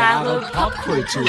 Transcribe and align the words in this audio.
Jahre 0.00 0.42
Popkultur. 0.52 1.24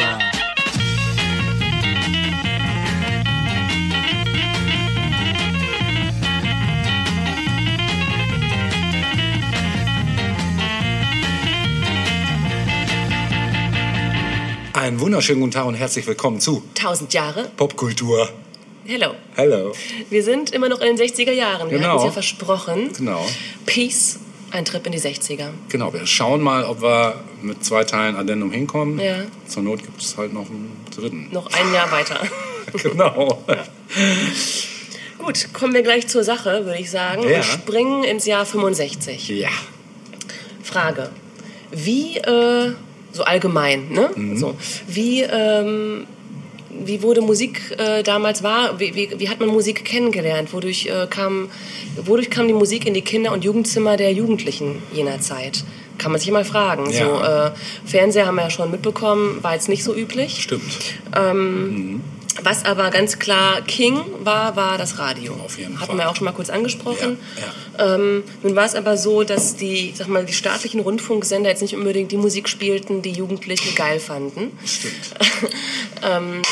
Einen 14.73 14.99
wunderschönen 14.99 15.39
guten 15.41 15.51
Tag 15.53 15.65
und 15.65 15.73
herzlich 15.73 16.05
willkommen 16.05 16.39
zu 16.39 16.63
1000 16.77 17.13
Jahre. 17.13 17.49
Popkultur. 17.57 18.29
Hello. 18.85 19.15
Hello. 19.35 19.73
Wir 20.09 20.23
sind 20.23 20.51
immer 20.51 20.69
noch 20.69 20.79
in 20.81 20.95
den 20.95 21.07
60er 21.07 21.31
Jahren. 21.31 21.69
Wir 21.69 21.77
Genau. 21.79 21.89
hatten 21.89 21.99
es 21.99 22.05
ja 22.05 22.11
versprochen. 22.11 22.91
Genau. 22.95 23.25
Peace, 23.65 24.19
ein 24.51 24.65
Trip 24.65 24.85
in 24.85 24.91
die 24.91 24.99
60er. 24.99 25.49
Genau, 25.69 25.93
wir 25.93 26.05
schauen 26.05 26.41
mal, 26.41 26.63
ob 26.63 26.81
wir 26.81 27.21
mit 27.41 27.63
zwei 27.63 27.83
Teilen 27.83 28.15
Addendum 28.15 28.51
hinkommen. 28.51 28.99
Ja. 28.99 29.17
Zur 29.47 29.63
Not 29.63 29.83
gibt 29.83 30.01
es 30.01 30.17
halt 30.17 30.33
noch 30.33 30.49
einen 30.49 30.71
dritten. 30.95 31.27
Noch 31.31 31.47
ein 31.47 31.73
Jahr 31.73 31.91
weiter. 31.91 32.19
genau. 32.83 33.43
Gut, 35.17 35.49
kommen 35.53 35.73
wir 35.73 35.81
gleich 35.81 36.07
zur 36.07 36.23
Sache, 36.23 36.65
würde 36.65 36.79
ich 36.79 36.89
sagen. 36.89 37.23
Ja. 37.23 37.29
Wir 37.29 37.43
springen 37.43 38.03
ins 38.03 38.25
Jahr 38.25 38.45
65. 38.45 39.29
Ja. 39.29 39.49
Frage. 40.63 41.09
Wie, 41.71 42.17
äh, 42.17 42.73
so 43.11 43.23
allgemein, 43.23 43.89
ne? 43.89 44.11
Mhm. 44.15 44.37
So, 44.37 44.55
wie, 44.87 45.23
ähm, 45.23 46.05
wie 46.85 47.01
wurde 47.01 47.21
Musik 47.21 47.75
äh, 47.77 48.03
damals 48.03 48.43
wahr? 48.43 48.79
Wie, 48.79 48.95
wie, 48.95 49.09
wie 49.17 49.29
hat 49.29 49.39
man 49.39 49.49
Musik 49.49 49.85
kennengelernt? 49.85 50.53
Wodurch, 50.53 50.87
äh, 50.87 51.07
kam, 51.09 51.49
wodurch 51.95 52.29
kam 52.29 52.47
die 52.47 52.53
Musik 52.53 52.85
in 52.85 52.93
die 52.93 53.01
Kinder- 53.01 53.31
und 53.31 53.43
Jugendzimmer 53.43 53.97
der 53.97 54.11
Jugendlichen 54.13 54.81
jener 54.93 55.19
Zeit? 55.19 55.63
Kann 55.97 56.11
man 56.11 56.21
sich 56.21 56.31
mal 56.31 56.45
fragen. 56.45 56.91
Ja. 56.91 57.05
So, 57.05 57.21
äh, 57.23 57.51
Fernseher 57.85 58.27
haben 58.27 58.35
wir 58.35 58.43
ja 58.43 58.49
schon 58.49 58.69
mitbekommen, 58.69 59.39
war 59.41 59.53
jetzt 59.53 59.69
nicht 59.69 59.83
so 59.83 59.95
üblich. 59.95 60.43
Stimmt. 60.43 60.63
Was 62.43 62.65
aber 62.65 62.89
ganz 62.91 63.19
klar 63.19 63.61
King 63.61 63.99
war, 64.23 64.55
war 64.55 64.77
das 64.77 64.99
Radio. 64.99 65.33
Auf 65.43 65.57
jeden 65.57 65.75
Hatten 65.79 65.87
Fall. 65.91 65.97
wir 65.97 66.09
auch 66.09 66.15
schon 66.15 66.25
mal 66.25 66.31
kurz 66.33 66.49
angesprochen. 66.49 67.17
Ja, 67.77 67.95
Ähm, 67.95 68.23
nun 68.43 68.55
war 68.55 68.65
es 68.65 68.75
aber 68.75 68.97
so, 68.97 69.23
dass 69.23 69.55
die, 69.55 69.93
sag 69.95 70.07
mal, 70.07 70.25
die 70.25 70.33
staatlichen 70.33 70.79
Rundfunksender 70.79 71.49
jetzt 71.49 71.61
nicht 71.61 71.75
unbedingt 71.75 72.11
die 72.11 72.17
Musik 72.17 72.49
spielten, 72.49 73.01
die 73.01 73.11
Jugendliche 73.11 73.73
geil 73.75 73.99
fanden. 73.99 74.57
Stimmt. 74.65 74.93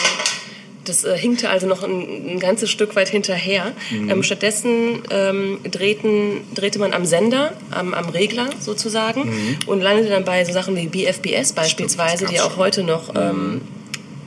Das 0.87 1.03
äh, 1.03 1.17
hinkte 1.17 1.49
also 1.49 1.65
noch 1.65 1.81
ein, 1.83 2.35
ein 2.35 2.39
ganzes 2.39 2.69
Stück 2.69 2.95
weit 2.95 3.09
hinterher. 3.09 3.71
Mhm. 3.89 4.09
Ähm, 4.09 4.21
stattdessen 4.23 5.01
ähm, 5.09 5.57
drehten, 5.63 6.41
drehte 6.53 6.77
man 6.77 6.93
am 6.93 7.05
Sender, 7.05 7.53
am, 7.71 7.95
am 7.95 8.09
Regler 8.09 8.49
sozusagen 8.59 9.57
und 9.65 9.81
landete 9.81 10.09
dann 10.09 10.25
bei 10.25 10.45
so 10.45 10.53
Sachen 10.53 10.75
wie 10.75 10.85
BFBS 10.87 11.53
beispielsweise, 11.53 12.25
Mhm. 12.25 12.29
die 12.29 12.39
auch 12.39 12.57
heute 12.57 12.83
noch 12.83 13.15
ähm, 13.15 13.61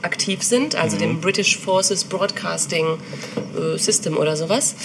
aktiv 0.01 0.43
sind, 0.43 0.75
also 0.75 0.95
Mhm. 0.95 0.99
dem 1.01 1.21
British 1.21 1.57
Forces 1.57 2.03
Broadcasting 2.05 2.97
äh, 3.57 3.77
System 3.77 4.17
oder 4.17 4.35
sowas. 4.37 4.75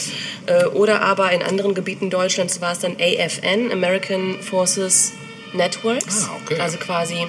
Äh, 0.47 0.65
oder 0.67 1.03
aber 1.03 1.31
in 1.33 1.43
anderen 1.43 1.75
Gebieten 1.75 2.11
Deutschlands 2.11 2.61
war 2.61 2.73
es 2.73 2.81
dann 2.81 2.97
AFN, 3.01 3.71
American 3.73 4.37
Forces 4.41 5.13
Networks. 5.53 6.25
Ah, 6.29 6.37
okay. 6.45 6.61
Also 6.61 6.79
quasi 6.79 7.27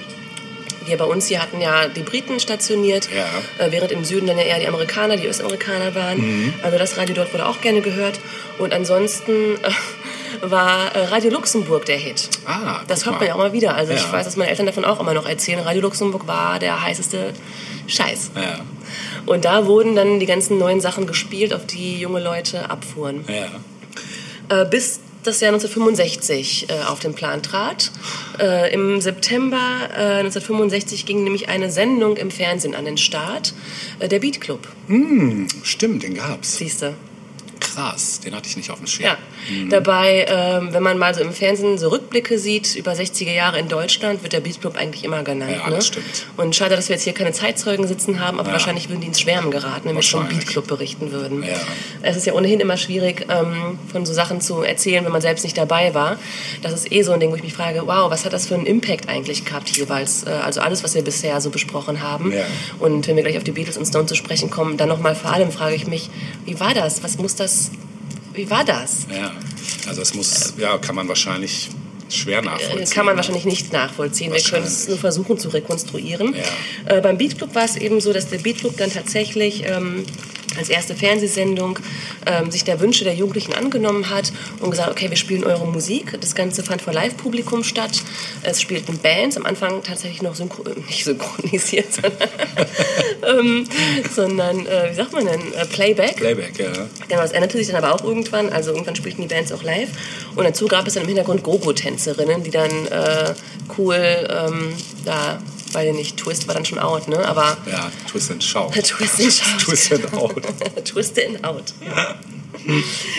wir 0.84 0.96
bei 0.98 1.04
uns 1.04 1.26
hier 1.26 1.42
hatten 1.42 1.60
ja 1.60 1.88
die 1.88 2.02
Briten 2.02 2.38
stationiert, 2.38 3.08
Ja. 3.12 3.64
äh, 3.64 3.72
während 3.72 3.90
im 3.90 4.04
Süden 4.04 4.26
dann 4.28 4.38
ja 4.38 4.44
eher 4.44 4.60
die 4.60 4.68
Amerikaner, 4.68 5.16
die 5.16 5.26
Östamerikaner 5.26 5.94
waren. 5.96 6.18
Mhm. 6.18 6.54
Also 6.62 6.78
das 6.78 6.96
Radio 6.96 7.14
dort 7.16 7.32
wurde 7.32 7.46
auch 7.46 7.60
gerne 7.60 7.80
gehört. 7.80 8.20
Und 8.58 8.72
ansonsten 8.72 9.32
äh, 9.62 9.70
war 10.42 10.94
äh, 10.94 11.04
Radio 11.06 11.30
Luxemburg 11.30 11.84
der 11.86 11.96
Hit. 11.96 12.28
Ah, 12.46 12.80
Das 12.86 13.06
hört 13.06 13.18
man 13.18 13.26
ja 13.28 13.34
auch 13.34 13.38
mal 13.38 13.52
wieder. 13.52 13.74
Also 13.74 13.92
ich 13.92 14.02
Ja. 14.02 14.12
weiß, 14.12 14.24
dass 14.24 14.36
meine 14.36 14.50
Eltern 14.50 14.66
davon 14.66 14.84
auch 14.84 15.00
immer 15.00 15.14
noch 15.14 15.28
erzählen. 15.28 15.60
Radio 15.60 15.82
Luxemburg 15.82 16.26
war 16.26 16.58
der 16.58 16.82
heißeste 16.82 17.32
Scheiß. 17.86 18.30
Ja. 18.34 18.60
Und 19.26 19.44
da 19.44 19.66
wurden 19.66 19.96
dann 19.96 20.20
die 20.20 20.26
ganzen 20.26 20.58
neuen 20.58 20.80
Sachen 20.80 21.06
gespielt, 21.06 21.52
auf 21.52 21.66
die 21.66 21.98
junge 22.00 22.20
Leute 22.20 22.70
abfuhren. 22.70 23.24
Ja. 23.28 24.62
Äh, 24.62 24.64
bis 24.66 25.00
das 25.24 25.40
Jahr 25.40 25.48
1965 25.52 26.68
äh, 26.70 26.84
auf 26.86 27.00
den 27.00 27.12
Plan 27.14 27.42
trat. 27.42 27.90
Äh, 28.38 28.72
Im 28.72 29.00
September 29.00 29.58
äh, 29.92 30.18
1965 30.20 31.04
ging 31.04 31.24
nämlich 31.24 31.48
eine 31.48 31.68
Sendung 31.70 32.16
im 32.16 32.30
Fernsehen 32.30 32.76
an 32.76 32.84
den 32.84 32.96
Start, 32.96 33.52
äh, 33.98 34.06
der 34.06 34.20
Beat 34.20 34.40
Club. 34.40 34.68
Stimmt, 35.64 36.04
den 36.04 36.14
gab's. 36.14 36.58
Siehste. 36.58 36.94
Krass, 37.76 38.20
den 38.20 38.34
hatte 38.34 38.48
ich 38.48 38.56
nicht 38.56 38.70
auf 38.70 38.78
dem 38.78 38.86
Schirm. 38.86 39.04
Ja. 39.04 39.16
Dabei, 39.68 40.24
ähm, 40.28 40.72
wenn 40.72 40.82
man 40.82 40.96
mal 40.96 41.14
so 41.14 41.20
im 41.20 41.32
Fernsehen 41.32 41.76
so 41.76 41.90
Rückblicke 41.90 42.38
sieht 42.38 42.74
über 42.74 42.92
60er 42.92 43.32
Jahre 43.32 43.58
in 43.58 43.68
Deutschland, 43.68 44.22
wird 44.22 44.32
der 44.32 44.40
Beat 44.40 44.60
Club 44.62 44.76
eigentlich 44.76 45.04
immer 45.04 45.22
genannt. 45.22 45.52
Ja, 45.62 45.68
ne? 45.68 45.76
das 45.76 45.88
stimmt. 45.88 46.26
Und 46.38 46.56
schade, 46.56 46.74
dass 46.74 46.88
wir 46.88 46.96
jetzt 46.96 47.02
hier 47.02 47.12
keine 47.12 47.32
Zeitzeugen 47.32 47.86
sitzen 47.86 48.18
haben, 48.20 48.38
aber 48.40 48.48
Ja. 48.48 48.54
wahrscheinlich 48.54 48.88
würden 48.88 49.02
die 49.02 49.08
ins 49.08 49.20
Schwärmen 49.20 49.50
geraten, 49.50 49.88
wenn 49.88 49.94
wir 49.94 50.02
vom. 50.02 50.26
Beat 50.26 50.46
Club 50.46 50.66
berichten 50.66 51.12
würden. 51.12 51.42
Ja. 51.42 51.54
Es 52.02 52.16
ist 52.16 52.26
ja 52.26 52.32
ohnehin 52.32 52.60
immer 52.60 52.78
schwierig, 52.78 53.26
ähm, 53.28 53.78
von 53.92 54.06
so 54.06 54.12
Sachen 54.14 54.40
zu 54.40 54.62
erzählen, 54.62 55.04
wenn 55.04 55.12
man 55.12 55.20
selbst 55.20 55.44
nicht 55.44 55.58
dabei 55.58 55.92
war. 55.94 56.18
Das 56.62 56.72
ist 56.72 56.90
eh 56.90 57.02
so 57.02 57.12
ein 57.12 57.20
Ding, 57.20 57.30
wo 57.30 57.36
ich 57.36 57.42
mich 57.42 57.52
frage, 57.52 57.82
wow, 57.86 58.10
was 58.10 58.24
hat 58.24 58.32
das 58.32 58.46
für 58.46 58.54
einen 58.54 58.64
Impact 58.66 59.08
eigentlich 59.10 59.44
gehabt 59.44 59.68
jeweils? 59.76 60.24
Äh, 60.24 60.30
also 60.30 60.60
alles, 60.62 60.82
was 60.82 60.94
wir 60.94 61.02
bisher 61.02 61.40
so 61.42 61.50
besprochen 61.50 62.02
haben. 62.02 62.32
Und 62.78 63.06
wenn 63.06 63.16
wir 63.16 63.22
gleich 63.22 63.36
auf 63.36 63.44
die 63.44 63.52
Beatles 63.52 63.76
und 63.76 63.84
Stone 63.86 64.06
zu 64.06 64.14
sprechen 64.14 64.48
kommen, 64.50 64.76
dann 64.78 64.88
nochmal 64.88 65.14
vor 65.14 65.32
allem 65.32 65.52
frage 65.52 65.74
ich 65.74 65.86
mich, 65.86 66.08
wie 66.46 66.58
war 66.58 66.72
das? 66.72 67.02
Was 67.02 67.18
muss 67.18 67.34
das, 67.36 67.65
wie 68.36 68.48
war 68.50 68.64
das? 68.64 69.06
Ja. 69.10 69.32
Also 69.88 70.00
das 70.00 70.14
muss, 70.14 70.54
ja, 70.58 70.78
kann 70.78 70.94
man 70.94 71.08
wahrscheinlich 71.08 71.70
schwer 72.08 72.42
nachvollziehen. 72.42 72.82
Äh, 72.82 72.94
Kann 72.94 73.06
man 73.06 73.16
wahrscheinlich 73.16 73.44
nicht 73.44 73.72
nachvollziehen. 73.72 74.32
Wir 74.32 74.40
können 74.40 74.64
es 74.64 74.88
nur 74.88 74.98
versuchen 74.98 75.38
zu 75.38 75.48
rekonstruieren. 75.48 76.34
Ja. 76.34 76.96
Äh, 76.96 77.00
beim 77.00 77.18
Beat 77.18 77.36
Club 77.38 77.54
war 77.54 77.64
es 77.64 77.76
eben 77.76 78.00
so, 78.00 78.12
dass 78.12 78.28
der 78.28 78.38
Beat 78.38 78.58
Club 78.58 78.76
dann 78.76 78.92
tatsächlich 78.92 79.64
ähm, 79.66 80.04
als 80.56 80.68
erste 80.68 80.94
Fernsehsendung 80.94 81.78
ähm, 82.26 82.50
sich 82.50 82.64
der 82.64 82.80
Wünsche 82.80 83.04
der 83.04 83.14
Jugendlichen 83.14 83.52
angenommen 83.52 84.10
hat 84.10 84.32
und 84.60 84.70
gesagt, 84.70 84.90
okay, 84.90 85.10
wir 85.10 85.16
spielen 85.16 85.44
eure 85.44 85.66
Musik. 85.66 86.18
Das 86.20 86.34
Ganze 86.34 86.62
fand 86.62 86.82
vor 86.82 86.92
Live-Publikum 86.92 87.64
statt. 87.64 88.02
Es 88.42 88.60
spielten 88.60 88.98
Bands, 88.98 89.36
am 89.36 89.46
Anfang 89.46 89.82
tatsächlich 89.82 90.22
noch 90.22 90.34
synchro 90.34 90.64
nicht 90.88 91.04
synchronisiert, 91.04 91.86
sondern, 91.92 92.28
ähm, 93.38 93.64
sondern 94.14 94.66
äh, 94.66 94.90
wie 94.90 94.94
sagt 94.94 95.12
man 95.12 95.26
denn, 95.26 95.40
äh, 95.54 95.66
Playback. 95.66 96.16
Playback, 96.16 96.58
ja. 96.58 96.72
Genau, 97.08 97.22
das 97.22 97.32
änderte 97.32 97.58
sich 97.58 97.68
dann 97.68 97.82
aber 97.82 97.94
auch 97.94 98.04
irgendwann. 98.04 98.50
Also 98.50 98.72
irgendwann 98.72 98.96
spielten 98.96 99.22
die 99.22 99.28
Bands 99.28 99.52
auch 99.52 99.62
live. 99.62 99.90
Und 100.34 100.44
dazu 100.44 100.66
gab 100.66 100.86
es 100.86 100.94
dann 100.94 101.02
im 101.02 101.08
Hintergrund 101.08 101.42
Gogo-Tänzerinnen, 101.42 102.42
die 102.42 102.50
dann 102.50 102.70
äh, 102.86 103.34
cool 103.78 103.96
ähm, 103.96 104.72
da, 105.04 105.38
weiß 105.72 105.88
ich 105.90 105.94
nicht, 105.94 106.16
Twist 106.16 106.46
war 106.48 106.54
dann 106.54 106.64
schon 106.64 106.78
out, 106.78 107.08
ne? 107.08 107.26
Aber 107.26 107.56
Ja, 107.70 107.90
Twist 108.10 108.30
and 108.30 108.42
Shout. 108.42 108.72
Twist 108.82 109.20
and 109.20 109.32
Shout. 109.32 109.58
Twist 109.64 109.92
and 109.92 110.12
Out. 110.14 110.42
Twist 110.84 111.18
and 111.18 111.44
out. 111.44 111.64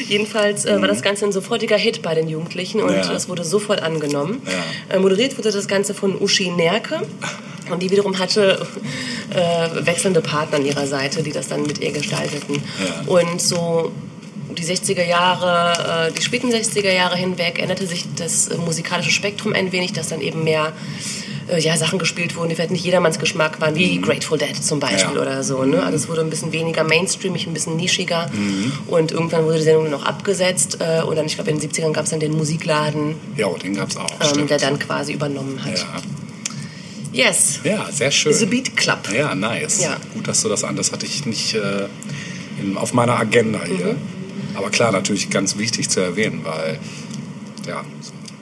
Jedenfalls 0.07 0.65
äh, 0.65 0.79
war 0.81 0.87
das 0.87 1.01
Ganze 1.01 1.25
ein 1.25 1.31
sofortiger 1.31 1.77
Hit 1.77 2.01
bei 2.01 2.13
den 2.15 2.27
Jugendlichen 2.27 2.81
und 2.81 2.93
Ja. 2.93 3.11
es 3.13 3.29
wurde 3.29 3.43
sofort 3.45 3.81
angenommen. 3.81 4.41
Ja. 4.89 4.95
Äh, 4.95 4.99
moderiert 4.99 5.37
wurde 5.37 5.51
das 5.51 5.67
Ganze 5.67 5.93
von 5.93 6.19
Uschi 6.19 6.49
Nerke 6.49 7.01
und 7.69 7.81
die 7.81 7.89
wiederum 7.89 8.17
hatte 8.19 8.65
äh, 9.33 9.85
wechselnde 9.85 10.21
Partner 10.21 10.57
an 10.57 10.65
ihrer 10.65 10.87
Seite, 10.87 11.23
die 11.23 11.31
das 11.31 11.47
dann 11.47 11.63
mit 11.63 11.79
ihr 11.79 11.91
gestalteten. 11.91 12.55
Ja. 12.55 13.03
Und 13.07 13.41
so 13.41 13.91
die 14.57 14.63
60er 14.65 15.03
Jahre, 15.05 16.07
äh, 16.09 16.11
die 16.11 16.21
späten 16.21 16.49
60er 16.51 16.91
Jahre 16.91 17.15
hinweg 17.15 17.59
änderte 17.59 17.85
sich 17.87 18.05
das 18.15 18.47
äh, 18.47 18.57
musikalische 18.57 19.11
Spektrum 19.11 19.53
ein 19.53 19.71
wenig, 19.71 19.93
dass 19.93 20.09
dann 20.09 20.19
eben 20.21 20.43
mehr 20.43 20.73
äh, 21.49 21.59
ja, 21.59 21.77
Sachen 21.77 21.99
gespielt 21.99 22.35
wurden, 22.35 22.49
die 22.49 22.55
vielleicht 22.55 22.71
nicht 22.71 22.83
jedermanns 22.85 23.19
Geschmack 23.19 23.59
waren, 23.61 23.75
wie 23.75 23.99
Grateful 24.01 24.37
Dead 24.37 24.55
zum 24.61 24.79
Beispiel 24.79 25.09
Mhm. 25.11 25.15
Ja. 25.15 25.21
oder 25.21 25.43
so. 25.43 25.63
Ne? 25.63 25.81
Also 25.83 25.95
es 25.95 26.07
wurde 26.07 26.21
ein 26.21 26.29
bisschen 26.29 26.51
weniger 26.51 26.83
mainstreamig, 26.83 27.47
ein 27.47 27.53
bisschen 27.53 27.75
nischiger 27.77 28.29
Mhm. 28.33 28.71
und 28.87 29.11
irgendwann 29.11 29.43
wurde 29.45 29.57
die 29.57 29.63
Sendung 29.63 29.89
noch 29.89 30.05
abgesetzt 30.05 30.77
äh, 30.79 31.01
und 31.01 31.15
dann, 31.15 31.25
ich 31.25 31.35
glaube 31.35 31.49
in 31.51 31.59
den 31.59 31.69
70ern 31.69 31.93
gab 31.93 32.05
es 32.05 32.11
dann 32.11 32.19
den 32.19 32.33
Musikladen, 32.33 33.15
Ja, 33.35 33.47
den 33.53 33.75
gab's 33.75 33.95
auch. 33.97 34.07
ähm, 34.37 34.47
der 34.47 34.57
dann 34.59 34.77
quasi 34.79 35.13
übernommen 35.13 35.63
hat. 35.63 35.77
ja. 35.79 35.85
Yes, 37.13 37.61
ja, 37.63 37.87
sehr 37.91 38.11
schön. 38.11 38.33
The 38.33 38.45
Beat 38.45 38.75
Club. 38.77 39.09
Ja, 39.15 39.33
nice. 39.33 39.81
Ja. 39.81 39.97
Gut, 40.13 40.27
dass 40.27 40.41
du 40.43 40.49
das 40.49 40.63
an. 40.63 40.75
Das 40.75 40.91
hatte 40.91 41.05
ich 41.05 41.25
nicht 41.25 41.55
äh, 41.55 41.87
in, 42.61 42.77
auf 42.77 42.93
meiner 42.93 43.17
Agenda 43.17 43.59
hier. 43.65 43.93
Mhm. 43.93 43.97
Aber 44.55 44.69
klar, 44.69 44.91
natürlich 44.91 45.29
ganz 45.29 45.57
wichtig 45.57 45.89
zu 45.89 45.99
erwähnen, 45.99 46.41
weil 46.43 46.77
ja, 47.67 47.83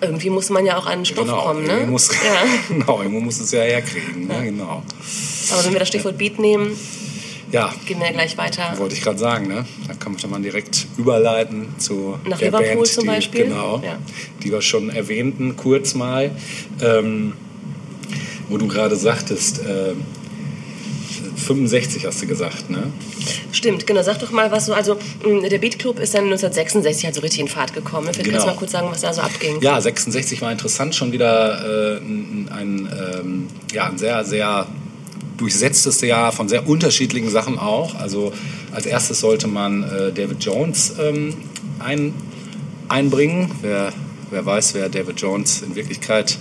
Irgendwie 0.01 0.29
muss 0.29 0.49
man 0.49 0.65
ja 0.65 0.77
auch 0.77 0.85
an 0.85 0.99
den 0.99 1.05
Stoff 1.05 1.25
genau, 1.25 1.43
kommen, 1.43 1.63
ne? 1.63 1.71
irgendwo 1.73 1.91
muss, 1.93 2.09
Ja. 2.09 2.43
genau, 2.69 3.01
irgendwo 3.01 3.19
muss 3.21 3.39
es 3.39 3.51
ja 3.51 3.61
herkriegen. 3.61 4.27
Ne? 4.27 4.43
Genau. 4.45 4.83
Aber 5.51 5.65
wenn 5.65 5.73
wir 5.73 5.79
das 5.79 5.87
Stichwort 5.87 6.17
Beat 6.17 6.37
nehmen, 6.39 6.77
Ja, 7.51 7.73
gehen 7.85 7.99
wir 7.99 8.07
ja 8.07 8.11
gleich 8.11 8.37
weiter. 8.37 8.73
wollte 8.77 8.95
ich 8.95 9.01
gerade 9.01 9.17
sagen, 9.19 9.47
ne? 9.47 9.65
Da 9.87 9.93
kann 9.93 10.15
man 10.29 10.43
direkt 10.43 10.87
überleiten 10.97 11.67
zu 11.77 12.17
Nach 12.27 12.37
der 12.37 12.47
Liverpool 12.49 12.75
Band, 12.75 12.87
zum 12.87 13.03
die, 13.03 13.07
Beispiel? 13.07 13.43
Genau, 13.45 13.81
Ja. 13.85 13.97
die 14.43 14.51
wir 14.51 14.61
schon 14.61 14.89
erwähnten, 14.89 15.55
kurz 15.55 15.93
mal. 15.93 16.31
Ähm, 16.81 17.33
wo 18.49 18.57
du 18.57 18.67
gerade 18.67 18.95
sagtest, 18.95 19.59
äh, 19.59 19.93
65 21.35 22.05
hast 22.05 22.21
du 22.21 22.27
gesagt, 22.27 22.69
ne? 22.69 22.91
Stimmt, 23.51 23.85
genau. 23.87 24.01
Sag 24.03 24.19
doch 24.19 24.31
mal, 24.31 24.51
was 24.51 24.65
so. 24.65 24.73
Also, 24.73 24.97
mh, 25.25 25.49
der 25.49 25.57
Beat 25.59 25.79
Club 25.79 25.99
ist 25.99 26.13
dann 26.13 26.25
1966 26.25 27.05
halt 27.05 27.15
so 27.15 27.21
richtig 27.21 27.39
in 27.41 27.47
Fahrt 27.47 27.73
gekommen. 27.73 28.07
Vielleicht 28.11 28.29
kannst 28.31 28.33
du 28.33 28.39
Genau. 28.41 28.45
mal 28.53 28.55
kurz 28.59 28.71
sagen, 28.71 28.87
was 28.91 29.01
da 29.01 29.13
so 29.13 29.21
abging. 29.21 29.61
Ja, 29.61 29.79
66 29.79 30.41
war 30.41 30.51
interessant, 30.51 30.95
schon 30.95 31.11
wieder 31.11 31.95
äh, 31.95 31.97
ein, 31.97 32.89
ähm, 33.19 33.47
ja, 33.73 33.85
ein 33.87 33.97
sehr, 33.97 34.23
sehr 34.25 34.67
durchsetztes 35.37 35.99
Jahr 36.01 36.31
von 36.31 36.47
sehr 36.47 36.67
unterschiedlichen 36.67 37.29
Sachen 37.29 37.59
auch. 37.59 37.95
Also 37.95 38.31
als 38.71 38.85
erstes 38.85 39.19
sollte 39.19 39.47
man 39.47 39.83
äh, 39.83 40.11
David 40.13 40.43
Jones 40.43 40.93
ähm, 41.01 41.33
ein, 41.79 42.13
einbringen. 42.87 43.51
Wer, 43.61 43.91
wer 44.31 44.45
weiß, 44.45 44.73
wer 44.75 44.89
David 44.89 45.19
Jones 45.19 45.61
in 45.61 45.75
Wirklichkeit, 45.75 46.37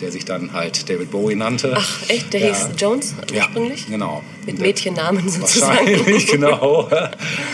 der 0.00 0.12
sich 0.12 0.24
dann 0.24 0.52
halt 0.52 0.88
David 0.88 1.10
Bowie 1.10 1.34
nannte. 1.34 1.72
Ach, 1.76 2.08
echt? 2.08 2.32
Der 2.32 2.40
Ja. 2.40 2.46
hieß 2.48 2.68
Jones 2.76 3.14
ja, 3.32 3.44
ursprünglich? 3.44 3.86
genau. 3.86 4.22
Mit 4.44 4.58
Mädchennamen 4.58 5.28
sozusagen. 5.28 5.86
Wahrscheinlich, 5.86 6.26
genau. 6.30 6.88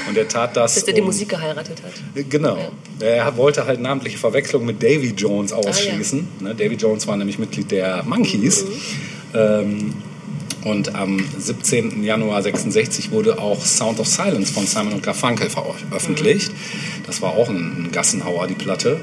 Und 0.08 0.16
er 0.18 0.28
tat 0.28 0.56
das. 0.56 0.74
Dass 0.74 0.84
er 0.84 0.92
die 0.94 1.00
um- 1.00 1.06
Musik 1.06 1.28
geheiratet 1.30 1.82
hat. 1.82 2.24
Genau. 2.30 2.58
Er 3.00 3.36
wollte 3.36 3.66
halt 3.66 3.80
namentliche 3.80 4.18
Verwechslung 4.18 4.64
mit 4.66 4.82
Davy 4.82 5.12
Jones 5.16 5.52
ausschließen. 5.52 6.28
Ah, 6.40 6.42
ne, 6.44 6.54
Davy 6.54 6.74
Jones 6.74 7.06
war 7.06 7.16
nämlich 7.16 7.38
Mitglied 7.38 7.70
der 7.70 8.02
Monkees. 8.04 8.64
Ähm, 9.34 9.94
und 10.64 10.94
am 10.94 11.24
17. 11.38 12.04
Januar 12.04 12.40
66 12.42 13.10
wurde 13.10 13.38
auch 13.40 13.64
Sound 13.64 13.98
of 13.98 14.06
Silence 14.06 14.52
von 14.52 14.64
Simon 14.66 14.92
und 14.92 15.02
Garfunkel 15.02 15.50
veröffentlicht. 15.50 16.52
Das 17.06 17.20
war 17.20 17.30
auch 17.32 17.48
ein 17.48 17.88
Gassenhauer, 17.90 18.46
die 18.46 18.54
Platte. 18.54 19.00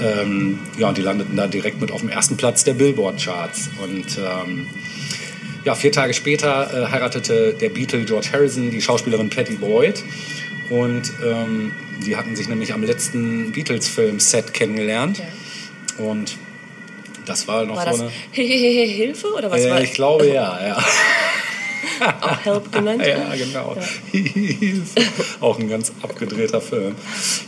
Ähm, 0.00 0.58
ja, 0.78 0.88
und 0.88 0.98
die 0.98 1.02
landeten 1.02 1.36
da 1.36 1.46
direkt 1.46 1.80
mit 1.80 1.90
auf 1.90 2.00
dem 2.00 2.08
ersten 2.08 2.36
Platz 2.36 2.64
der 2.64 2.74
Billboard-Charts. 2.74 3.70
Und 3.82 4.18
ähm, 4.18 4.66
ja, 5.64 5.74
vier 5.74 5.92
Tage 5.92 6.14
später 6.14 6.70
äh, 6.72 6.90
heiratete 6.90 7.54
der 7.54 7.68
Beatle 7.68 8.04
George 8.04 8.28
Harrison 8.32 8.70
die 8.70 8.80
Schauspielerin 8.80 9.30
Patty 9.30 9.56
Boyd. 9.56 10.02
Und 10.70 11.12
ähm, 11.24 11.72
die 12.06 12.16
hatten 12.16 12.36
sich 12.36 12.48
nämlich 12.48 12.72
am 12.72 12.82
letzten 12.82 13.52
Beatles-Film-Set 13.52 14.54
kennengelernt. 14.54 15.22
Und 15.98 16.36
das 17.26 17.46
war 17.46 17.64
noch 17.64 17.76
War 17.76 17.94
so 17.94 18.04
eine. 18.04 18.10
Hilfe 18.30 19.32
oder 19.34 19.50
was 19.50 19.68
war 19.68 19.80
Äh, 19.80 19.84
ich 19.84 19.92
glaube 19.92 20.28
ja, 20.28 20.66
ja. 20.66 20.84
auch 22.20 22.44
Help 22.44 22.72
genannt? 22.72 23.02
Ja, 23.06 23.34
genau. 23.34 23.76
auch 25.40 25.58
ein 25.58 25.68
ganz 25.68 25.92
abgedrehter 26.02 26.60
Film. 26.60 26.94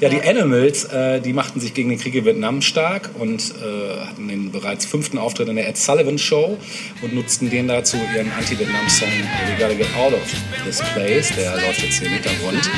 Ja, 0.00 0.08
die 0.08 0.23
Animals, 0.23 0.84
äh, 0.84 1.20
die 1.20 1.32
machten 1.32 1.61
sich 1.61 1.75
gegen 1.75 1.90
den 1.90 1.99
Krieg 1.99 2.14
in 2.14 2.25
Vietnam 2.25 2.62
stark 2.62 3.11
und 3.19 3.43
äh, 3.43 4.06
hatten 4.06 4.29
den 4.29 4.52
bereits 4.52 4.87
fünften 4.87 5.19
Auftritt 5.19 5.49
in 5.49 5.56
der 5.56 5.69
Ed 5.69 5.76
Sullivan 5.76 6.19
Show 6.19 6.58
und 7.02 7.14
nutzten 7.14 7.50
den 7.50 7.69
dazu, 7.69 7.96
ihren 8.14 8.31
Anti-Vietnam-Song 8.32 9.08
We 9.08 9.56
Gotta 9.58 9.75
Get 9.75 9.88
Out 9.96 10.14
of 10.14 10.20
This 10.64 10.81
Place, 10.94 11.32
der 11.37 11.52
läuft 11.52 11.82
jetzt 11.82 11.99
hier 11.99 12.08
im 12.08 12.14
Hintergrund, 12.14 12.70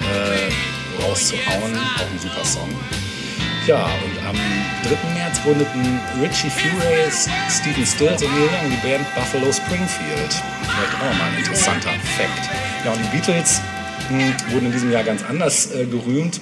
äh, 0.00 1.02
rauszuhauen. 1.02 1.76
Auch 1.76 2.10
ein 2.10 2.18
super 2.18 2.44
Song. 2.44 2.68
Ja, 3.66 3.84
und 3.84 4.26
am 4.26 4.34
3. 4.34 5.14
März 5.14 5.40
gründeten 5.44 6.00
Richie 6.20 6.50
Furay, 6.50 7.08
Stephen 7.48 7.86
Stills 7.86 8.20
und 8.22 8.30
Neil 8.32 8.48
Young 8.48 8.70
die 8.70 8.88
Band 8.88 9.14
Buffalo 9.14 9.52
Springfield. 9.52 10.34
Vielleicht 10.62 10.94
auch 10.94 11.18
mal 11.18 11.30
ein 11.30 11.38
interessanter 11.38 11.90
Fakt. 11.90 12.50
Ja, 12.84 12.92
und 12.92 12.98
die 12.98 13.16
Beatles 13.16 13.60
mh, 14.10 14.52
wurden 14.52 14.66
in 14.66 14.72
diesem 14.72 14.90
Jahr 14.90 15.04
ganz 15.04 15.22
anders 15.22 15.72
äh, 15.72 15.84
gerühmt. 15.86 16.40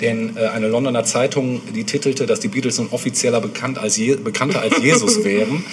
Denn 0.00 0.36
äh, 0.36 0.46
eine 0.48 0.68
Londoner 0.68 1.04
Zeitung, 1.04 1.60
die 1.74 1.84
titelte, 1.84 2.26
dass 2.26 2.40
die 2.40 2.48
Beatles 2.48 2.78
nun 2.78 2.88
offizieller 2.90 3.40
bekannt 3.40 3.78
als 3.78 3.96
Je 3.96 4.16
bekannter 4.16 4.60
als 4.60 4.82
Jesus 4.82 5.24
wären. 5.24 5.64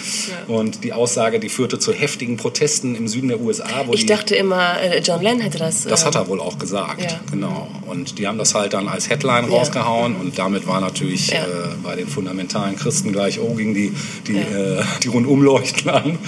Und 0.48 0.84
die 0.84 0.94
Aussage, 0.94 1.40
die 1.40 1.50
führte 1.50 1.80
zu 1.80 1.92
heftigen 1.92 2.38
Protesten 2.38 2.96
im 2.96 3.08
Süden 3.08 3.30
der 3.30 3.42
USA. 3.42 3.66
Ich 3.92 4.06
dachte 4.06 4.36
immer, 4.36 4.80
äh, 4.82 5.00
John 5.00 5.22
Lennon 5.22 5.42
hätte 5.42 5.58
das. 5.58 5.84
das 5.86 6.04
äh, 6.04 6.06
hat 6.06 6.16
er 6.16 6.28
wohl 6.28 6.40
auch 6.40 6.60
gesagt, 6.60 7.02
Ja. 7.02 7.20
genau. 7.32 7.68
Und 7.88 8.20
die 8.20 8.28
haben 8.28 8.38
das 8.38 8.54
halt 8.56 8.74
dann 8.74 8.88
als 8.88 9.10
Headline 9.10 9.46
Ja. 9.50 9.58
rausgehauen 9.58 10.16
und 10.16 10.38
damit 10.38 10.68
war 10.68 10.80
natürlich 10.82 11.32
Ja. 11.32 11.44
äh, 11.44 11.48
bei 11.84 11.96
den 11.96 12.08
fundamentalen 12.08 12.76
Christen 12.76 13.12
gleich, 13.12 13.40
oh, 13.40 13.54
gingen 13.56 13.74
die, 13.74 13.92
die, 14.28 14.38
äh, 14.38 14.84
die 15.04 15.08
rundum 15.08 15.42
leuchten 15.42 15.90
an. 15.90 16.20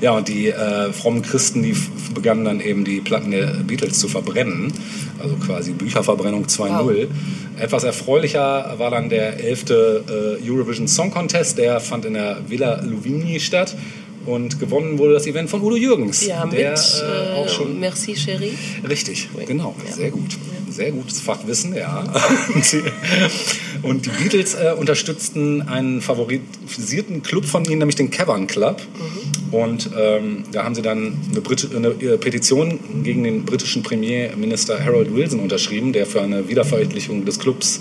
Ja, 0.00 0.12
und 0.12 0.28
die 0.28 0.48
äh, 0.48 0.92
frommen 0.92 1.22
Christen, 1.22 1.62
die 1.62 1.74
begannen 2.14 2.44
dann 2.44 2.60
eben 2.60 2.84
die 2.84 3.00
Platten 3.00 3.30
der 3.32 3.46
Beatles 3.66 3.98
zu 3.98 4.08
verbrennen, 4.08 4.72
also 5.20 5.36
quasi 5.36 5.72
Bücherverbrennung 5.72 6.44
2.0. 6.44 7.08
Etwas 7.58 7.84
erfreulicher 7.84 8.74
war 8.78 8.90
dann 8.90 9.08
der 9.08 9.42
11. 9.42 9.70
Äh, 9.70 10.50
Eurovision 10.50 10.88
Song 10.88 11.10
Contest, 11.10 11.58
der 11.58 11.80
fand 11.80 12.04
in 12.04 12.14
der 12.14 12.38
Villa 12.48 12.80
Louvigny 12.82 13.40
statt. 13.40 13.76
Und 14.26 14.60
gewonnen 14.60 14.98
wurde 14.98 15.14
das 15.14 15.26
Event 15.26 15.50
von 15.50 15.60
Udo 15.62 15.76
Jürgens. 15.76 16.24
Ja, 16.26 16.44
mit 16.44 16.54
der 16.58 16.74
äh, 16.74 16.76
äh, 16.76 17.32
auch 17.34 17.48
schon 17.48 17.80
Merci 17.80 18.14
Cherie. 18.14 18.52
Richtig, 18.88 19.28
genau, 19.46 19.74
Ja. 19.88 19.92
sehr 19.94 20.10
gut. 20.10 20.38
Sehr 20.70 20.90
gutes 20.90 21.20
Fachwissen, 21.20 21.74
ja. 21.76 22.02
Und 23.82 24.06
die 24.06 24.10
Beatles 24.10 24.54
äh, 24.54 24.72
unterstützten 24.78 25.60
einen 25.62 26.00
favorisierten 26.00 27.22
Club 27.22 27.44
von 27.44 27.64
ihnen, 27.66 27.78
nämlich 27.80 27.96
den 27.96 28.10
Cavern 28.10 28.46
Club. 28.46 28.80
Und 29.50 29.90
ähm, 29.98 30.44
da 30.50 30.64
haben 30.64 30.74
sie 30.74 30.80
dann 30.80 31.18
eine, 31.30 31.40
Brit 31.42 31.68
eine 31.76 31.88
äh, 31.88 32.16
Petition 32.16 32.78
gegen 33.02 33.22
den 33.24 33.44
britischen 33.44 33.82
Premierminister 33.82 34.82
Harold 34.82 35.14
Wilson 35.14 35.40
unterschrieben, 35.40 35.92
der 35.92 36.06
für 36.06 36.22
eine 36.22 36.48
Wiederveröffentlichung 36.48 37.26
des 37.26 37.38
Clubs 37.38 37.80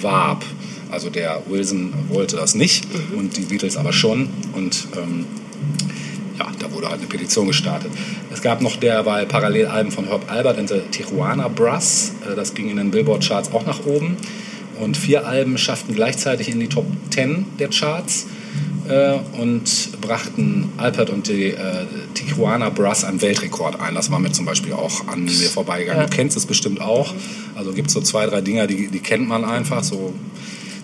warb. 0.00 0.42
Also 0.90 1.10
der 1.10 1.42
Wilson 1.50 1.92
wollte 2.08 2.36
das 2.36 2.54
nicht 2.54 2.86
und 3.16 3.36
die 3.36 3.42
Beatles 3.42 3.76
aber 3.76 3.92
schon. 3.92 4.28
Und 4.54 4.86
ähm, 4.96 5.26
ja, 6.38 6.46
da 6.58 6.72
wurde 6.72 6.88
halt 6.88 7.00
eine 7.00 7.08
Petition 7.08 7.46
gestartet. 7.46 7.90
Es 8.32 8.42
gab 8.42 8.60
noch 8.62 8.76
derweil 8.76 9.26
Parallelalben 9.26 9.92
von 9.92 10.06
Herb 10.06 10.30
Albert 10.30 10.58
and 10.58 10.68
the 10.68 10.80
Tijuana 10.90 11.48
Brass. 11.48 12.12
Äh, 12.30 12.34
Das 12.34 12.54
ging 12.54 12.70
in 12.70 12.76
den 12.76 12.90
Billboard-Charts 12.90 13.52
auch 13.52 13.66
nach 13.66 13.84
oben. 13.84 14.16
Und 14.80 14.96
vier 14.96 15.26
Alben 15.26 15.58
schafften 15.58 15.94
gleichzeitig 15.94 16.48
in 16.48 16.58
die 16.58 16.68
Top 16.68 16.86
10 17.10 17.44
der 17.58 17.68
Charts 17.68 18.26
äh, 18.88 19.18
und 19.38 20.00
brachten 20.00 20.70
Albert 20.78 21.10
und 21.10 21.28
die 21.28 21.50
äh, 21.50 21.86
Tijuana 22.14 22.70
Brass 22.70 23.04
einen 23.04 23.20
Weltrekord 23.20 23.80
ein. 23.80 23.94
Das 23.94 24.10
war 24.10 24.18
mir 24.18 24.32
zum 24.32 24.46
Beispiel 24.46 24.72
auch 24.72 25.06
an 25.08 25.24
mir 25.24 25.48
vorbeigegangen. 25.50 26.02
Ja. 26.02 26.08
Du 26.08 26.16
kennst 26.16 26.36
es 26.36 26.46
bestimmt 26.46 26.80
auch. 26.80 27.14
Also 27.54 27.72
gibt 27.72 27.88
es 27.88 27.94
so 27.94 28.00
zwei, 28.00 28.26
drei 28.26 28.40
Dinger, 28.40 28.66
die, 28.66 28.88
die 28.88 29.00
kennt 29.00 29.28
man 29.28 29.44
einfach. 29.44 29.84
So 29.84 30.14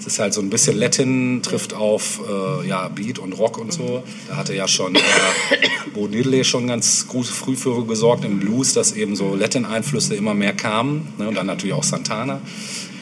ist 0.09 0.19
halt 0.19 0.35
so 0.35 0.41
ein 0.41 0.51
bisschen 0.51 0.77
Latin, 0.77 1.43
trifft 1.43 1.75
auf 1.75 2.21
äh, 2.29 2.69
ja, 2.69 2.89
Beat 2.89 3.19
und 3.19 3.33
Rock 3.33 3.59
und 3.59 3.73
so. 3.73 4.03
Da 4.29 4.37
hatte 4.37 4.55
ja 4.55 4.67
schon 4.67 4.97
äh, 4.97 5.01
Bo 5.95 6.09
Diddley 6.09 6.45
schon 6.45 6.67
ganz 6.67 7.07
gut 7.07 7.27
früh 7.27 7.57
für 7.57 7.85
gesorgt 7.87 8.25
im 8.25 8.41
Blues, 8.41 8.73
dass 8.73 8.93
eben 8.93 9.17
so 9.17 9.35
Latin-Einflüsse 9.35 10.15
immer 10.15 10.35
mehr 10.35 10.53
kamen. 10.53 11.09
Ne? 11.19 11.29
Und 11.29 11.37
dann 11.37 11.47
natürlich 11.47 11.75
auch 11.75 11.85
Santana. 11.85 12.41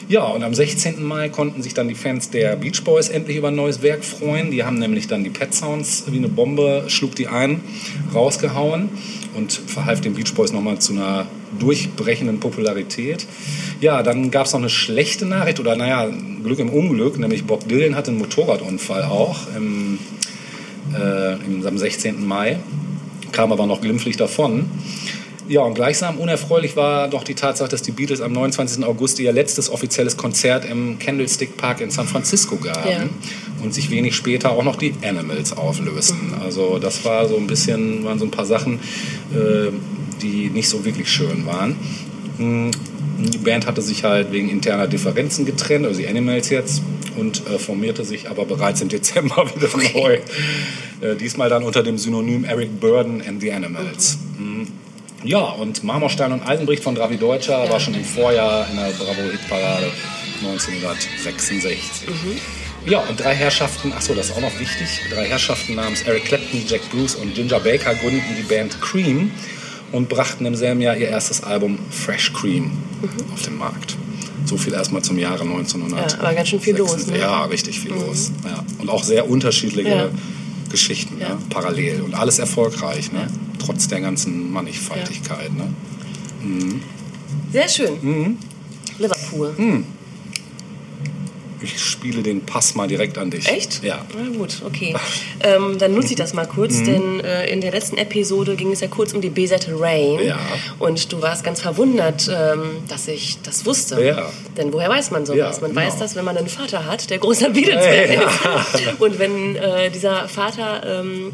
Ja, 0.09 0.23
und 0.23 0.43
am 0.43 0.53
16. 0.53 1.03
Mai 1.03 1.27
konnten 1.27 1.61
sich 1.61 1.73
dann 1.73 1.89
die 1.89 1.95
Fans 1.95 2.29
der 2.29 2.55
Beach 2.55 2.81
Boys 2.83 3.09
endlich 3.09 3.37
über 3.37 3.49
ein 3.49 3.55
neues 3.55 3.81
Werk 3.81 4.05
freuen. 4.05 4.51
Die 4.51 4.63
haben 4.63 4.79
nämlich 4.79 5.07
dann 5.07 5.23
die 5.23 5.29
Pet 5.29 5.53
Sounds 5.53 6.03
wie 6.07 6.17
eine 6.17 6.29
Bombe, 6.29 6.85
schlug 6.87 7.15
die 7.15 7.27
ein, 7.27 7.61
rausgehauen 8.13 8.89
und 9.37 9.53
verhalf 9.53 10.01
den 10.01 10.15
Beach 10.15 10.33
Boys 10.33 10.51
nochmal 10.51 10.79
zu 10.79 10.93
einer 10.93 11.27
durchbrechenden 11.59 12.39
Popularität. 12.39 13.25
Ja, 13.79 14.03
dann 14.03 14.31
gab 14.31 14.47
es 14.47 14.53
noch 14.53 14.59
eine 14.59 14.69
schlechte 14.69 15.25
Nachricht 15.25 15.59
oder 15.59 15.75
naja, 15.75 16.09
Glück 16.43 16.59
im 16.59 16.69
Unglück, 16.69 17.17
nämlich 17.19 17.45
Bob 17.45 17.67
Dylan 17.69 17.95
hatte 17.95 18.11
einen 18.11 18.19
Motorradunfall 18.19 19.03
auch 19.03 19.47
im, 19.55 19.99
äh, 20.93 21.33
im, 21.45 21.65
am 21.65 21.77
16. 21.77 22.25
Mai, 22.25 22.59
kam 23.31 23.51
aber 23.51 23.67
noch 23.67 23.81
glimpflich 23.81 24.17
davon. 24.17 24.65
Ja, 25.49 25.61
und 25.61 25.75
gleichsam 25.75 26.17
unerfreulich 26.17 26.75
war 26.75 27.07
doch 27.07 27.23
die 27.23 27.33
Tatsache, 27.35 27.69
dass 27.69 27.81
die 27.81 27.91
Beatles 27.91 28.19
am 28.19 28.33
29. 28.33 28.83
August 28.83 29.17
ihr 29.19 29.31
letztes 29.31 29.69
offizielles 29.69 30.17
Konzert 30.17 30.65
im 30.69 30.99
Candlestick 30.99 31.55
Park 31.55 31.79
in 31.79 31.89
San 31.89 32.05
Francisco 32.05 32.57
gaben 32.57 32.89
Ja. 32.89 33.03
und 33.63 33.73
sich 33.73 33.89
wenig 33.89 34.13
später 34.15 34.51
auch 34.51 34.63
noch 34.63 34.75
die 34.75 34.93
Animals 35.03 35.55
auflösten. 35.55 36.33
Also 36.43 36.79
das 36.79 37.05
war 37.05 37.27
so 37.29 37.37
ein 37.37 37.47
bisschen, 37.47 38.03
waren 38.03 38.19
so 38.19 38.25
ein 38.25 38.31
paar 38.31 38.45
Sachen, 38.45 38.79
äh, 39.33 39.71
die 40.21 40.49
nicht 40.49 40.67
so 40.67 40.83
wirklich 40.83 41.09
schön 41.09 41.45
waren. 41.45 41.75
Hm, 42.37 42.71
Die 43.19 43.39
Band 43.39 43.65
hatte 43.65 43.81
sich 43.81 44.03
halt 44.03 44.31
wegen 44.31 44.47
interner 44.47 44.85
Differenzen 44.87 45.43
getrennt, 45.45 45.87
also 45.87 45.99
die 45.99 46.07
Animals 46.07 46.49
jetzt, 46.51 46.83
und 47.17 47.41
äh, 47.47 47.57
formierte 47.57 48.03
sich 48.05 48.29
aber 48.29 48.45
bereits 48.45 48.81
im 48.81 48.89
Dezember 48.95 49.45
wieder 49.55 49.69
neu. 49.99 50.19
Äh, 51.01 51.15
diesmal 51.15 51.49
dann 51.49 51.63
unter 51.63 51.81
dem 51.81 51.97
Synonym 51.97 52.43
Eric 52.43 52.79
Burden 52.79 53.23
and 53.27 53.41
the 53.41 53.51
Animals. 53.51 54.19
Hm. 54.37 54.67
Ja, 55.23 55.39
und 55.39 55.83
Marmorstein 55.83 56.31
und 56.31 56.43
Eisenbricht 56.47 56.83
von 56.83 56.95
Dravi 56.95 57.17
Deutscher 57.17 57.63
Ja. 57.65 57.71
war 57.71 57.79
schon 57.79 57.95
im 57.95 58.03
Vorjahr 58.05 58.67
in 58.69 58.77
der 58.77 58.91
Bravo-Hitparade 58.91 59.91
1966. 60.41 61.77
Ja, 62.85 62.99
und 62.99 63.19
drei 63.19 63.33
Herrschaften, 63.33 63.91
ach 63.95 64.01
so, 64.01 64.13
das 64.13 64.27
ist 64.27 64.35
auch 64.37 64.41
noch 64.41 64.57
wichtig, 64.59 64.87
drei 65.13 65.25
Herrschaften 65.25 65.75
namens 65.75 66.03
Eric 66.03 66.25
Clapton, 66.25 66.61
Jack 66.67 66.89
Bruce 66.91 67.15
und 67.15 67.33
Ginger 67.35 67.59
Baker 67.59 67.95
gründeten 67.95 68.35
die 68.37 68.43
Band 68.43 68.79
Cream 68.79 69.31
und 69.91 70.07
brachten 70.07 70.45
im 70.45 70.55
selben 70.55 70.79
Jahr 70.81 70.95
ihr 70.95 71.09
erstes 71.09 71.43
Album 71.43 71.79
Fresh 71.89 72.31
Cream 72.33 72.71
auf 73.33 73.41
den 73.41 73.57
Markt. 73.57 73.97
So 74.45 74.55
viel 74.55 74.73
erstmal 74.73 75.01
zum 75.01 75.17
Jahre 75.17 75.43
1900. 75.43 76.13
Ja, 76.13 76.19
aber 76.19 76.33
ganz 76.33 76.47
schön 76.47 76.61
viel 76.61 76.77
los, 76.77 77.07
ne? 77.07 77.17
Ja, 77.19 77.43
richtig 77.45 77.79
viel 77.81 77.91
los. 77.91 78.31
Ja. 78.45 78.63
Und 78.77 78.89
auch 78.89 79.03
sehr 79.03 79.29
unterschiedliche 79.29 79.89
Ja. 79.89 80.09
Geschichten, 80.71 81.17
Ja. 81.19 81.29
ne? 81.29 81.37
parallel 81.49 82.01
und 82.03 82.13
alles 82.13 82.39
erfolgreich. 82.39 83.11
Ne? 83.11 83.27
Trotz 83.59 83.87
der 83.87 84.01
ganzen 84.01 84.51
Mannigfaltigkeit. 84.51 85.51
Ne? 85.53 85.73
Sehr 87.51 87.67
schön. 87.67 87.93
Mhm. 88.01 88.37
Liverpool. 88.99 89.53
Ich 91.59 91.79
spiele 91.83 92.21
den 92.21 92.45
Pass 92.45 92.75
mal 92.75 92.87
direkt 92.87 93.17
an 93.17 93.31
dich. 93.31 93.47
Echt? 93.47 93.83
Ja. 93.83 94.05
Na 94.15 94.29
gut, 94.37 94.61
okay. 94.65 94.95
Ähm, 95.39 95.77
dann 95.77 95.93
nutze 95.93 96.09
ich 96.09 96.15
das 96.15 96.33
mal 96.33 96.45
Mhm. 96.45 96.49
kurz, 96.49 96.83
denn 96.83 97.19
äh, 97.19 97.47
in 97.51 97.61
der 97.61 97.71
letzten 97.71 97.97
Episode 97.97 98.55
ging 98.55 98.71
es 98.71 98.79
ja 98.81 98.87
kurz 98.87 99.13
um 99.13 99.21
die 99.21 99.29
B-Seite 99.29 99.79
Rain. 99.79 100.19
Ja. 100.25 100.39
Und 100.79 101.11
du 101.13 101.21
warst 101.21 101.43
ganz 101.43 101.61
verwundert, 101.61 102.27
ähm, 102.27 102.77
dass 102.87 103.07
ich 103.07 103.37
das 103.43 103.63
wusste. 103.67 104.03
Ja. 104.03 104.31
Denn 104.57 104.73
woher 104.73 104.89
weiß 104.89 105.11
man 105.11 105.27
sowas? 105.27 105.57
Ja, 105.57 105.61
man 105.61 105.75
genau. 105.75 105.81
weiß 105.85 105.97
das, 105.99 106.15
wenn 106.15 106.25
man 106.25 106.35
einen 106.37 106.47
Vater 106.49 106.85
hat, 106.85 107.09
der 107.11 107.19
großer 107.19 107.51
Beatles-Fan 107.51 108.13
Ja. 108.13 108.65
ist. 108.73 108.99
Und 108.99 109.19
wenn 109.19 109.55
äh, 109.55 109.91
dieser 109.91 110.27
Vater... 110.27 111.01
Ähm, 111.01 111.31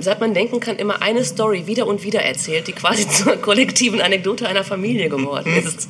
seit 0.00 0.20
man 0.20 0.34
denken 0.34 0.60
kann, 0.60 0.76
immer 0.76 1.02
eine 1.02 1.24
Story 1.24 1.66
wieder 1.66 1.86
und 1.86 2.02
wieder 2.02 2.20
erzählt, 2.22 2.66
die 2.68 2.72
quasi 2.72 3.08
zur 3.10 3.36
kollektiven 3.36 4.00
Anekdote 4.00 4.48
einer 4.48 4.64
Familie 4.64 5.08
geworden 5.08 5.52
ist. 5.56 5.88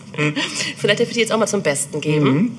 Vielleicht 0.77 1.01
darf 1.01 1.09
ich 1.09 1.15
die 1.15 1.21
jetzt 1.21 1.33
auch 1.33 1.39
mal 1.39 1.47
zum 1.47 1.63
Besten 1.63 2.01
geben. 2.01 2.57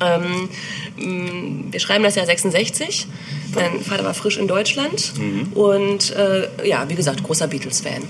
Ähm, 0.00 0.48
mh, 0.96 1.72
wir 1.72 1.80
schreiben 1.80 2.04
das 2.04 2.14
Jahr 2.14 2.26
66. 2.26 3.06
Mein 3.54 3.80
Vater 3.80 4.04
war 4.04 4.14
frisch 4.14 4.38
in 4.38 4.48
Deutschland 4.48 5.12
und 5.54 6.10
äh, 6.16 6.48
ja, 6.66 6.88
wie 6.88 6.94
gesagt, 6.94 7.22
großer 7.22 7.46
Beatles-Fan. 7.46 8.02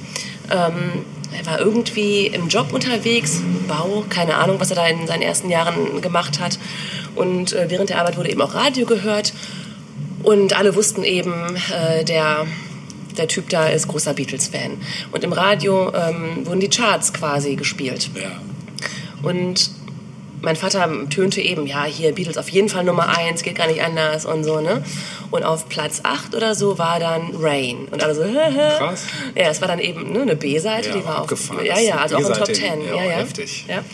Ähm, 0.50 1.04
er 1.36 1.46
war 1.46 1.58
irgendwie 1.58 2.28
im 2.28 2.48
Job 2.48 2.72
unterwegs, 2.72 3.42
Bau, 3.66 4.04
keine 4.08 4.36
Ahnung, 4.36 4.60
was 4.60 4.70
er 4.70 4.76
da 4.76 4.86
in 4.86 5.06
seinen 5.06 5.22
ersten 5.22 5.50
Jahren 5.50 6.00
gemacht 6.00 6.38
hat. 6.38 6.58
Und 7.16 7.52
äh, 7.52 7.66
während 7.68 7.90
der 7.90 7.98
Arbeit 7.98 8.16
wurde 8.16 8.30
eben 8.30 8.40
auch 8.40 8.54
Radio 8.54 8.86
gehört. 8.86 9.32
Und 10.22 10.56
alle 10.56 10.74
wussten 10.74 11.04
eben, 11.04 11.32
äh, 11.72 12.04
der, 12.04 12.46
der 13.16 13.28
Typ 13.28 13.48
da 13.48 13.68
ist 13.68 13.88
großer 13.88 14.14
Beatles-Fan. 14.14 14.78
Und 15.12 15.24
im 15.24 15.32
Radio 15.32 15.92
ähm, 15.94 16.46
wurden 16.46 16.60
die 16.60 16.68
Charts 16.68 17.12
quasi 17.12 17.56
gespielt. 17.56 18.10
Ja. 18.14 18.40
Und 19.22 19.70
mein 20.44 20.56
Vater 20.56 20.88
tönte 21.10 21.40
eben, 21.40 21.66
ja, 21.66 21.84
hier 21.84 22.12
Beatles 22.14 22.36
auf 22.38 22.48
jeden 22.48 22.68
Fall 22.68 22.84
Nummer 22.84 23.08
eins, 23.18 23.42
geht 23.42 23.56
gar 23.56 23.66
nicht 23.66 23.82
anders 23.82 24.24
und 24.26 24.44
so, 24.44 24.60
ne? 24.60 24.84
Und 25.30 25.42
auf 25.42 25.68
Platz 25.68 26.00
8 26.04 26.34
oder 26.34 26.54
so 26.54 26.78
war 26.78 27.00
dann 27.00 27.30
Rain. 27.36 27.88
Und 27.90 28.02
alle 28.02 28.14
so, 28.14 28.22
hä, 28.24 28.30
hä. 28.50 28.78
Krass. 28.78 29.04
Ja, 29.34 29.48
es 29.48 29.60
war 29.60 29.68
dann 29.68 29.80
eben 29.80 30.12
ne, 30.12 30.22
eine 30.22 30.36
B-Seite, 30.36 30.90
Ja, 30.90 30.94
die 30.96 31.04
war 31.04 31.14
auf. 31.16 31.20
abgefahren. 31.22 31.64
Ja, 31.64 31.74
ist 31.74 31.86
ja, 31.88 31.92
eine 31.94 32.02
also 32.02 32.16
auch 32.16 32.20
in 32.20 32.26
Top 32.26 32.46
B-Seite, 32.46 32.60
10. 32.60 32.84
ja, 32.86 32.94
Ja, 32.94 33.02
ja. 33.04 33.10
heftig. 33.16 33.64
Ja. 33.68 33.84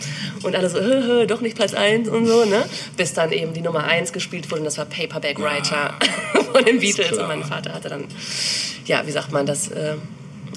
Und 0.43 0.55
alle 0.55 0.69
so, 0.69 0.79
hä, 0.79 1.01
hä, 1.21 1.25
doch 1.25 1.41
nicht 1.41 1.55
Platz 1.55 1.73
1 1.73 2.09
und 2.09 2.27
so, 2.27 2.45
ne? 2.45 2.63
Bis 2.97 3.13
dann 3.13 3.31
eben 3.31 3.53
die 3.53 3.61
Nummer 3.61 3.85
1 3.85 4.11
gespielt 4.13 4.49
wurde 4.51 4.59
und 4.61 4.65
das 4.65 4.77
war 4.77 4.85
Paperback 4.85 5.39
Writer 5.39 5.93
von 6.53 6.65
den 6.65 6.79
Beatles. 6.79 7.17
Und 7.17 7.27
mein 7.27 7.43
Vater 7.43 7.73
hatte 7.73 7.89
dann, 7.89 8.05
ja, 8.85 9.01
wie 9.07 9.11
sagt 9.11 9.31
man 9.31 9.45
das, 9.45 9.69
äh, 9.69 9.95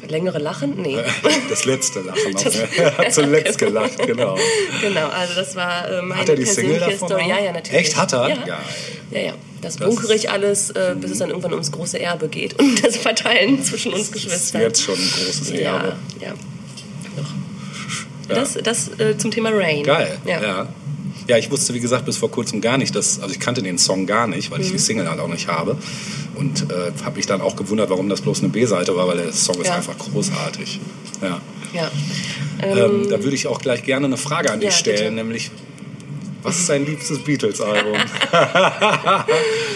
längere 0.09 0.39
Lachen? 0.39 0.75
Nee. 0.81 0.99
Das 1.49 1.65
letzte 1.65 2.01
Lachen. 2.01 2.35
Das- 2.45 2.55
er 2.77 2.97
hat 2.99 3.13
zuletzt 3.15 3.59
gelacht, 3.59 3.99
genau. 4.07 4.37
Genau, 4.81 5.09
also 5.09 5.35
das 5.35 5.55
war 5.57 5.89
äh, 5.89 6.03
meine 6.03 6.21
Hat 6.21 6.29
er 6.29 6.37
die 6.37 6.45
Single 6.45 6.79
persönliche 6.79 6.91
davon 6.93 7.09
Story. 7.09 7.23
auch? 7.25 7.29
Ja, 7.29 7.39
ja, 7.45 7.53
natürlich. 7.53 7.81
Echt? 7.81 7.97
Hat 7.97 8.13
er? 8.13 8.29
Ja, 8.29 8.35
Geil. 8.37 8.59
ja. 9.11 9.21
ja. 9.21 9.33
Das, 9.61 9.77
Das- 9.77 9.87
bunkere 9.89 10.15
ich 10.15 10.31
alles, 10.31 10.71
äh, 10.71 10.95
bis 11.01 11.11
es 11.13 11.19
dann 11.19 11.31
irgendwann 11.31 11.53
ums 11.53 11.73
große 11.73 11.99
Erbe 11.99 12.29
geht 12.29 12.59
und 12.59 12.85
das 12.85 12.97
Verteilen 12.99 13.63
zwischen 13.65 13.93
uns 13.95 14.11
Das 14.11 14.17
ist 14.19 14.25
Geschwistern. 14.25 14.61
jetzt 14.63 14.83
schon 14.83 14.95
ein 14.95 15.11
großes 15.11 15.51
ja, 15.51 15.59
Erbe. 15.77 15.97
ja. 16.21 16.35
Doch. 17.17 17.25
Das, 18.29 18.55
das 18.63 18.89
äh, 18.99 19.17
zum 19.19 19.31
Thema 19.31 19.51
Rain. 19.53 19.83
Geil, 19.85 20.19
Ja. 20.27 20.43
ja. 20.43 20.69
ja. 21.29 21.37
ich 21.39 21.51
wusste, 21.51 21.75
wie 21.75 21.81
gesagt, 21.81 22.05
bis 22.07 22.17
vor 22.17 22.31
kurzem 22.31 22.61
gar 22.61 22.79
nicht, 22.79 22.95
dass, 22.97 23.21
also 23.21 23.33
ich 23.33 23.41
kannte 23.41 23.63
den 23.63 23.79
Song 23.79 24.07
gar 24.07 24.27
nicht, 24.27 24.51
weil 24.51 24.61
ich 24.61 24.69
Mhm. 24.69 24.73
die 24.73 24.79
Single 24.79 25.09
halt 25.11 25.21
auch 25.21 25.29
nicht 25.29 25.49
habe. 25.49 25.77
Und 26.37 26.71
äh, 26.71 26.93
habe 27.05 27.17
mich 27.17 27.27
dann 27.27 27.41
auch 27.41 27.57
gewundert, 27.57 27.91
warum 27.91 28.09
das 28.09 28.21
bloß 28.21 28.41
eine 28.41 28.49
B-Seite 28.49 28.97
war, 28.97 29.07
weil 29.09 29.19
der 29.19 29.33
Song 29.33 29.61
ist 29.61 29.69
Ja. 29.69 29.75
einfach 29.77 29.97
großartig. 29.99 30.81
Ja. 31.23 31.41
ja. 31.73 31.91
Ähm, 32.63 33.09
da 33.09 33.23
würde 33.23 33.37
ich 33.37 33.47
auch 33.47 33.61
gleich 33.61 33.83
gerne 33.85 34.07
eine 34.07 34.17
Frage 34.17 34.51
an 34.51 34.61
dich 34.61 34.71
Ja, 34.71 34.77
stellen, 34.77 34.99
bitte. 34.99 35.13
nämlich, 35.13 35.51
was 36.43 36.59
ist 36.59 36.69
dein 36.69 36.85
liebstes 36.87 37.19
Beatles-Album? 37.21 37.95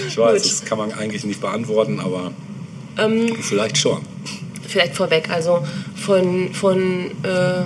ich 0.08 0.16
weiß, 0.18 0.42
Gut. 0.42 0.52
das 0.52 0.64
kann 0.64 0.78
man 0.78 0.92
eigentlich 0.92 1.24
nicht 1.24 1.40
beantworten, 1.40 2.00
aber 2.00 2.32
Ähm, 2.98 3.36
vielleicht 3.40 3.78
schon. 3.78 4.00
Vielleicht 4.66 4.94
vorweg, 4.96 5.30
also 5.30 5.64
von, 5.96 6.52
von 6.52 7.10
äh, 7.22 7.62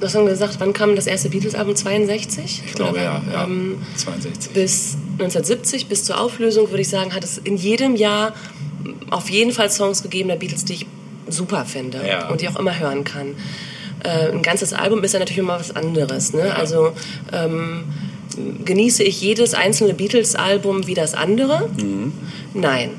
du 0.00 0.06
hast 0.06 0.14
dann 0.14 0.26
gesagt, 0.26 0.56
wann 0.58 0.72
kam 0.72 0.96
das 0.96 1.06
erste 1.06 1.28
Beatles-Album? 1.28 1.76
62? 1.76 2.62
Ich 2.66 2.74
glaube 2.74 2.98
ja, 2.98 3.22
ja. 3.32 3.44
Ähm, 3.44 3.76
62. 3.96 4.52
bis 4.52 4.96
1970, 5.12 5.86
bis 5.86 6.04
zur 6.04 6.18
Auflösung, 6.20 6.70
würde 6.70 6.82
ich 6.82 6.88
sagen, 6.88 7.14
hat 7.14 7.22
es 7.24 7.38
in 7.38 7.56
jedem 7.56 7.94
Jahr 7.96 8.34
auf 9.10 9.28
jeden 9.30 9.52
Fall 9.52 9.70
Songs 9.70 10.02
gegeben 10.02 10.28
der 10.30 10.36
Beatles, 10.36 10.64
die 10.64 10.74
ich 10.74 10.86
super 11.28 11.64
finde 11.64 12.00
Ja. 12.06 12.28
und 12.28 12.40
die 12.40 12.48
auch 12.48 12.56
immer 12.58 12.78
hören 12.78 13.04
kann. 13.04 13.34
Äh, 14.02 14.30
ein 14.32 14.42
ganzes 14.42 14.72
Album 14.72 15.04
ist 15.04 15.12
ja 15.12 15.18
natürlich 15.20 15.38
immer 15.38 15.60
was 15.60 15.76
anderes. 15.76 16.32
Ne? 16.32 16.54
Also 16.54 16.92
ähm, 17.32 17.84
genieße 18.64 19.02
ich 19.02 19.20
jedes 19.20 19.54
einzelne 19.54 19.92
Beatles-Album 19.94 20.86
wie 20.86 20.94
das 20.94 21.14
andere? 21.14 21.68
Mhm. 21.76 22.12
Nein, 22.54 22.90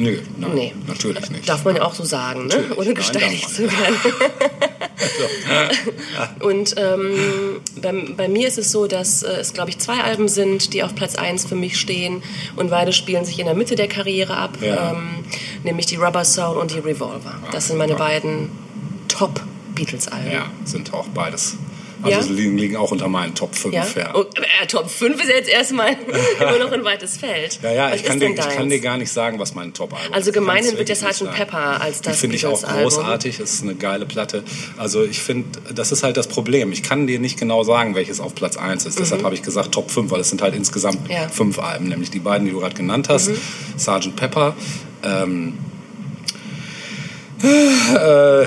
Nö, 0.00 0.18
nein, 0.38 0.50
Nee. 0.54 0.72
natürlich 0.86 1.30
nicht. 1.30 1.48
darf 1.48 1.64
man 1.64 1.76
ja 1.76 1.82
auch 1.82 1.94
so 1.94 2.04
sagen, 2.04 2.46
ne? 2.46 2.64
Ohne 2.76 2.94
gesteinigt 2.94 3.48
zu 3.48 3.62
werden. 3.70 3.96
Und 6.40 6.74
ähm, 6.78 7.60
bei, 7.80 7.92
bei 8.16 8.28
mir 8.28 8.48
ist 8.48 8.58
es 8.58 8.70
so, 8.72 8.86
dass 8.86 9.22
äh, 9.22 9.32
es, 9.40 9.52
glaube 9.52 9.70
ich, 9.70 9.78
zwei 9.78 10.00
Alben 10.00 10.28
sind, 10.28 10.72
die 10.72 10.82
auf 10.82 10.94
Platz 10.94 11.16
1 11.16 11.46
für 11.46 11.54
mich 11.54 11.78
stehen 11.78 12.22
und 12.56 12.70
beide 12.70 12.92
spielen 12.92 13.24
sich 13.24 13.38
in 13.38 13.46
der 13.46 13.54
Mitte 13.54 13.76
der 13.76 13.88
Karriere 13.88 14.36
ab, 14.36 14.58
Ja. 14.60 14.92
ähm, 14.92 15.24
nämlich 15.64 15.86
die 15.86 15.96
Rubber 15.96 16.24
Soul 16.24 16.56
und 16.58 16.72
die 16.72 16.78
Revolver. 16.78 17.34
Das 17.52 17.68
sind 17.68 17.78
meine 17.78 17.94
beiden 17.94 18.50
Top-Beatles-Alben. 19.08 20.30
Ja, 20.32 20.46
sind 20.64 20.92
auch 20.94 21.08
beides. 21.08 21.56
Also 22.02 22.16
Ja? 22.16 22.22
sie 22.22 22.32
liegen, 22.32 22.56
liegen 22.56 22.76
auch 22.76 22.90
unter 22.92 23.08
meinen 23.08 23.34
Top 23.34 23.54
5. 23.54 23.74
Ja? 23.74 23.86
Ja, 23.96 24.14
Oh, 24.14 24.22
äh, 24.62 24.66
Top 24.66 24.88
5 24.90 25.20
ist 25.22 25.28
jetzt 25.28 25.48
erstmal 25.48 25.90
immer 26.40 26.58
noch 26.58 26.72
ein 26.72 26.84
weites 26.84 27.16
Feld. 27.18 27.58
ja, 27.62 27.72
ja 27.72 27.94
ich, 27.94 28.04
kann 28.04 28.18
dir, 28.20 28.30
ich 28.30 28.36
kann 28.48 28.70
dir 28.70 28.80
gar 28.80 28.96
nicht 28.96 29.12
sagen, 29.12 29.38
was 29.38 29.54
mein 29.54 29.74
Top-Album 29.74 30.12
Also 30.14 30.30
ist. 30.30 30.34
Kann's 30.36 30.46
gemeinhin 30.46 30.78
wird 30.78 30.88
Sgt. 30.88 31.14
sagen. 31.14 31.30
Pepper 31.36 31.80
als 31.80 32.00
das 32.00 32.18
finde 32.20 32.36
ich 32.36 32.46
auch 32.46 32.62
großartig, 32.62 33.38
das 33.38 33.54
ist 33.54 33.62
eine 33.62 33.74
geile 33.74 34.06
Platte. 34.06 34.42
Also 34.76 35.04
ich 35.04 35.20
finde, 35.20 35.60
das 35.74 35.92
ist 35.92 36.02
halt 36.02 36.16
das 36.16 36.26
Problem. 36.28 36.72
Ich 36.72 36.82
kann 36.82 37.06
dir 37.06 37.18
nicht 37.20 37.38
genau 37.38 37.62
sagen, 37.64 37.94
welches 37.94 38.20
auf 38.20 38.34
Platz 38.34 38.56
1 38.56 38.86
ist. 38.86 38.98
Deshalb 38.98 39.22
habe 39.24 39.34
ich 39.34 39.42
gesagt 39.42 39.72
Top 39.72 39.90
5, 39.90 40.10
weil 40.10 40.20
es 40.20 40.30
sind 40.30 40.42
halt 40.42 40.54
insgesamt 40.54 41.04
Mhm. 41.04 41.10
Ja. 41.10 41.24
Mhm. 41.26 41.30
fünf 41.30 41.58
Alben, 41.58 41.88
nämlich 41.88 42.10
die 42.10 42.18
beiden, 42.20 42.46
die 42.46 42.52
du 42.52 42.60
gerade 42.60 42.74
genannt 42.74 43.08
hast. 43.08 43.30
Sgt. 43.76 44.16
Pepper, 44.16 44.54
ähm, 45.02 45.58
äh, 47.42 48.46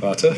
warte, 0.00 0.36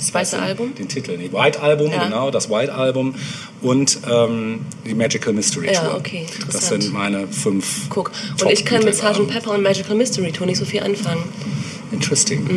Das 0.00 0.14
weiße 0.14 0.38
Album? 0.38 0.74
den 0.74 0.88
Titel 0.88 1.16
nicht. 1.18 1.32
White 1.32 1.60
Album, 1.62 1.90
Ja. 1.90 2.04
genau, 2.04 2.30
das 2.30 2.48
White 2.48 2.74
Album 2.74 3.14
und 3.60 3.98
ähm, 4.10 4.60
die 4.86 4.94
Magical 4.94 5.32
Mystery 5.34 5.72
Ja, 5.72 5.80
Tour. 5.84 5.96
okay, 5.98 6.26
das 6.50 6.68
sind 6.68 6.92
meine 6.92 7.28
fünf. 7.28 7.88
Guck. 7.90 8.10
Und 8.30 8.38
Top 8.40 8.50
ich 8.50 8.64
kann 8.64 8.82
mit 8.82 8.94
Sgt. 8.94 9.28
Pepper 9.28 9.52
und 9.52 9.62
Magical 9.62 9.94
Mystery 9.96 10.32
Tour 10.32 10.46
nicht 10.46 10.58
so 10.58 10.64
viel 10.64 10.82
anfangen. 10.82 11.22
Interesting. 11.92 12.48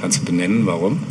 Kannst 0.00 0.20
du 0.20 0.24
benennen, 0.24 0.66
warum? 0.66 1.02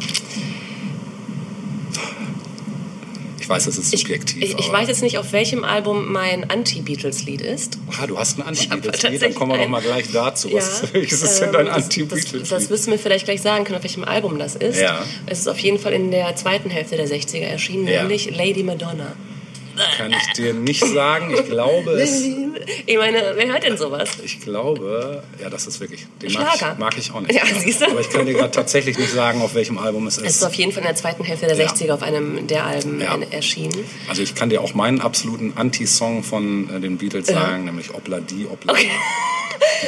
Ich 3.48 3.50
weiß, 3.50 3.64
das 3.64 3.78
ist 3.78 3.94
Ich, 3.94 4.02
subjektiv. 4.02 4.44
ich, 4.44 4.60
ich 4.60 4.66
aber- 4.66 4.80
weiß 4.80 4.90
jetzt 4.90 5.02
nicht, 5.02 5.18
auf 5.18 5.32
welchem 5.32 5.64
Album 5.64 6.12
mein 6.12 6.50
Anti-Beatles-Lied 6.50 7.40
ist. 7.40 7.78
Ah, 7.98 8.06
du 8.06 8.20
hast 8.20 8.38
ein 8.38 8.42
Anti-Beatles-Lied, 8.46 9.22
dann 9.22 9.34
kommen 9.36 9.52
wir 9.54 9.58
noch 9.60 9.64
ein- 9.64 9.72
mal 9.72 9.82
gleich 9.82 10.12
dazu. 10.12 10.50
Was, 10.52 10.92
welches 10.94 11.22
ist 11.24 11.40
denn 11.40 11.48
ähm, 11.48 11.54
dein 11.54 11.66
das- 11.68 11.76
Das, 11.76 11.84
Anti-Beatles-Lied? 11.86 12.52
das 12.52 12.70
wirst 12.70 12.88
du 12.88 12.92
mir 12.92 12.98
vielleicht 12.98 13.24
gleich 13.24 13.42
sagen 13.42 13.64
können, 13.64 13.78
auf 13.78 13.84
welchem 13.84 14.04
Album 14.04 14.38
das 14.38 14.58
ist. 14.58 14.82
Ja. 14.82 15.02
Es 15.28 15.40
ist 15.40 15.48
auf 15.48 15.60
jeden 15.60 15.80
Fall 15.80 15.94
in 15.94 16.12
der 16.12 16.36
zweiten 16.36 16.70
Hälfte 16.70 16.98
der 16.98 17.08
60er 17.08 17.46
erschienen, 17.48 17.88
Ja. 17.88 18.02
nämlich 18.02 18.36
Lady 18.36 18.64
Madonna. 18.64 19.16
Kann 19.98 20.12
ich 20.12 20.34
dir 20.34 20.54
nicht 20.54 20.86
sagen. 20.86 21.34
Ich 21.34 21.46
glaube, 21.50 21.92
es, 21.94 22.24
Ich 22.86 22.98
meine, 22.98 23.34
wer 23.36 23.48
hört 23.48 23.64
denn 23.64 23.78
sowas? 23.78 24.10
ich 24.24 24.40
glaube, 24.42 25.24
ja, 25.42 25.50
das 25.50 25.68
ist 25.68 25.80
wirklich, 25.80 26.06
den 26.22 26.34
mag 26.34 26.56
ich, 26.56 26.80
mag 26.80 26.98
ich 26.98 27.12
auch 27.12 27.22
nicht. 27.22 27.34
Ja, 27.34 27.42
siehst 27.60 27.82
du? 27.82 27.86
Aber 27.86 28.00
ich 28.02 28.10
kann 28.10 28.26
dir 28.26 28.34
gerade 28.34 28.52
tatsächlich 28.52 28.98
nicht 28.98 29.12
sagen, 29.12 29.42
auf 29.42 29.54
welchem 29.56 29.78
Album 29.78 30.08
es 30.08 30.18
Es 30.18 30.24
ist. 30.24 30.36
ist 30.38 30.44
auf 30.44 30.54
jeden 30.56 30.72
Fall 30.72 30.82
in 30.82 30.88
der 30.88 30.96
zweiten 30.96 31.24
Hälfte 31.24 31.48
der 31.48 31.56
Ja. 31.56 31.68
60er 31.72 31.94
auf 31.94 32.02
einem 32.04 32.48
der 32.48 32.66
Alben 32.66 33.00
Ja. 33.02 33.18
erschienen. 33.32 33.86
Also 34.10 34.22
ich 34.22 34.36
kann 34.36 34.50
dir 34.50 34.62
auch 34.62 34.74
meinen 34.74 35.00
absoluten 35.02 35.54
Anti-Song 35.56 36.24
von 36.24 36.70
äh, 36.76 36.80
den 36.80 36.98
Beatles 36.98 37.28
sagen, 37.28 37.66
nämlich 37.66 37.94
Obla 37.94 38.20
di 38.20 38.46
Obla. 38.46 38.74
Okay. 38.74 38.90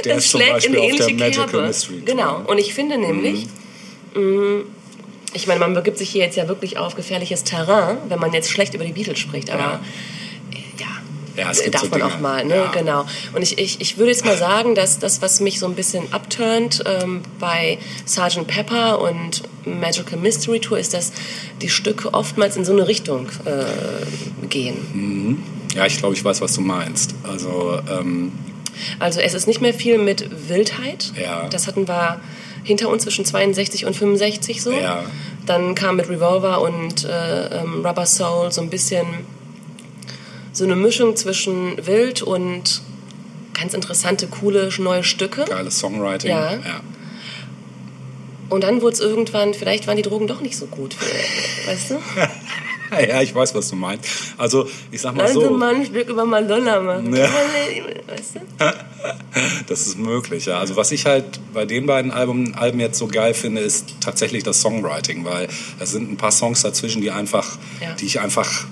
Der 0.05 0.15
das 0.15 0.25
ist 0.25 0.31
zum 0.31 0.41
Beispiel 0.41 0.77
auf 0.79 0.95
der 0.95 1.13
Magical 1.15 1.47
Kerbe. 1.47 1.67
Mystery. 1.67 2.01
Genau. 2.05 2.41
Und 2.45 2.57
ich 2.59 2.73
finde 2.73 2.97
nämlich, 2.97 3.47
mh, 4.15 4.61
ich 5.33 5.47
meine, 5.47 5.59
man 5.59 5.73
begibt 5.73 5.97
sich 5.97 6.09
hier 6.09 6.23
jetzt 6.23 6.35
ja 6.37 6.47
wirklich 6.47 6.77
auf 6.77 6.95
gefährliches 6.95 7.43
Terrain, 7.43 7.97
wenn 8.07 8.19
man 8.19 8.33
jetzt 8.33 8.49
schlecht 8.49 8.73
über 8.73 8.85
die 8.85 8.93
Beatles 8.93 9.19
spricht, 9.19 9.49
aber 9.51 9.61
Ja. 9.63 9.79
ja. 10.79 10.85
Ja, 11.37 11.51
es 11.51 11.61
gibt 11.63 11.75
darf 11.75 11.83
so 11.83 11.89
man 11.89 11.99
Dinge. 12.01 12.13
auch 12.13 12.19
mal, 12.19 12.43
ne? 12.43 12.55
Ja. 12.55 12.71
Genau. 12.71 13.05
Und 13.33 13.41
ich, 13.41 13.57
ich, 13.57 13.79
ich 13.79 13.97
würde 13.97 14.11
jetzt 14.11 14.25
mal 14.25 14.35
sagen, 14.35 14.75
dass 14.75 14.99
das, 14.99 15.21
was 15.21 15.39
mich 15.39 15.57
so 15.59 15.67
ein 15.67 15.75
bisschen 15.75 16.11
abturnt 16.11 16.83
ähm, 16.85 17.21
bei 17.39 17.77
Sgt. 18.05 18.45
Pepper 18.45 18.99
und 18.99 19.43
Magical 19.65 20.17
Mystery 20.19 20.59
Tour, 20.59 20.77
ist, 20.79 20.93
dass 20.93 21.13
die 21.61 21.69
Stücke 21.69 22.13
oftmals 22.13 22.57
in 22.57 22.65
so 22.65 22.73
eine 22.73 22.87
Richtung 22.89 23.27
äh, 23.45 24.47
gehen. 24.47 25.41
Ja, 25.75 25.85
ich 25.85 25.97
glaube, 25.97 26.13
ich 26.15 26.25
weiß, 26.25 26.41
was 26.41 26.55
du 26.55 26.61
meinst. 26.61 27.15
Also 27.23 27.79
ähm, 27.89 28.33
Also 28.99 29.21
es 29.21 29.33
ist 29.33 29.47
nicht 29.47 29.61
mehr 29.61 29.73
viel 29.73 29.97
mit 29.97 30.49
Wildheit. 30.49 31.13
Ja. 31.21 31.47
Das 31.49 31.67
hatten 31.67 31.87
wir 31.87 32.19
hinter 32.63 32.89
uns 32.89 33.03
zwischen 33.03 33.25
62 33.25 33.85
und 33.85 33.95
65 33.95 34.61
so. 34.61 34.71
Ja. 34.71 35.03
Dann 35.45 35.75
kam 35.75 35.95
mit 35.95 36.09
Revolver 36.09 36.61
und 36.61 37.05
äh, 37.05 37.61
ähm, 37.61 37.85
Rubber 37.85 38.05
Soul 38.05 38.51
so 38.51 38.61
ein 38.61 38.69
bisschen 38.69 39.05
so 40.51 40.63
eine 40.63 40.75
Mischung 40.75 41.15
zwischen 41.15 41.85
wild 41.85 42.21
und 42.21 42.81
ganz 43.53 43.73
interessante, 43.73 44.27
coole, 44.27 44.69
neue 44.77 45.03
Stücke. 45.03 45.45
Geiles 45.45 45.79
Songwriting. 45.79 46.31
Ja. 46.31 46.53
ja. 46.53 46.81
Und 48.49 48.63
dann 48.63 48.81
wurde 48.81 48.93
es 48.93 48.99
irgendwann, 48.99 49.53
vielleicht 49.53 49.87
waren 49.87 49.95
die 49.95 50.01
Drogen 50.01 50.27
doch 50.27 50.41
nicht 50.41 50.57
so 50.57 50.65
gut, 50.65 50.95
weißt 51.67 51.91
du? 51.91 51.95
Ja, 53.07 53.21
ich 53.21 53.33
weiß, 53.33 53.53
was 53.55 53.69
du 53.69 53.75
meinst. 53.75 54.07
Also, 54.37 54.67
ich 54.91 55.01
sag 55.01 55.15
mal 55.15 55.25
uns 55.25 55.33
so, 55.33 55.49
mal 55.51 55.75
ein 55.75 55.85
Stück 55.85 56.09
über 56.09 56.25
Madonna 56.25 56.79
machen. 56.79 57.15
Ja. 57.15 57.25
Weißt 58.07 58.35
du? 58.35 58.39
das 59.67 59.87
ist 59.87 59.97
möglich, 59.97 60.45
ja. 60.45 60.59
Also, 60.59 60.75
was 60.75 60.91
ich 60.91 61.05
halt 61.05 61.39
bei 61.53 61.65
den 61.65 61.85
beiden 61.85 62.11
Alben, 62.11 62.55
Alben 62.55 62.79
jetzt 62.79 62.97
so 62.97 63.07
geil 63.07 63.33
finde, 63.33 63.61
ist 63.61 63.95
tatsächlich 64.01 64.43
das 64.43 64.61
Songwriting, 64.61 65.25
weil 65.25 65.47
da 65.77 65.85
sind 65.85 66.11
ein 66.11 66.17
paar 66.17 66.31
Songs 66.31 66.61
dazwischen, 66.61 67.01
die 67.01 67.11
einfach, 67.11 67.57
Ja. 67.81 67.93
die 67.93 68.05
ich 68.05 68.19
einfach, 68.19 68.65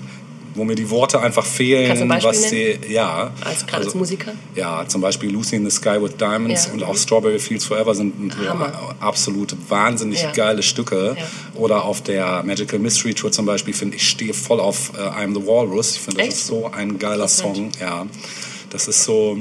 wo 0.58 0.64
mir 0.64 0.74
die 0.74 0.90
Worte 0.90 1.20
einfach 1.20 1.46
fehlen, 1.46 2.10
was 2.22 2.50
die, 2.50 2.78
ja. 2.88 3.32
Als, 3.44 3.60
gerade 3.66 3.78
als 3.78 3.86
Also, 3.86 3.98
Musiker. 3.98 4.32
Ja, 4.54 4.84
zum 4.86 5.00
Beispiel 5.00 5.30
Lucy 5.30 5.56
in 5.56 5.64
the 5.64 5.70
Sky 5.74 5.96
with 6.02 6.16
Diamonds 6.18 6.66
Ja. 6.66 6.72
und 6.72 6.82
auch 6.82 6.96
Strawberry 6.96 7.38
Fields 7.38 7.64
Forever 7.64 7.94
sind 7.94 8.14
Hammer. 8.46 8.96
absolute 9.00 9.56
wahnsinnig 9.68 10.20
Ja. 10.22 10.32
geile 10.32 10.62
Stücke. 10.62 11.16
Ja. 11.18 11.24
Oder 11.54 11.84
auf 11.84 12.02
der 12.02 12.42
Magical 12.42 12.78
Mystery 12.78 13.14
Tour 13.14 13.32
zum 13.32 13.46
Beispiel 13.46 13.72
finde 13.72 13.96
ich 13.96 14.08
stehe 14.08 14.34
voll 14.34 14.60
auf 14.60 14.92
äh, 14.96 15.00
I'm 15.00 15.34
the 15.34 15.46
Walrus. 15.46 15.92
Ich 15.96 16.00
finde, 16.00 16.18
das 16.18 16.26
Echt? 16.28 16.36
ist 16.38 16.46
so 16.46 16.70
ein 16.70 16.98
geiler. 16.98 17.28
Song. 17.28 17.70
Ja, 17.80 18.06
das 18.70 18.88
ist 18.88 19.04
so. 19.04 19.38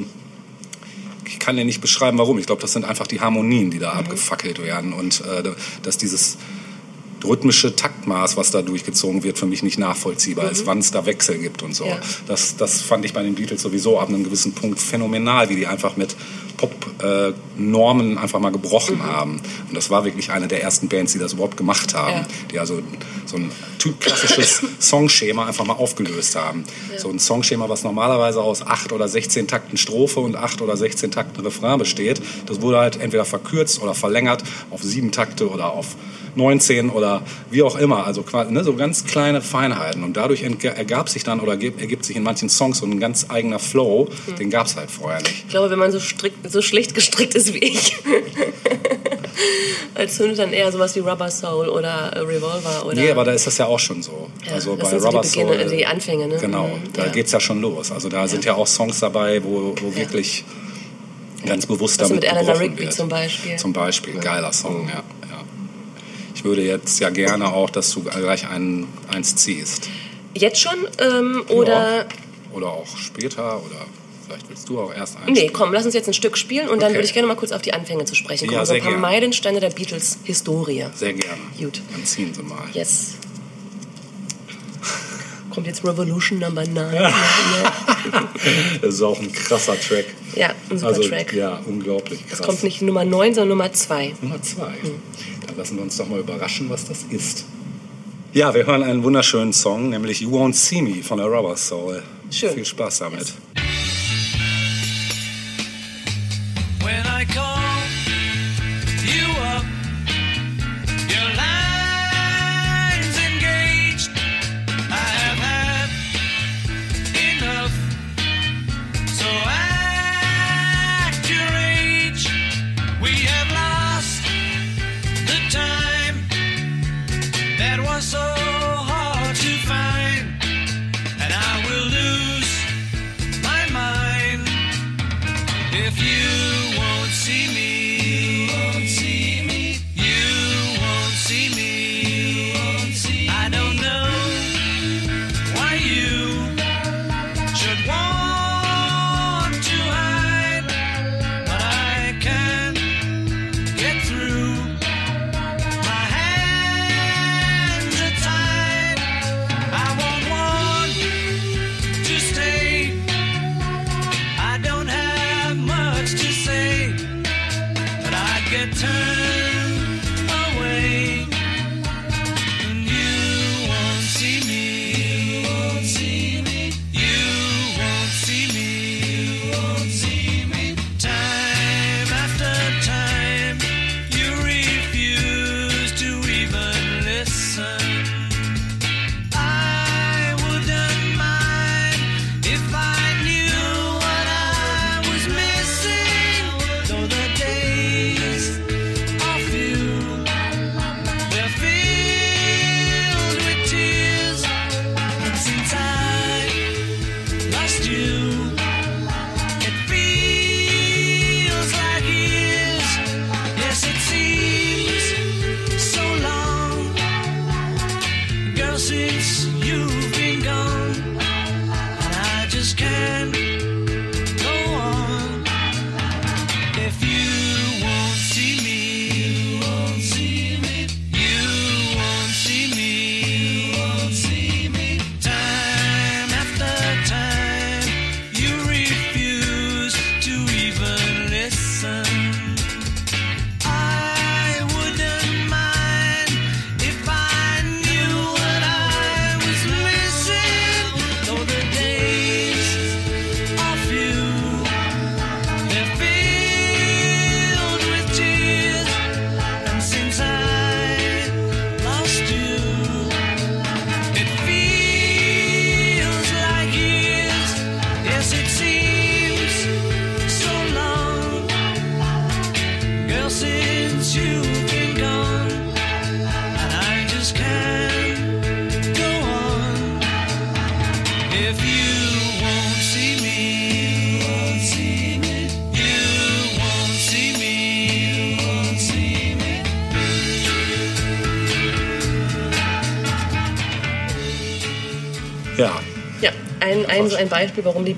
Ich 1.26 1.40
kann 1.40 1.58
dir 1.58 1.66
nicht 1.66 1.82
beschreiben, 1.82 2.18
warum. 2.18 2.38
Ich 2.40 2.46
glaube, 2.46 2.62
das 2.62 2.74
sind 2.74 2.86
einfach 2.86 3.08
die 3.08 3.20
Harmonien, 3.20 3.70
die 3.72 3.80
da 3.80 3.94
Mhm. 3.94 4.00
abgefackelt 4.00 4.62
werden 4.64 4.94
und 4.94 5.22
äh, 5.22 5.44
dass 5.84 5.98
dieses 5.98 6.38
rhythmische 7.26 7.76
Taktmaß, 7.76 8.38
was 8.38 8.52
da 8.52 8.62
durchgezogen 8.62 9.24
wird, 9.24 9.38
für 9.38 9.46
mich 9.46 9.64
nicht 9.64 9.80
nachvollziehbar 9.80 10.52
ist, 10.52 10.66
wann 10.66 10.80
es 10.80 10.92
da 10.92 11.06
Wechsel 11.06 11.38
gibt 11.38 11.64
und 11.64 11.76
so. 11.76 11.86
Mhm. 11.86 11.90
Ja. 11.92 12.00
Das, 12.28 12.56
das 12.58 12.82
fand 12.82 13.06
ich 13.06 13.14
bei 13.14 13.24
den 13.24 13.36
Beatles 13.36 13.62
sowieso 13.62 14.00
ab 14.00 14.10
einem 14.10 14.24
gewissen 14.24 14.54
Punkt 14.54 14.80
phänomenal, 14.80 15.50
wie 15.50 15.56
die 15.56 15.68
einfach 15.68 15.98
mit 15.98 16.16
Pop-Normen 16.58 18.18
einfach 18.18 18.40
mal 18.40 18.52
gebrochen 18.52 19.04
haben. 19.04 19.40
Und 19.68 19.76
das 19.76 19.90
war 19.90 20.06
wirklich 20.06 20.32
eine 20.32 20.48
der 20.48 20.62
ersten 20.64 20.88
Bands, 20.90 21.14
die 21.14 21.20
das 21.20 21.34
überhaupt 21.34 21.58
gemacht 21.58 21.94
haben, 21.94 22.22
Ja. 22.22 22.28
die 22.52 22.60
also 22.60 22.82
so 23.26 23.38
ein 23.38 23.52
typ 23.78 24.00
klassisches 24.00 24.62
Songschema 24.80 25.46
einfach 25.46 25.66
mal 25.66 25.74
aufgelöst 25.74 26.36
haben. 26.36 26.64
So 26.98 27.10
ein 27.10 27.20
Songschema, 27.20 27.70
was 27.70 27.84
normalerweise 27.84 28.42
aus 28.42 28.66
8 28.66 28.92
oder 28.92 29.08
16 29.08 29.48
Takten 29.48 29.78
Strophe 29.78 30.20
und 30.20 30.36
8 30.36 30.62
oder 30.62 30.76
16 30.78 31.12
Takten 31.12 31.42
Refrain 31.42 31.78
besteht, 31.78 32.22
das 32.46 32.62
wurde 32.62 32.78
halt 32.80 33.00
entweder 33.00 33.26
verkürzt 33.26 33.82
oder 33.82 33.94
verlängert 33.94 34.44
auf 34.72 34.82
7 34.82 35.12
Takte 35.12 35.50
oder 35.50 35.72
auf 35.74 35.96
19 36.38 36.90
oder 36.90 37.22
wie 37.52 37.64
auch 37.64 37.76
immer, 37.78 38.06
also 38.06 38.22
quasi, 38.24 38.52
ne, 38.52 38.64
so 38.64 38.74
ganz 38.76 39.06
kleine 39.06 39.42
Feinheiten. 39.42 40.04
Und 40.04 40.16
dadurch 40.16 40.44
ergab 40.44 41.10
sich 41.10 41.24
dann 41.24 41.40
oder 41.40 41.54
ergibt, 41.54 42.06
sich 42.06 42.16
in 42.16 42.24
manchen 42.24 42.50
Songs 42.50 42.78
so 42.80 42.86
ein 42.86 43.00
ganz 43.00 43.26
eigener 43.30 43.60
Flow, 43.60 44.08
den 44.40 44.50
gab 44.50 44.68
es 44.68 44.76
halt 44.78 44.90
vorher 44.92 45.20
nicht. 45.22 45.44
Ich 45.46 45.50
glaube, 45.50 45.70
wenn 45.70 45.80
man 45.80 45.92
so, 45.92 46.00
strikt, 46.00 46.50
so 46.50 46.62
schlicht 46.62 46.94
gestrickt 46.96 47.36
ist 47.36 47.54
wie 47.54 47.60
ich, 47.60 47.98
als 49.96 50.16
zündet 50.16 50.40
dann 50.40 50.54
eher 50.54 50.72
sowas 50.72 50.96
wie 50.96 51.00
Rubber 51.00 51.30
Soul 51.30 51.68
oder 51.70 52.12
Revolver 52.16 52.86
oder. 52.86 52.96
Nee, 53.02 53.12
aber 53.12 53.24
da 53.26 53.32
ist 53.32 53.48
das 53.48 53.58
ja 53.58 53.66
auch 53.66 53.80
schon 53.80 54.02
so. 54.02 54.30
Ja, 54.46 54.54
also 54.54 54.76
bei 54.76 54.86
so 54.90 54.98
die 54.98 55.06
Rubber 55.06 55.22
Beginne, 55.22 55.48
Soul, 55.50 55.58
also 55.58 55.76
die 55.76 55.86
Anfänge, 55.86 56.28
ne? 56.28 56.38
Genau, 56.38 56.68
Mhm, 56.68 56.94
da 56.94 57.06
ja. 57.06 57.12
geht's 57.12 57.32
ja 57.32 57.40
schon 57.40 57.62
los. 57.62 57.92
Also 57.92 58.10
da 58.10 58.28
sind 58.28 58.46
ja 58.46 58.54
auch 58.56 58.68
Songs 58.68 59.00
dabei, 59.00 59.44
wo, 59.44 59.74
wo 59.82 59.96
wirklich 59.96 60.44
ganz 61.46 61.66
bewusst 61.66 62.02
Also 62.02 62.16
damit 62.16 62.24
mit 62.30 62.32
Eleanor 62.32 62.60
Rigby 62.60 62.84
wird. 62.84 62.94
zum 62.94 63.10
Beispiel. 63.10 63.56
Zum 63.58 63.74
Beispiel, 63.74 64.16
geiler 64.20 64.52
Song, 64.54 64.88
ja, 64.88 64.96
ja. 64.96 65.04
Ich 66.38 66.44
würde 66.44 66.62
jetzt 66.62 67.00
ja 67.00 67.10
gerne 67.10 67.52
auch, 67.52 67.72
dass 67.72 67.92
du 67.92 68.04
gleich 68.04 68.48
einen, 68.48 68.88
eins 69.12 69.36
ziehst. 69.36 69.90
Jetzt 70.36 70.62
schon? 70.62 70.76
Ähm, 71.00 71.44
oder. 71.50 71.98
Ja. 71.98 72.06
Oder 72.54 72.68
auch 72.68 72.96
später 72.96 73.58
oder 73.66 73.86
vielleicht 74.26 74.48
willst 74.48 74.70
du 74.70 74.80
auch 74.80 74.94
erst 74.94 75.18
eins. 75.18 75.26
Nee, 75.28 75.36
spielen. 75.36 75.54
komm, 75.54 75.74
lass 75.74 75.86
uns 75.86 75.96
jetzt 75.96 76.08
ein 76.08 76.14
Stück 76.14 76.38
spielen 76.38 76.70
und 76.70 76.80
dann 76.82 76.90
Okay. 76.90 76.98
würde 76.98 77.08
ich 77.08 77.14
gerne 77.14 77.28
mal 77.28 77.36
kurz 77.36 77.52
auf 77.52 77.64
die 77.64 77.74
Anfänge 77.74 78.06
zu 78.06 78.14
sprechen 78.14 78.48
kommen. 78.48 78.58
Ja, 78.60 78.66
so 78.68 78.74
ein 78.74 78.80
paar 78.82 78.90
gerne. 78.92 79.02
Meilensteine 79.02 79.60
der 79.60 79.72
Beatles-Historie. 79.72 80.86
Sehr 80.94 81.14
gerne. 81.14 81.42
Gut. 81.60 81.82
Dann 81.92 82.06
ziehen 82.06 82.34
sie 82.36 82.44
mal. 82.44 82.64
Yes. 82.74 83.16
Kommt 85.58 85.66
jetzt 85.66 85.84
Revolution 85.84 86.38
Number 86.38 86.68
9. 86.68 86.94
Das 88.80 88.94
ist 88.94 89.02
auch 89.02 89.20
ein 89.20 89.32
krasser 89.34 89.74
Track. 89.80 90.06
Ja, 90.36 90.54
ein 90.70 90.78
super 90.78 90.90
also, 90.90 91.10
Track. 91.10 91.34
Ja, 91.34 91.60
unglaublich 91.66 92.28
krass. 92.28 92.42
Es 92.42 92.46
kommt 92.46 92.62
nicht 92.62 92.84
Nummer 92.84 93.04
9, 93.04 93.34
sondern 93.34 93.58
Nummer 93.58 93.74
2. 93.74 94.14
Nummer 94.22 94.40
zwei. 94.44 94.72
Dann 95.48 95.58
lassen 95.58 95.78
wir 95.78 95.82
uns 95.82 95.98
doch 95.98 96.08
mal 96.08 96.20
überraschen, 96.20 96.70
was 96.70 96.86
das 96.86 97.06
ist. 97.10 97.46
Ja, 98.34 98.54
wir 98.54 98.68
hören 98.68 98.84
einen 98.84 99.04
wunderschönen 99.04 99.52
Song, 99.52 99.90
nämlich 99.90 100.22
You 100.22 100.30
Won't 100.30 100.54
See 100.54 100.84
Me 100.84 101.02
von 101.02 101.18
der 101.18 101.26
Rubber 101.26 101.58
Soul. 101.58 102.04
Schön. 102.30 102.54
Viel 102.54 102.66
Spaß 102.66 103.00
damit. 103.00 103.34
When 103.56 103.67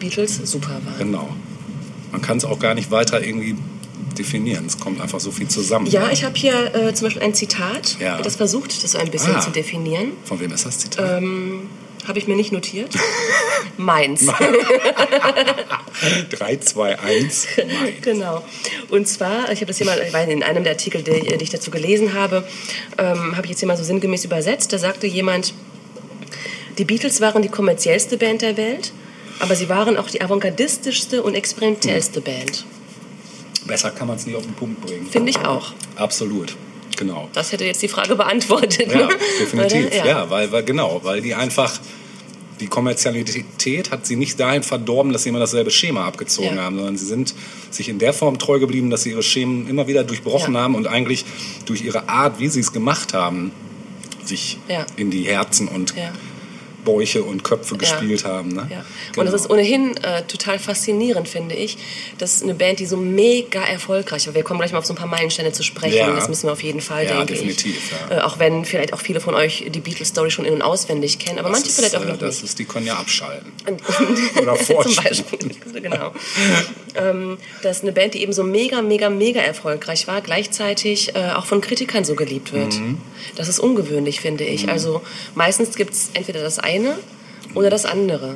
Beatles 0.09 0.35
super 0.51 0.71
waren. 0.85 0.97
genau. 0.97 1.29
Man 2.11 2.21
kann 2.21 2.37
es 2.37 2.45
auch 2.45 2.59
gar 2.59 2.73
nicht 2.73 2.89
weiter 2.91 3.23
irgendwie 3.23 3.55
definieren. 4.17 4.65
Es 4.65 4.79
kommt 4.79 4.99
einfach 4.99 5.19
so 5.19 5.31
viel 5.31 5.47
zusammen. 5.47 5.85
Ja, 5.85 6.09
ich 6.11 6.23
habe 6.23 6.35
hier 6.35 6.73
äh, 6.75 6.93
zum 6.93 7.05
Beispiel 7.07 7.21
ein 7.23 7.33
Zitat, 7.33 7.97
Ja. 7.99 8.19
das 8.21 8.35
versucht, 8.35 8.83
das 8.83 8.91
so 8.93 8.97
ein 8.97 9.11
bisschen 9.11 9.35
Ah. 9.35 9.39
zu 9.41 9.51
definieren. 9.51 10.13
Von 10.25 10.39
wem 10.39 10.51
ist 10.51 10.65
das 10.65 10.79
Zitat? 10.79 11.19
Ähm, 11.21 11.69
habe 12.07 12.17
ich 12.17 12.27
mir 12.27 12.35
nicht 12.35 12.51
notiert. 12.51 12.93
Meins. 13.77 14.25
3, 16.31 16.55
2, 16.57 16.99
1. 16.99 17.47
genau. 18.01 18.43
Und 18.89 19.07
zwar, 19.07 19.51
ich 19.51 19.57
habe 19.59 19.67
das 19.67 19.77
hier 19.77 19.85
mal, 19.85 20.01
weil 20.11 20.29
in 20.29 20.43
einem 20.43 20.63
der 20.63 20.73
Artikel, 20.73 21.03
die, 21.03 21.37
die 21.37 21.43
ich 21.43 21.49
dazu 21.49 21.71
gelesen 21.71 22.13
habe, 22.13 22.47
ähm, 22.97 23.35
habe 23.35 23.43
ich 23.45 23.51
jetzt 23.51 23.59
hier 23.59 23.67
mal 23.67 23.77
so 23.77 23.83
sinngemäß 23.83 24.25
übersetzt. 24.25 24.71
Da 24.73 24.77
sagte 24.77 25.07
jemand, 25.07 25.53
die 26.77 26.85
Beatles 26.85 27.21
waren 27.21 27.41
die 27.41 27.49
kommerziellste 27.49 28.17
Band 28.17 28.41
der 28.41 28.57
Welt, 28.57 28.91
aber 29.39 29.55
sie 29.55 29.69
waren 29.69 29.97
auch 29.97 30.09
die 30.09 30.21
avantgardistischste 30.21 31.23
und 31.23 31.35
experimentellste 31.35 32.21
Band. 32.21 32.65
Besser 33.65 33.91
kann 33.91 34.07
man 34.07 34.17
es 34.17 34.25
nicht 34.25 34.35
auf 34.35 34.43
den 34.43 34.53
Punkt 34.53 34.81
bringen. 34.81 35.07
Finde 35.09 35.29
ich 35.29 35.37
auch. 35.39 35.73
Absolut. 35.95 36.55
Genau. 36.97 37.29
Das 37.33 37.51
hätte 37.51 37.65
jetzt 37.65 37.81
die 37.81 37.87
Frage 37.87 38.15
beantwortet. 38.15 38.91
Ja, 38.91 39.07
ne? 39.07 39.09
definitiv. 39.39 39.87
Oder? 39.87 40.05
Ja, 40.05 40.29
weil, 40.29 40.51
weil 40.51 40.63
genau, 40.63 40.99
weil 41.03 41.21
die 41.21 41.33
einfach 41.35 41.79
die 42.59 42.67
Kommerzialität 42.67 43.91
hat 43.91 44.05
sie 44.05 44.17
nicht 44.17 44.37
dahin 44.39 44.63
verdorben, 44.63 45.13
dass 45.13 45.23
sie 45.23 45.29
immer 45.29 45.39
dasselbe 45.39 45.71
Schema 45.71 46.05
abgezogen 46.05 46.57
Ja. 46.57 46.63
haben, 46.63 46.75
sondern 46.75 46.97
sie 46.97 47.05
sind 47.05 47.33
sich 47.69 47.87
in 47.87 47.99
der 47.99 48.11
Form 48.11 48.37
treu 48.37 48.59
geblieben, 48.59 48.89
dass 48.89 49.03
sie 49.03 49.11
ihre 49.11 49.23
Schemen 49.23 49.69
immer 49.69 49.87
wieder 49.87 50.03
durchbrochen 50.03 50.55
Ja. 50.55 50.61
haben 50.61 50.75
und 50.75 50.87
eigentlich 50.87 51.23
durch 51.65 51.81
ihre 51.83 52.09
Art, 52.09 52.39
wie 52.39 52.49
sie 52.49 52.59
es 52.59 52.73
gemacht 52.73 53.13
haben, 53.13 53.51
sich 54.25 54.57
Ja. 54.67 54.85
in 54.97 55.09
die 55.09 55.23
Herzen 55.23 55.67
und 55.69 55.95
Ja. 55.95 56.11
Bäuche 56.85 57.23
und 57.23 57.43
Köpfe 57.43 57.77
gespielt 57.77 58.25
haben. 58.25 58.49
Ne? 58.49 58.67
Ja. 58.71 58.85
Genau. 59.11 59.21
Und 59.21 59.25
das 59.33 59.41
ist 59.41 59.49
ohnehin 59.49 59.95
äh, 59.97 60.23
total 60.23 60.59
faszinierend, 60.59 61.27
finde 61.27 61.55
ich, 61.55 61.77
dass 62.17 62.41
eine 62.43 62.53
Band, 62.53 62.79
die 62.79 62.85
so 62.85 62.97
mega 62.97 63.61
erfolgreich 63.63 64.27
war, 64.27 64.33
wir 64.35 64.43
kommen 64.43 64.59
gleich 64.59 64.71
mal 64.71 64.79
auf 64.79 64.85
so 64.85 64.93
ein 64.93 64.97
paar 64.97 65.07
Meilensteine 65.07 65.51
zu 65.51 65.63
sprechen, 65.63 65.97
Ja. 65.97 66.13
das 66.15 66.29
müssen 66.29 66.47
wir 66.47 66.53
auf 66.53 66.63
jeden 66.63 66.81
Fall, 66.81 67.05
Ja, 67.05 67.17
denke 67.17 67.33
definitiv, 67.33 67.93
ich. 68.09 68.15
Äh, 68.17 68.21
auch 68.21 68.39
wenn 68.39 68.65
vielleicht 68.65 68.93
auch 68.93 68.99
viele 69.01 69.19
von 69.19 69.33
euch 69.35 69.65
die 69.69 69.79
Beatles-Story 69.79 70.31
schon 70.31 70.45
in- 70.45 70.53
und 70.53 70.61
auswendig 70.61 71.19
kennen, 71.19 71.39
aber 71.39 71.49
das 71.49 71.59
manche 71.59 71.69
ist, 71.69 71.77
vielleicht 71.79 71.95
auch 71.95 72.01
äh, 72.03 72.09
noch 72.11 72.17
das 72.17 72.35
nicht. 72.35 72.43
ist, 72.45 72.59
die 72.59 72.65
können 72.65 72.85
ja 72.87 72.95
abschalten. 72.95 73.51
Oder 74.41 74.53
Oder 74.53 74.57
Zum. 74.57 74.95
Beispiel, 74.95 75.49
genau. 75.81 76.11
ähm, 76.95 77.37
dass 77.61 77.81
eine 77.81 77.91
Band, 77.91 78.13
die 78.13 78.21
eben 78.21 78.33
so 78.33 78.43
mega, 78.43 78.81
mega, 78.81 79.09
mega 79.09 79.41
erfolgreich 79.41 80.07
war, 80.07 80.21
gleichzeitig 80.21 81.15
äh, 81.15 81.31
auch 81.35 81.45
von 81.45 81.61
Kritikern 81.61 82.03
so 82.03 82.15
geliebt 82.15 82.53
wird. 82.53 82.73
Mhm. 82.73 82.97
Das 83.35 83.47
ist 83.47 83.59
ungewöhnlich, 83.59 84.21
finde 84.21 84.43
ich. 84.45 84.69
Also 84.69 85.01
meistens 85.35 85.75
gibt 85.75 85.93
es 85.93 86.09
entweder 86.13 86.41
das 86.41 86.57
eine 86.59 86.78
oder 87.55 87.69
das 87.69 87.85
andere. 87.85 88.35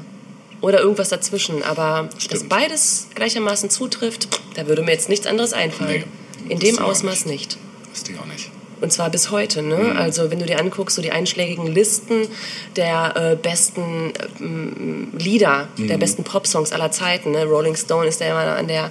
Oder 0.62 0.80
irgendwas 0.80 1.10
dazwischen. 1.10 1.62
Aber 1.64 2.08
dass 2.14 2.24
Stimmt. 2.24 2.50
beides 2.50 3.08
gleichermaßen 3.16 3.70
zutrifft, 3.70 4.28
da 4.56 4.66
würde 4.68 4.82
mir 4.82 4.92
jetzt 4.92 5.10
nichts 5.10 5.28
anderes 5.28 5.52
einfallen. 5.54 6.06
Nee, 6.46 6.54
In 6.54 6.60
dem 6.60 6.76
ich 6.76 6.82
Ausmaß 6.82 7.26
nicht. 7.26 7.58
Wisst 7.92 8.10
ihr 8.10 8.20
auch 8.20 8.26
nicht. 8.26 8.50
Und 8.80 8.92
zwar 8.92 9.10
bis 9.10 9.30
heute. 9.32 9.62
Ne? 9.62 9.76
Mhm. 9.78 9.98
Also 9.98 10.30
wenn 10.32 10.40
du 10.40 10.46
dir 10.46 10.60
anguckst, 10.60 10.96
so 10.96 11.02
die 11.02 11.12
einschlägigen 11.12 11.68
Listen 11.68 12.28
der 12.76 13.14
äh, 13.16 13.36
besten 13.36 14.12
ähm, 14.42 15.12
Lieder, 15.18 15.68
Mhm. 15.78 15.88
der 15.90 15.98
besten 15.98 16.24
Popsongs 16.24 16.72
aller 16.74 16.92
Zeiten. 16.92 17.32
Ne? 17.32 17.46
Rolling 17.46 17.76
Stone 17.78 18.08
ist 18.08 18.20
ja 18.22 18.28
immer 18.28 18.56
an 18.58 18.68
der, 18.68 18.90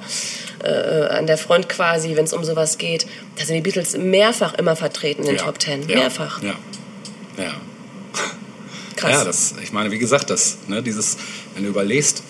äh, 0.64 1.08
an 1.08 1.26
der 1.26 1.36
Front 1.38 1.68
quasi, 1.68 2.16
wenn 2.16 2.24
es 2.24 2.32
um 2.32 2.44
sowas 2.44 2.76
geht. 2.78 3.06
Da 3.36 3.44
sind 3.44 3.56
die 3.56 3.60
Beatles 3.62 3.96
mehrfach 3.96 4.54
immer 4.54 4.76
vertreten 4.76 5.22
in 5.22 5.28
den 5.28 5.36
Ja. 5.36 5.42
Top 5.44 5.58
Ten. 5.58 5.86
Ja. 5.88 5.96
Mehrfach. 5.96 6.42
Ja. 6.42 6.54
Ja. 7.38 7.52
Krass. 9.02 9.12
Ja, 9.12 9.24
das, 9.24 9.54
ich 9.62 9.72
meine, 9.72 9.90
wie 9.90 9.98
gesagt, 9.98 10.30
das, 10.30 10.58
ne, 10.68 10.82
dieses, 10.82 11.16
wenn 11.54 11.64
du 11.64 11.68
überlegst, 11.68 12.22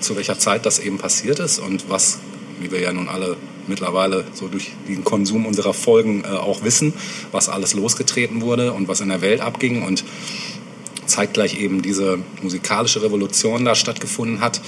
zu 0.00 0.16
welcher 0.16 0.38
Zeit 0.38 0.64
das 0.64 0.78
eben 0.78 0.98
passiert 0.98 1.38
ist 1.40 1.58
und 1.58 1.88
was, 1.90 2.18
wie 2.60 2.70
wir 2.70 2.80
ja 2.80 2.92
nun 2.92 3.08
alle 3.08 3.36
mittlerweile 3.66 4.24
so 4.32 4.48
durch 4.48 4.70
den 4.88 5.04
Konsum 5.04 5.46
unserer 5.46 5.74
Folgen 5.74 6.24
äh, 6.24 6.28
auch 6.28 6.62
wissen, 6.64 6.92
was 7.32 7.48
alles 7.48 7.74
losgetreten 7.74 8.40
wurde 8.40 8.72
und 8.72 8.88
was 8.88 9.00
in 9.00 9.08
der 9.08 9.20
Welt 9.20 9.40
abging 9.40 9.82
und 9.82 10.04
zeitgleich 11.06 11.58
eben 11.60 11.82
diese 11.82 12.18
musikalische 12.42 13.02
Revolution 13.02 13.64
da 13.64 13.74
stattgefunden 13.74 14.40
hat, 14.40 14.60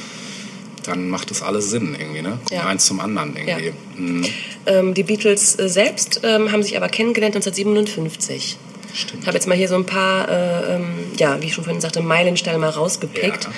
dann 0.84 1.08
macht 1.08 1.30
das 1.30 1.42
alles 1.42 1.70
Sinn 1.70 1.96
irgendwie, 1.98 2.22
ne? 2.22 2.38
Kommt 2.44 2.50
Ja. 2.50 2.66
eins 2.66 2.86
zum 2.86 2.98
anderen 3.00 3.36
irgendwie. 3.36 3.66
Ja. 3.66 3.72
Mhm. 3.96 4.26
Ähm, 4.66 4.94
die 4.94 5.04
Beatles 5.04 5.56
äh, 5.58 5.68
selbst 5.68 6.20
ähm, 6.24 6.50
haben 6.50 6.62
sich 6.62 6.76
aber 6.76 6.88
kennengelernt 6.88 7.36
1957. 7.36 8.56
Ich 8.94 9.06
habe 9.26 9.34
jetzt 9.36 9.46
mal 9.46 9.56
hier 9.56 9.68
so 9.68 9.74
ein 9.76 9.86
paar, 9.86 10.28
äh, 10.28 10.74
ähm, 10.76 10.84
ja, 11.18 11.40
wie 11.40 11.46
ich 11.46 11.54
schon 11.54 11.64
vorhin 11.64 11.80
sagte, 11.80 12.02
Meilensteine 12.02 12.58
mal 12.58 12.68
rausgepickt. 12.70 13.48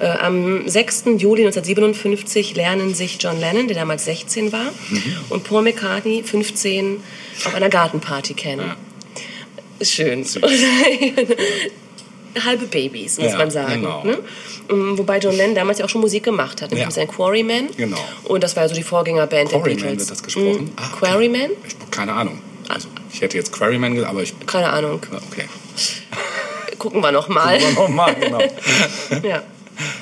Äh, 0.00 0.06
am 0.06 0.66
6. 0.68 1.04
Juli 1.18 1.42
1957 1.42 2.56
lernen 2.56 2.94
sich 2.94 3.18
John 3.20 3.38
Lennon, 3.38 3.68
der 3.68 3.76
damals 3.76 4.04
16 4.06 4.50
war, 4.52 4.72
Mhm. 4.90 5.02
und 5.28 5.44
Paul 5.44 5.62
McCartney, 5.62 6.22
15, 6.24 7.00
auf 7.44 7.54
einer 7.54 7.68
Gartenparty 7.68 8.34
kennen. 8.34 8.72
Ja. 9.80 9.84
Schön. 9.86 10.24
Halbe 12.44 12.66
Babys, 12.66 13.18
muss 13.18 13.32
Ja, 13.32 13.38
man 13.38 13.50
sagen. 13.50 13.82
genau. 13.82 14.04
Ne? 14.04 14.18
Ähm, 14.70 14.96
Wobei 14.96 15.18
John 15.18 15.36
Lennon 15.36 15.54
damals 15.56 15.78
ja 15.80 15.84
auch 15.84 15.88
schon 15.88 16.00
Musik 16.00 16.22
gemacht 16.22 16.62
hat, 16.62 16.70
nämlich 16.70 16.82
Ja. 16.82 16.86
mit 16.86 16.94
seinen 16.94 17.08
Quarrymen. 17.08 17.68
Genau. 17.76 17.98
Und 18.24 18.44
das 18.44 18.54
war 18.54 18.62
ja 18.64 18.68
so 18.68 18.74
die 18.74 18.84
Vorgängerband 18.84 19.50
der 19.50 19.58
Quarryman 19.58 19.76
Beatles. 19.82 19.98
wird 20.00 20.10
das 20.10 20.22
gesprochen? 20.22 20.64
Mhm. 20.66 20.70
Ah. 20.76 20.88
Quarryman? 20.96 21.50
Ich, 21.66 21.90
keine 21.90 22.12
Ahnung. 22.12 22.38
Also, 22.68 22.88
ich 23.12 23.20
hätte 23.20 23.36
jetzt 23.36 23.52
Quarryman 23.52 23.94
gesagt, 23.94 24.10
aber 24.10 24.22
ich. 24.22 24.34
Keine 24.46 24.70
Ahnung. 24.70 25.00
Okay. 25.30 25.44
Gucken 26.78 27.02
wir 27.02 27.12
noch 27.12 27.28
mal. 27.28 27.58
Nochmal, 27.74 28.14
genau. 28.14 28.40
ja. 29.22 29.42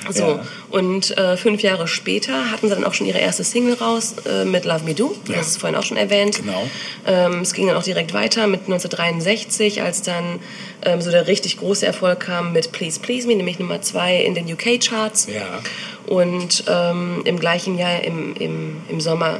So, 0.09 0.23
Ja. 0.23 0.45
und 0.71 1.17
äh, 1.17 1.37
fünf 1.37 1.61
Jahre 1.61 1.87
später 1.87 2.51
hatten 2.51 2.67
sie 2.67 2.75
dann 2.75 2.83
auch 2.83 2.93
schon 2.93 3.07
ihre 3.07 3.19
erste 3.19 3.43
Single 3.45 3.75
raus 3.75 4.15
äh, 4.29 4.43
mit 4.43 4.65
Love 4.65 4.83
Me 4.83 4.93
Do. 4.93 5.15
Ja. 5.27 5.37
Das 5.37 5.47
ist 5.47 5.57
vorhin 5.57 5.77
auch 5.77 5.83
schon 5.83 5.95
erwähnt. 5.97 6.37
Genau. 6.37 6.67
Ähm, 7.07 7.41
es 7.41 7.53
ging 7.53 7.67
dann 7.67 7.77
auch 7.77 7.83
direkt 7.83 8.13
weiter 8.13 8.47
mit 8.47 8.61
1963, 8.61 9.81
als 9.81 10.01
dann 10.01 10.39
ähm, 10.83 11.01
so 11.01 11.11
der 11.11 11.27
richtig 11.27 11.57
große 11.59 11.85
Erfolg 11.85 12.19
kam 12.21 12.51
mit 12.51 12.71
Please 12.73 12.99
Please 12.99 13.25
Me, 13.27 13.35
nämlich 13.35 13.59
Nummer 13.59 13.81
zwei 13.81 14.17
in 14.17 14.35
den 14.35 14.51
UK-Charts. 14.51 15.27
Ja. 15.27 15.59
Und 16.07 16.63
ähm, 16.67 17.21
im 17.25 17.39
gleichen 17.39 17.77
Jahr, 17.77 18.03
im, 18.03 18.35
im, 18.35 18.77
im 18.89 18.99
Sommer, 18.99 19.39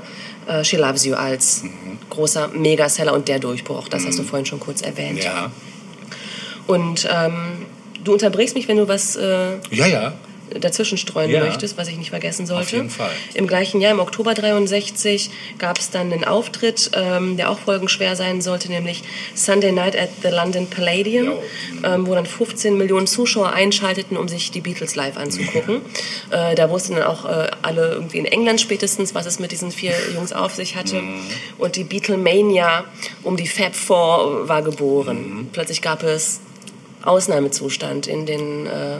äh, 0.50 0.64
She 0.64 0.76
Loves 0.78 1.06
You 1.06 1.16
als 1.16 1.64
Mhm. 1.64 1.70
großer 2.10 2.48
Megaseller 2.50 3.14
und 3.14 3.28
der 3.28 3.40
Durchbruch. 3.40 3.88
Das 3.88 4.06
hast 4.06 4.18
du 4.20 4.24
vorhin 4.24 4.46
schon 4.46 4.60
kurz 4.60 4.82
erwähnt. 4.82 5.24
Ja. 5.24 5.52
Und 6.68 7.08
ähm, 7.12 7.66
du 8.04 8.14
unterbrichst 8.14 8.56
mich, 8.56 8.68
wenn 8.68 8.78
du 8.78 8.88
was 8.88 9.16
äh, 9.16 9.58
Ja, 9.72 9.86
ja. 9.88 10.14
Dazwischen 10.60 10.98
streuen 10.98 11.30
Ja. 11.32 11.42
möchtest, 11.44 11.78
was 11.78 11.88
ich 11.88 11.98
nicht 11.98 12.10
vergessen 12.10 12.46
sollte. 12.46 12.68
Auf 12.68 12.72
jeden 12.72 12.90
Fall. 12.90 13.12
Im 13.34 13.48
gleichen 13.48 13.82
Jahr, 13.82 13.92
im 13.92 14.00
Oktober 14.00 14.34
63, 14.34 15.30
gab 15.58 15.80
es 15.80 15.90
dann 15.90 16.12
einen 16.12 16.24
Auftritt, 16.24 16.92
ähm, 16.94 17.38
der 17.38 17.50
auch 17.50 17.60
folgenschwer 17.60 18.16
sein 18.16 18.42
sollte, 18.42 18.70
nämlich 18.70 19.04
Sunday 19.36 19.72
Night 19.72 19.96
at 19.98 20.10
the 20.24 20.30
London 20.30 20.68
Palladium, 20.68 21.34
ähm, 21.84 22.08
wo 22.08 22.16
dann 22.16 22.26
15 22.26 22.78
Millionen 22.78 23.08
Zuschauer 23.08 23.52
einschalteten, 23.54 24.18
um 24.18 24.28
sich 24.28 24.52
die 24.52 24.62
Beatles 24.62 24.96
live 24.96 25.18
anzugucken. 25.18 25.82
Äh, 26.32 26.56
da 26.56 26.70
wussten 26.70 26.96
dann 26.96 27.04
auch 27.04 27.26
äh, 27.26 27.50
alle 27.62 27.92
irgendwie 27.92 28.18
in 28.18 28.26
England 28.26 28.62
spätestens, 28.62 29.16
was 29.16 29.26
es 29.26 29.40
mit 29.40 29.52
diesen 29.52 29.72
vier 29.72 29.94
Jungs 30.14 30.34
auf 30.34 30.56
sich 30.56 30.76
hatte. 30.76 31.02
Mhm. 31.02 31.20
Und 31.58 31.76
die 31.76 31.84
Beatlemania 31.84 32.86
um 33.24 33.38
die 33.38 33.48
Fab 33.48 33.76
Four 33.76 34.48
war 34.48 34.62
geboren. 34.62 35.18
Mhm. 35.18 35.50
Plötzlich 35.52 35.82
gab 35.82 36.04
es 36.04 36.40
Ausnahmezustand 37.04 38.08
in 38.08 38.26
den 38.26 38.66
äh, 38.66 39.00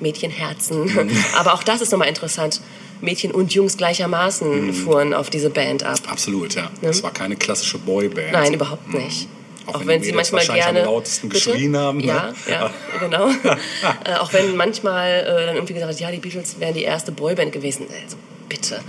Mädchenherzen. 0.00 0.84
Mhm. 0.84 1.10
Aber 1.36 1.54
auch 1.54 1.62
das 1.62 1.80
ist 1.80 1.90
nochmal 1.92 2.08
interessant. 2.08 2.60
Mädchen 3.00 3.32
und 3.32 3.52
Jungs 3.52 3.76
gleichermaßen 3.76 4.66
Mhm. 4.68 4.72
fuhren 4.74 5.14
auf 5.14 5.28
diese 5.30 5.50
Band 5.50 5.82
ab. 5.82 5.98
Absolut, 6.08 6.54
ja. 6.54 6.70
Das 6.82 7.02
war 7.02 7.12
keine 7.12 7.34
klassische 7.36 7.78
Boyband. 7.78 8.32
Nein, 8.32 8.54
überhaupt 8.54 8.92
nicht. 8.94 9.28
Auch 9.66 9.74
Auch, 9.74 9.80
wenn 9.80 9.88
wenn, 9.88 10.02
sie 10.02 10.12
manchmal 10.12 10.44
gerne 10.44 10.80
am 10.80 10.86
lautesten 10.86 11.28
Bitte? 11.28 11.50
geschrien 11.50 11.76
haben, 11.76 11.98
ne? 11.98 12.06
Ja, 12.06 12.32
ja, 12.48 12.70
genau. 12.98 13.28
äh, 14.04 14.14
auch 14.18 14.32
wenn 14.32 14.56
manchmal 14.56 15.20
äh, 15.20 15.46
dann 15.46 15.54
irgendwie 15.56 15.74
gesagt 15.74 15.92
hat, 15.92 16.00
ja, 16.00 16.10
die 16.10 16.18
Beatles 16.18 16.58
wären 16.58 16.74
die 16.74 16.82
erste 16.82 17.12
Boyband 17.12 17.52
gewesen. 17.52 17.86
Also 18.04 18.16
bitte. 18.48 18.80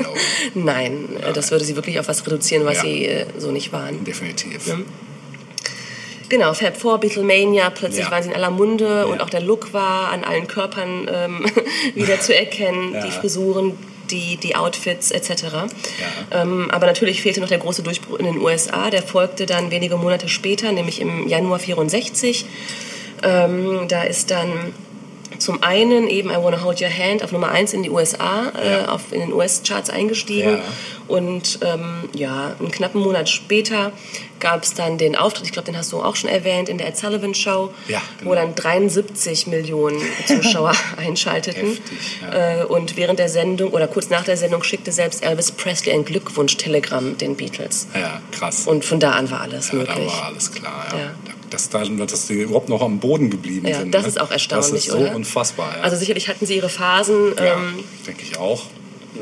No, 0.00 0.14
Nein, 0.54 1.08
äh, 1.22 1.32
das 1.32 1.50
würde 1.50 1.64
sie 1.64 1.76
wirklich 1.76 1.98
auf 1.98 2.08
was 2.08 2.24
reduzieren, 2.26 2.64
was 2.64 2.76
Ja. 2.78 2.82
sie 2.82 3.06
äh, 3.06 3.26
so 3.38 3.50
nicht 3.52 3.72
waren. 3.72 4.04
definitiv. 4.04 4.74
Genau, 6.28 6.54
Fab 6.54 6.76
Four, 6.76 6.98
Beatlemania, 6.98 7.70
plötzlich 7.70 8.04
Ja. 8.06 8.10
waren 8.10 8.22
sie 8.22 8.30
in 8.30 8.34
aller 8.36 8.50
Munde 8.50 9.06
und 9.06 9.18
Ja. 9.18 9.24
auch 9.24 9.30
der 9.30 9.40
Look 9.40 9.72
war 9.72 10.10
an 10.10 10.24
allen 10.24 10.46
Körpern 10.46 11.08
ähm, 11.12 11.46
wieder 11.94 12.20
zu 12.20 12.34
erkennen, 12.34 12.94
Ja. 12.94 13.04
die 13.04 13.10
Frisuren, 13.10 13.76
die, 14.10 14.36
die 14.36 14.56
Outfits 14.56 15.10
etc. 15.10 15.44
Ähm, 16.30 16.70
aber 16.70 16.86
natürlich 16.86 17.22
fehlte 17.22 17.40
noch 17.40 17.48
der 17.48 17.58
große 17.58 17.82
Durchbruch 17.82 18.18
in 18.18 18.26
den 18.26 18.38
USA, 18.38 18.90
der 18.90 19.02
folgte 19.02 19.46
dann 19.46 19.70
wenige 19.70 19.96
Monate 19.96 20.28
später, 20.28 20.70
nämlich 20.72 21.00
im 21.00 21.28
Januar 21.28 21.58
64. 21.58 22.44
Ähm, 23.22 23.86
da 23.88 24.02
ist 24.02 24.30
dann 24.30 24.74
zum 25.38 25.62
einen 25.62 26.08
eben 26.08 26.30
I 26.30 26.34
Wanna 26.36 26.62
Hold 26.62 26.80
Your 26.82 26.90
Hand 26.90 27.24
auf 27.24 27.32
Nummer 27.32 27.50
1 27.50 27.72
in 27.72 27.82
die 27.82 27.90
USA, 27.90 28.52
äh, 28.60 28.72
Ja. 28.82 28.88
auf, 28.88 29.12
in 29.12 29.20
den 29.20 29.32
US-Charts 29.32 29.88
eingestiegen. 29.90 30.58
Ja. 30.58 30.62
Und 31.08 31.58
ähm, 31.62 32.08
ja, 32.14 32.54
einen 32.58 32.70
knappen 32.70 33.00
Monat 33.00 33.28
später 33.28 33.92
gab 34.40 34.64
es 34.64 34.74
dann 34.74 34.98
den 34.98 35.14
Auftritt, 35.14 35.46
ich 35.46 35.52
glaube, 35.52 35.66
den 35.66 35.76
hast 35.76 35.92
du 35.92 36.02
auch 36.02 36.16
schon 36.16 36.28
erwähnt, 36.28 36.68
in 36.68 36.76
der 36.78 36.88
Ed 36.88 36.96
Sullivan 36.96 37.34
Show, 37.34 37.72
Ja, 37.86 38.02
genau. 38.18 38.30
wo 38.30 38.34
dann 38.34 38.54
73 38.56 39.46
Millionen 39.46 40.00
Zuschauer 40.26 40.72
einschalteten. 40.96 41.68
Heftig, 41.68 41.98
ja. 42.22 42.62
äh, 42.62 42.64
und 42.64 42.96
während 42.96 43.18
der 43.20 43.28
Sendung 43.28 43.70
oder 43.70 43.86
kurz 43.86 44.10
nach 44.10 44.24
der 44.24 44.36
Sendung 44.36 44.62
schickte 44.64 44.90
selbst 44.90 45.22
Elvis 45.24 45.52
Presley 45.52 45.92
ein 45.92 46.04
Glückwunsch-Telegramm 46.04 47.18
den 47.18 47.36
Beatles. 47.36 47.86
Ja, 47.94 48.20
krass. 48.32 48.66
Und 48.66 48.84
von 48.84 48.98
da 48.98 49.12
an 49.12 49.30
war 49.30 49.42
alles 49.42 49.68
ja, 49.68 49.78
da 49.84 49.92
möglich. 49.94 50.06
war 50.12 50.26
alles 50.26 50.50
klar. 50.52 50.86
Ja. 50.92 50.98
Ja. 50.98 51.10
Dass, 51.50 51.68
da, 51.68 51.84
dass 51.84 52.26
die 52.28 52.34
überhaupt 52.40 52.70
noch 52.70 52.80
am 52.80 52.98
Boden 52.98 53.28
geblieben 53.30 53.68
Ja, 53.68 53.80
sind. 53.80 53.92
das 53.94 54.02
ne? 54.02 54.08
ist 54.08 54.20
auch 54.20 54.30
erstaunlich, 54.30 54.70
Das 54.70 54.78
ist 54.86 54.90
so 54.90 54.96
oder? 54.98 55.14
unfassbar. 55.14 55.76
Also 55.82 55.96
sicherlich 55.96 56.28
hatten 56.28 56.46
sie 56.46 56.56
ihre 56.56 56.70
Phasen, 56.70 57.34
ja, 57.36 57.44
ähm, 57.56 57.84
denke 58.06 58.22
ich 58.22 58.38
auch. 58.38 58.62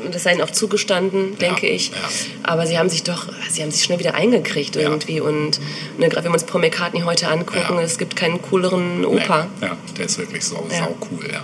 Das 0.09 0.23
sei 0.23 0.31
ihnen 0.33 0.41
auch 0.41 0.49
zugestanden, 0.51 1.37
denke 1.37 1.67
ich. 1.67 1.89
ja. 1.89 1.95
Aber 2.43 2.65
sie 2.65 2.77
haben 2.79 2.89
sich 2.89 3.03
doch, 3.03 3.27
sie 3.49 3.61
haben 3.61 3.69
sich 3.71 3.83
schnell 3.83 3.99
wieder 3.99 4.15
eingekriegt 4.15 4.75
Ja. 4.75 4.81
irgendwie. 4.83 5.19
Und 5.21 5.59
ne, 5.97 6.09
gerade 6.09 6.23
wenn 6.25 6.31
wir 6.31 6.35
uns 6.35 6.45
Paul 6.45 6.61
McCartney 6.61 7.01
heute 7.01 7.27
angucken, 7.27 7.75
Ja. 7.75 7.81
es 7.81 7.97
gibt 7.97 8.15
keinen 8.15 8.41
cooleren 8.41 9.05
Opa. 9.05 9.47
Nee, 9.59 9.67
ja, 9.67 9.77
der 9.97 10.05
ist 10.05 10.17
wirklich 10.17 10.43
sau, 10.43 10.65
Ja. 10.71 10.77
sau 10.79 10.95
cool, 11.11 11.27
ja. 11.31 11.43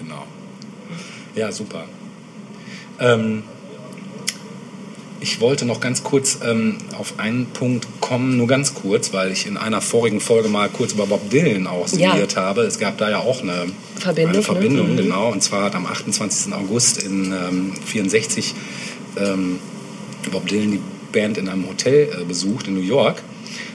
Genau. 0.00 0.24
Ja, 1.34 1.50
super. 1.50 1.84
Ähm, 3.00 3.42
ich 5.20 5.40
wollte 5.40 5.66
noch 5.66 5.80
ganz 5.80 6.02
kurz 6.02 6.38
ähm, 6.44 6.78
auf 6.98 7.14
einen 7.18 7.46
Punkt 7.46 7.86
kommen, 8.00 8.36
nur 8.36 8.46
ganz 8.46 8.74
kurz, 8.74 9.12
weil 9.12 9.30
ich 9.32 9.46
in 9.46 9.56
einer 9.56 9.80
vorigen 9.80 10.20
Folge 10.20 10.48
mal 10.48 10.68
kurz 10.68 10.92
über 10.92 11.06
Bob 11.06 11.28
Dylan 11.30 11.66
auch 11.66 11.88
Ja. 11.92 12.12
sinniert 12.12 12.36
habe. 12.36 12.62
Es 12.62 12.78
gab 12.78 12.96
da 12.98 13.10
ja 13.10 13.18
auch 13.18 13.42
eine 13.42 13.66
Verbindung, 13.98 14.34
eine 14.34 14.42
Verbindung 14.42 14.94
ne? 14.94 15.02
Genau. 15.02 15.30
Und 15.30 15.42
zwar 15.42 15.64
hat 15.64 15.74
am 15.74 15.86
28. 15.86 16.52
August 16.54 17.02
in 17.02 17.32
ähm, 17.32 17.72
64 17.84 18.54
ähm, 19.18 19.58
Bob 20.30 20.46
Dylan 20.46 20.72
die 20.72 20.80
Band 21.12 21.38
in 21.38 21.48
einem 21.48 21.68
Hotel 21.68 22.08
äh, 22.20 22.24
besucht 22.24 22.68
in 22.68 22.74
New 22.74 22.80
York 22.80 23.22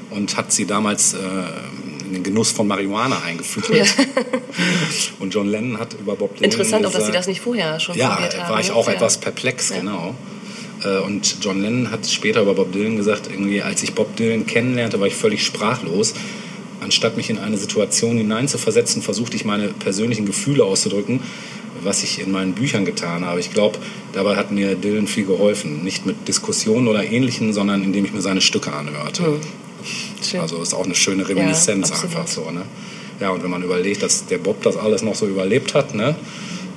und 0.10 0.38
hat 0.38 0.51
sie 0.51 0.65
damals 0.65 1.13
äh, 1.13 1.17
in 2.08 2.13
den 2.13 2.23
Genuss 2.23 2.51
von 2.51 2.67
Marihuana 2.67 3.21
eingeführt. 3.25 3.69
Ja. 3.73 3.84
Und 5.19 5.34
John 5.34 5.47
Lennon 5.49 5.79
hat 5.79 5.93
über 5.99 6.15
Bob 6.15 6.36
Dylan 6.36 6.45
Interessant 6.51 6.86
auch, 6.86 6.91
dass 6.91 7.05
sie 7.08 7.12
das 7.12 7.27
nicht 7.27 7.41
vorher 7.41 7.79
schon 7.79 7.97
ja, 7.97 8.10
probiert 8.15 8.39
haben. 8.41 8.53
war 8.53 8.60
ich 8.60 8.69
ne? 8.69 8.75
auch 8.75 8.88
Ja. 8.88 8.93
etwas 8.93 9.17
perplex, 9.17 9.69
Ja. 9.69 9.79
genau. 9.79 10.15
Äh, 10.86 11.00
Und 11.00 11.38
John 11.41 11.62
Lennon 11.62 11.91
hat 11.91 12.08
später 12.08 12.41
über 12.41 12.54
Bob 12.54 12.71
Dylan 12.71 12.95
gesagt, 12.95 13.30
irgendwie, 13.32 13.62
als 13.62 13.84
ich 13.84 13.93
Bob 13.93 14.15
Dylan 14.15 14.45
kennenlernte, 14.45 15.00
war 15.00 15.08
ich 15.08 15.15
völlig 15.15 15.43
sprachlos. 15.43 16.13
Anstatt 16.82 17.17
mich 17.17 17.30
in 17.30 17.39
eine 17.39 17.58
Situation 17.58 18.17
hineinzuversetzen, 18.17 19.02
versuchte 19.02 19.36
ich 19.36 19.45
meine 19.45 19.69
persönlichen 19.69 20.26
Gefühle 20.26 20.63
auszudrücken, 20.65 21.21
was 21.84 22.04
ich 22.04 22.19
in 22.19 22.32
meinen 22.32 22.54
Büchern 22.54 22.86
getan 22.86 23.26
habe. 23.26 23.39
Ich 23.39 23.52
glaube, 23.52 23.80
dabei 24.13 24.36
hat 24.36 24.52
mir 24.52 24.76
Dylan 24.76 25.08
viel 25.08 25.26
geholfen. 25.26 25.84
Nicht 25.84 26.06
mit 26.06 26.28
Diskussionen 26.28 26.88
oder 26.88 27.04
Ähnlichem, 27.04 27.54
sondern 27.54 27.84
indem 27.84 28.06
ich 28.06 28.13
mir 28.13 28.21
seine 28.21 28.41
Stücke 28.41 28.71
anhörte. 28.74 29.39
Schön. 30.21 30.39
Also 30.41 30.62
ist 30.62 30.74
auch 30.74 30.86
eine 30.86 30.95
schöne 30.95 31.28
Reminiszenz 31.28 31.89
Ja, 31.89 32.02
einfach 32.02 32.28
so. 32.28 32.50
Ne? 32.52 32.63
Ja, 33.19 33.30
und 33.30 33.43
wenn 33.43 33.50
man 33.52 33.63
überlegt, 33.63 34.04
dass 34.04 34.26
der 34.26 34.38
Bob 34.39 34.62
das 34.63 34.78
alles 34.78 35.02
noch 35.04 35.15
so 35.15 35.28
überlebt 35.28 35.74
hat, 35.74 35.93
ne? 35.95 36.15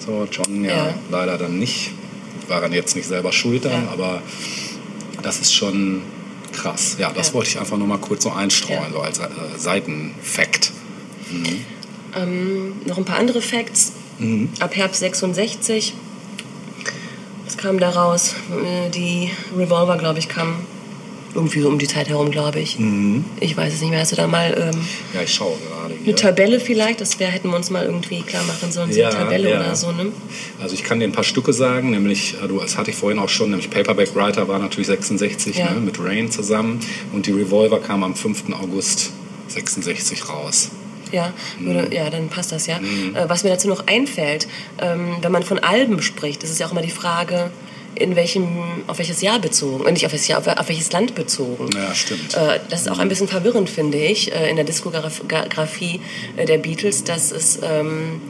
so 0.04 0.26
John 0.30 0.64
ja, 0.64 0.70
Ja. 0.88 0.94
leider 1.10 1.38
dann 1.38 1.58
nicht, 1.58 1.90
war 2.48 2.62
er 2.62 2.70
jetzt 2.72 2.96
nicht 2.96 3.06
selber 3.08 3.32
schuld 3.32 3.64
dann, 3.64 3.84
Ja. 3.86 3.90
aber 3.92 4.22
das 5.22 5.40
ist 5.40 5.54
schon 5.54 6.02
krass. 6.52 6.96
Ja, 6.98 7.12
das 7.12 7.28
Ja. 7.28 7.34
wollte 7.34 7.50
ich 7.50 7.58
einfach 7.58 7.76
nur 7.76 7.86
mal 7.86 7.98
kurz 7.98 8.22
so 8.24 8.30
einstreuen, 8.30 8.92
so 8.92 9.00
als 9.00 9.18
äh, 9.18 9.28
Seitenfakt. 9.56 10.72
Ähm, 12.16 12.72
noch 12.86 12.98
ein 12.98 13.04
paar 13.04 13.18
andere 13.18 13.42
Facts. 13.42 13.92
Mhm. 14.18 14.48
Ab 14.60 14.74
Herbst 14.76 15.00
66. 15.00 15.94
Was 17.44 17.56
kam 17.56 17.78
da 17.78 17.90
raus? 17.90 18.34
Äh, 18.50 18.90
Die 18.90 19.30
Revolver, 19.56 19.96
glaube 19.98 20.18
ich, 20.18 20.28
kam 20.28 20.54
irgendwie 21.34 21.60
so 21.60 21.68
um 21.68 21.78
die 21.78 21.86
Zeit 21.86 22.08
herum, 22.08 22.30
glaube 22.30 22.60
ich. 22.60 22.78
Mhm. 22.78 23.24
Ich 23.40 23.56
weiß 23.56 23.74
es 23.74 23.80
nicht 23.80 23.90
mehr. 23.90 24.00
Hast 24.00 24.12
du 24.12 24.16
da 24.16 24.26
mal 24.26 24.70
ähm, 24.74 24.80
Ja, 25.14 25.22
ich 25.22 25.32
schaue 25.34 25.56
gerade 25.68 25.94
eine. 25.94 26.14
Tabelle 26.14 26.58
vielleicht? 26.60 27.00
Das 27.00 27.18
wär, 27.20 27.28
hätten 27.28 27.48
wir 27.50 27.56
uns 27.56 27.70
mal 27.70 27.84
irgendwie 27.84 28.22
klar 28.22 28.42
machen 28.44 28.72
sollen. 28.72 28.92
So 28.92 28.98
Ja, 28.98 29.08
eine 29.10 29.18
Tabelle 29.18 29.50
ja. 29.50 29.60
oder 29.60 29.74
so, 29.76 29.92
ne? 29.92 30.12
Also 30.60 30.74
ich 30.74 30.84
kann 30.84 30.98
dir 31.00 31.06
ein 31.06 31.12
paar 31.12 31.24
Stücke 31.24 31.52
sagen, 31.52 31.90
nämlich, 31.90 32.34
du, 32.48 32.58
das 32.60 32.76
hatte 32.78 32.90
ich 32.90 32.96
vorhin 32.96 33.18
auch 33.18 33.28
schon, 33.28 33.50
nämlich 33.50 33.70
Paperback 33.70 34.14
Writer 34.14 34.48
war 34.48 34.58
natürlich 34.58 34.86
66 34.88 35.56
Ja. 35.56 35.70
ne, 35.72 35.80
mit 35.80 35.98
Rain 36.00 36.30
zusammen 36.30 36.80
und 37.12 37.26
die 37.26 37.32
Revolver 37.32 37.78
kam 37.80 38.02
am 38.04 38.14
5. 38.14 38.44
August 38.52 39.12
66 39.48 40.28
raus. 40.28 40.70
Ja, 41.12 41.32
Mhm. 41.58 41.66
würde, 41.66 41.94
ja, 41.94 42.10
dann 42.10 42.28
passt 42.28 42.52
das 42.52 42.66
ja. 42.66 42.76
Äh, 42.78 43.28
was 43.28 43.42
mir 43.44 43.50
dazu 43.50 43.66
noch 43.68 43.86
einfällt, 43.86 44.46
ähm, 44.80 45.16
wenn 45.22 45.32
man 45.32 45.42
von 45.42 45.58
Alben 45.58 46.02
spricht, 46.02 46.42
ist 46.42 46.50
es 46.50 46.58
ja 46.58 46.66
auch 46.66 46.72
immer 46.72 46.82
die 46.82 46.90
Frage, 46.90 47.50
in 47.98 48.16
welchem, 48.16 48.46
auf 48.86 48.98
welches 48.98 49.20
Jahr 49.22 49.38
bezogen, 49.38 49.86
äh, 49.86 49.92
nicht 49.92 50.06
auf 50.06 50.12
welches 50.12 50.28
Jahr, 50.28 50.38
auf, 50.38 50.68
welches 50.68 50.92
Land 50.92 51.14
bezogen. 51.14 51.68
Ja, 51.74 51.94
stimmt. 51.94 52.34
Äh, 52.34 52.60
das 52.68 52.82
ist 52.82 52.90
auch 52.90 52.98
ein 52.98 53.08
bisschen 53.08 53.28
verwirrend, 53.28 53.68
finde 53.68 53.98
ich, 53.98 54.32
äh, 54.32 54.48
in 54.48 54.56
der 54.56 54.64
Diskografie 54.64 56.00
äh, 56.36 56.44
der 56.44 56.58
Beatles, 56.58 57.04
dass 57.04 57.30
es 57.30 57.58
ähm, 57.62 58.20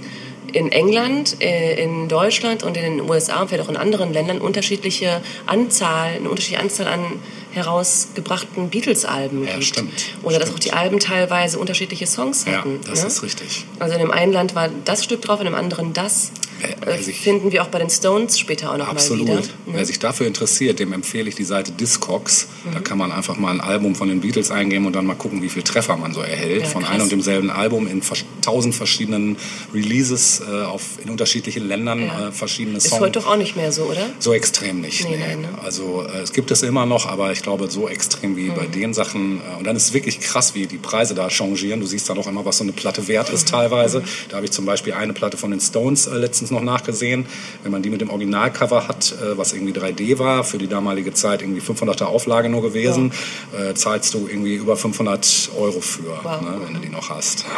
in 0.50 0.72
England, 0.72 1.36
in 1.42 2.08
Deutschland 2.08 2.62
und 2.62 2.74
in 2.78 2.82
den 2.82 3.10
USA 3.10 3.42
und 3.42 3.48
vielleicht 3.48 3.66
auch 3.66 3.70
in 3.70 3.76
anderen 3.76 4.14
Ländern 4.14 4.38
unterschiedliche 4.38 5.20
Anzahl, 5.44 6.12
eine 6.12 6.30
unterschiedliche 6.30 6.62
Anzahl 6.62 6.86
an 6.86 7.04
herausgebrachten 7.52 8.70
Beatles-Alben 8.70 9.44
Ja, 9.46 9.52
gibt. 9.54 9.64
stimmt. 9.64 9.92
Oder 10.22 10.38
dass 10.38 10.48
Stimmt. 10.48 10.58
auch 10.60 10.64
die 10.64 10.72
Alben 10.72 10.98
teilweise 11.00 11.58
unterschiedliche 11.58 12.06
Songs 12.06 12.44
Ja, 12.46 12.58
hatten. 12.58 12.80
das 12.86 13.02
ne? 13.02 13.06
ist 13.08 13.22
richtig. 13.22 13.64
Also 13.78 13.94
in 13.94 14.00
dem 14.00 14.10
einen 14.10 14.32
Land 14.32 14.54
war 14.54 14.68
das 14.84 15.04
Stück 15.04 15.22
drauf, 15.22 15.40
in 15.40 15.46
dem 15.46 15.54
anderen 15.54 15.92
das. 15.92 16.32
Äh, 16.60 16.68
Äh, 16.84 16.90
also 16.96 17.10
ich- 17.10 17.20
finden 17.20 17.52
wir 17.52 17.62
auch 17.62 17.68
bei 17.68 17.78
den 17.78 17.88
Stones 17.90 18.36
später 18.38 18.72
auch 18.72 18.76
noch 18.78 18.88
Absolut. 18.88 19.28
mal 19.28 19.38
wieder. 19.38 19.48
Wer 19.66 19.80
Ne? 19.80 19.86
sich 19.86 19.98
dafür 20.00 20.26
interessiert, 20.26 20.80
dem 20.80 20.92
empfehle 20.92 21.28
ich 21.28 21.36
die 21.36 21.44
Seite 21.44 21.70
Discogs. 21.70 22.48
Mhm. 22.64 22.74
Da 22.74 22.80
kann 22.80 22.98
man 22.98 23.12
einfach 23.12 23.36
mal 23.36 23.52
ein 23.52 23.60
Album 23.60 23.94
von 23.94 24.08
den 24.08 24.20
Beatles 24.20 24.50
eingeben 24.50 24.84
und 24.86 24.94
dann 24.96 25.06
mal 25.06 25.14
gucken, 25.14 25.40
wie 25.40 25.48
viel 25.50 25.62
Treffer 25.62 25.96
man 25.96 26.12
so 26.12 26.20
erhält. 26.20 26.62
Ja, 26.62 26.68
von 26.68 26.82
krass. 26.82 26.92
einem 26.94 27.02
und 27.04 27.12
demselben 27.12 27.50
Album 27.50 27.86
in 27.86 28.02
tausend 28.42 28.74
verschiedenen 28.74 29.36
Releases 29.72 30.40
äh, 30.40 30.64
auf, 30.64 30.82
in 31.02 31.10
unterschiedlichen 31.10 31.68
Ländern 31.68 32.02
Ja. 32.06 32.28
äh, 32.28 32.32
verschiedene 32.32 32.78
Ist 32.78 32.88
Songs. 32.88 33.02
heute 33.02 33.20
doch 33.20 33.26
auch 33.28 33.36
nicht 33.36 33.54
mehr 33.56 33.70
so, 33.70 33.84
oder? 33.84 34.06
So 34.18 34.32
extrem 34.32 34.80
nicht. 34.80 35.04
Nee, 35.04 35.16
Nee, 35.16 35.24
nein, 35.28 35.40
ne? 35.42 35.48
Also 35.62 36.04
äh, 36.12 36.18
es 36.22 36.32
gibt 36.32 36.50
es 36.50 36.62
immer 36.62 36.86
noch, 36.86 37.06
aber 37.06 37.30
ich 37.38 37.42
glaube 37.44 37.70
so 37.70 37.88
extrem 37.88 38.36
wie 38.36 38.48
bei 38.50 38.66
Mhm. 38.66 38.72
den 38.72 38.94
Sachen. 38.94 39.40
Äh, 39.40 39.58
und 39.58 39.66
dann 39.66 39.76
ist 39.76 39.84
es 39.84 39.92
wirklich 39.94 40.18
krass, 40.20 40.54
wie 40.54 40.66
die 40.66 40.76
Preise 40.76 41.14
da 41.14 41.30
changieren. 41.30 41.80
Du 41.80 41.86
siehst 41.86 42.10
da 42.10 42.14
noch 42.14 42.26
immer, 42.26 42.44
was 42.44 42.58
so 42.58 42.64
eine 42.64 42.72
Platte 42.72 43.06
wert 43.08 43.28
Mhm. 43.28 43.34
ist 43.36 43.48
teilweise. 43.48 44.02
Da 44.28 44.36
habe 44.36 44.46
ich 44.46 44.52
zum 44.52 44.66
Beispiel 44.66 44.92
eine 44.92 45.12
Platte 45.12 45.36
von 45.36 45.50
den 45.52 45.60
Stones 45.60 46.06
äh, 46.08 46.14
letztens 46.16 46.50
noch 46.50 46.62
nachgesehen. 46.62 47.26
Wenn 47.62 47.72
man 47.72 47.82
die 47.82 47.90
mit 47.90 48.00
dem 48.00 48.10
Originalcover 48.10 48.88
hat, 48.88 49.12
äh, 49.22 49.38
was 49.38 49.52
irgendwie 49.52 49.72
3D 49.72 50.18
war, 50.18 50.42
für 50.44 50.58
die 50.58 50.66
damalige 50.66 51.14
Zeit 51.14 51.40
irgendwie 51.42 51.60
500er 51.60 52.06
Auflage 52.06 52.48
nur 52.48 52.62
gewesen, 52.62 53.12
äh, 53.56 53.72
zahlst 53.74 54.12
du 54.14 54.26
irgendwie 54.28 54.54
über 54.56 54.76
500 54.76 55.50
Euro 55.56 55.80
für, 55.80 56.18
Wow. 56.24 56.40
ne, 56.42 56.60
wenn 56.66 56.74
du 56.74 56.80
die 56.80 56.88
noch 56.90 57.08
hast. 57.10 57.44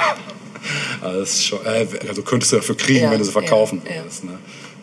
Also, 1.01 1.25
schon, 1.43 1.65
äh, 1.65 1.87
also 2.07 2.21
könntest 2.21 2.53
du 2.53 2.57
dafür 2.57 2.77
kriegen, 2.77 3.05
Ja, 3.05 3.11
wenn 3.11 3.19
du 3.19 3.25
sie 3.25 3.33
verkaufen 3.33 3.81
ja, 3.87 3.95
ja. 3.95 4.03
würdest. 4.03 4.25
Ne? 4.25 4.39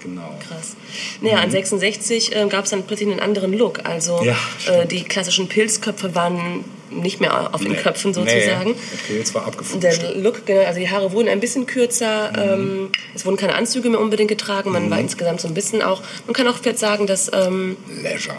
Genau. 0.08 0.38
Krass. 0.48 0.76
Naja, 1.22 1.38
an 1.40 1.52
66 1.52 2.36
äh, 2.36 2.48
gab 2.48 2.66
es 2.66 2.72
dann 2.72 2.84
plötzlich 2.84 3.10
einen 3.10 3.20
anderen 3.20 3.54
Look. 3.54 3.82
Also 3.86 4.22
Ja, 4.24 4.36
äh, 4.72 4.86
die 4.86 5.04
klassischen 5.04 5.48
Pilzköpfe 5.50 6.16
waren 6.16 6.64
nicht 6.90 7.20
mehr 7.20 7.54
auf 7.54 7.62
den 7.62 7.74
Nee. 7.74 7.78
Köpfen 7.78 8.14
sozusagen. 8.14 8.72
Nee, 8.72 8.76
der 8.94 9.14
Pilz 9.14 9.34
war 9.36 9.46
abgefunden. 9.46 9.82
Der 9.82 10.16
Look, 10.16 10.46
genau, 10.46 10.62
also 10.62 10.80
die 10.80 10.90
Haare 10.90 11.12
wurden 11.12 11.28
ein 11.28 11.42
bisschen 11.42 11.66
kürzer, 11.66 12.32
ähm, 12.38 12.90
es 13.14 13.26
wurden 13.26 13.36
keine 13.36 13.56
Anzüge 13.56 13.90
mehr 13.90 14.00
unbedingt 14.00 14.30
getragen, 14.30 14.72
man 14.72 14.90
war 14.90 14.98
insgesamt 15.00 15.42
so 15.42 15.50
ein 15.50 15.54
bisschen 15.54 15.82
auch, 15.82 16.02
man 16.28 16.34
kann 16.34 16.48
auch 16.48 16.64
jetzt 16.64 16.80
sagen, 16.80 17.06
dass, 17.06 17.30
ähm, 17.34 17.76
Leisure. 18.02 18.38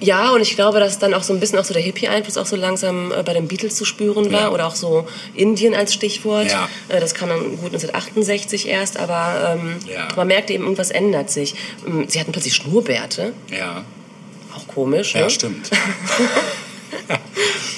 Ja, 0.00 0.30
und 0.30 0.40
ich 0.40 0.54
glaube, 0.56 0.80
dass 0.80 0.98
dann 0.98 1.12
auch 1.14 1.22
so 1.22 1.32
ein 1.32 1.40
bisschen 1.40 1.58
auch 1.58 1.64
so 1.64 1.74
der 1.74 1.82
Hippie-Einfluss 1.82 2.36
auch 2.38 2.46
so 2.46 2.56
langsam 2.56 3.12
äh, 3.12 3.22
bei 3.22 3.34
den 3.34 3.48
Beatles 3.48 3.76
zu 3.76 3.84
spüren 3.84 4.32
war 4.32 4.40
Ja. 4.42 4.50
oder 4.50 4.66
auch 4.66 4.74
so 4.74 5.06
Indien 5.34 5.74
als 5.74 5.92
Stichwort. 5.94 6.50
Ja. 6.50 6.68
Äh, 6.88 7.00
das 7.00 7.14
kam 7.14 7.28
dann 7.28 7.40
gut 7.58 7.66
1968 7.74 8.66
erst, 8.68 8.98
aber 8.98 9.56
ähm, 9.60 9.76
Ja. 9.92 10.08
man 10.16 10.26
merkte 10.28 10.52
eben, 10.54 10.64
irgendwas 10.64 10.90
ändert 10.90 11.30
sich. 11.30 11.54
Ähm, 11.86 12.06
Sie 12.08 12.18
hatten 12.18 12.32
plötzlich 12.32 12.54
Schnurrbärte, 12.54 13.32
Ja, 13.50 13.84
auch 14.56 14.66
komisch. 14.66 15.14
ja 15.14 15.22
ne? 15.22 15.30
stimmt. 15.30 15.70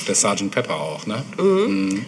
Der 0.08 0.14
Sgt. 0.16 0.50
Pepper 0.50 0.74
auch, 0.80 1.06
ne? 1.06 1.22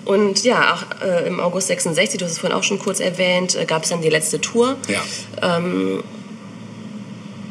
Und 0.05 0.43
ja, 0.43 0.75
auch 0.75 1.05
äh, 1.07 1.27
im 1.29 1.39
August 1.39 1.69
66, 1.69 2.19
du 2.19 2.25
hast 2.25 2.33
es 2.33 2.39
vorhin 2.39 2.57
auch 2.59 2.63
schon 2.65 2.79
kurz 2.79 2.99
erwähnt, 2.99 3.55
äh, 3.55 3.65
gab 3.67 3.85
es 3.85 3.91
dann 3.91 4.01
die 4.03 4.09
letzte 4.09 4.41
Tour. 4.41 4.77
Ja. 4.89 5.59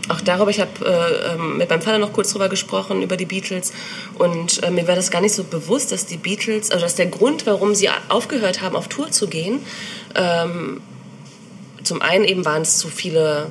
Auch 0.09 0.19
darüber, 0.19 0.51
ich 0.51 0.59
habe 0.59 0.85
äh, 0.85 1.33
ähm, 1.33 1.57
mit 1.57 1.69
meinem 1.69 1.81
Vater 1.81 1.97
noch 1.97 2.11
kurz 2.11 2.31
drüber 2.31 2.49
gesprochen, 2.49 3.01
über 3.01 3.15
die 3.15 3.25
Beatles. 3.25 3.71
Und 4.15 4.61
äh, 4.63 4.69
mir 4.69 4.87
war 4.87 4.95
das 4.95 5.11
gar 5.11 5.21
nicht 5.21 5.33
so 5.33 5.43
bewusst, 5.45 5.91
dass 5.93 6.05
die 6.05 6.17
Beatles, 6.17 6.71
also 6.71 6.83
dass 6.83 6.95
der 6.95 7.05
Grund, 7.05 7.45
warum 7.45 7.73
sie 7.73 7.89
aufgehört 8.09 8.61
haben, 8.61 8.75
auf 8.75 8.89
Tour 8.89 9.11
zu 9.11 9.27
gehen, 9.27 9.59
ähm, 10.15 10.81
zum 11.83 12.01
einen 12.01 12.25
eben 12.25 12.45
waren 12.45 12.61
es 12.61 12.77
zu 12.77 12.89
viele, 12.89 13.47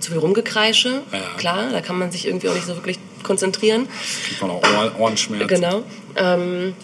zu 0.00 0.10
viel 0.10 0.20
Rumgekreische. 0.20 1.02
Ja. 1.12 1.20
Klar, 1.36 1.70
da 1.70 1.80
kann 1.80 1.98
man 1.98 2.10
sich 2.10 2.26
irgendwie 2.26 2.48
auch 2.48 2.54
nicht 2.54 2.66
so 2.66 2.74
wirklich 2.76 2.98
konzentrieren. 3.22 3.88
Kriegt 4.26 4.40
man 4.40 4.50
auch 4.50 4.62
Ohr 4.62 4.92
Ohrenschmerzen. 4.98 5.48
Genau. 5.48 5.82
Ähm, 6.16 6.74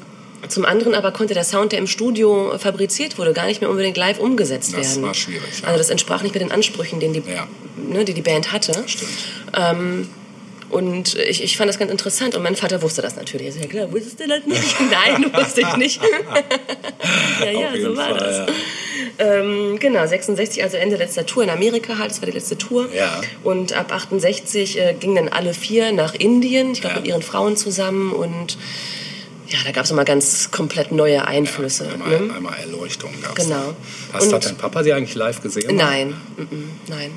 zum 0.48 0.64
anderen 0.64 0.94
aber 0.94 1.12
konnte 1.12 1.34
der 1.34 1.44
Sound, 1.44 1.72
der 1.72 1.78
im 1.78 1.86
Studio 1.86 2.56
fabriziert 2.58 3.18
wurde, 3.18 3.32
gar 3.32 3.46
nicht 3.46 3.60
mehr 3.60 3.70
unbedingt 3.70 3.96
live 3.96 4.18
umgesetzt 4.18 4.72
Das 4.76 4.92
werden. 4.96 5.02
war 5.04 5.14
schwierig, 5.14 5.60
ja. 5.62 5.68
Also 5.68 5.78
das 5.78 5.90
entsprach 5.90 6.22
nicht 6.22 6.34
mehr 6.34 6.42
den 6.44 6.52
Ansprüchen, 6.52 7.00
den 7.00 7.12
die, 7.12 7.22
Ja. 7.30 7.46
ne, 7.76 8.04
die 8.04 8.14
die 8.14 8.22
Band 8.22 8.52
hatte. 8.52 8.72
Stimmt. 8.86 9.10
Und 10.70 11.16
ich, 11.16 11.42
ich 11.44 11.58
fand 11.58 11.68
das 11.68 11.78
ganz 11.78 11.90
interessant 11.90 12.34
und 12.34 12.42
mein 12.42 12.56
Vater 12.56 12.80
wusste 12.80 13.02
das 13.02 13.14
natürlich. 13.14 13.48
Er 13.48 13.52
so, 13.52 13.58
ja 13.60 13.66
klar, 13.66 13.92
wusstest 13.92 14.20
du 14.20 14.26
das 14.26 14.46
nicht? 14.46 14.74
Nein, 14.90 15.30
wusste 15.34 15.60
ich 15.60 15.76
nicht. 15.76 16.00
ja, 17.44 17.50
ja, 17.50 17.68
so 17.78 17.94
war 17.94 18.08
Fall, 18.08 18.18
das. 18.18 18.36
ja. 18.38 18.46
Ähm, 19.18 19.76
genau, 19.78 20.06
66, 20.06 20.62
also 20.62 20.78
Ende 20.78 20.96
letzter 20.96 21.26
Tour 21.26 21.42
in 21.44 21.50
Amerika 21.50 21.98
halt, 21.98 22.10
das 22.10 22.22
war 22.22 22.26
die 22.26 22.32
letzte 22.32 22.56
Tour. 22.56 22.88
Ja. 22.94 23.20
Und 23.44 23.74
ab 23.74 23.92
68 23.92 24.78
äh, 24.80 24.94
gingen 24.98 25.16
dann 25.16 25.28
alle 25.28 25.52
vier 25.52 25.92
nach 25.92 26.14
Indien, 26.14 26.72
ich 26.72 26.80
glaube 26.80 26.94
Ja. 26.94 27.00
mit 27.00 27.08
ihren 27.08 27.22
Frauen 27.22 27.58
zusammen 27.58 28.10
und 28.12 28.56
ja, 29.52 29.58
da 29.64 29.70
gab 29.72 29.84
es 29.84 29.90
nochmal 29.90 30.04
ganz 30.04 30.50
komplett 30.50 30.92
neue 30.92 31.26
Einflüsse. 31.26 31.88
Einmal, 31.92 32.20
ne? 32.20 32.34
einmal 32.34 32.54
Erleuchtung 32.58 33.10
gab 33.22 33.38
es. 33.38 33.44
Genau. 33.46 33.74
Hast 34.12 34.26
Und- 34.26 34.32
hat 34.34 34.46
dein 34.46 34.56
Papa 34.56 34.82
sie 34.82 34.92
eigentlich 34.92 35.14
live 35.14 35.42
gesehen? 35.42 35.76
Nein, 35.76 36.14
nein. 36.88 37.10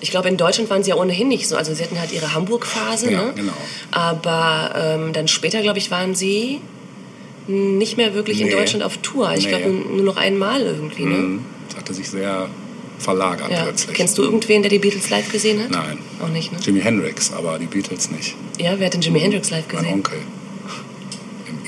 Ich 0.00 0.10
glaube, 0.10 0.28
in 0.28 0.36
Deutschland 0.36 0.68
waren 0.70 0.82
sie 0.84 0.90
ja 0.90 0.96
ohnehin 0.96 1.28
nicht 1.28 1.48
so. 1.48 1.56
Also 1.56 1.72
sie 1.74 1.82
hatten 1.82 1.98
halt 1.98 2.12
ihre 2.12 2.32
Hamburg-Phase, 2.34 3.10
Ja, 3.10 3.24
ne? 3.24 3.32
genau. 3.34 3.52
Aber 3.90 4.72
ähm, 4.76 5.12
dann 5.12 5.26
später, 5.26 5.62
glaube 5.62 5.78
ich, 5.78 5.90
waren 5.90 6.14
sie 6.14 6.60
nicht 7.48 7.96
mehr 7.96 8.14
wirklich 8.14 8.40
in 8.40 8.48
Nee. 8.48 8.52
Deutschland 8.52 8.84
auf 8.84 8.98
Tour. 8.98 9.32
Ich 9.34 9.44
Nee. 9.44 9.48
glaube, 9.50 9.68
nur 9.70 10.04
noch 10.04 10.16
einmal 10.16 10.60
irgendwie, 10.60 11.04
ne? 11.04 11.14
Mhm. 11.16 11.44
Das 11.68 11.78
hatte 11.78 11.94
sich 11.94 12.08
sehr 12.10 12.48
verlagert 12.98 13.50
Ja. 13.50 13.62
plötzlich. 13.62 13.96
Kennst 13.96 14.18
du 14.18 14.22
irgendwen, 14.22 14.62
der 14.62 14.70
die 14.70 14.78
Beatles 14.78 15.08
live 15.08 15.32
gesehen 15.32 15.62
hat? 15.62 15.70
Nein. 15.70 15.98
Auch 16.22 16.28
nicht, 16.28 16.52
ne? 16.52 16.58
Jimi 16.60 16.80
Hendrix, 16.82 17.32
aber 17.32 17.58
die 17.58 17.66
Beatles 17.66 18.10
nicht. 18.10 18.36
Ja, 18.58 18.74
wer 18.78 18.86
hat 18.86 18.94
denn 18.94 19.00
Jimi 19.00 19.20
Hendrix 19.20 19.48
live 19.50 19.64
Mein 19.72 19.76
gesehen? 19.82 19.94
Onkel. 19.94 20.18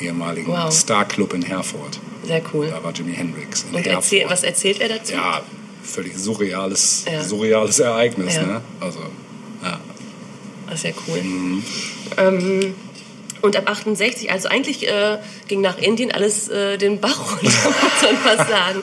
Ehemaligen 0.02 0.52
Wow. 0.52 0.72
Star 0.72 1.06
Club 1.06 1.32
in 1.34 1.42
Herford. 1.42 1.98
Sehr 2.26 2.42
cool. 2.52 2.68
Da 2.68 2.82
war 2.82 2.92
Jimi 2.92 3.14
Hendrix 3.14 3.62
in 3.68 3.74
Und 3.76 3.84
Herford. 3.86 4.04
erzähl, 4.04 4.24
was 4.30 4.42
erzählt 4.44 4.80
er 4.80 4.88
dazu? 4.88 5.12
Ja, 5.14 5.42
völlig 5.82 6.16
surreales, 6.16 7.04
Ja. 7.10 7.22
surreales 7.22 7.78
Ereignis. 7.80 8.36
Ja. 8.36 8.42
Ne? 8.42 8.60
Also, 8.80 9.00
ja. 9.62 9.80
Das 10.68 10.76
ist 10.76 10.84
ja 10.84 10.90
cool. 11.08 11.20
Mhm. 11.22 11.62
Ähm, 12.16 12.74
und 13.42 13.56
ab 13.56 13.68
68, 13.68 14.30
also 14.30 14.48
eigentlich 14.48 14.86
äh, 14.88 15.18
ging 15.48 15.60
nach 15.60 15.76
Indien 15.78 16.12
alles 16.12 16.48
äh, 16.48 16.78
den 16.78 17.00
Bach 17.00 17.32
runter, 17.42 17.42
muss 17.42 18.02
man 18.02 18.16
fast 18.36 18.48
sagen. 18.48 18.82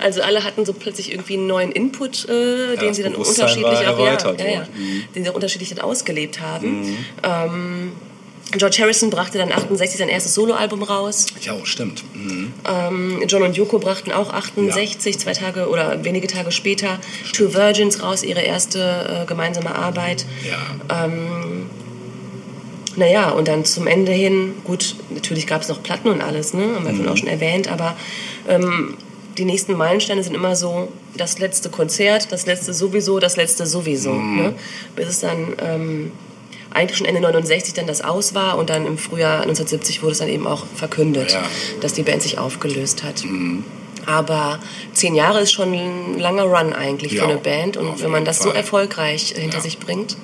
Also 0.00 0.22
alle 0.22 0.42
hatten 0.42 0.64
so 0.66 0.72
plötzlich 0.72 1.12
irgendwie 1.12 1.34
einen 1.34 1.46
neuen 1.46 1.70
Input, 1.70 2.28
äh, 2.28 2.76
den 2.76 2.88
das 2.88 2.96
sie 2.96 3.04
dann 3.04 3.14
unterschiedlich 3.14 3.86
auch, 3.86 3.98
ja, 3.98 4.18
ja, 4.38 4.46
ja. 4.50 4.60
Mhm. 4.76 5.04
den 5.14 5.22
sie 5.24 5.30
auch 5.30 5.34
unterschiedlich 5.34 5.68
dann 5.70 5.78
ausgelebt 5.80 6.40
haben. 6.40 6.96
Ähm, 7.22 7.92
George 8.52 8.78
Harrison 8.80 9.10
brachte 9.10 9.38
dann 9.38 9.50
68 9.50 9.98
sein 9.98 10.08
erstes 10.08 10.34
Soloalbum 10.34 10.82
raus. 10.82 11.26
ja, 11.40 11.54
stimmt. 11.64 12.04
Mhm. 12.14 12.52
Ähm, 12.68 13.22
John 13.26 13.42
und 13.42 13.56
Yoko 13.56 13.78
brachten 13.78 14.12
auch 14.12 14.32
68, 14.32 15.18
zwei 15.18 15.32
Tage 15.32 15.68
oder 15.68 16.04
wenige 16.04 16.26
Tage 16.26 16.52
später, 16.52 16.98
Two 17.32 17.54
Virgins 17.54 18.02
raus, 18.02 18.22
ihre 18.22 18.42
erste 18.42 19.22
äh, 19.22 19.26
gemeinsame 19.26 19.74
Arbeit. 19.74 20.26
Ja. 20.48 21.04
Ähm, 21.04 21.70
naja, 22.96 23.30
und 23.30 23.48
dann 23.48 23.64
zum 23.64 23.86
Ende 23.86 24.12
hin, 24.12 24.54
gut, 24.64 24.96
natürlich 25.10 25.46
gab 25.46 25.62
es 25.62 25.68
noch 25.68 25.82
Platten 25.82 26.08
und 26.08 26.20
alles, 26.20 26.52
ne? 26.52 26.62
haben 26.62 26.84
wir 26.84 26.90
vorhin 26.90 27.08
auch 27.08 27.16
schon 27.16 27.28
erwähnt, 27.28 27.68
aber 27.68 27.96
ähm, 28.48 28.98
die 29.38 29.46
nächsten 29.46 29.74
Meilensteine 29.74 30.22
sind 30.22 30.34
immer 30.34 30.56
so 30.56 30.88
das 31.16 31.38
letzte 31.38 31.70
Konzert, 31.70 32.30
das 32.32 32.44
letzte 32.44 32.74
sowieso, 32.74 33.18
das 33.18 33.36
letzte 33.36 33.66
sowieso. 33.66 34.12
Ne? 34.12 34.54
Bis 34.94 35.08
es 35.08 35.20
dann 35.20 35.54
ähm, 35.58 36.12
eigentlich 36.74 36.96
schon 36.98 37.06
Ende 37.06 37.20
69 37.20 37.74
dann 37.74 37.86
das 37.86 38.00
aus 38.02 38.34
war 38.34 38.58
und 38.58 38.70
dann 38.70 38.86
im 38.86 38.98
Frühjahr 38.98 39.42
1970 39.42 40.02
wurde 40.02 40.12
es 40.12 40.18
dann 40.18 40.28
eben 40.28 40.46
auch 40.46 40.64
verkündet, 40.74 41.32
Ja. 41.32 41.42
dass 41.80 41.92
die 41.92 42.02
Band 42.02 42.22
sich 42.22 42.38
aufgelöst 42.38 43.02
hat. 43.02 43.22
Aber 44.06 44.58
zehn 44.92 45.14
Jahre 45.14 45.40
ist 45.40 45.52
schon 45.52 45.72
ein 45.72 46.18
langer 46.18 46.44
Run 46.44 46.72
eigentlich 46.72 47.12
Ja, 47.12 47.24
für 47.24 47.30
eine 47.30 47.38
Band 47.38 47.76
und 47.76 48.02
wenn 48.02 48.10
man 48.10 48.24
das 48.24 48.38
so 48.38 48.48
Fall. 48.48 48.56
erfolgreich 48.56 49.34
hinter 49.36 49.58
Ja. 49.58 49.62
sich 49.62 49.78
bringt, 49.78 50.16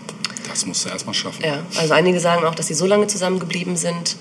Das 0.48 0.66
musst 0.66 0.84
du 0.84 0.88
erstmal 0.88 1.14
schaffen. 1.14 1.44
ja, 1.44 1.62
also 1.76 1.94
einige 1.94 2.18
sagen 2.20 2.44
auch, 2.44 2.54
dass 2.54 2.66
sie 2.68 2.74
so 2.74 2.86
lange 2.86 3.06
zusammengeblieben 3.06 3.76
sind. 3.76 4.16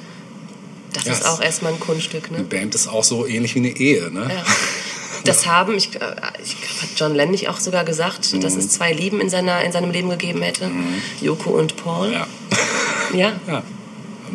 Das 0.93 1.05
Ja, 1.05 1.13
ist 1.13 1.25
auch 1.27 1.41
erstmal 1.41 1.73
ein 1.73 1.79
Kunststück. 1.79 2.27
Eine 2.29 2.39
Ne? 2.39 2.43
Band 2.43 2.75
ist 2.75 2.87
auch 2.87 3.03
so 3.03 3.25
ähnlich 3.27 3.55
wie 3.55 3.59
eine 3.59 3.69
Ehe. 3.69 4.11
Ne? 4.11 4.29
Ja. 5.17 5.23
Das 5.25 5.45
haben, 5.47 5.75
ich, 5.77 5.95
äh, 5.95 5.99
ich 6.43 6.55
glaub, 6.61 6.81
hat 6.81 6.89
John 6.95 7.15
Lennon 7.15 7.31
nicht 7.31 7.49
auch 7.49 7.59
sogar 7.59 7.83
gesagt, 7.83 8.33
dass 8.43 8.53
Mhm. 8.53 8.59
es 8.59 8.69
zwei 8.69 8.93
Lieben 8.93 9.19
in, 9.21 9.29
seiner, 9.29 9.63
in 9.63 9.71
seinem 9.71 9.91
Leben 9.91 10.09
gegeben 10.09 10.41
hätte. 10.41 10.69
Joko 11.21 11.51
und 11.51 11.75
Paul. 11.77 12.11
Ja. 12.13 12.27
Ja. 13.13 13.31
ja. 13.47 13.63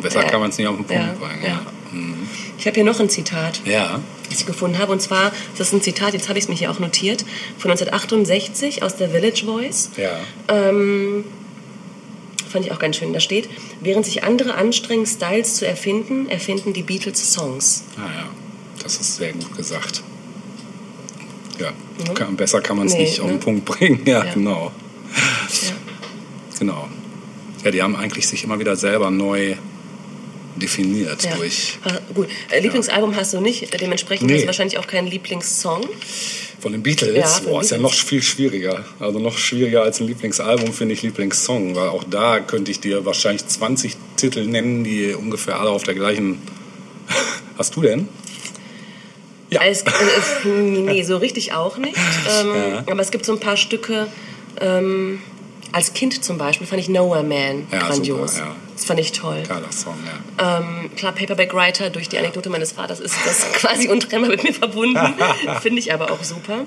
Besser 0.01 0.23
Ja. 0.23 0.29
kann 0.29 0.39
man 0.39 0.49
es 0.49 0.57
nicht 0.57 0.67
auf 0.67 0.75
den 0.77 0.85
Punkt 0.85 1.19
bringen. 1.19 1.59
Mhm. 1.91 2.27
Ich 2.57 2.65
habe 2.65 2.73
hier 2.75 2.83
noch 2.83 2.99
ein 2.99 3.09
Zitat. 3.09 3.61
ja. 3.65 3.99
das 4.29 4.39
ich 4.39 4.45
gefunden 4.47 4.79
habe. 4.79 4.91
Und 4.91 4.99
zwar, 4.99 5.31
das 5.59 5.67
ist 5.67 5.73
ein 5.73 5.81
Zitat, 5.83 6.13
jetzt 6.13 6.27
habe 6.27 6.39
ich 6.39 6.45
es 6.45 6.49
mir 6.49 6.55
hier 6.55 6.71
auch 6.71 6.79
notiert, 6.79 7.23
von 7.59 7.69
1968 7.69 8.81
aus 8.81 8.95
der 8.95 9.09
Village 9.11 9.43
Voice. 9.45 9.91
Ja. 9.95 10.09
Ähm, 10.47 11.23
fand 12.49 12.65
ich 12.65 12.71
auch 12.71 12.79
ganz 12.79 12.95
schön. 12.95 13.13
Da 13.13 13.19
steht, 13.19 13.47
während 13.81 14.05
sich 14.05 14.23
andere 14.23 14.55
anstrengen, 14.55 15.05
Styles 15.05 15.55
zu 15.55 15.67
erfinden, 15.67 16.29
erfinden 16.29 16.73
die 16.73 16.81
Beatles 16.81 17.31
Songs. 17.33 17.83
Ah 17.97 18.01
ja, 18.11 18.25
das 18.81 18.95
ist 18.97 19.17
sehr 19.17 19.33
gut 19.33 19.55
gesagt. 19.55 20.01
Ja, 21.59 21.71
kann, 22.13 22.35
besser 22.35 22.61
kann 22.61 22.77
man 22.77 22.87
es 22.87 22.93
Nee, 22.93 23.01
nicht 23.03 23.19
auf 23.19 23.27
ne? 23.27 23.33
den 23.33 23.39
Punkt 23.39 23.65
bringen. 23.65 24.01
Ja, 24.05 24.25
Ja. 24.25 24.33
genau. 24.33 24.71
Ja. 25.61 25.71
Genau. 26.59 26.87
Ja, 27.63 27.71
die 27.71 27.81
haben 27.81 27.95
eigentlich 27.95 28.27
sich 28.27 28.43
immer 28.43 28.59
wieder 28.59 28.75
selber 28.75 29.09
neu 29.11 29.55
definiert 30.55 31.23
Ja. 31.23 31.35
durch 31.35 31.79
Ah, 31.83 31.99
gut, 32.13 32.27
äh, 32.51 32.59
Lieblingsalbum 32.59 33.15
hast 33.15 33.33
du 33.33 33.41
nicht, 33.41 33.79
dementsprechend 33.79 34.29
Nee. 34.29 34.41
du 34.41 34.47
wahrscheinlich 34.47 34.77
auch 34.77 34.87
keinen 34.87 35.07
Lieblingssong. 35.07 35.85
von 36.59 36.71
den 36.71 36.81
Beatles. 36.83 37.13
Ja, 37.17 37.25
von 37.27 37.45
Boah, 37.45 37.61
ist 37.61 37.71
ja 37.71 37.77
Beatles. 37.77 37.97
noch 37.99 38.07
viel 38.07 38.21
schwieriger. 38.23 38.85
Also 38.99 39.19
noch 39.19 39.37
schwieriger 39.37 39.81
als 39.83 39.99
ein 39.99 40.07
Lieblingsalbum 40.07 40.71
finde 40.71 40.93
ich 40.93 41.01
Lieblingssong, 41.01 41.75
weil 41.75 41.89
auch 41.89 42.05
da 42.05 42.39
könnte 42.39 42.71
ich 42.71 42.79
dir 42.79 43.03
wahrscheinlich 43.05 43.45
20 43.47 43.97
Titel 44.15 44.45
nennen, 44.45 44.83
die 44.85 45.13
ungefähr 45.13 45.59
alle 45.59 45.71
auf 45.71 45.83
der 45.83 45.93
gleichen. 45.95 46.37
Hast 47.57 47.75
du 47.75 47.81
denn? 47.81 48.07
Ja. 49.53 49.61
Es, 49.63 49.81
äh, 49.83 49.89
es, 50.17 50.35
nee, 50.45 51.03
so 51.03 51.17
richtig 51.17 51.53
auch 51.53 51.77
nicht. 51.77 51.95
Ähm, 52.41 52.53
Ja. 52.55 52.83
Aber 52.91 53.01
es 53.01 53.11
gibt 53.11 53.25
so 53.25 53.33
ein 53.33 53.39
paar 53.39 53.57
Stücke. 53.57 54.07
Ähm, 54.61 55.21
als 55.71 55.93
Kind 55.93 56.23
zum 56.23 56.37
Beispiel 56.37 56.67
fand 56.67 56.79
ich 56.81 56.87
Nowhere 56.89 57.23
Man 57.23 57.67
Ja, 57.71 57.87
grandios. 57.87 58.35
super, 58.35 58.45
ja. 58.47 58.55
Das 58.75 58.85
fand 58.85 58.99
ich 58.99 59.11
toll. 59.11 59.41
Geiler 59.47 59.71
Song, 59.71 59.95
ja. 60.37 60.59
Ähm, 60.59 60.91
klar, 60.95 61.11
Paperback 61.13 61.53
Writer, 61.53 61.89
durch 61.89 62.09
die 62.09 62.17
Anekdote 62.17 62.49
meines 62.49 62.71
Vaters 62.73 62.99
ist 62.99 63.15
das 63.25 63.51
quasi 63.53 63.87
untrennbar 63.87 64.29
mit 64.29 64.43
mir 64.43 64.53
verbunden. 64.53 64.99
Finde 65.61 65.79
ich 65.79 65.91
aber 65.93 66.11
auch 66.11 66.23
super. 66.23 66.65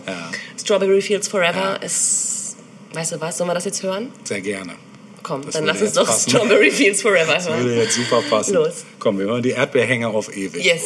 Strawberry 0.61 1.01
Fields 1.03 1.29
Forever 1.29 1.81
ist. 1.83 2.57
Weißt 2.94 3.12
du 3.12 3.20
was? 3.20 3.38
Sollen 3.38 3.51
wir 3.51 3.55
das 3.55 3.64
jetzt 3.64 3.83
hören? 3.83 4.11
Sehr 4.25 4.40
gerne. 4.40 4.72
Komm, 5.22 5.42
Das 5.44 5.55
dann 5.55 5.66
lass 5.66 5.83
uns 5.83 5.92
doch 5.92 6.07
passen. 6.07 6.31
Strawberry 6.31 6.71
Fields 6.71 7.02
Forever 7.02 7.35
Das 7.35 7.48
hören. 7.48 7.65
würde 7.65 7.83
jetzt 7.83 7.94
super 7.96 8.23
passen. 8.29 8.54
Los. 8.54 8.85
Komm, 8.98 9.19
wir 9.19 9.27
hören 9.27 9.42
die 9.42 9.50
Erdbeerhänger 9.50 10.08
auf 10.08 10.35
ewig. 10.37 10.65
Yes. 10.65 10.83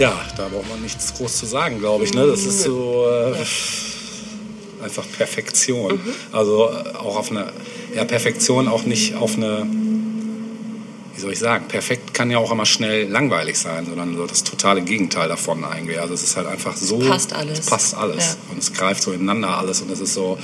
Ja, 0.00 0.18
da 0.34 0.48
braucht 0.48 0.68
man 0.70 0.80
nichts 0.80 1.12
groß 1.12 1.36
zu 1.36 1.44
sagen, 1.44 1.78
glaube 1.78 2.04
ich. 2.04 2.14
Ne? 2.14 2.26
Das 2.26 2.46
ist 2.46 2.62
so 2.62 3.06
äh, 3.06 3.34
einfach 4.82 5.04
Perfektion. 5.14 6.00
Also 6.32 6.70
äh, 6.70 6.96
auch 6.96 7.18
auf 7.18 7.30
eine, 7.30 7.52
ja, 7.94 8.06
Perfektion 8.06 8.66
auch 8.66 8.84
nicht 8.84 9.14
auf 9.16 9.36
eine, 9.36 9.66
wie 11.14 11.20
soll 11.20 11.32
ich 11.32 11.38
sagen, 11.38 11.66
perfekt 11.68 12.14
kann 12.14 12.30
ja 12.30 12.38
auch 12.38 12.50
immer 12.50 12.64
schnell 12.64 13.10
langweilig 13.10 13.58
sein, 13.58 13.84
sondern 13.84 14.16
so 14.16 14.26
das 14.26 14.42
totale 14.42 14.80
Gegenteil 14.80 15.28
davon 15.28 15.64
eigentlich. 15.64 16.00
Also 16.00 16.14
es 16.14 16.22
ist 16.22 16.34
halt 16.34 16.46
einfach 16.46 16.78
so. 16.78 17.00
Passt 17.00 17.34
alles. 17.34 17.58
Es 17.58 17.66
passt 17.66 17.94
alles. 17.94 18.24
Ja. 18.24 18.52
Und 18.52 18.58
es 18.58 18.72
greift 18.72 19.02
so 19.02 19.12
ineinander 19.12 19.58
alles 19.58 19.82
und 19.82 19.90
es 19.90 20.00
ist 20.00 20.14
so 20.14 20.38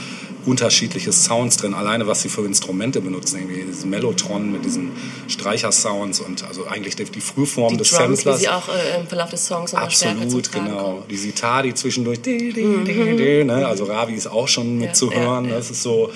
unterschiedliche 0.47 1.12
Sounds 1.12 1.57
drin, 1.59 1.74
alleine 1.74 2.07
was 2.07 2.22
sie 2.22 2.28
für 2.28 2.44
Instrumente 2.47 3.01
benutzen, 3.01 3.38
irgendwie 3.40 3.62
dieses 3.64 3.84
Mellotron 3.84 4.53
mit 4.53 4.64
diesen 4.64 4.92
Streichersounds 5.28 6.20
und 6.20 6.44
also 6.44 6.66
eigentlich 6.66 6.97
die, 6.97 7.05
die 7.05 7.20
Frühform 7.20 7.72
Die 7.72 7.78
des 7.78 7.90
Drums, 7.90 8.20
Samplers. 8.22 8.40
sie 8.40 8.49
auch 8.49 8.68
äh, 8.68 9.01
im 9.01 9.07
Verlauf 9.07 9.30
des 9.30 9.44
Songs 9.47 9.74
Absolut, 9.74 10.51
genau. 10.53 10.76
kommen. 10.94 11.03
Die 11.11 11.16
Sitar, 11.16 11.62
die 11.64 11.74
zwischendurch, 11.74 12.20
di, 12.22 12.53
di, 12.53 12.84
di, 12.84 13.16
di, 13.16 13.44
ne? 13.44 13.66
also 13.66 13.84
Ravi 13.84 14.14
ist 14.14 14.28
auch 14.28 14.49
schon 14.49 14.78
mit 14.78 14.88
Ja, 14.88 14.92
zu 14.94 15.11
ja, 15.11 15.18
hören. 15.18 15.44
ja. 15.47 15.57
Das 15.57 15.70
ist 15.70 15.82
so, 15.82 16.11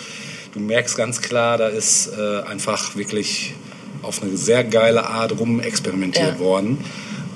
du 0.54 0.60
merkst 0.60 0.96
ganz 0.96 1.20
klar, 1.20 1.58
da 1.58 1.68
ist 1.68 2.08
äh, 2.16 2.42
einfach 2.42 2.96
wirklich 2.96 3.54
auf 4.02 4.22
eine 4.22 4.36
sehr 4.36 4.64
geile 4.64 5.06
Art 5.06 5.38
rum 5.38 5.60
experimentiert 5.60 6.34
Ja. 6.34 6.38
worden. 6.38 6.78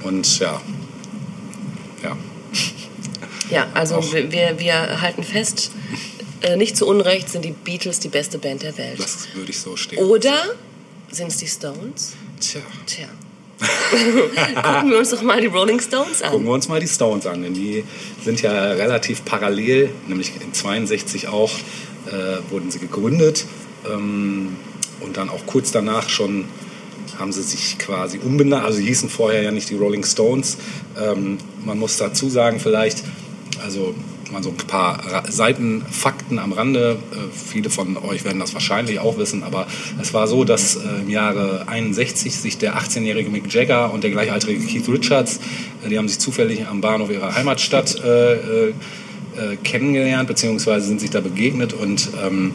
Und 0.04 0.38
ja, 0.38 0.60
ja, 2.02 2.16
Ja, 3.50 3.66
also 3.74 3.96
Auch. 3.96 4.12
wir- 4.12 4.58
wir 4.58 5.00
halten 5.02 5.22
fest, 5.22 5.70
äh, 6.44 6.56
nicht 6.56 6.76
zu 6.76 6.86
Unrecht 6.86 7.28
sind 7.28 7.44
die 7.44 7.52
Beatles 7.52 8.00
die 8.00 8.08
beste 8.08 8.38
Band 8.38 8.62
der 8.62 8.76
Welt. 8.76 8.98
das 8.98 9.28
würde 9.34 9.50
ich 9.50 9.58
so 9.58 9.76
stehen. 9.76 10.04
Oder 10.04 10.34
sind 11.10 11.28
es 11.28 11.38
die 11.38 11.46
Stones? 11.46 12.14
Tja. 12.40 12.60
Tja. 12.86 13.08
Gucken 14.62 14.90
wir 14.90 14.98
uns 14.98 15.10
doch 15.10 15.22
mal 15.22 15.40
die 15.40 15.46
Rolling 15.46 15.80
Stones 15.80 16.20
Gucken 16.20 16.40
an. 16.40 16.44
wir 16.44 16.52
uns 16.52 16.68
mal 16.68 16.80
die 16.80 16.88
Stones 16.88 17.26
an, 17.26 17.42
denn 17.42 17.54
die 17.54 17.84
sind 18.22 18.42
ja 18.42 18.72
relativ 18.72 19.24
parallel, 19.24 19.90
nämlich 20.06 20.32
in 20.40 20.52
62 20.52 21.28
auch 21.28 21.52
äh, 22.06 22.50
wurden 22.50 22.70
sie 22.70 22.80
gegründet 22.80 23.46
ähm, 23.90 24.56
und 25.00 25.16
dann 25.16 25.30
auch 25.30 25.46
kurz 25.46 25.70
danach 25.72 26.08
schon 26.08 26.46
haben 27.18 27.32
sie 27.32 27.42
sich 27.42 27.78
quasi 27.78 28.18
umbenannt, 28.18 28.64
also 28.64 28.78
sie 28.78 28.86
hießen 28.86 29.08
vorher 29.08 29.42
ja 29.42 29.52
nicht 29.52 29.70
die 29.70 29.76
Rolling 29.76 30.04
Stones. 30.04 30.58
Ähm, 31.00 31.38
man 31.64 31.78
muss 31.78 31.96
dazu 31.96 32.28
sagen 32.28 32.58
vielleicht, 32.58 33.04
also 33.62 33.94
mal 34.34 34.42
so 34.42 34.50
ein 34.50 34.56
paar 34.56 35.00
Seitenfakten 35.28 36.38
am 36.38 36.52
Rande. 36.52 36.98
Äh, 37.12 37.16
viele 37.32 37.70
von 37.70 37.96
euch 37.96 38.24
werden 38.24 38.40
das 38.40 38.52
wahrscheinlich 38.52 38.98
auch 38.98 39.16
wissen, 39.16 39.42
aber 39.42 39.66
es 40.02 40.12
war 40.12 40.26
so, 40.26 40.44
dass 40.44 40.76
äh, 40.76 40.80
im 41.02 41.08
Jahre 41.08 41.66
61 41.68 42.34
sich 42.34 42.58
der 42.58 42.76
18-jährige 42.76 43.30
Mick 43.30 43.52
Jagger 43.52 43.92
und 43.92 44.04
der 44.04 44.10
gleichaltrige 44.10 44.66
Keith 44.66 44.88
Richards, 44.88 45.40
äh, 45.84 45.88
die 45.88 45.96
haben 45.96 46.08
sich 46.08 46.18
zufällig 46.18 46.66
am 46.66 46.80
Bahnhof 46.80 47.10
ihrer 47.10 47.34
Heimatstadt 47.34 47.96
äh, 48.04 48.70
äh, 48.70 48.72
kennengelernt, 49.62 50.28
beziehungsweise 50.28 50.86
sind 50.86 51.00
sich 51.00 51.10
da 51.10 51.20
begegnet 51.20 51.72
und 51.72 52.10
ähm, 52.24 52.52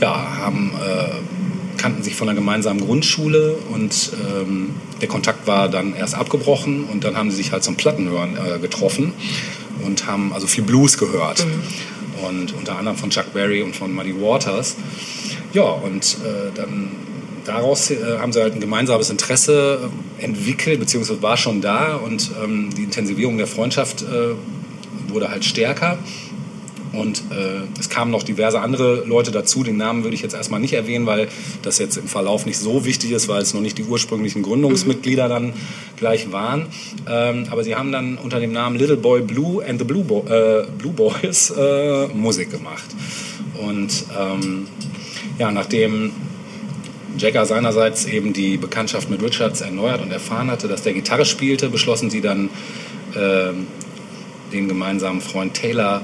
ja, 0.00 0.38
haben, 0.38 0.72
äh, 0.74 1.78
kannten 1.78 2.02
sich 2.02 2.14
von 2.14 2.28
einer 2.28 2.38
gemeinsamen 2.38 2.80
Grundschule 2.80 3.56
und 3.72 4.12
ähm, 4.36 4.74
der 5.00 5.08
Kontakt 5.08 5.46
war 5.46 5.68
dann 5.68 5.94
erst 5.94 6.14
abgebrochen 6.14 6.84
und 6.84 7.04
dann 7.04 7.16
haben 7.16 7.30
sie 7.30 7.38
sich 7.38 7.52
halt 7.52 7.64
zum 7.64 7.76
Plattenhören 7.76 8.36
äh, 8.36 8.58
getroffen 8.58 9.14
und 9.84 10.06
haben 10.06 10.32
also 10.32 10.46
viel 10.46 10.64
Blues 10.64 10.98
gehört. 10.98 11.46
Und 12.28 12.52
unter 12.54 12.76
anderem 12.76 12.96
von 12.96 13.10
Chuck 13.10 13.32
Berry 13.32 13.62
und 13.62 13.74
von 13.74 13.94
Muddy 13.94 14.14
Waters. 14.20 14.76
Ja, 15.52 15.62
und 15.62 16.18
äh, 16.24 16.52
dann 16.54 16.90
daraus 17.44 17.90
äh, 17.90 18.18
haben 18.18 18.32
sie 18.32 18.40
halt 18.40 18.54
ein 18.54 18.60
gemeinsames 18.60 19.10
Interesse 19.10 19.90
äh, 20.18 20.24
entwickelt, 20.24 20.80
beziehungsweise 20.80 21.22
war 21.22 21.36
schon 21.36 21.60
da 21.60 21.96
und 21.96 22.30
ähm, 22.42 22.70
die 22.76 22.84
Intensivierung 22.84 23.38
der 23.38 23.46
Freundschaft 23.46 24.02
äh, 24.02 24.34
wurde 25.08 25.30
halt 25.30 25.44
stärker. 25.44 25.98
Und 26.92 27.22
äh, 27.30 27.62
es 27.78 27.88
kamen 27.88 28.10
noch 28.10 28.22
diverse 28.22 28.60
andere 28.60 29.04
Leute 29.06 29.30
dazu. 29.30 29.62
Den 29.62 29.76
Namen 29.76 30.02
würde 30.02 30.14
ich 30.14 30.22
jetzt 30.22 30.34
erstmal 30.34 30.60
nicht 30.60 30.72
erwähnen, 30.72 31.06
weil 31.06 31.28
das 31.62 31.78
jetzt 31.78 31.96
im 31.96 32.08
Verlauf 32.08 32.46
nicht 32.46 32.58
so 32.58 32.84
wichtig 32.84 33.12
ist, 33.12 33.28
weil 33.28 33.42
es 33.42 33.54
noch 33.54 33.60
nicht 33.60 33.78
die 33.78 33.84
ursprünglichen 33.84 34.42
Gründungsmitglieder 34.42 35.28
dann 35.28 35.52
gleich 35.96 36.32
waren. 36.32 36.66
Ähm, 37.08 37.46
aber 37.50 37.62
sie 37.62 37.76
haben 37.76 37.92
dann 37.92 38.18
unter 38.18 38.40
dem 38.40 38.52
Namen 38.52 38.76
Little 38.76 38.96
Boy 38.96 39.22
Blue 39.22 39.64
and 39.64 39.78
the 39.78 39.84
Blue, 39.84 40.02
Bo 40.02 40.24
äh, 40.28 40.66
Blue 40.78 40.92
Boys 40.92 41.50
äh, 41.50 42.08
Musik 42.08 42.50
gemacht. 42.50 42.84
Und 43.58 44.04
ähm, 44.18 44.66
ja, 45.38 45.50
nachdem 45.52 46.12
Jagger 47.18 47.44
seinerseits 47.44 48.06
eben 48.06 48.32
die 48.32 48.56
Bekanntschaft 48.56 49.10
mit 49.10 49.22
Richards 49.22 49.60
erneuert 49.60 50.00
und 50.02 50.10
erfahren 50.10 50.50
hatte, 50.50 50.68
dass 50.68 50.82
der 50.82 50.94
Gitarre 50.94 51.24
spielte, 51.24 51.68
beschlossen 51.68 52.10
sie 52.10 52.20
dann, 52.20 52.50
ähm, 53.16 53.66
den 54.52 54.68
gemeinsamen 54.68 55.20
Freund 55.20 55.54
Taylor, 55.54 56.02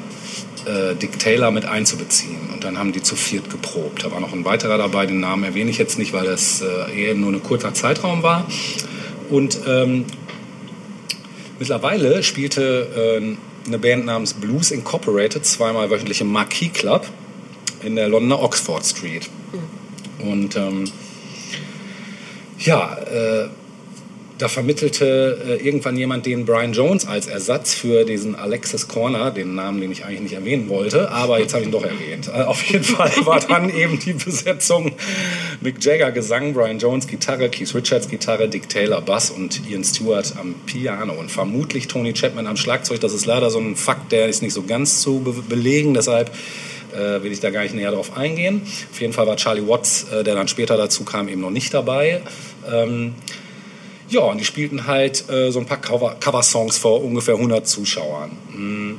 äh, 0.67 0.95
Dick 0.95 1.19
Taylor, 1.19 1.51
mit 1.51 1.64
einzubeziehen. 1.64 2.51
Und 2.53 2.64
dann 2.64 2.79
haben 2.79 2.93
die 2.93 3.03
zu 3.03 3.17
viert 3.17 3.51
geprobt. 3.51 4.05
Da 4.05 4.11
war 4.11 4.21
noch 4.21 4.33
ein 4.33 4.45
weiterer 4.45 4.79
dabei, 4.79 5.07
den 5.07 5.21
Namen 5.21 5.45
erwähne 5.45 5.71
ich 5.71 5.79
jetzt 5.79 5.99
nicht, 5.99 6.12
weil 6.12 6.27
das 6.27 6.62
äh, 6.62 7.05
eher 7.05 7.14
nur 7.14 7.33
ein 7.33 7.43
kurzer 7.43 7.75
Zeitraum 7.75 8.23
war. 8.23 8.47
Und 9.31 9.61
ähm, 9.67 10.05
mittlerweile 11.59 12.23
spielte 12.23 13.21
äh, 13.23 13.67
eine 13.67 13.79
Band 13.79 14.07
namens 14.07 14.35
Blues 14.35 14.71
Incorporated 14.71 15.45
zweimal 15.45 15.91
wöchentlich 15.91 16.21
im 16.21 16.29
Marquis 16.29 16.73
Club 16.73 17.07
in 17.83 17.97
der 17.97 18.09
Londoner 18.09 18.43
Oxford 18.43 18.85
Street. 18.85 19.29
Und 20.19 20.57
ähm, 20.57 20.85
ja, 22.59 22.95
äh, 22.95 23.49
da 24.39 24.49
vermittelte 24.49 25.39
äh, 25.47 25.66
irgendwann 25.66 25.97
jemand 25.97 26.26
den 26.26 26.45
Brian 26.45 26.72
Jones 26.72 27.07
als 27.07 27.26
Ersatz 27.26 27.74
für 27.74 28.05
diesen 28.05 28.34
Alexis 28.34 28.87
Corner, 28.87 29.30
den 29.30 29.55
Namen, 29.55 29.80
den 29.80 29.91
ich 29.91 30.05
eigentlich 30.05 30.20
nicht 30.20 30.34
erwähnen 30.34 30.68
wollte, 30.68 31.11
aber 31.11 31.39
jetzt 31.41 31.55
habe 31.55 31.62
ich 31.62 31.68
ihn 31.68 31.72
doch 31.72 31.84
erwähnt. 31.84 32.28
Äh, 32.28 32.43
auf 32.43 32.62
jeden 32.64 32.84
Fall 32.97 33.11
war 33.24 33.41
dann 33.41 33.70
eben 33.70 33.99
die 33.99 34.12
Besetzung 34.12 34.93
Mick 35.61 35.82
Jagger 35.82 36.12
Gesang, 36.12 36.53
Brian 36.53 36.78
Jones 36.78 37.07
Gitarre, 37.07 37.49
Keith 37.49 37.74
Richards 37.74 38.09
Gitarre, 38.09 38.49
Dick 38.49 38.68
Taylor 38.68 39.01
Bass 39.01 39.30
und 39.30 39.62
Ian 39.70 39.84
Stewart 39.84 40.34
am 40.39 40.55
Piano 40.66 41.14
und 41.14 41.30
vermutlich 41.30 41.89
Tony 41.89 42.12
Chapman 42.12 42.47
am 42.47 42.57
Schlagzeug. 42.57 43.01
Das 43.01 43.14
ist 43.14 43.24
leider 43.24 43.51
so 43.51 43.59
ein 43.59 43.74
Fakt, 43.76 44.12
der 44.12 44.28
ist 44.28 44.43
nicht 44.43 44.53
so 44.53 44.62
ganz 44.62 45.01
zu 45.01 45.20
be 45.20 45.32
belegen, 45.49 45.95
deshalb 45.95 46.30
äh, 46.93 47.22
will 47.22 47.32
ich 47.32 47.41
da 47.41 47.51
gar 47.51 47.62
nicht 47.62 47.74
näher 47.74 47.91
drauf 47.91 48.16
eingehen. 48.16 48.62
Auf 48.91 49.01
jeden 49.01 49.12
Fall 49.12 49.26
war 49.26 49.37
Charlie 49.37 49.66
Watts, 49.66 50.05
äh, 50.12 50.24
der 50.24 50.34
dann 50.34 50.49
später 50.49 50.76
dazu 50.76 51.05
kam, 51.05 51.28
eben 51.28 51.41
noch 51.41 51.51
nicht 51.51 51.72
dabei. 51.72 52.22
Ähm, 52.70 53.14
ja, 54.09 54.21
und 54.21 54.39
die 54.39 54.45
spielten 54.45 54.87
halt 54.87 55.29
äh, 55.29 55.51
so 55.51 55.59
ein 55.59 55.67
paar 55.67 55.81
Cover 55.81 56.17
Coversongs 56.21 56.79
vor 56.79 57.03
ungefähr 57.03 57.35
100 57.35 57.67
Zuschauern. 57.67 58.31
Mm. 58.53 58.95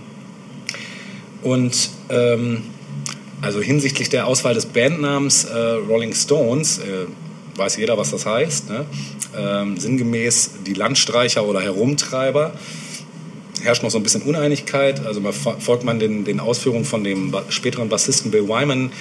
Und 1.43 1.89
ähm, 2.09 2.63
also 3.41 3.61
hinsichtlich 3.61 4.09
der 4.09 4.27
Auswahl 4.27 4.53
des 4.53 4.65
Bandnamens 4.65 5.45
äh, 5.45 5.57
Rolling 5.57 6.13
Stones, 6.13 6.79
äh, 6.79 7.05
weiß 7.55 7.77
jeder, 7.77 7.97
was 7.97 8.11
das 8.11 8.25
heißt, 8.25 8.69
ne? 8.69 8.85
ähm, 9.37 9.77
sinngemäß 9.77 10.51
die 10.65 10.73
Landstreicher 10.73 11.45
oder 11.45 11.61
Herumtreiber, 11.61 12.53
herrscht 13.61 13.83
noch 13.83 13.91
so 13.91 13.97
ein 13.97 14.03
bisschen 14.03 14.23
Uneinigkeit. 14.23 15.05
Also 15.05 15.21
folgt 15.59 15.83
man 15.83 15.99
den, 15.99 16.25
den 16.25 16.39
Ausführungen 16.39 16.85
von 16.85 17.03
dem 17.03 17.35
späteren 17.49 17.89
Bassisten 17.89 18.31
Bill 18.31 18.47
Wyman, 18.47 18.91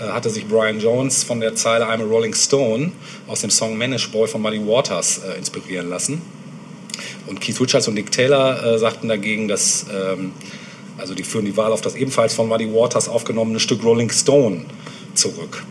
hatte 0.00 0.30
sich 0.30 0.46
Brian 0.46 0.80
Jones 0.80 1.22
von 1.22 1.40
der 1.40 1.54
Zeile 1.54 1.84
I'm 1.84 2.00
a 2.00 2.04
Rolling 2.04 2.34
Stone 2.34 2.92
aus 3.26 3.40
dem 3.40 3.50
Song 3.50 3.76
Manish 3.76 4.10
Boy 4.10 4.26
von 4.26 4.42
Muddy 4.42 4.66
Waters 4.66 5.18
äh, 5.18 5.38
inspirieren 5.38 5.88
lassen. 5.88 6.22
Und 7.26 7.40
Keith 7.40 7.60
Richards 7.60 7.88
und 7.88 7.96
Dick 7.96 8.10
Taylor 8.10 8.64
äh, 8.64 8.78
sagten 8.78 9.08
dagegen, 9.08 9.48
dass 9.48 9.86
ähm, 9.92 10.32
also 10.98 11.14
die 11.14 11.24
führen 11.24 11.44
die 11.44 11.56
Wahl 11.56 11.72
auf 11.72 11.80
das 11.80 11.94
ebenfalls 11.94 12.34
von 12.34 12.48
Muddy 12.48 12.72
Waters 12.72 13.08
aufgenommene 13.08 13.60
Stück 13.60 13.82
Rolling 13.82 14.10
Stone 14.10 14.66
zurück. 15.14 15.64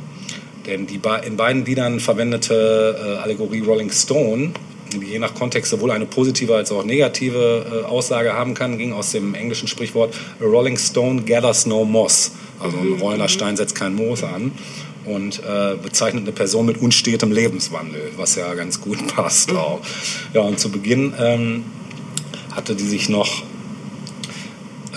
Denn 0.65 0.87
die 0.87 0.99
in 1.25 1.37
beiden 1.37 1.65
Liedern 1.65 1.99
verwendete 1.99 3.17
äh, 3.17 3.23
Allegorie 3.23 3.61
Rolling 3.61 3.91
Stone, 3.91 4.51
die 4.93 5.05
je 5.05 5.19
nach 5.19 5.33
Kontext 5.33 5.71
sowohl 5.71 5.91
eine 5.91 6.05
positive 6.05 6.55
als 6.55 6.71
auch 6.71 6.83
negative 6.83 7.83
äh, 7.83 7.85
Aussage 7.85 8.33
haben 8.33 8.53
kann, 8.53 8.77
ging 8.77 8.93
aus 8.93 9.11
dem 9.11 9.33
englischen 9.33 9.67
Sprichwort 9.67 10.13
A 10.39 10.43
Rolling 10.43 10.77
Stone 10.77 11.23
gathers 11.23 11.65
no 11.65 11.85
moss. 11.85 12.31
Also 12.61 12.77
ein 12.77 12.93
rollender 12.99 13.29
Stein 13.29 13.57
setzt 13.57 13.75
kein 13.75 13.93
Moos 13.95 14.23
an 14.23 14.51
und 15.05 15.39
äh, 15.39 15.75
bezeichnet 15.81 16.23
eine 16.23 16.31
Person 16.31 16.65
mit 16.65 16.77
unstetem 16.77 17.31
Lebenswandel, 17.31 18.11
was 18.17 18.35
ja 18.35 18.53
ganz 18.53 18.81
gut 18.81 19.05
passt 19.15 19.51
auch. 19.51 19.81
Ja, 20.33 20.41
und 20.41 20.59
zu 20.59 20.69
Beginn 20.69 21.13
ähm, 21.19 21.63
hatte 22.55 22.75
die 22.75 22.87
sich 22.87 23.09
noch 23.09 23.43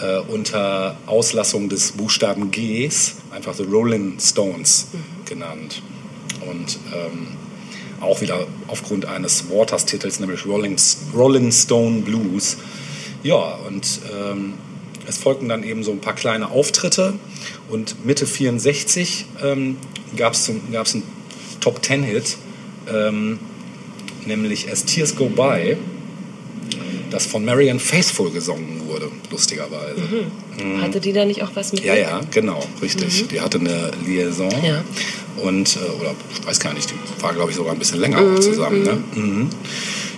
äh, 0.01 0.19
unter 0.29 0.97
Auslassung 1.07 1.69
des 1.69 1.93
Buchstaben 1.93 2.51
Gs 2.51 3.17
einfach 3.31 3.55
The 3.55 3.65
Rolling 3.65 4.19
Stones 4.21 4.89
mhm. 4.93 5.25
genannt. 5.25 5.83
Und 6.49 6.79
ähm, 6.95 7.29
auch 8.01 8.21
wieder 8.21 8.47
aufgrund 8.69 9.07
eines 9.07 9.49
Waters-Titels, 9.49 10.21
nämlich 10.21 10.45
Rolling, 10.45 10.77
Rolling 11.15 11.51
Stone 11.51 12.03
Blues. 12.03 12.59
Ja, 13.23 13.59
und 13.67 14.01
ähm, 14.13 14.55
es 15.07 15.19
folgten 15.19 15.49
dann 15.49 15.63
eben 15.65 15.83
so 15.83 15.91
ein 15.93 16.01
paar 16.01 16.15
kleine 16.15 16.51
Auftritte 16.51 17.15
und 17.69 18.05
Mitte 18.05 18.27
64 18.27 19.27
ähm, 19.43 19.77
gab 20.17 20.35
es 20.35 20.49
einen 20.49 21.03
Top 21.61 21.83
Ten 21.83 22.03
Hit, 22.03 22.37
ähm, 22.93 23.39
nämlich 24.27 24.71
As 24.71 24.85
Tears 24.85 25.17
Go 25.17 25.29
By, 25.29 25.77
das 27.11 27.27
von 27.27 27.45
Marianne 27.45 27.81
Faithful 27.81 28.31
gesungen 28.31 28.83
wurde, 28.89 29.09
lustigerweise. 29.31 30.01
Mhm. 30.01 30.75
Mhm. 30.77 30.83
Hatte 30.83 31.01
die 31.01 31.13
da 31.13 31.25
nicht 31.25 31.43
auch 31.43 31.51
was 31.55 31.73
mit? 31.73 31.85
Ja, 31.85 31.95
ja, 31.95 32.21
genau, 32.31 32.63
richtig. 32.83 33.23
Mhm. 33.23 33.29
Die 33.29 33.41
hatte 33.41 33.59
eine 33.61 33.91
Liaison. 34.05 34.51
Ja. 34.65 34.85
Und, 35.43 35.77
äh, 35.77 36.01
oder 36.01 36.15
ich 36.33 36.47
weiß 36.47 36.61
gar 36.61 36.75
nicht, 36.75 36.91
die 36.91 37.23
war, 37.23 37.33
glaube 37.33 37.51
ich, 37.51 37.57
sogar 37.57 37.73
ein 37.73 37.79
bisschen 37.79 38.01
länger 38.01 38.21
mhm, 38.21 38.41
zusammen. 38.41 38.83
Ne? 38.83 38.99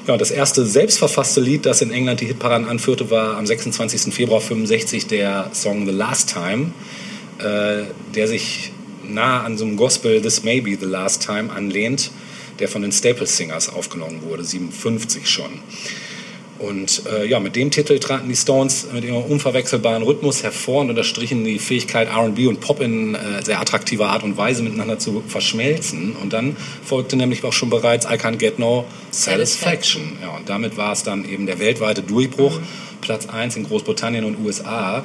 Ja, 0.07 0.17
das 0.17 0.31
erste 0.31 0.65
selbstverfasste 0.65 1.41
Lied, 1.41 1.67
das 1.67 1.83
in 1.83 1.91
England 1.91 2.21
die 2.21 2.27
Hitparaden 2.27 2.69
anführte, 2.69 3.11
war 3.11 3.37
am 3.37 3.45
26. 3.45 4.15
Februar 4.15 4.41
65 4.41 5.09
der 5.09 5.51
Song 5.53 5.85
The 5.85 5.91
Last 5.91 6.33
Time, 6.33 6.71
äh, 7.39 7.87
der 8.15 8.29
sich 8.29 8.71
nah 9.03 9.43
an 9.43 9.59
so 9.59 9.65
einem 9.65 9.77
Gospel 9.77 10.23
This 10.23 10.45
May 10.45 10.61
Be 10.61 10.77
The 10.79 10.87
Last 10.87 11.27
Time 11.27 11.53
anlehnt, 11.53 12.13
der 12.61 12.69
von 12.69 12.83
den 12.83 12.93
Staples 12.93 13.37
Singers 13.37 13.69
aufgenommen 13.69 14.23
wurde, 14.23 14.45
57 14.45 15.29
schon. 15.29 15.51
Und 16.59 17.03
äh, 17.07 17.27
ja, 17.27 17.41
mit 17.41 17.57
dem 17.57 17.71
Titel 17.71 17.99
traten 17.99 18.29
die 18.29 18.37
Stones 18.37 18.89
mit 18.93 19.05
ihrem 19.05 19.23
unverwechselbaren 19.23 20.03
Rhythmus 20.03 20.43
hervor 20.43 20.81
und 20.83 20.91
unterstrichen 20.91 21.45
die 21.45 21.59
Fähigkeit, 21.59 22.09
RB 22.09 22.47
und 22.47 22.61
Pop 22.61 22.81
in 22.81 23.15
äh, 23.15 23.43
sehr 23.43 23.61
attraktiver 23.61 24.09
Art 24.09 24.23
und 24.23 24.37
Weise 24.37 24.63
miteinander 24.63 24.99
zu 24.99 25.23
verschmelzen. 25.27 26.17
Und 26.17 26.33
dann 26.33 26.57
folgte 26.85 27.17
nämlich 27.17 27.45
auch 27.45 27.53
schon 27.53 27.71
bereits 27.71 28.07
I 28.07 28.15
Can't 28.15 28.37
Get 28.37 28.59
No 28.59 28.85
Satisfaction. 29.11 30.19
Ja, 30.23 30.37
und 30.37 30.49
damit 30.49 30.77
war 30.77 30.93
es 30.93 31.03
dann 31.03 31.29
eben 31.29 31.47
der 31.47 31.59
weltweite 31.59 32.03
Durchbruch, 32.03 32.59
mhm. 32.59 32.65
Platz 33.01 33.27
1 33.27 33.57
in 33.57 33.65
Großbritannien 33.65 34.25
und 34.25 34.39
USA. 34.45 35.05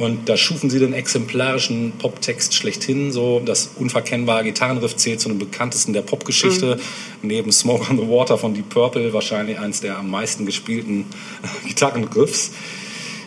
Und 0.00 0.30
da 0.30 0.38
schufen 0.38 0.70
sie 0.70 0.78
den 0.78 0.94
exemplarischen 0.94 1.92
Poptext 1.98 2.54
schlechthin. 2.54 3.12
So 3.12 3.42
das 3.44 3.72
unverkennbare 3.76 4.44
Gitarrenriff 4.44 4.96
zählt 4.96 5.20
zu 5.20 5.28
einem 5.28 5.38
bekanntesten 5.38 5.92
der 5.92 6.00
Popgeschichte. 6.00 6.76
Mhm. 7.20 7.28
Neben 7.28 7.52
Smoke 7.52 7.90
on 7.90 7.98
the 7.98 8.08
Water 8.08 8.38
von 8.38 8.54
Deep 8.54 8.70
Purple 8.70 9.12
wahrscheinlich 9.12 9.58
eines 9.58 9.82
der 9.82 9.98
am 9.98 10.10
meisten 10.10 10.46
gespielten 10.46 11.04
Gitarrenriffs. 11.68 12.52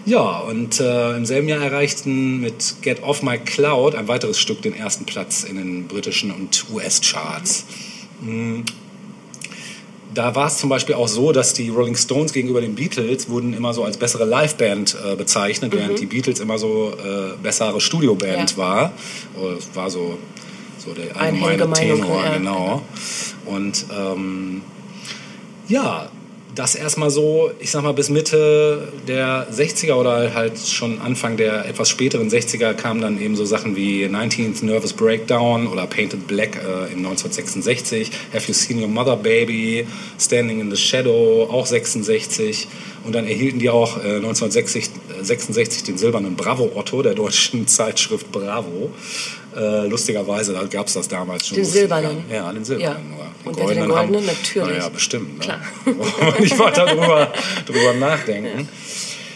Ja, 0.07 0.39
und 0.39 0.79
äh, 0.79 1.15
im 1.15 1.27
selben 1.27 1.47
Jahr 1.47 1.61
erreichten 1.63 2.41
mit 2.41 2.77
Get 2.81 3.03
Off 3.03 3.21
My 3.21 3.37
Cloud 3.37 3.93
ein 3.93 4.07
weiteres 4.07 4.39
Stück 4.39 4.63
den 4.63 4.75
ersten 4.75 5.05
Platz 5.05 5.43
in 5.43 5.57
den 5.57 5.87
britischen 5.87 6.31
und 6.31 6.65
US-Charts. 6.73 7.65
Mhm 8.21 8.65
da 10.13 10.35
war 10.35 10.47
es 10.47 10.57
zum 10.57 10.69
Beispiel 10.69 10.95
auch 10.95 11.07
so, 11.07 11.31
dass 11.31 11.53
die 11.53 11.69
Rolling 11.69 11.95
Stones 11.95 12.33
gegenüber 12.33 12.61
den 12.61 12.75
Beatles 12.75 13.29
wurden 13.29 13.53
immer 13.53 13.73
so 13.73 13.83
als 13.83 13.97
bessere 13.97 14.25
Liveband 14.25 14.95
äh, 15.05 15.15
bezeichnet, 15.15 15.73
mhm. 15.73 15.77
während 15.77 15.99
die 15.99 16.05
Beatles 16.05 16.39
immer 16.39 16.57
so 16.57 16.91
äh, 16.91 17.35
bessere 17.41 17.79
Studioband 17.81 18.51
ja. 18.51 18.57
war. 18.57 18.93
Es 19.57 19.75
war 19.75 19.89
so, 19.89 20.17
so 20.77 20.93
der 20.93 21.15
allgemeine 21.19 21.71
Tenor, 21.73 22.23
ja. 22.23 22.37
genau. 22.37 22.81
Und 23.45 23.85
ähm, 23.97 24.61
ja, 25.67 26.09
das 26.55 26.75
erstmal 26.75 27.09
so, 27.09 27.51
ich 27.59 27.71
sag 27.71 27.83
mal, 27.83 27.93
bis 27.93 28.09
Mitte 28.09 28.91
der 29.07 29.47
60er 29.51 29.93
oder 29.93 30.33
halt 30.33 30.57
schon 30.59 31.01
Anfang 31.01 31.37
der 31.37 31.65
etwas 31.65 31.89
späteren 31.89 32.29
60er 32.29 32.73
kamen 32.73 33.01
dann 33.01 33.19
eben 33.19 33.35
so 33.35 33.45
Sachen 33.45 33.75
wie 33.75 34.05
19th 34.05 34.63
Nervous 34.63 34.93
Breakdown 34.93 35.67
oder 35.67 35.87
Painted 35.87 36.27
Black 36.27 36.55
äh, 36.55 36.91
in 36.91 36.99
1966, 36.99 38.11
Have 38.33 38.47
You 38.47 38.53
Seen 38.53 38.81
Your 38.81 38.87
Mother 38.87 39.17
Baby, 39.17 39.87
Standing 40.19 40.59
in 40.59 40.69
the 40.69 40.77
Shadow, 40.77 41.49
auch 41.51 41.65
66. 41.65 42.67
Und 43.03 43.15
dann 43.15 43.27
erhielten 43.27 43.59
die 43.59 43.69
auch 43.69 43.97
äh, 43.97 44.17
1966 44.17 45.83
den 45.83 45.97
silbernen 45.97 46.35
Bravo 46.35 46.71
Otto 46.75 47.01
der 47.01 47.15
deutschen 47.15 47.67
Zeitschrift 47.67 48.31
Bravo. 48.31 48.91
Äh, 49.55 49.87
lustigerweise 49.87 50.53
gab 50.69 50.87
es 50.87 50.93
das 50.93 51.07
damals 51.07 51.47
schon. 51.47 51.55
Den 51.55 51.65
silbernen? 51.65 52.25
Ja, 52.31 52.51
den 52.51 52.65
silbernen. 52.65 53.11
Ja. 53.17 53.25
Den 53.25 53.47
Und 53.47 53.57
goldenen, 53.57 53.87
den 53.87 53.95
goldenen 53.95 54.25
natürlich. 54.25 54.77
Naja, 54.77 54.89
bestimmt. 54.89 55.39
Ne? 55.39 55.39
Klar. 55.39 55.59
ich 56.39 56.57
wollte 56.57 56.85
darüber, 56.85 57.31
darüber 57.65 57.93
nachdenken. 57.93 58.67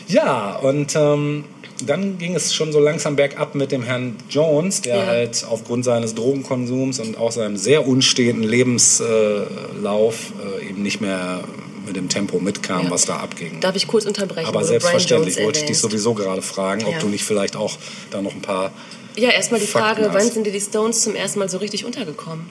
Ja, 0.08 0.56
und 0.56 0.96
ähm, 0.96 1.44
dann 1.86 2.18
ging 2.18 2.36
es 2.36 2.56
schon 2.56 2.72
so 2.72 2.80
langsam 2.80 3.16
bergab 3.16 3.56
mit 3.56 3.72
dem 3.72 3.84
Herrn 3.84 4.16
Jones, 4.30 4.82
der 4.82 4.98
ja. 4.98 5.06
halt 5.06 5.46
aufgrund 5.48 5.86
seines 5.86 6.16
Drogenkonsums 6.16 7.00
und 7.00 7.18
auch 7.18 7.32
seinem 7.32 7.58
sehr 7.58 7.88
unsteten 7.88 8.44
Lebenslauf 8.44 10.34
äh, 10.62 10.70
eben 10.70 10.82
nicht 10.82 11.02
mehr 11.02 11.44
mit 11.86 11.96
dem 11.96 12.10
Tempo 12.10 12.40
mitkam, 12.40 12.86
ja. 12.86 12.92
was 12.92 13.06
da 13.06 13.18
abging. 13.18 13.60
Darf 13.62 13.76
ich 13.76 13.88
kurz 13.88 14.06
unterbrechen? 14.06 14.48
Aber 14.48 14.64
selbstverständlich 14.64 15.42
wollte 15.42 15.60
ich 15.62 15.66
dich 15.66 15.80
sowieso 15.80 16.14
gerade 16.14 16.42
fragen, 16.42 16.86
ob 16.86 16.94
ja. 16.94 17.00
du 17.00 17.08
nicht 17.08 17.24
vielleicht 17.24 17.56
auch 17.56 17.78
da 18.12 18.22
noch 18.22 18.34
ein 18.34 18.42
paar. 18.42 18.72
Ja, 19.18 19.30
erstmal 19.32 19.60
die 19.60 19.66
Fakten 19.66 20.04
Frage, 20.04 20.14
hast. 20.14 20.14
wann 20.14 20.32
sind 20.32 20.46
dir 20.46 20.54
die 20.54 20.62
Stones 20.62 21.02
zum 21.02 21.16
ersten 21.16 21.40
Mal 21.40 21.50
so 21.50 21.58
richtig 21.58 21.86
untergekommen? 21.86 22.46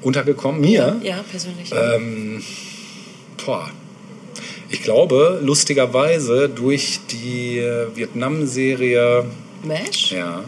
Untergekommen? 0.00 0.60
Mir? 0.60 0.98
Ja, 1.02 1.16
ja 1.16 1.24
persönlich. 1.30 1.70
Ähm, 1.72 2.42
boah. 3.44 3.70
Ich 4.70 4.82
glaube, 4.82 5.40
lustigerweise 5.42 6.48
durch 6.48 7.00
die 7.10 7.58
äh, 7.58 7.88
Vietnam-Serie. 7.94 9.26
MASH? 9.62 10.12
Ja. 10.12 10.44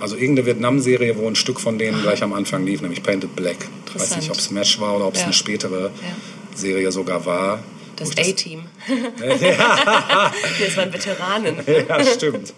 Also 0.00 0.16
irgendeine 0.16 0.46
Vietnam-Serie, 0.46 1.16
wo 1.16 1.28
ein 1.28 1.36
Stück 1.36 1.60
von 1.60 1.78
denen 1.78 2.02
gleich 2.02 2.22
am 2.22 2.32
Anfang 2.32 2.66
lief, 2.66 2.82
nämlich 2.82 3.02
Painted 3.02 3.36
Black. 3.36 3.68
Ich 3.88 4.00
weiß 4.00 4.16
nicht, 4.16 4.30
ob 4.30 4.36
es 4.36 4.50
MASH 4.50 4.80
war 4.80 4.96
oder 4.96 5.06
ob 5.06 5.14
es 5.14 5.20
ja. 5.20 5.26
eine 5.26 5.32
spätere 5.32 5.84
ja. 5.84 6.56
Serie 6.56 6.90
sogar 6.90 7.24
war. 7.24 7.62
Das 7.96 8.10
A-Team. 8.10 8.64
ja. 9.40 10.32
das 10.60 10.76
waren 10.76 10.92
Veteranen. 10.92 11.56
ja, 11.88 12.04
stimmt. 12.04 12.52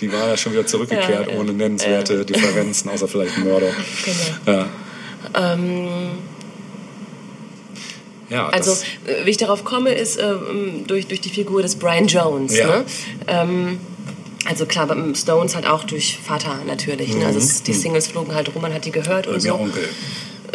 Die 0.00 0.10
waren 0.12 0.30
ja 0.30 0.36
schon 0.36 0.52
wieder 0.52 0.66
zurückgekehrt, 0.66 1.30
ja, 1.30 1.38
ohne 1.38 1.52
nennenswerte 1.52 2.24
Differenzen, 2.24 2.90
außer 2.90 3.06
vielleicht 3.06 3.36
Mörder. 3.38 3.70
Genau. 4.46 4.58
Ja. 4.58 4.68
Ähm, 5.52 5.88
Ja, 8.30 8.48
also, 8.48 8.72
äh, 9.06 9.24
wie 9.24 9.30
ich 9.30 9.36
darauf 9.38 9.64
komme, 9.64 9.92
ist 9.94 10.18
ähm, 10.20 10.84
durch, 10.86 11.06
durch 11.06 11.20
die 11.20 11.30
Figur 11.30 11.62
des 11.62 11.76
Brian 11.76 12.06
Jones. 12.06 12.56
Ja. 12.56 12.66
Ne? 12.66 12.84
Ähm, 13.26 13.78
also 14.44 14.66
klar, 14.66 14.86
beim 14.86 15.14
Stones 15.14 15.54
halt 15.54 15.66
auch 15.66 15.84
durch 15.84 16.18
Vater 16.22 16.58
natürlich. 16.66 17.14
Ne? 17.14 17.26
Also 17.26 17.38
es, 17.38 17.62
die 17.62 17.72
Singles 17.72 18.08
flogen 18.08 18.34
halt 18.34 18.54
rum, 18.54 18.62
man 18.62 18.72
hat 18.72 18.84
die 18.84 18.92
gehört 18.92 19.26
Oder 19.26 19.36
und 19.36 19.44
der 19.44 19.52
so. 19.52 19.58
Onkel. 19.58 19.88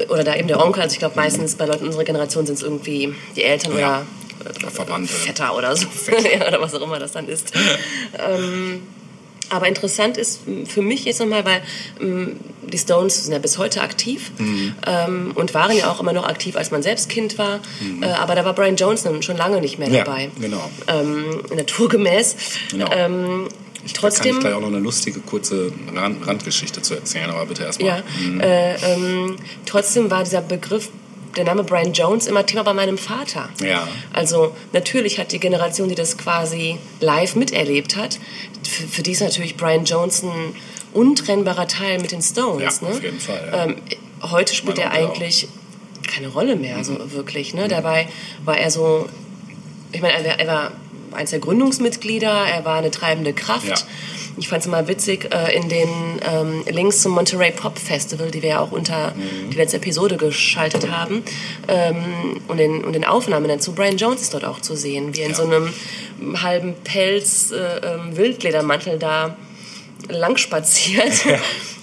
Oder 0.10 0.24
da 0.24 0.36
eben 0.36 0.48
der 0.48 0.64
Onkel. 0.64 0.82
Also 0.82 0.94
ich 0.94 1.00
glaube 1.00 1.16
meistens 1.16 1.56
bei 1.56 1.66
Leuten 1.66 1.86
unserer 1.86 2.04
Generation 2.04 2.46
sind 2.46 2.56
es 2.56 2.64
irgendwie 2.64 3.14
die 3.36 3.44
Eltern 3.44 3.78
Ja. 3.78 3.78
oder 3.78 4.02
äh, 4.02 4.23
Verwandte. 4.72 5.14
Vetter 5.14 5.56
oder 5.56 5.76
so. 5.76 5.88
ja, 6.40 6.48
oder 6.48 6.62
was 6.62 6.74
auch 6.74 6.82
immer 6.82 7.00
das 7.00 7.12
dann 7.14 7.28
ist. 7.28 7.52
ähm, 8.18 8.82
aber 9.50 9.68
interessant 9.68 10.18
ist 10.18 10.42
für 10.68 10.82
mich 10.82 11.06
jetzt 11.06 11.20
nochmal, 11.20 11.46
weil 11.46 11.62
m, 12.00 12.40
die 12.64 12.78
Stones 12.78 13.24
sind 13.24 13.34
ja 13.34 13.40
bis 13.40 13.58
heute 13.58 13.82
aktiv 13.82 14.32
Mhm. 14.40 14.74
ähm, 14.88 15.32
und 15.36 15.54
waren 15.54 15.76
ja 15.78 15.92
auch 15.92 16.00
immer 16.00 16.14
noch 16.14 16.26
aktiv, 16.26 16.56
als 16.56 16.72
man 16.72 16.82
selbst 16.82 17.08
Kind 17.10 17.38
war. 17.38 17.60
Äh, 18.02 18.06
aber 18.08 18.34
da 18.36 18.46
war 18.46 18.54
Brian 18.54 18.78
Jones 18.78 19.06
schon 19.22 19.38
lange 19.38 19.62
nicht 19.62 19.78
mehr 19.78 19.90
Mhm. 19.90 19.94
Ja, 19.96 20.04
dabei. 20.06 20.32
genau. 20.40 20.70
Ähm, 20.88 21.44
naturgemäß. 21.56 22.36
Genau. 22.72 22.90
Ähm, 22.94 23.48
Da 23.50 23.50
kann 23.50 23.94
trotzdem. 23.94 24.36
ich 24.36 24.40
gleich 24.42 24.54
auch 24.54 24.62
noch 24.62 24.70
eine 24.70 24.80
lustige, 24.80 25.20
kurze 25.20 25.72
Rand 25.94 26.26
Randgeschichte 26.26 26.82
zu 26.82 26.96
erzählen, 26.96 27.30
aber 27.30 27.46
bitte 27.46 27.64
erstmal. 27.64 28.02
Ja, 28.40 28.40
äh, 28.44 28.76
ähm, 28.94 29.36
trotzdem 29.66 30.10
war 30.10 30.24
dieser 30.24 30.42
Begriff, 30.42 30.90
der 31.36 31.44
Name 31.46 31.64
Brian 31.64 31.94
Jones, 31.94 32.28
immer 32.28 32.46
Thema 32.46 32.64
bei 32.64 32.74
meinem 32.74 32.98
Vater. 32.98 33.50
Ja. 33.64 33.88
Also 34.14 34.56
natürlich 34.72 35.20
hat 35.20 35.32
die 35.32 35.40
Generation, 35.40 35.90
die 35.90 35.96
das 35.96 36.18
quasi 36.18 36.78
live 37.00 37.36
miterlebt 37.36 37.96
hat, 37.96 38.20
für, 38.64 38.88
für 38.88 39.04
die 39.04 39.12
ist 39.12 39.22
natürlich 39.22 39.58
Brian 39.58 39.86
Jones 39.86 40.24
ein 40.24 40.56
untrennbarer 40.94 41.68
Teil 41.68 42.00
mit 42.00 42.12
den 42.12 42.22
Stones. 42.22 42.80
Ja, 42.82 42.88
ne? 42.88 42.94
auf 42.96 43.04
jeden 43.04 43.20
Fall, 43.20 43.50
ja. 43.52 43.64
Ähm, 43.66 43.76
heute 44.32 44.54
spielt 44.56 44.78
er 44.78 44.88
Onkel 44.88 45.06
auch. 45.06 45.10
eigentlich 45.16 45.48
keine 46.08 46.28
Rolle 46.28 46.56
mehr, 46.56 46.78
Mhm. 46.78 46.84
so 46.84 47.12
wirklich. 47.14 47.54
Ne? 47.54 47.68
Dabei 47.68 48.08
war 48.46 48.58
er 48.58 48.70
so, 48.70 49.08
ich 49.92 50.02
meine, 50.02 50.14
er, 50.18 50.26
war- 50.26 50.40
er 50.40 50.48
war 50.48 50.72
eins 51.14 51.32
der 51.32 51.40
Gründungsmitglieder, 51.40 52.30
er 52.32 52.66
war 52.66 52.78
eine 52.78 52.92
treibende 52.92 53.34
Kraft. 53.34 53.68
Ja. 53.68 53.76
Ich 54.38 54.48
fand 54.48 54.62
es 54.62 54.68
immer 54.68 54.88
witzig, 54.88 55.30
äh, 55.34 55.56
in 55.56 55.70
den 55.70 55.88
ähm, 56.28 56.64
Links 56.70 57.02
zum 57.04 57.12
Monterey 57.14 57.52
Pop 57.52 57.78
Festival, 57.78 58.32
die 58.32 58.42
wir 58.42 58.50
ja 58.50 58.60
auch 58.60 58.72
unter 58.72 59.12
Mhm. 59.12 59.52
die 59.52 59.58
letzte 59.58 59.78
Episode 59.78 60.18
geschaltet 60.18 60.90
haben, 60.90 61.24
ähm, 61.68 62.42
und, 62.48 62.58
den, 62.58 62.84
und 62.84 62.94
den 62.94 63.06
Aufnahmen 63.06 63.48
dazu, 63.48 63.74
Brian 63.74 63.98
Jones 63.98 64.22
ist 64.22 64.34
dort 64.34 64.46
auch 64.46 64.60
zu 64.60 64.76
sehen, 64.76 65.16
wie 65.16 65.20
er 65.20 65.26
in 65.28 65.32
Ja. 65.32 65.38
so 65.38 65.44
einem 65.44 65.74
halben 66.42 66.74
Pelz 66.84 67.52
äh, 67.52 67.58
ähm, 67.86 68.18
Wildledermantel 68.18 68.98
da 68.98 69.36
lang 70.10 70.38
spaziert. 70.38 71.12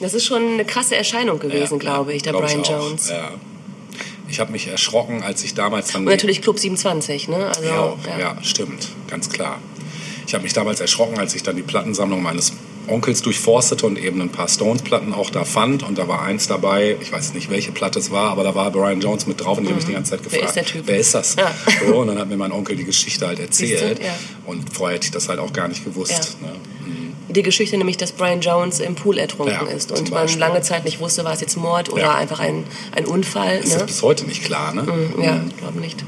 Das 0.00 0.14
ist 0.14 0.24
schon 0.24 0.54
eine 0.54 0.64
krasse 0.64 0.96
Erscheinung 0.96 1.38
gewesen, 1.38 1.78
glaube 1.78 2.12
ich, 2.14 2.22
der 2.22 2.32
glaub 2.32 2.46
Brian 2.46 2.60
auch. 2.62 2.70
Jones. 2.70 3.10
Ja. 3.10 3.30
Ich 4.28 4.40
habe 4.40 4.50
mich 4.52 4.66
erschrocken, 4.68 5.22
als 5.22 5.42
ich 5.44 5.54
damals 5.54 5.92
dann... 5.92 6.02
Und 6.02 6.10
natürlich 6.10 6.40
Club 6.40 6.58
27, 6.58 7.28
ne? 7.28 7.46
Also, 7.48 7.62
Ja, 7.64 7.96
ja. 8.18 8.36
stimmt, 8.42 8.88
ganz 9.08 9.28
klar. 9.28 9.58
Ich 10.30 10.34
habe 10.34 10.44
mich 10.44 10.52
damals 10.52 10.80
erschrocken, 10.80 11.18
als 11.18 11.34
ich 11.34 11.42
dann 11.42 11.56
die 11.56 11.62
Plattensammlung 11.62 12.22
meines 12.22 12.52
Onkels 12.86 13.20
durchforstete 13.20 13.84
und 13.84 13.98
eben 13.98 14.20
ein 14.20 14.28
paar 14.28 14.46
Stones-Platten 14.46 15.12
auch 15.12 15.28
da 15.30 15.44
fand. 15.44 15.82
Und 15.82 15.98
da 15.98 16.06
war 16.06 16.22
eins 16.22 16.46
dabei, 16.46 16.96
ich 17.00 17.10
weiß 17.10 17.34
nicht, 17.34 17.50
welche 17.50 17.72
Platte 17.72 17.98
es 17.98 18.12
war, 18.12 18.30
aber 18.30 18.44
da 18.44 18.54
war 18.54 18.70
Brian 18.70 19.00
Jones 19.00 19.26
mit 19.26 19.40
drauf 19.40 19.58
und 19.58 19.64
ich 19.64 19.70
habe 19.70 19.78
mich 19.80 19.86
die 19.86 19.92
ganze 19.92 20.12
Zeit 20.12 20.20
Mhm. 20.20 20.26
Wer 20.30 20.38
gefragt, 20.38 20.48
ist 20.50 20.54
der 20.54 20.64
Typ? 20.64 20.82
wer 20.86 20.98
ist 20.98 21.14
das? 21.16 21.34
Ja. 21.34 21.52
So, 21.84 21.96
und 21.96 22.06
dann 22.06 22.18
hat 22.20 22.28
mir 22.28 22.36
mein 22.36 22.52
Onkel 22.52 22.76
die 22.76 22.84
Geschichte 22.84 23.26
halt 23.26 23.40
erzählt. 23.40 23.98
Du? 23.98 24.04
Ja. 24.04 24.12
Und 24.46 24.72
vorher 24.72 24.94
hätte 24.98 25.06
ich 25.06 25.10
das 25.10 25.28
halt 25.28 25.40
auch 25.40 25.52
gar 25.52 25.66
nicht 25.66 25.84
gewusst. 25.84 26.36
Ja. 26.40 26.46
Ne? 26.46 26.54
Die 27.28 27.42
Geschichte 27.42 27.76
nämlich, 27.76 27.96
dass 27.96 28.12
Brian 28.12 28.40
Jones 28.40 28.78
im 28.78 28.94
Pool 28.94 29.18
ertrunken 29.18 29.66
ist 29.66 29.90
und 29.90 30.12
man 30.12 30.28
lange 30.38 30.62
Zeit 30.62 30.84
nicht 30.84 31.00
wusste, 31.00 31.24
war 31.24 31.32
es 31.32 31.40
jetzt 31.40 31.56
Mord 31.56 31.92
oder 31.92 32.14
einfach 32.14 32.38
ein, 32.38 32.62
ein 32.92 33.04
Unfall. 33.04 33.58
Ist 33.58 33.76
Ne? 33.76 33.84
bis 33.84 34.00
heute 34.02 34.26
nicht 34.26 34.44
klar, 34.44 34.72
ne? 34.74 34.86
Ja, 35.20 35.42
glaube 35.58 35.80
nicht. 35.80 36.04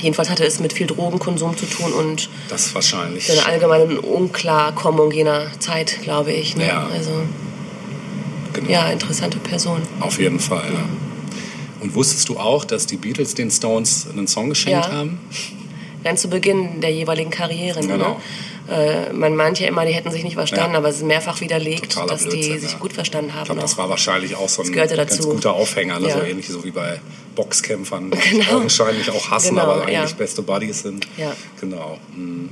Jedenfalls 0.00 0.30
hatte 0.30 0.44
es 0.44 0.58
mit 0.58 0.72
viel 0.72 0.86
Drogenkonsum 0.86 1.56
zu 1.56 1.66
tun 1.66 1.92
und 1.92 2.30
Das 2.48 2.74
wahrscheinlich. 2.74 3.30
einer 3.30 3.46
allgemeinen 3.46 3.98
Unklarkommung 3.98 5.10
jener 5.10 5.46
Zeit, 5.60 6.00
glaube 6.02 6.32
ich. 6.32 6.56
Ne? 6.56 6.66
Ja. 6.66 6.88
Also, 6.92 7.10
genau. 8.52 8.70
ja, 8.70 8.88
interessante 8.90 9.38
Person. 9.38 9.82
Auf 10.00 10.18
jeden 10.18 10.40
Fall. 10.40 10.70
Ja. 10.72 10.84
Und 11.80 11.94
wusstest 11.94 12.28
du 12.28 12.38
auch, 12.38 12.64
dass 12.64 12.86
die 12.86 12.96
Beatles 12.96 13.34
den 13.34 13.50
Stones 13.50 14.06
einen 14.10 14.26
Song 14.26 14.48
geschenkt 14.48 14.86
Ja. 14.86 14.92
haben? 14.92 15.20
Ganz 16.04 16.22
zu 16.22 16.28
Beginn 16.30 16.80
der 16.80 16.90
jeweiligen 16.90 17.30
Karrieren. 17.30 17.86
Genau. 17.86 18.18
Ne? 18.68 18.74
Äh, 18.74 19.12
man 19.12 19.34
meint 19.36 19.58
ja 19.60 19.68
immer, 19.68 19.84
die 19.84 19.92
hätten 19.92 20.10
sich 20.10 20.22
nicht 20.24 20.34
verstanden, 20.34 20.72
Ja. 20.72 20.78
aber 20.78 20.88
es 20.88 20.96
ist 20.96 21.04
mehrfach 21.04 21.40
widerlegt, 21.40 21.92
Totaler 21.92 22.12
dass 22.12 22.22
die 22.22 22.28
Blödsinn, 22.28 22.60
sich 22.60 22.72
ja. 22.72 22.78
gut 22.78 22.92
verstanden 22.92 23.32
haben. 23.34 23.40
Ich 23.42 23.46
glaube, 23.46 23.60
das 23.60 23.76
war 23.76 23.88
wahrscheinlich 23.88 24.36
auch 24.36 24.48
so 24.48 24.62
ein 24.62 24.72
ganz 24.72 25.18
guter 25.20 25.52
Aufhänger, 25.52 25.98
ne? 26.00 26.10
so 26.10 26.20
ähnlich 26.20 26.48
so 26.48 26.64
wie 26.64 26.70
bei 26.70 27.00
Boxkämpfern, 27.34 28.10
die 28.10 28.18
Genau. 28.30 28.56
augenscheinlich 28.56 29.10
auch 29.10 29.30
hassen, 29.30 29.50
Genau, 29.50 29.62
aber 29.62 29.82
eigentlich 29.82 30.10
ja. 30.10 30.16
beste 30.16 30.42
Buddies 30.42 30.82
sind. 30.82 31.06
Ja. 31.16 31.34
Genau. 31.60 31.98
Mhm. 32.16 32.50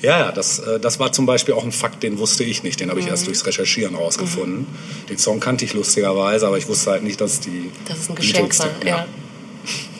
Ja, 0.00 0.18
ja, 0.20 0.32
das, 0.32 0.60
äh, 0.60 0.80
das 0.80 0.98
war 0.98 1.12
zum 1.12 1.26
Beispiel 1.26 1.54
auch 1.54 1.64
ein 1.64 1.72
Fakt, 1.72 2.02
den 2.02 2.18
wusste 2.18 2.42
ich 2.44 2.62
nicht. 2.62 2.80
Den 2.80 2.88
habe 2.90 3.00
ich 3.00 3.06
Mhm. 3.06 3.12
erst 3.12 3.26
durchs 3.26 3.44
Recherchieren 3.46 3.94
rausgefunden. 3.96 4.66
Den 5.10 5.18
Song 5.18 5.40
kannte 5.40 5.64
ich 5.64 5.74
lustigerweise, 5.74 6.46
aber 6.46 6.56
ich 6.56 6.68
wusste 6.68 6.90
halt 6.92 7.02
nicht, 7.04 7.20
dass 7.20 7.40
die 7.40 7.70
Dass 7.86 7.98
es 7.98 8.08
ein 8.08 8.14
Geschenk 8.14 8.48
Beatles 8.50 8.58
war. 8.60 8.66
sind. 8.80 8.84
Ja. 8.84 9.06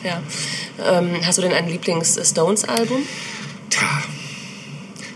ja. 0.04 0.22
Ähm, 0.98 1.10
hast 1.24 1.38
du 1.38 1.42
denn 1.42 1.52
ein 1.52 1.68
Lieblings-Stones-Album? 1.68 3.02
Tja, 3.70 4.02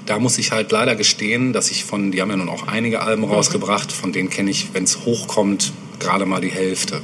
da 0.06 0.18
muss 0.18 0.36
ich 0.38 0.50
halt 0.52 0.72
leider 0.72 0.96
gestehen, 0.96 1.52
dass 1.52 1.70
ich 1.70 1.84
von, 1.84 2.10
die 2.10 2.20
haben 2.20 2.30
ja 2.30 2.36
nun 2.36 2.48
auch 2.48 2.66
einige 2.66 3.00
Alben 3.00 3.24
rausgebracht, 3.24 3.92
von 3.92 4.12
denen 4.12 4.28
kenne 4.30 4.50
ich, 4.50 4.74
wenn 4.74 4.84
es 4.84 5.04
hochkommt, 5.06 5.72
gerade 6.00 6.26
mal 6.26 6.40
die 6.40 6.50
Hälfte. 6.50 7.00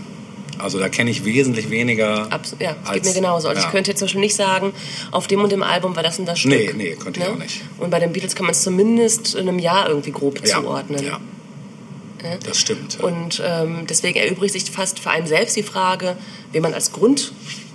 Also 0.58 0.78
da 0.78 0.88
kenne 0.88 1.10
ich 1.10 1.24
wesentlich 1.24 1.70
weniger. 1.70 2.32
Abs 2.32 2.56
ja, 2.58 2.74
das 2.74 2.88
als, 2.88 2.94
geht 2.94 3.04
mir 3.04 3.14
genauso. 3.14 3.48
Also 3.48 3.60
ja. 3.60 3.66
ich 3.66 3.72
könnte 3.72 3.90
jetzt 3.90 3.98
zum 3.98 4.06
Beispiel 4.06 4.20
nicht 4.20 4.36
sagen, 4.36 4.72
auf 5.10 5.26
dem 5.26 5.40
und 5.42 5.52
dem 5.52 5.62
Album 5.62 5.96
war 5.96 6.02
das 6.02 6.18
und 6.18 6.26
das 6.26 6.38
Stück. 6.38 6.52
Nee, 6.52 6.72
nee, 6.76 6.96
könnte 6.96 7.20
ich 7.20 7.26
auch 7.26 7.36
nicht. 7.36 7.62
Und 7.78 7.90
bei 7.90 7.98
den 7.98 8.12
Beatles 8.12 8.34
kann 8.34 8.46
man 8.46 8.52
es 8.52 8.62
zumindest 8.62 9.34
in 9.34 9.48
einem 9.48 9.58
Jahr 9.58 9.88
irgendwie 9.88 10.12
grob 10.12 10.40
ja, 10.46 10.60
zuordnen. 10.60 11.04
Ja. 11.04 11.20
Das 12.44 12.58
stimmt. 12.58 12.98
Ja. 12.98 13.04
Und 13.04 13.42
ähm, 13.44 13.86
deswegen 13.88 14.18
erübrigt 14.18 14.52
sich 14.52 14.64
fast 14.70 14.98
für 14.98 15.10
einen 15.10 15.26
selbst 15.26 15.56
die 15.56 15.62
Frage, 15.62 16.16
wie 16.52 16.60
man 16.60 16.74
als 16.74 16.92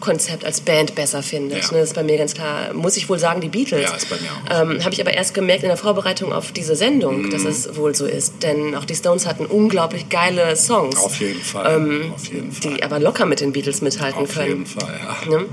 Grundkonzept, 0.04 0.43
als 0.45 0.60
Band 0.62 0.95
besser 0.95 1.24
findet. 1.24 1.64
Ja. 1.64 1.72
Ne, 1.72 1.80
Das 1.80 1.89
ist 1.89 1.95
bei 1.95 2.04
mir 2.04 2.18
ganz 2.18 2.34
klar, 2.34 2.74
muss 2.74 2.97
ich 2.97 3.08
wohl 3.10 3.20
sagen, 3.20 3.39
die 3.41 3.47
Beatles. 3.49 3.89
Ja, 3.89 3.95
ist 3.95 4.10
bei 4.10 4.18
mir 4.18 4.30
auch. 4.32 4.62
Ähm, 4.62 4.84
Habe 4.84 4.93
ich 4.93 4.99
aber 5.01 5.14
erst 5.14 5.34
gemerkt 5.34 5.64
in 5.64 5.70
der 5.70 5.78
Vorbereitung 5.78 6.34
auf 6.34 6.51
diese 6.51 6.76
Sendung, 6.76 7.24
Mhm. 7.24 7.30
dass 7.32 7.43
es 7.45 7.76
wohl 7.78 7.95
so 7.95 8.06
ist. 8.06 8.43
Denn 8.43 8.76
auch 8.76 8.86
die 8.86 8.95
Stones 8.95 9.26
hatten 9.26 9.45
unglaublich 9.45 10.10
geile 10.10 10.56
Songs, 10.56 10.97
Auf 10.97 11.20
jeden 11.20 11.41
Fall. 11.41 11.76
ähm, 11.76 12.12
auf 12.14 12.26
jeden 12.28 12.51
Fall. 12.51 12.74
die 12.76 12.84
aber 12.84 12.99
locker 12.99 13.26
mit 13.26 13.39
den 13.39 13.54
Beatles 13.54 13.82
mithalten 13.82 14.24
Auf 14.24 14.34
können. 14.34 14.47
jeden 14.49 14.66
Fall, 14.66 14.93
ja. 15.26 15.30
Ne? 15.38 15.45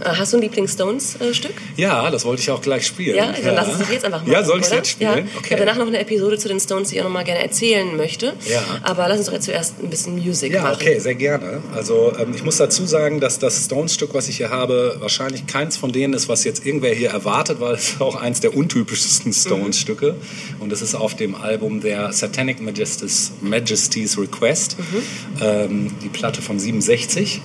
Äh, 0.00 0.08
Hast 0.16 0.32
du 0.32 0.38
ein 0.38 0.42
Lieblings-Stones-Stück? 0.42 1.52
Ja, 1.76 2.10
das 2.10 2.24
wollte 2.24 2.42
ich 2.42 2.50
auch 2.50 2.60
gleich 2.60 2.86
spielen. 2.86 3.16
Ja, 3.16 3.32
dann 3.32 3.54
lass 3.54 3.68
uns 3.68 3.78
doch 3.78 3.90
jetzt 3.90 4.04
einfach 4.04 4.20
machen. 4.20 4.32
Ja, 4.32 4.42
soll 4.44 4.58
ich 4.60 4.66
es 4.66 4.72
jetzt 4.72 4.88
spielen? 4.90 5.18
Ja. 5.32 5.40
Ich 5.44 5.50
habe 5.52 5.64
danach 5.64 5.76
noch 5.78 5.86
eine 5.86 5.98
Episode 6.00 6.38
zu 6.38 6.48
den 6.48 6.60
Stones, 6.60 6.88
die 6.88 6.96
ich 6.96 7.00
auch 7.00 7.04
noch 7.06 7.12
mal 7.12 7.24
gerne 7.24 7.40
erzählen 7.42 7.96
möchte. 7.96 8.32
Ja. 8.48 8.62
Aber 8.82 9.08
lass 9.08 9.18
uns 9.18 9.26
doch 9.26 9.34
jetzt 9.34 9.44
zuerst 9.44 9.74
ein 9.82 9.90
bisschen 9.90 10.16
Musik 10.18 10.52
Ja, 10.52 10.62
machen. 10.62 10.74
okay, 10.80 10.98
sehr 10.98 11.14
gerne. 11.14 11.62
Also 11.74 12.12
ähm, 12.18 12.32
ich 12.34 12.42
muss 12.44 12.56
dazu 12.56 12.84
sagen, 12.86 13.20
dass 13.20 13.38
das 13.38 13.68
Stones-Stück, 13.92 14.14
was 14.14 14.28
ich 14.28 14.38
hier 14.38 14.50
habe, 14.50 14.96
wahrscheinlich 15.00 15.46
keins 15.46 15.76
von 15.76 15.92
denen 15.92 16.14
ist, 16.14 16.28
was 16.28 16.44
jetzt 16.44 16.64
irgendwer 16.64 16.94
hier 16.94 17.10
erwartet, 17.10 17.60
weil 17.60 17.74
es 17.74 18.00
auch 18.00 18.16
eins 18.16 18.40
der 18.40 18.56
untypischsten 18.56 19.32
Stones-Stücke. 19.32 20.16
Und 20.58 20.72
es 20.72 20.82
ist 20.82 20.94
auf 20.94 21.14
dem 21.14 21.34
Album 21.34 21.80
der 21.80 22.12
Satanic 22.12 22.60
Majesties, 22.60 23.32
Majesty's 23.40 24.18
Request, 24.18 24.76
ähm, 25.40 25.92
die 26.02 26.08
Platte 26.08 26.42
von 26.42 26.58
67. 26.58 27.40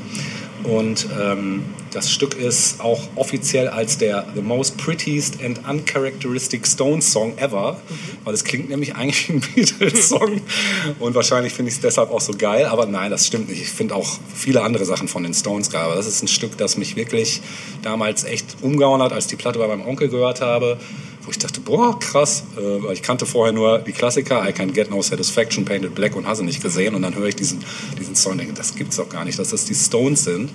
Und 0.63 1.07
ähm, 1.19 1.63
das 1.91 2.11
Stück 2.11 2.35
ist 2.35 2.79
auch 2.81 3.01
offiziell 3.15 3.67
als 3.67 3.97
der 3.97 4.25
The 4.35 4.41
Most 4.41 4.77
Prettiest 4.77 5.41
and 5.43 5.59
Uncharacteristic 5.67 6.67
Stones 6.67 7.11
Song 7.11 7.37
ever, 7.37 7.79
weil 8.23 8.33
es 8.33 8.43
klingt 8.43 8.69
nämlich 8.69 8.95
eigentlich 8.95 9.29
wie 9.29 9.33
ein 9.33 9.41
Beatles-Song. 9.41 10.41
Und 10.99 11.15
wahrscheinlich 11.15 11.53
finde 11.53 11.69
ich 11.69 11.75
es 11.75 11.81
deshalb 11.81 12.11
auch 12.11 12.21
so 12.21 12.33
geil. 12.33 12.65
Aber 12.65 12.85
nein, 12.85 13.11
das 13.11 13.27
stimmt 13.27 13.49
nicht. 13.49 13.61
Ich 13.61 13.69
finde 13.69 13.95
auch 13.95 14.19
viele 14.33 14.61
andere 14.61 14.85
Sachen 14.85 15.07
von 15.07 15.23
den 15.23 15.33
Stones 15.33 15.69
geil. 15.69 15.83
Aber 15.83 15.95
das 15.95 16.07
ist 16.07 16.21
ein 16.21 16.27
Stück, 16.27 16.57
das 16.57 16.77
mich 16.77 16.95
wirklich 16.95 17.41
damals 17.81 18.23
echt 18.23 18.57
umgehauen 18.61 19.01
hat, 19.01 19.13
als 19.13 19.27
die 19.27 19.35
Platte 19.35 19.59
bei 19.59 19.67
meinem 19.67 19.85
Onkel 19.85 20.09
gehört 20.09 20.41
habe. 20.41 20.77
Wo 21.23 21.31
ich 21.31 21.39
dachte, 21.39 21.59
boah, 21.59 21.99
krass, 21.99 22.43
äh, 22.57 22.93
ich 22.93 23.01
kannte 23.01 23.25
vorher 23.25 23.51
nur 23.51 23.79
die 23.79 23.91
Klassiker, 23.91 24.47
I 24.47 24.53
Can 24.53 24.71
Get 24.71 24.89
No 24.89 25.01
Satisfaction, 25.01 25.65
Painted 25.65 25.93
Black 25.93 26.15
und 26.15 26.25
hast 26.25 26.39
du 26.39 26.45
nicht 26.45 26.63
gesehen. 26.63 26.95
Und 26.95 27.01
dann 27.01 27.15
höre 27.15 27.27
ich 27.27 27.35
diesen, 27.35 27.59
diesen 27.99 28.15
Song 28.15 28.33
und 28.33 28.37
denke, 28.37 28.53
das 28.53 28.75
gibt's 28.75 28.95
doch 28.95 29.09
gar 29.09 29.25
nicht, 29.25 29.37
dass 29.37 29.49
das 29.49 29.65
die 29.65 29.75
Stones 29.75 30.23
sind. 30.23 30.49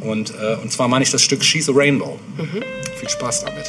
Und, 0.00 0.32
äh, 0.40 0.56
und 0.62 0.70
zwar 0.72 0.88
meine 0.88 1.02
ich 1.02 1.10
das 1.10 1.22
Stück 1.22 1.44
She's 1.44 1.68
a 1.68 1.72
Rainbow. 1.74 2.18
Viel 2.98 3.08
Spaß 3.08 3.44
damit. 3.44 3.66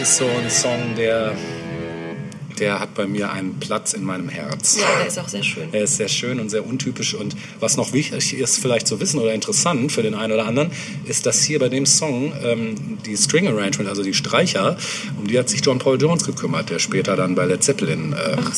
Ist 0.00 0.16
so 0.16 0.24
ein 0.26 0.48
Song, 0.50 0.94
der, 0.96 1.34
der 2.58 2.80
hat 2.80 2.94
bei 2.94 3.06
mir 3.06 3.30
einen 3.30 3.58
Platz 3.60 3.92
in 3.92 4.02
meinem 4.04 4.28
Herz. 4.28 4.78
Ja, 4.80 4.86
der 4.98 5.06
ist 5.08 5.18
auch 5.18 5.28
sehr 5.28 5.42
schön. 5.42 5.68
Er 5.72 5.82
ist 5.84 5.96
sehr 5.96 6.08
schön 6.08 6.40
und 6.40 6.48
sehr 6.48 6.66
untypisch. 6.66 7.14
Und 7.14 7.36
was 7.58 7.76
noch 7.76 7.92
wichtig 7.92 8.34
ist, 8.38 8.58
vielleicht 8.58 8.86
zu 8.86 9.00
wissen 9.00 9.18
oder 9.18 9.32
interessant 9.34 9.92
für 9.92 10.02
den 10.02 10.14
einen 10.14 10.32
oder 10.32 10.46
anderen, 10.46 10.70
ist, 11.04 11.26
dass 11.26 11.42
hier 11.42 11.58
bei 11.58 11.68
dem 11.68 11.86
Song 11.86 12.32
ähm, 12.42 12.98
die 13.04 13.16
String 13.16 13.46
Arrangement, 13.48 13.88
also 13.88 14.02
die 14.02 14.14
Streicher, 14.14 14.76
um 15.18 15.26
die 15.26 15.38
hat 15.38 15.48
sich 15.48 15.64
John 15.64 15.78
Paul 15.78 16.00
Jones 16.00 16.24
gekümmert, 16.24 16.70
der 16.70 16.78
später 16.78 17.16
dann 17.16 17.34
bei 17.34 17.44
Led 17.44 17.62
Zeppelin 17.62 18.12
äh, 18.14 18.36
Ach, 18.38 18.54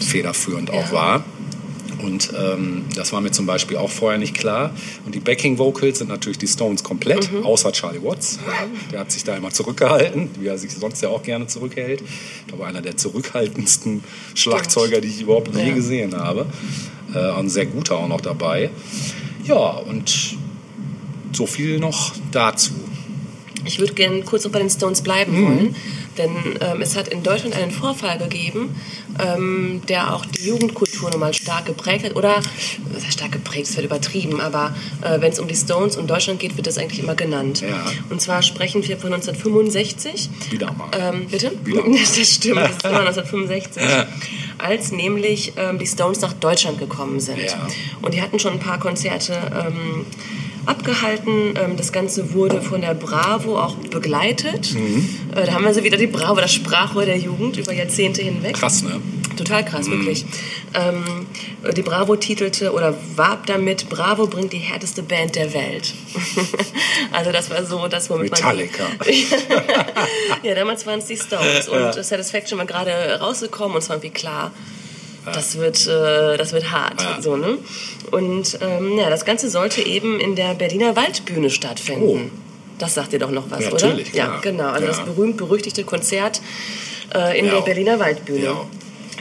federführend 0.00 0.68
Ja. 0.70 0.74
auch 0.74 0.92
war. 0.92 1.24
Und 2.02 2.32
ähm, 2.36 2.84
das 2.96 3.12
war 3.12 3.20
mir 3.20 3.30
zum 3.30 3.46
Beispiel 3.46 3.76
auch 3.76 3.90
vorher 3.90 4.18
nicht 4.18 4.34
klar. 4.34 4.74
Und 5.06 5.14
die 5.14 5.20
Backing 5.20 5.58
Vocals 5.58 5.98
sind 5.98 6.08
natürlich 6.08 6.38
die 6.38 6.48
Stones 6.48 6.82
komplett, 6.82 7.30
Mhm. 7.32 7.44
außer 7.46 7.72
Charlie 7.72 8.02
Watts. 8.02 8.38
Der 8.90 9.00
hat 9.00 9.12
sich 9.12 9.24
da 9.24 9.36
immer 9.36 9.50
zurückgehalten, 9.50 10.30
wie 10.40 10.46
er 10.48 10.58
sich 10.58 10.72
sonst 10.74 11.00
ja 11.02 11.08
auch 11.08 11.22
gerne 11.22 11.46
zurückhält. 11.46 12.02
Ich 12.02 12.46
glaube, 12.48 12.66
einer 12.66 12.82
der 12.82 12.96
zurückhaltendsten 12.96 14.02
Schlagzeuger, 14.34 15.00
die 15.00 15.08
ich 15.08 15.20
überhaupt 15.22 15.54
je 15.56 15.68
Ja. 15.68 15.74
gesehen 15.74 16.16
habe. 16.16 16.46
Äh, 17.14 17.18
ein 17.18 17.48
sehr 17.48 17.66
guter 17.66 17.96
auch 17.98 18.08
noch 18.08 18.20
dabei. 18.20 18.70
Ja, 19.44 19.56
und 19.56 20.36
so 21.32 21.46
viel 21.46 21.78
noch 21.78 22.12
dazu. 22.32 22.72
Ich 23.64 23.78
würde 23.78 23.94
gerne 23.94 24.22
kurz 24.22 24.44
noch 24.44 24.50
bei 24.50 24.58
den 24.58 24.70
Stones 24.70 25.02
bleiben 25.02 25.38
Mhm. 25.40 25.44
wollen, 25.46 25.76
denn 26.18 26.34
ähm, 26.60 26.80
es 26.80 26.96
hat 26.96 27.08
in 27.08 27.22
Deutschland 27.22 27.56
einen 27.56 27.70
Vorfall 27.70 28.18
gegeben, 28.18 28.74
ähm, 29.18 29.82
der 29.88 30.14
auch 30.14 30.24
die 30.26 30.46
Jugendkultur 30.46 31.10
nochmal 31.10 31.34
stark 31.34 31.66
geprägt 31.66 32.04
hat. 32.04 32.16
Oder, 32.16 32.36
heißt 32.94 33.12
stark 33.12 33.32
geprägt, 33.32 33.68
das 33.68 33.76
wird 33.76 33.86
übertrieben, 33.86 34.40
aber 34.40 34.74
äh, 35.02 35.20
wenn 35.20 35.32
es 35.32 35.38
um 35.38 35.48
die 35.48 35.54
Stones 35.54 35.96
und 35.96 36.08
Deutschland 36.08 36.40
geht, 36.40 36.56
wird 36.56 36.66
das 36.66 36.78
eigentlich 36.78 37.00
immer 37.00 37.14
genannt. 37.14 37.62
Ja. 37.62 37.84
Und 38.10 38.20
zwar 38.20 38.42
sprechen 38.42 38.86
wir 38.86 38.96
von 38.96 39.12
1965. 39.12 40.30
Wieder 40.50 40.72
mal. 40.72 40.90
Ähm, 40.98 41.26
bitte? 41.30 41.52
Wieder. 41.64 41.82
Das 42.22 42.34
stimmt, 42.34 42.58
das 42.58 42.70
ist 42.70 42.84
immer 42.84 43.00
1965. 43.00 43.82
Als 44.58 44.92
nämlich 44.92 45.52
ähm, 45.56 45.78
die 45.78 45.86
Stones 45.86 46.20
nach 46.20 46.32
Deutschland 46.34 46.78
gekommen 46.78 47.20
sind. 47.20 47.38
Ja. 47.38 47.66
Und 48.02 48.14
die 48.14 48.22
hatten 48.22 48.38
schon 48.38 48.52
ein 48.52 48.58
paar 48.58 48.78
Konzerte 48.78 49.34
ähm, 49.34 50.06
abgehalten. 50.66 51.54
Ähm, 51.56 51.76
das 51.76 51.92
Ganze 51.92 52.32
wurde 52.34 52.60
von 52.62 52.80
der 52.80 52.94
Bravo 52.94 53.58
auch 53.58 53.74
begleitet. 53.76 54.74
Mhm. 54.74 55.08
Äh, 55.34 55.46
da 55.46 55.52
haben 55.54 55.64
wir 55.64 55.74
sie 55.74 55.84
wieder, 55.84 55.96
die 55.96 56.06
Bravo, 56.06 56.40
das 56.40 56.52
Sprachrohr 56.52 57.04
der 57.04 57.18
Jugend 57.18 57.56
über 57.56 57.72
Jahrzehnte 57.72 58.22
hinweg. 58.22 58.54
Krass, 58.54 58.82
ne? 58.82 59.00
Total 59.36 59.64
krass, 59.64 59.90
wirklich. 59.90 60.24
Ähm, 60.74 61.26
die 61.74 61.82
Bravo 61.82 62.16
titelte 62.16 62.72
oder 62.72 62.94
warb 63.16 63.46
damit, 63.46 63.88
Bravo 63.88 64.26
bringt 64.26 64.52
die 64.52 64.58
härteste 64.58 65.02
Band 65.02 65.36
der 65.36 65.52
Welt. 65.54 65.94
also 67.12 67.32
das 67.32 67.50
war 67.50 67.64
so 67.64 67.88
das, 67.88 68.10
womit 68.10 68.30
Metallica. 68.30 68.84
man... 68.98 69.08
ja, 70.42 70.54
damals 70.54 70.86
waren 70.86 70.98
es 70.98 71.06
die 71.06 71.16
Stones. 71.16 71.68
Und 71.68 71.94
Satisfaction 72.04 72.58
war 72.58 72.66
gerade 72.66 73.20
rausgekommen 73.20 73.76
und 73.76 73.82
es 73.82 73.88
war 73.88 73.96
irgendwie 73.96 74.10
klar, 74.10 74.52
das 75.24 75.56
wird, 75.56 75.86
äh, 75.86 76.36
das 76.36 76.52
wird 76.52 76.70
hart. 76.70 77.00
Ja. 77.00 77.22
So, 77.22 77.36
ne? 77.36 77.58
Und 78.12 78.58
ähm, 78.60 78.98
ja, 78.98 79.10
das 79.10 79.24
Ganze 79.24 79.50
sollte 79.50 79.82
eben 79.84 80.20
in 80.20 80.36
der 80.36 80.54
Berliner 80.54 80.94
Waldbühne 80.94 81.50
stattfinden. 81.50 82.30
Das 82.78 82.94
sagt 82.94 83.12
dir 83.12 83.18
doch 83.18 83.30
noch 83.30 83.50
was, 83.50 83.60
Ja, 83.64 83.72
oder? 83.72 83.86
natürlich, 83.88 84.12
Ja, 84.12 84.24
klar. 84.26 84.40
genau. 84.42 84.68
Also 84.68 84.84
Ja. 84.86 84.90
das 84.92 85.04
berühmt-berüchtigte 85.04 85.82
Konzert 85.84 86.40
äh, 87.14 87.38
in 87.38 87.46
Ja. 87.46 87.54
der 87.54 87.60
Berliner 87.62 87.98
Waldbühne. 87.98 88.44
Ja. 88.44 88.66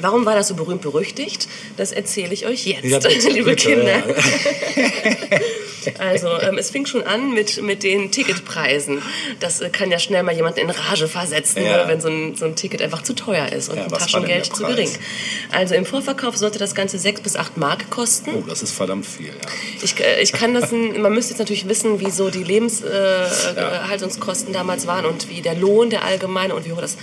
Warum 0.01 0.25
war 0.25 0.35
das 0.35 0.47
so 0.47 0.55
berühmt 0.55 0.81
berüchtigt? 0.81 1.47
Das 1.77 1.91
erzähle 1.91 2.33
ich 2.33 2.45
euch 2.47 2.65
jetzt, 2.65 2.83
Ja, 2.85 2.99
liebe 3.29 3.55
Kinder. 3.55 4.03
Also, 5.99 6.27
ähm, 6.41 6.57
es 6.57 6.69
fing 6.71 6.85
schon 6.85 7.03
an 7.03 7.33
mit, 7.33 7.61
mit 7.61 7.83
den 7.83 8.11
Ticketpreisen. 8.11 9.01
Das 9.39 9.61
äh, 9.61 9.69
kann 9.69 9.91
ja 9.91 9.99
schnell 9.99 10.23
mal 10.23 10.35
jemanden 10.35 10.59
in 10.59 10.69
Rage 10.69 11.07
versetzen, 11.07 11.63
Ja. 11.63 11.85
äh, 11.85 11.87
wenn 11.87 12.01
so 12.01 12.09
ein, 12.09 12.35
so 12.35 12.45
ein 12.45 12.55
Ticket 12.55 12.81
einfach 12.81 13.03
zu 13.03 13.13
teuer 13.13 13.47
ist 13.51 13.69
und 13.69 13.77
Ja, 13.77 13.87
Taschengeld 13.87 14.45
zu 14.45 14.63
gering. 14.63 14.89
Also 15.51 15.75
im 15.75 15.85
Vorverkauf 15.85 16.37
sollte 16.37 16.59
das 16.59 16.75
Ganze 16.75 16.97
6 16.99 17.21
bis 17.21 17.35
8 17.35 17.57
Mark 17.57 17.89
kosten. 17.89 18.31
Oh, 18.35 18.43
das 18.47 18.61
ist 18.61 18.71
verdammt 18.73 19.05
viel, 19.05 19.27
ja. 19.27 19.33
Ich, 19.81 19.99
äh, 19.99 20.21
ich 20.21 20.31
kann 20.33 20.53
das, 20.53 20.71
man 20.71 21.13
müsste 21.13 21.31
jetzt 21.33 21.39
natürlich 21.39 21.67
wissen, 21.67 21.99
wie 21.99 22.11
so 22.11 22.29
die 22.29 22.43
Lebenshaltungskosten 22.43 24.53
damals 24.53 24.87
waren 24.87 25.05
und 25.05 25.29
wie 25.29 25.41
der 25.41 25.55
Lohn 25.55 25.89
der 25.89 26.03
allgemeine 26.05 26.55
und 26.55 26.65
wie 26.65 26.73
hoch 26.73 26.81
das, 26.81 26.97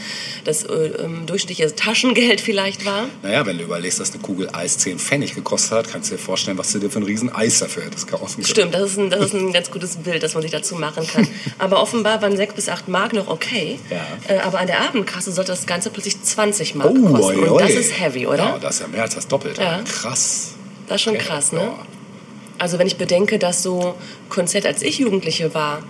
das 0.44 0.64
äh, 0.64 0.72
ähm, 0.72 1.26
durchschnittliche 1.26 1.74
Taschengeld 1.74 2.40
vielleicht 2.40 2.84
war. 2.84 3.06
Naja, 3.22 3.44
wenn 3.46 3.58
du 3.58 3.64
überlegst, 3.64 4.00
dass 4.00 4.12
eine 4.12 4.20
Kugel 4.22 4.48
Eis 4.52 4.78
10 4.78 4.98
Pfennig 4.98 5.34
gekostet 5.34 5.72
hat, 5.72 5.90
kannst 5.90 6.10
du 6.10 6.16
dir 6.16 6.20
vorstellen, 6.22 6.58
was 6.58 6.72
du 6.72 6.78
dir 6.78 6.90
für 6.90 7.00
ein 7.00 7.04
riesen 7.04 7.34
Eis 7.34 7.58
dafür 7.58 7.84
hättest 7.84 8.08
kaufen 8.08 8.36
können. 8.36 8.46
Stimmt, 8.46 8.67
das 8.72 8.90
ist, 8.92 8.98
ein, 8.98 9.10
das 9.10 9.26
ist 9.26 9.34
ein 9.34 9.52
ganz 9.52 9.70
gutes 9.70 9.96
Bild, 9.96 10.22
das 10.22 10.34
man 10.34 10.42
sich 10.42 10.50
dazu 10.52 10.74
machen 10.76 11.06
kann. 11.06 11.26
Aber 11.58 11.80
offenbar 11.82 12.20
waren 12.22 12.36
6 12.36 12.54
bis 12.54 12.68
8 12.68 12.88
Mark 12.88 13.12
noch 13.12 13.28
okay. 13.28 13.78
Ja. 13.90 14.34
Äh, 14.34 14.38
aber 14.40 14.58
an 14.60 14.66
der 14.66 14.80
Abendkasse 14.80 15.32
sollte 15.32 15.52
das 15.52 15.66
Ganze 15.66 15.90
plötzlich 15.90 16.22
20 16.22 16.74
Mark 16.76 16.90
Oh, 16.90 17.12
kosten. 17.12 17.38
oi, 17.40 17.48
Und 17.48 17.60
das 17.60 17.70
oi. 17.72 17.76
ist 17.76 18.00
heavy, 18.00 18.26
oder? 18.26 18.36
Ja, 18.38 18.58
das 18.58 18.76
ist 18.76 18.80
ja 18.82 18.88
mehr 18.88 19.02
als 19.02 19.14
das 19.14 19.26
Doppelte. 19.28 19.60
Ja. 19.62 19.80
Krass. 19.82 20.54
Das 20.86 20.96
ist 20.96 21.02
schon 21.02 21.14
Okay, 21.16 21.24
krass, 21.24 21.52
ne? 21.52 21.60
ja. 21.60 21.74
Also 22.58 22.78
wenn 22.78 22.86
ich 22.86 22.96
bedenke, 22.96 23.38
dass 23.38 23.62
so 23.62 23.94
Konzert, 24.28 24.66
als 24.66 24.82
ich 24.82 24.98
Jugendliche 24.98 25.54
war, 25.54 25.82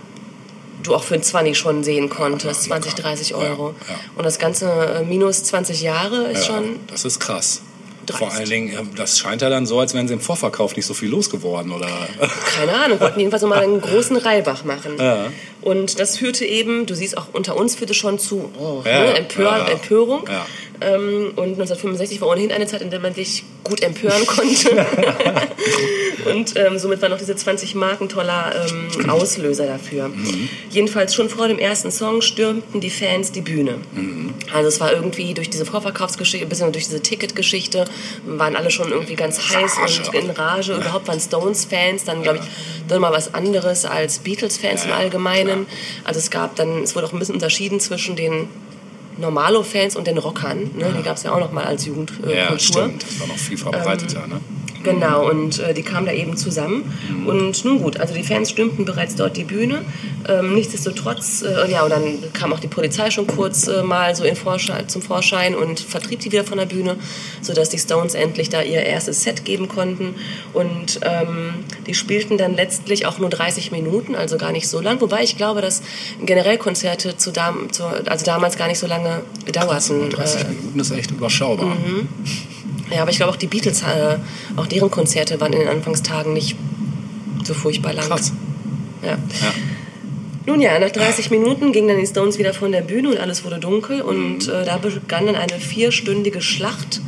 du 0.83 0.93
auch 0.95 1.03
für 1.03 1.15
ein 1.15 1.23
20 1.23 1.57
schon 1.57 1.83
sehen 1.83 2.09
konntest, 2.09 2.63
Ja, 2.67 2.67
20, 2.79 2.91
locker. 2.91 3.03
30 3.03 3.29
Ja, 3.29 3.35
Euro. 3.37 3.75
Und 4.15 4.23
das 4.23 4.39
Ganze 4.39 5.03
minus 5.07 5.43
20 5.43 5.81
Jahre 5.81 6.31
ist 6.31 6.45
schon 6.45 6.79
das 6.87 7.05
ist 7.05 7.19
krass. 7.19 7.61
Dreist. 8.09 8.19
Vor 8.19 8.31
allen 8.31 8.49
Dingen, 8.49 8.69
äh, 8.73 8.95
das 8.95 9.19
scheint 9.19 9.41
ja 9.41 9.49
dann 9.49 9.65
so, 9.65 9.79
als 9.79 9.93
wären 9.93 10.07
sie 10.07 10.13
im 10.13 10.19
Vorverkauf 10.19 10.75
nicht 10.75 10.85
so 10.85 10.93
viel 10.93 11.09
losgeworden, 11.09 11.71
oder? 11.71 11.87
Keine 12.55 12.73
Ahnung, 12.73 12.99
wollten 12.99 13.19
jedenfalls 13.19 13.41
nochmal 13.41 13.63
einen 13.63 13.81
großen 13.81 14.17
Reibach 14.17 14.63
machen. 14.63 14.97
Ja. 14.97 15.27
Und 15.61 15.99
das 15.99 16.17
führte 16.17 16.45
eben, 16.45 16.85
du 16.85 16.95
siehst 16.95 17.17
auch 17.17 17.27
unter 17.33 17.55
uns 17.57 17.75
führte 17.75 17.93
schon 17.93 18.19
zu 18.19 18.51
oh, 18.59 18.81
Ja, 18.85 18.99
ne, 18.99 19.17
Empör, 19.17 19.57
ja. 19.57 19.67
Empörung. 19.67 20.23
Ja. 20.81 20.95
Ähm, 20.95 21.33
und 21.35 21.59
1965 21.59 22.21
war 22.21 22.29
ohnehin 22.29 22.51
eine 22.51 22.67
Zeit, 22.67 22.81
in 22.81 22.89
der 22.89 22.99
man 22.99 23.13
sich 23.13 23.43
gut 23.63 23.81
empören 23.81 24.25
konnte. 24.27 24.85
und 26.33 26.55
ähm, 26.55 26.79
somit 26.79 27.01
war 27.01 27.09
noch 27.09 27.17
diese 27.17 27.35
20 27.35 27.75
Mark 27.75 28.01
ein 28.01 28.09
toller 28.09 28.53
ähm, 28.67 29.09
Auslöser 29.09 29.67
dafür. 29.67 30.11
Jedenfalls 30.69 31.13
schon 31.15 31.29
vor 31.29 31.47
dem 31.47 31.59
ersten 31.59 31.91
Song 31.91 32.21
stürmten 32.21 32.81
die 32.81 32.89
Fans 32.89 33.31
die 33.31 33.41
Bühne. 33.41 33.75
Also 34.53 34.69
es 34.69 34.79
war 34.79 34.91
irgendwie 34.91 35.33
durch 35.33 35.49
diese 35.49 35.65
Vorverkaufsgeschichte, 35.65 36.45
ein 36.45 36.49
bisschen 36.49 36.71
durch 36.71 36.85
diese 36.85 37.01
Ticketgeschichte, 37.01 37.85
waren 38.25 38.55
alle 38.55 38.71
schon 38.71 38.91
irgendwie 38.91 39.15
ganz 39.15 39.39
heiß 39.53 39.77
und 39.77 40.13
in 40.13 40.29
Rage. 40.29 40.73
Überhaupt 40.73 41.07
waren 41.07 41.19
Stones-Fans 41.19 42.05
dann, 42.05 42.23
glaube 42.23 42.39
ich, 42.39 42.45
dann 42.87 43.01
mal 43.01 43.11
was 43.11 43.33
anderes 43.33 43.85
als 43.85 44.19
Beatles-Fans 44.19 44.85
im 44.85 44.91
Allgemeinen. 44.91 45.67
Also 46.03 46.19
es 46.19 46.31
gab 46.31 46.55
dann, 46.55 46.83
es 46.83 46.95
wurde 46.95 47.07
auch 47.07 47.13
ein 47.13 47.19
bisschen 47.19 47.35
unterschieden 47.35 47.79
zwischen 47.79 48.15
den 48.15 48.47
Normalo-Fans 49.17 49.95
und 49.95 50.07
den 50.07 50.17
Rockern. 50.17 50.71
Ne? 50.75 50.93
Die 50.97 51.03
gab 51.03 51.17
es 51.17 51.23
ja 51.23 51.33
auch 51.33 51.39
noch 51.39 51.51
mal 51.51 51.65
als 51.65 51.85
Jugendkultur. 51.85 52.33
Ja, 52.33 52.57
stimmt. 52.57 53.03
Das 53.03 53.19
war 53.19 53.27
noch 53.27 53.37
viel 53.37 53.57
verbreiteter, 53.57 54.27
ne? 54.27 54.39
Genau, 54.83 55.29
und 55.29 55.59
äh, 55.59 55.73
die 55.73 55.83
kamen 55.83 56.05
da 56.05 56.13
eben 56.13 56.37
zusammen. 56.37 56.83
Und 57.25 57.65
nun 57.65 57.79
gut, 57.81 57.99
also 57.99 58.13
die 58.13 58.23
Fans 58.23 58.49
stürmten 58.49 58.85
bereits 58.85 59.15
dort 59.15 59.35
die 59.37 59.43
Bühne. 59.43 59.83
Ähm, 60.27 60.53
nichtsdestotrotz, 60.53 61.41
äh, 61.41 61.69
ja, 61.71 61.83
und 61.83 61.89
dann 61.89 62.03
kam 62.33 62.53
auch 62.53 62.59
die 62.59 62.67
Polizei 62.67 63.11
schon 63.11 63.27
kurz 63.27 63.67
äh, 63.67 63.83
mal 63.83 64.15
so 64.15 64.23
in 64.23 64.35
Vorschein, 64.35 64.87
zum 64.87 65.01
Vorschein 65.01 65.55
und 65.55 65.79
vertrieb 65.79 66.19
die 66.21 66.31
wieder 66.31 66.43
von 66.43 66.57
der 66.57 66.65
Bühne, 66.65 66.97
sodass 67.41 67.69
die 67.69 67.77
Stones 67.77 68.13
endlich 68.13 68.49
da 68.49 68.61
ihr 68.61 68.81
erstes 68.83 69.23
Set 69.23 69.43
geben 69.45 69.67
konnten. 69.67 70.15
Und 70.53 70.99
ähm, 71.03 71.65
die 71.87 71.93
spielten 71.93 72.37
dann 72.37 72.55
letztlich 72.55 73.05
auch 73.05 73.19
nur 73.19 73.29
30 73.29 73.71
Minuten, 73.71 74.15
also 74.15 74.37
gar 74.37 74.51
nicht 74.51 74.67
so 74.67 74.79
lang. 74.79 75.01
Wobei 75.01 75.23
ich 75.23 75.35
glaube, 75.37 75.61
dass 75.61 75.81
generell 76.25 76.57
Konzerte 76.57 77.17
zu, 77.17 77.31
dam 77.31 77.71
zu 77.71 77.83
also 78.05 78.25
damals 78.25 78.57
gar 78.57 78.67
nicht 78.67 78.79
so 78.79 78.87
lange 78.87 79.21
gedauerten. 79.45 80.09
30 80.09 80.41
Äh, 80.41 80.47
Minuten 80.49 80.79
ist 80.79 80.91
echt 80.91 81.11
überschaubar. 81.11 81.75
Ja, 82.91 83.01
aber 83.01 83.11
ich 83.11 83.17
glaube 83.17 83.31
auch 83.31 83.37
die 83.37 83.47
Beatles, 83.47 83.81
äh, 83.83 84.17
auch 84.55 84.67
deren 84.67 84.89
Konzerte 84.89 85.39
waren 85.39 85.53
in 85.53 85.59
den 85.59 85.67
Anfangstagen 85.67 86.33
nicht 86.33 86.55
so 87.43 87.53
furchtbar 87.53 87.93
lang. 87.93 88.07
Krass. 88.07 88.33
Ja. 89.03 89.11
Ja. 89.11 89.17
Nun 90.45 90.61
ja, 90.61 90.79
nach 90.79 90.89
30 90.89 91.29
Minuten 91.29 91.71
gingen 91.71 91.89
dann 91.89 91.99
die 91.99 92.07
Stones 92.07 92.39
wieder 92.39 92.53
von 92.53 92.71
der 92.71 92.81
Bühne 92.81 93.09
und 93.09 93.17
alles 93.17 93.43
wurde 93.45 93.59
dunkel 93.59 94.01
und 94.01 94.47
äh, 94.47 94.65
da 94.65 94.77
begann 94.77 95.27
dann 95.27 95.35
eine 95.35 95.59
vierstündige 95.59 96.41
Schlacht 96.41 97.01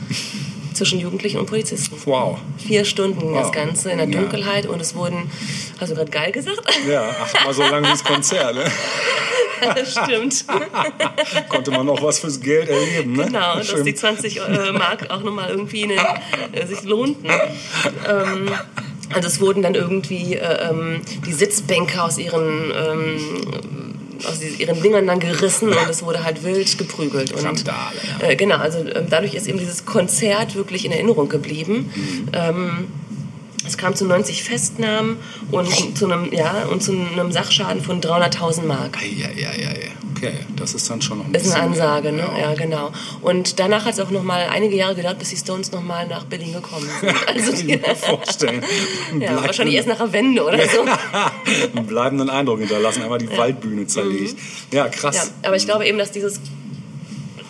zwischen 0.82 1.00
Jugendlichen 1.00 1.38
und 1.38 1.46
Polizisten. 1.46 1.96
Wow. 2.06 2.40
Vier 2.58 2.86
Stunden 2.86 3.20
ging 3.20 3.36
das 3.36 3.48
Wow. 3.48 3.52
Ganze 3.52 3.92
in 3.92 4.00
der 4.00 4.10
Ja. 4.10 4.20
Dunkelheit 4.20 4.66
und 4.66 4.82
es 4.82 4.96
wurden, 4.96 5.30
hast 5.80 5.92
du 5.92 5.96
gerade 5.96 6.10
geil 6.10 6.32
gesagt? 6.32 6.60
Ja, 6.90 7.08
achtmal 7.08 7.54
so 7.54 7.62
lang 7.62 7.84
wie 7.84 7.90
das 7.90 8.04
Konzert, 8.04 8.56
ne? 8.56 8.64
das 9.76 9.92
stimmt. 10.04 10.44
Konnte 11.50 11.70
man 11.70 11.86
noch 11.86 12.02
was 12.02 12.18
fürs 12.18 12.40
Geld 12.42 12.68
erleben, 12.68 13.14
ne? 13.14 13.26
Genau, 13.26 13.58
dass 13.58 13.68
Schön. 13.68 13.86
die 13.86 13.94
20 13.94 14.38
äh, 14.40 14.72
Mark 14.72 15.08
auch 15.12 15.22
nochmal 15.22 15.52
irgendwie 15.52 15.82
in 15.84 15.90
den, 15.90 16.00
äh, 16.52 16.66
sich 16.66 16.82
lohnten. 16.82 17.30
Ähm, 18.10 18.50
also 19.14 19.28
es 19.28 19.40
wurden 19.40 19.62
dann 19.62 19.76
irgendwie 19.76 20.34
äh, 20.34 20.68
ähm, 20.68 21.02
die 21.28 21.34
Sitzbänke 21.34 22.02
aus 22.02 22.18
ihren, 22.18 22.72
ähm, 22.76 23.91
aus 24.26 24.42
ihren 24.42 24.82
Dingern 24.82 25.08
dann 25.08 25.20
gerissen 25.20 25.70
und 25.70 25.90
es 25.90 26.04
wurde 26.04 26.24
halt 26.24 26.44
wild 26.44 26.78
geprügelt. 26.78 27.32
Und, 27.32 27.44
Randale, 27.44 27.98
ja. 28.22 28.30
äh, 28.30 28.36
genau, 28.36 28.58
also 28.58 28.80
ähm, 28.80 29.08
dadurch 29.10 29.34
ist 29.34 29.48
eben 29.48 29.60
dieses 29.60 29.86
Konzert 29.86 30.56
wirklich 30.56 30.86
in 30.86 30.92
Erinnerung 30.92 31.30
geblieben. 31.30 31.92
Mhm. 31.96 32.28
Ähm, 32.34 32.88
es 33.66 33.78
kam 33.78 33.96
zu 33.96 34.06
90 34.06 34.44
Festnahmen 34.44 35.18
und 35.52 35.98
zu 35.98 36.06
einem, 36.06 36.34
ja, 36.34 36.66
und 36.72 36.82
zu 36.82 36.92
einem 36.92 37.32
Sachschaden 37.32 37.82
von 37.82 38.02
300.000 38.02 38.64
Mark. 38.64 38.98
Ja, 39.02 39.30
ja, 39.30 39.52
ja, 39.54 39.70
ja. 39.70 39.92
Okay, 40.22 40.34
das 40.56 40.76
ist 40.76 40.88
dann 40.88 41.02
schon 41.02 41.18
noch 41.18 41.26
ein 41.26 41.34
Das 41.34 41.46
ist 41.48 41.54
eine 41.54 41.70
bisschen 41.70 41.82
Ansage, 41.84 42.12
ne? 42.12 42.30
Ja, 42.40 42.54
genau. 42.54 42.92
Und 43.22 43.60
danach 43.60 43.86
hat 43.86 43.94
es 43.96 44.00
auch 44.00 44.12
noch 44.12 44.22
mal 44.22 44.48
einige 44.52 44.76
Jahre 44.76 44.94
gedauert, 44.94 45.18
bis 45.18 45.30
die 45.30 45.38
Stones 45.38 45.72
noch 45.72 45.82
mal 45.82 46.08
nach 46.08 46.26
Berlin 46.26 46.54
gekommen 46.54 46.88
sind. 47.00 47.12
Also 47.28 47.52
Kann 47.52 47.60
ich 47.60 47.66
die, 47.66 47.78
mir 47.78 47.96
vorstellen. 47.96 48.64
Ja, 49.20 49.44
wahrscheinlich 49.44 49.76
erst 49.78 49.88
nach 49.88 49.98
der 49.98 50.14
Wende 50.14 50.44
oder 50.46 50.60
so. 50.60 50.82
einen 51.76 51.88
bleibenden 51.88 52.30
Eindruck 52.30 52.60
hinterlassen, 52.60 53.02
einmal 53.02 53.18
die 53.18 53.36
Waldbühne 53.36 53.88
zerlegt. 53.88 54.36
Ja, 54.72 54.90
krass. 54.90 55.32
Ja, 55.42 55.48
aber 55.48 55.56
ich 55.56 55.66
glaube 55.66 55.88
eben, 55.88 55.98
dass 55.98 56.12
dieses 56.12 56.40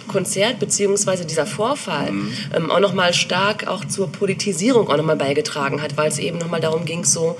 Konzert 0.07 0.59
beziehungsweise 0.59 1.25
dieser 1.25 1.45
Vorfall 1.45 2.11
Mhm. 2.11 2.33
ähm, 2.55 2.71
auch 2.71 2.79
noch 2.79 2.93
mal 2.93 3.13
stark 3.13 3.67
auch 3.67 3.83
zur 3.85 4.09
Politisierung 4.11 4.87
auch 4.89 4.95
noch 4.97 5.03
mal 5.05 5.15
beigetragen 5.17 5.81
hat, 5.81 5.97
weil 5.97 6.07
es 6.07 6.19
eben 6.19 6.37
noch 6.37 6.49
mal 6.49 6.61
darum 6.61 6.85
ging, 6.85 7.03
so 7.03 7.37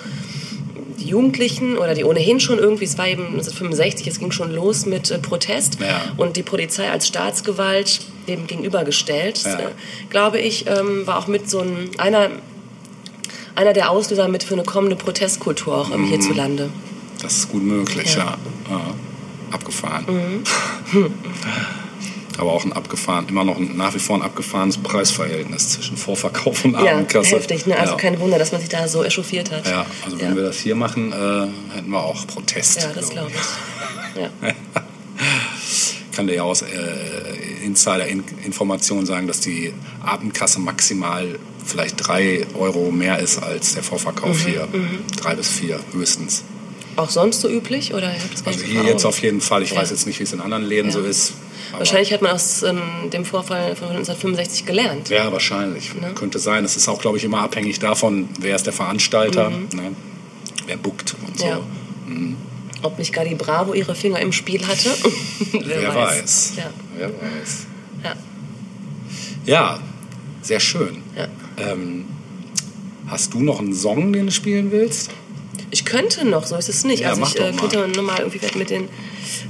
die 1.01 1.07
Jugendlichen 1.09 1.77
oder 1.77 1.93
die 1.93 2.03
ohnehin 2.05 2.39
schon 2.39 2.59
irgendwie, 2.59 2.85
es 2.85 2.97
war 2.97 3.07
eben 3.07 3.23
1965, 3.27 4.07
es 4.07 4.19
ging 4.19 4.31
schon 4.31 4.51
los 4.53 4.85
mit 4.85 5.11
äh, 5.11 5.19
Protest 5.19 5.77
Ja. 5.79 6.01
und 6.17 6.37
die 6.37 6.43
Polizei 6.43 6.89
als 6.89 7.07
Staatsgewalt 7.07 8.01
dem 8.27 8.47
gegenübergestellt, 8.47 9.41
Ja. 9.43 9.59
äh, 9.59 9.63
glaube 10.09 10.39
ich, 10.39 10.67
ähm, 10.67 11.05
war 11.07 11.17
auch 11.17 11.27
mit 11.27 11.49
so 11.49 11.59
ein, 11.59 11.89
einer, 11.97 12.29
einer 13.55 13.73
der 13.73 13.89
Auslöser 13.89 14.27
mit 14.27 14.43
für 14.43 14.53
eine 14.53 14.63
kommende 14.63 14.95
Protestkultur 14.95 15.75
auch 15.77 15.91
ähm, 15.91 16.01
Mhm. 16.01 16.07
hierzulande. 16.07 16.69
Das 17.21 17.33
ist 17.37 17.49
gut 17.51 17.63
möglich, 17.63 18.15
ja. 18.15 18.37
ja. 18.69 18.81
Abgefahren. 19.51 20.43
Mhm. 20.93 21.13
Aber 22.37 22.53
auch 22.53 22.63
ein 22.63 22.73
abgefahren, 22.73 23.27
immer 23.27 23.43
noch 23.43 23.57
ein, 23.57 23.75
nach 23.75 23.93
wie 23.93 23.99
vor 23.99 24.15
ein 24.15 24.21
abgefahrenes 24.21 24.77
Preisverhältnis 24.77 25.69
zwischen 25.69 25.97
Vorverkauf 25.97 26.63
und 26.65 26.73
Ja, 26.73 26.93
Abendkasse. 26.93 27.35
heftig, 27.35 27.65
ne? 27.67 27.77
Also 27.77 27.93
ja. 27.93 27.97
kein 27.97 28.19
Wunder, 28.19 28.39
dass 28.39 28.51
man 28.51 28.61
sich 28.61 28.69
da 28.69 28.87
so 28.87 29.03
echauffiert 29.03 29.51
hat. 29.51 29.67
Ja, 29.67 29.85
also 30.05 30.19
wenn 30.19 30.29
ja. 30.29 30.35
wir 30.35 30.43
das 30.43 30.57
hier 30.59 30.75
machen, 30.75 31.11
äh, 31.11 31.75
hätten 31.75 31.91
wir 31.91 32.01
auch 32.03 32.25
Protest. 32.27 32.81
Ja, 32.81 32.91
das 32.93 33.09
glaub 33.09 33.27
glaube 33.27 33.31
ich. 34.15 34.21
Ja. 34.21 34.29
kann 36.15 36.27
dir 36.27 36.35
ja 36.35 36.43
aus 36.43 36.61
äh, 36.61 36.67
Insider-Informationen 37.65 39.05
sagen, 39.05 39.27
dass 39.27 39.39
die 39.39 39.73
Abendkasse 40.03 40.59
maximal 40.59 41.39
vielleicht 41.65 41.95
drei 42.07 42.45
Euro 42.57 42.91
mehr 42.91 43.19
ist 43.19 43.37
als 43.41 43.75
der 43.75 43.83
Vorverkauf 43.83 44.45
Mhm, 44.45 44.49
hier. 44.49 44.67
Drei 45.17 45.35
bis 45.35 45.47
vier 45.49 45.79
höchstens. 45.93 46.43
Auch 46.97 47.09
sonst 47.09 47.41
so 47.41 47.49
üblich? 47.49 47.93
Oder? 47.93 48.11
Also 48.45 48.59
hier 48.65 48.83
jetzt 48.83 49.05
auf 49.05 49.19
jeden 49.21 49.39
Fall. 49.41 49.63
Ich 49.63 49.71
Ja. 49.71 49.77
weiß 49.77 49.91
jetzt 49.91 50.05
nicht, 50.05 50.19
wie 50.19 50.23
es 50.23 50.33
in 50.33 50.41
anderen 50.41 50.63
Läden 50.65 50.87
Ja. 50.87 50.93
so 50.93 51.01
ist. 51.01 51.33
Wahrscheinlich 51.77 52.11
hat 52.13 52.21
man 52.21 52.31
aus 52.31 52.63
ähm, 52.63 52.81
dem 53.11 53.25
Vorfall 53.25 53.75
von 53.75 53.89
1965 53.89 54.65
gelernt. 54.65 55.09
Ja, 55.09 55.31
wahrscheinlich. 55.31 55.93
Ne? 55.95 56.11
Könnte 56.13 56.39
sein. 56.39 56.65
Es 56.65 56.75
ist 56.75 56.87
auch, 56.87 56.99
glaube 56.99 57.17
ich, 57.17 57.23
immer 57.23 57.39
abhängig 57.39 57.79
davon, 57.79 58.29
wer 58.39 58.55
ist 58.55 58.65
der 58.65 58.73
Veranstalter, 58.73 59.49
ne? 59.49 59.95
wer 60.67 60.77
buckt 60.77 61.15
und 61.25 61.39
so. 61.39 61.45
Mhm. 62.07 62.37
Ja. 62.81 62.83
Ob 62.83 62.97
nicht 62.97 63.13
Gadi 63.13 63.35
Bravo 63.35 63.73
ihre 63.73 63.93
Finger 63.93 64.19
im 64.19 64.31
Spiel 64.31 64.65
hatte? 64.67 64.89
Wer, 65.51 65.93
weiß. 65.93 66.53
Ja. 66.57 66.71
Wer 66.97 67.09
weiß. 67.09 67.67
Ja. 68.03 68.15
Ja, 69.45 69.79
sehr 70.41 70.59
schön. 70.59 71.03
Ja. 71.15 71.27
Ähm, 71.57 72.05
hast 73.07 73.35
du 73.35 73.39
noch 73.39 73.59
einen 73.59 73.75
Song, 73.75 74.13
den 74.13 74.25
du 74.27 74.31
spielen 74.31 74.71
willst? 74.71 75.11
Ich 75.69 75.85
könnte 75.85 76.25
noch, 76.25 76.47
so 76.47 76.55
ist 76.55 76.69
es 76.69 76.83
nicht. 76.83 77.01
Ja, 77.01 77.09
also 77.09 77.23
ich 77.23 77.39
äh, 77.39 77.51
mal. 77.51 77.59
könnte 77.59 77.87
nochmal 77.89 78.19
irgendwie 78.19 78.39
vielleicht 78.39 78.55
mit 78.55 78.71
den 78.71 78.89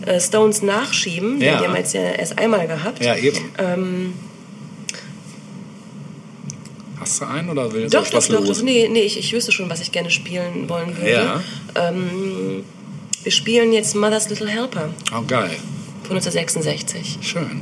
äh, 0.06 0.20
Stones 0.20 0.62
nachschieben. 0.62 1.42
Ja. 1.42 1.58
Die 1.60 1.66
haben 1.66 1.74
wir 1.74 1.80
jetzt 1.80 1.94
ja 1.94 2.02
erst 2.02 2.38
einmal 2.38 2.68
gehabt. 2.68 3.04
Ja, 3.04 3.16
eben. 3.16 3.38
Ähm, 3.58 4.14
Hast 7.00 7.20
du 7.20 7.26
einen 7.26 7.50
oder 7.50 7.72
willst 7.74 7.94
doch, 7.96 8.04
du 8.06 8.12
doch, 8.12 8.18
was 8.18 8.28
doch, 8.28 8.40
los? 8.46 8.60
doch. 8.60 8.64
Nee, 8.66 8.88
nee 8.90 9.02
ich, 9.02 9.18
ich 9.18 9.34
wüsste 9.34 9.52
schon, 9.52 9.70
was 9.70 9.82
ich 9.82 9.92
gerne 9.92 10.12
spielen 10.12 10.70
wollen 10.70 10.96
würde. 10.96 11.12
Ja. 11.12 11.44
Ähm, 11.76 12.64
wir 13.24 13.32
spielen 13.32 13.74
jetzt 13.74 13.96
Mother's 13.96 14.30
Little 14.30 14.48
Helper 14.48 14.90
Oh, 15.12 15.22
geil. 15.28 15.50
von 16.04 16.16
1966. 16.18 17.18
Schön. 17.22 17.62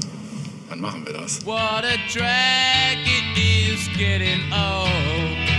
Dann 0.70 0.82
machen 0.82 1.06
wir 1.06 1.14
das. 1.14 1.46
What 1.46 1.58
a 1.58 1.96
drag 2.14 2.98
it 3.06 3.38
is 3.38 3.88
getting 3.98 4.42
old. 4.52 5.59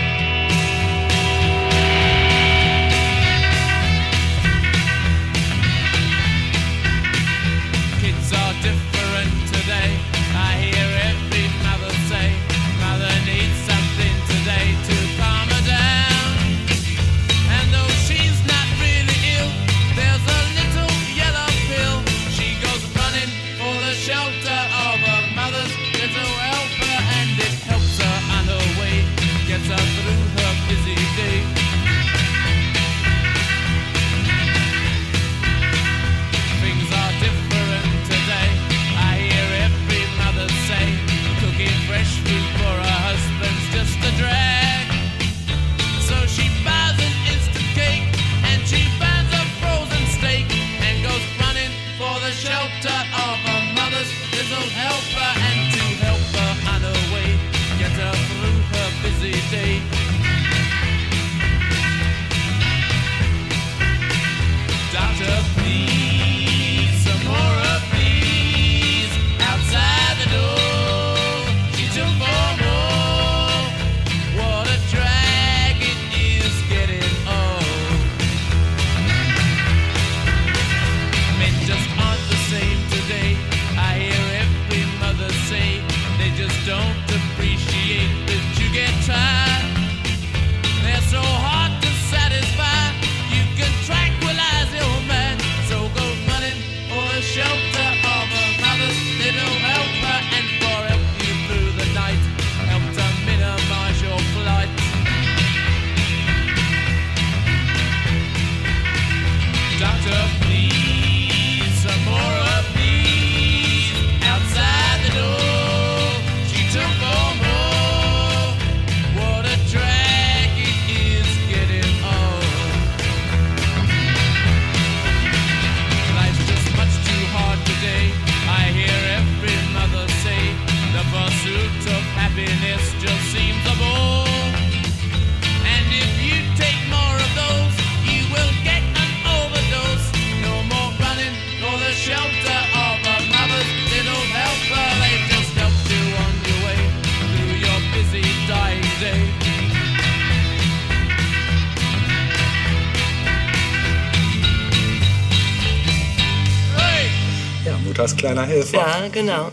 Helfer. 158.62 158.76
Ja, 159.02 159.08
genau. 159.12 159.50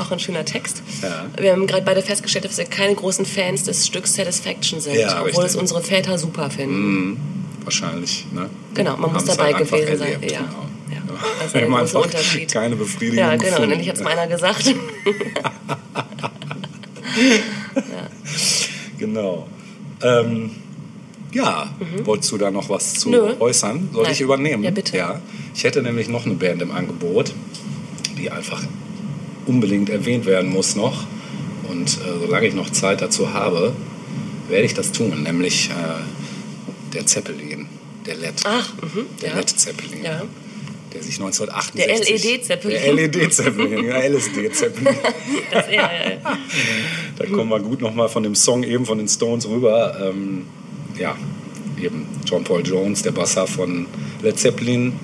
Auch 0.00 0.10
ein 0.12 0.20
schöner 0.20 0.44
Text. 0.44 0.82
Ja. 1.02 1.26
Wir 1.40 1.52
haben 1.52 1.66
gerade 1.66 1.82
beide 1.84 2.00
festgestellt, 2.02 2.44
dass 2.44 2.56
wir 2.56 2.66
keine 2.66 2.94
großen 2.94 3.26
Fans 3.26 3.64
des 3.64 3.86
Stücks 3.86 4.14
Satisfaction 4.14 4.80
sind, 4.80 4.94
Ja, 4.96 5.14
obwohl 5.14 5.26
richtig. 5.26 5.44
es 5.46 5.56
unsere 5.56 5.82
Väter 5.82 6.18
super 6.18 6.50
finden. 6.50 7.18
Wahrscheinlich, 7.64 8.26
ne? 8.32 8.48
Genau, 8.74 8.96
man 8.96 9.12
muss 9.12 9.24
dabei 9.24 9.54
halt 9.54 9.58
gewesen 9.68 9.98
sein. 9.98 10.12
erlebt, 10.12 10.30
Ja. 10.32 10.38
Genau. 10.38 10.52
Ja, 10.88 10.96
Ja. 10.96 11.02
das 11.40 11.46
ist 11.48 11.56
ein 11.56 11.68
großer 11.70 12.00
Unterschied. 12.00 12.52
Keine 12.52 12.76
Befriedigung 12.76 13.18
Ja, 13.18 13.30
genau. 13.34 13.42
Und 13.44 13.50
gefunden. 13.50 13.72
endlich 13.72 13.88
hat 13.88 13.96
es 13.96 14.02
mal 14.04 14.12
einer 14.16 14.26
gesagt. 14.32 14.72
Genau. 18.98 19.46
Ähm, 20.02 20.50
ja, 21.32 21.68
wolltest 22.04 22.32
du 22.32 22.38
da 22.38 22.50
noch 22.50 22.68
was 22.70 22.94
zu 22.94 23.08
Mhm. 23.08 23.14
Nö. 23.14 23.34
äußern? 23.40 23.88
Soll 23.92 24.02
Nein. 24.04 24.12
ich 24.12 24.20
übernehmen? 24.20 24.62
Ja, 24.62 24.70
bitte. 24.70 24.96
Ja. 24.96 25.20
Ich 25.54 25.64
hätte 25.64 25.82
nämlich 25.82 26.08
noch 26.08 26.24
eine 26.24 26.34
Band 26.34 26.62
im 26.62 26.70
Angebot, 26.70 27.32
die 28.26 28.32
einfach 28.32 28.62
unbedingt 29.46 29.88
erwähnt 29.88 30.26
werden 30.26 30.50
muss 30.50 30.74
noch. 30.74 31.04
Und 31.70 31.88
äh, 31.88 32.18
solange 32.20 32.46
ich 32.46 32.54
noch 32.54 32.70
Zeit 32.70 33.00
dazu 33.00 33.32
habe, 33.32 33.72
werde 34.48 34.64
ich 34.64 34.74
das 34.74 34.92
tun. 34.92 35.22
Nämlich 35.22 35.70
äh, 35.70 36.92
der 36.92 37.06
Zeppelin, 37.06 37.66
der 38.04 38.16
LED. 38.16 38.42
Ach, 38.44 38.72
mhm, 38.82 39.06
der 39.22 39.30
ja. 39.30 39.36
LED-Zeppelin. 39.36 40.04
Ja. 40.04 40.22
Der 40.92 41.02
sich 41.02 41.20
1968... 41.20 42.22
Der 42.22 42.32
LED-Zeppelin. 42.32 42.80
Der 42.82 42.92
LED-Zeppelin, 42.94 43.84
ja, 43.84 43.98
LSD-Zeppelin. 43.98 44.96
Das, 45.52 45.66
ja, 45.66 45.90
ja. 45.92 46.38
Da 47.16 47.26
kommen 47.26 47.50
wir 47.50 47.60
gut 47.60 47.80
nochmal 47.80 48.08
von 48.08 48.22
dem 48.22 48.34
Song 48.34 48.62
eben 48.64 48.86
von 48.86 48.98
den 48.98 49.08
Stones 49.08 49.48
rüber. 49.48 49.96
Ähm, 50.00 50.46
ja, 50.98 51.16
eben 51.80 52.06
John 52.24 52.42
Paul 52.42 52.66
Jones, 52.66 53.02
der 53.02 53.12
Basser 53.12 53.46
von 53.46 53.86
Led 54.22 54.38
Zeppelin. 54.38 54.94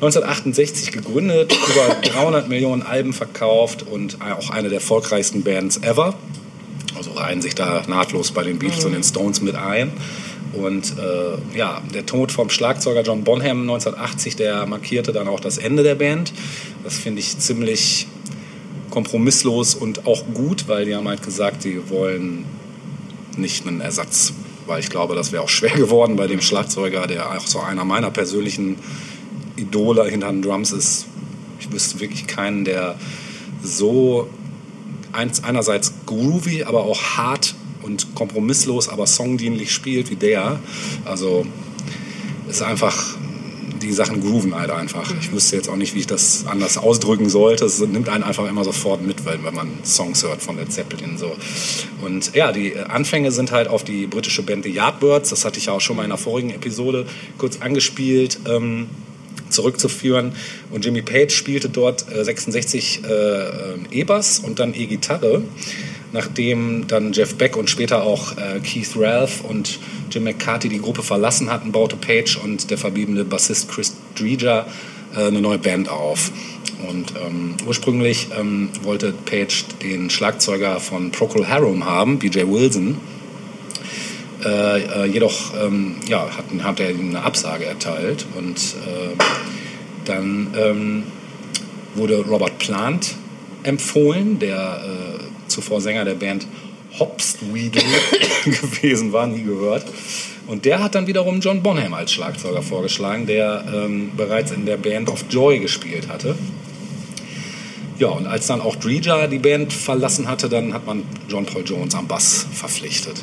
1968 0.00 0.92
gegründet, 0.92 1.52
über 1.52 1.94
300 2.02 2.48
Millionen 2.48 2.82
Alben 2.82 3.12
verkauft 3.12 3.82
und 3.82 4.18
auch 4.22 4.50
eine 4.50 4.68
der 4.68 4.78
erfolgreichsten 4.78 5.42
Bands 5.42 5.78
ever. 5.82 6.14
Also 6.96 7.12
reihen 7.12 7.42
sich 7.42 7.54
da 7.54 7.82
nahtlos 7.86 8.32
bei 8.32 8.42
den 8.42 8.58
Beatles 8.58 8.84
und 8.84 8.92
den 8.92 9.04
Stones 9.04 9.42
mit 9.42 9.54
ein. 9.54 9.92
Und 10.52 10.94
äh, 10.98 11.56
ja, 11.56 11.80
der 11.94 12.06
Tod 12.06 12.32
vom 12.32 12.50
Schlagzeuger 12.50 13.02
John 13.02 13.24
Bonham 13.24 13.60
1980, 13.60 14.36
der 14.36 14.66
markierte 14.66 15.12
dann 15.12 15.28
auch 15.28 15.40
das 15.40 15.58
Ende 15.58 15.82
der 15.82 15.94
Band. 15.94 16.32
Das 16.82 16.96
finde 16.96 17.20
ich 17.20 17.38
ziemlich 17.38 18.06
kompromisslos 18.90 19.74
und 19.74 20.06
auch 20.06 20.24
gut, 20.34 20.66
weil 20.66 20.86
die 20.86 20.94
haben 20.94 21.06
halt 21.06 21.22
gesagt, 21.22 21.64
die 21.64 21.88
wollen 21.88 22.44
nicht 23.36 23.66
einen 23.66 23.80
Ersatz. 23.80 24.32
Weil 24.66 24.80
ich 24.80 24.90
glaube, 24.90 25.14
das 25.14 25.30
wäre 25.30 25.42
auch 25.42 25.48
schwer 25.48 25.70
geworden 25.76 26.16
bei 26.16 26.26
dem 26.26 26.40
Schlagzeuger, 26.40 27.06
der 27.06 27.30
auch 27.30 27.46
so 27.46 27.60
einer 27.60 27.84
meiner 27.84 28.10
persönlichen 28.10 28.76
Idole 29.60 30.04
hinter 30.04 30.30
den 30.30 30.42
Drums 30.42 30.72
ist. 30.72 31.06
Ich 31.58 31.70
wüsste 31.72 32.00
wirklich 32.00 32.26
keinen, 32.26 32.64
der 32.64 32.96
so 33.62 34.28
einerseits 35.12 35.92
groovy, 36.06 36.64
aber 36.64 36.84
auch 36.84 37.02
hart 37.16 37.54
und 37.82 38.14
kompromisslos, 38.14 38.88
aber 38.88 39.06
songdienlich 39.06 39.72
spielt 39.72 40.10
wie 40.10 40.16
der. 40.16 40.60
Also 41.04 41.46
ist 42.48 42.62
einfach, 42.62 43.16
die 43.80 43.92
Sachen 43.92 44.20
grooven 44.20 44.54
halt 44.54 44.70
einfach. 44.70 45.12
Ich 45.20 45.32
wüsste 45.32 45.56
jetzt 45.56 45.68
auch 45.68 45.76
nicht, 45.76 45.94
wie 45.94 46.00
ich 46.00 46.06
das 46.06 46.46
anders 46.46 46.76
ausdrücken 46.76 47.28
sollte. 47.28 47.64
Es 47.64 47.80
nimmt 47.80 48.08
einen 48.08 48.24
einfach 48.24 48.46
immer 48.48 48.64
sofort 48.64 49.02
mit, 49.02 49.24
wenn 49.24 49.42
man 49.54 49.70
Songs 49.84 50.22
hört 50.22 50.42
von 50.42 50.56
Led 50.56 50.72
Zeppelin. 50.72 51.16
So. 51.16 51.34
Und 52.02 52.34
ja, 52.34 52.52
die 52.52 52.76
Anfänge 52.76 53.32
sind 53.32 53.52
halt 53.52 53.68
auf 53.68 53.84
die 53.84 54.06
britische 54.06 54.42
Band 54.42 54.64
The 54.64 54.70
Yardbirds. 54.70 55.30
Das 55.30 55.44
hatte 55.44 55.58
ich 55.58 55.66
ja 55.66 55.72
auch 55.72 55.80
schon 55.80 55.96
mal 55.96 56.04
in 56.04 56.10
einer 56.10 56.18
vorigen 56.18 56.50
Episode 56.50 57.06
kurz 57.38 57.60
angespielt. 57.60 58.38
Ähm, 58.46 58.88
zurückzuführen. 59.50 60.32
Und 60.70 60.84
Jimmy 60.84 61.02
Page 61.02 61.32
spielte 61.32 61.68
dort 61.68 62.06
äh, 62.12 62.24
66 62.24 63.02
äh, 63.04 63.08
äh, 63.08 63.50
E-Bass 63.90 64.38
und 64.40 64.58
dann 64.58 64.74
E-Gitarre. 64.74 65.42
Nachdem 66.12 66.88
dann 66.88 67.12
Jeff 67.12 67.36
Beck 67.36 67.56
und 67.56 67.70
später 67.70 68.02
auch 68.02 68.36
äh, 68.36 68.60
Keith 68.60 68.96
Ralph 68.96 69.42
und 69.44 69.78
Jim 70.10 70.24
McCarthy 70.24 70.68
die 70.68 70.80
Gruppe 70.80 71.02
verlassen 71.02 71.50
hatten, 71.50 71.70
baute 71.70 71.96
Page 71.96 72.36
und 72.36 72.70
der 72.70 72.78
verbliebene 72.78 73.24
Bassist 73.24 73.68
Chris 73.68 73.94
Dreger 74.16 74.66
äh, 75.14 75.26
eine 75.26 75.40
neue 75.40 75.58
Band 75.58 75.88
auf. 75.88 76.32
Und 76.88 77.12
ähm, 77.24 77.56
ursprünglich 77.66 78.28
ähm, 78.38 78.70
wollte 78.82 79.12
Page 79.12 79.66
den 79.82 80.10
Schlagzeuger 80.10 80.80
von 80.80 81.10
Procol 81.12 81.46
Harum 81.46 81.84
haben, 81.84 82.18
BJ 82.18 82.40
Wilson. 82.46 82.96
Äh, 84.44 84.80
äh, 84.80 85.04
jedoch 85.06 85.52
ähm, 85.62 85.96
ja, 86.08 86.28
hat, 86.36 86.44
hat 86.62 86.80
er 86.80 86.90
ihm 86.90 87.10
eine 87.10 87.22
Absage 87.22 87.66
erteilt 87.66 88.24
und 88.36 88.56
äh, 88.56 89.16
dann 90.04 90.54
ähm, 90.56 91.02
wurde 91.94 92.24
Robert 92.24 92.58
Plant 92.58 93.16
empfohlen, 93.64 94.38
der 94.38 94.82
äh, 94.82 95.48
zuvor 95.48 95.80
Sänger 95.80 96.04
der 96.04 96.14
Band 96.14 96.46
Hopstweedle 96.98 97.82
gewesen 98.44 99.12
war, 99.12 99.26
nie 99.26 99.42
gehört. 99.42 99.84
Und 100.46 100.64
der 100.64 100.82
hat 100.82 100.94
dann 100.94 101.06
wiederum 101.06 101.40
John 101.40 101.62
Bonham 101.62 101.94
als 101.94 102.12
Schlagzeuger 102.12 102.62
vorgeschlagen, 102.62 103.26
der 103.26 103.64
ähm, 103.72 104.12
bereits 104.16 104.50
in 104.50 104.66
der 104.66 104.78
Band 104.78 105.08
of 105.08 105.26
Joy 105.30 105.60
gespielt 105.60 106.08
hatte. 106.08 106.34
Ja, 107.98 108.08
und 108.08 108.26
als 108.26 108.46
dann 108.46 108.62
auch 108.62 108.76
Dreja 108.76 109.26
die 109.26 109.38
Band 109.38 109.72
verlassen 109.74 110.26
hatte, 110.26 110.48
dann 110.48 110.72
hat 110.72 110.86
man 110.86 111.02
John 111.28 111.44
Paul 111.44 111.62
Jones 111.64 111.94
am 111.94 112.08
Bass 112.08 112.46
verpflichtet. 112.50 113.22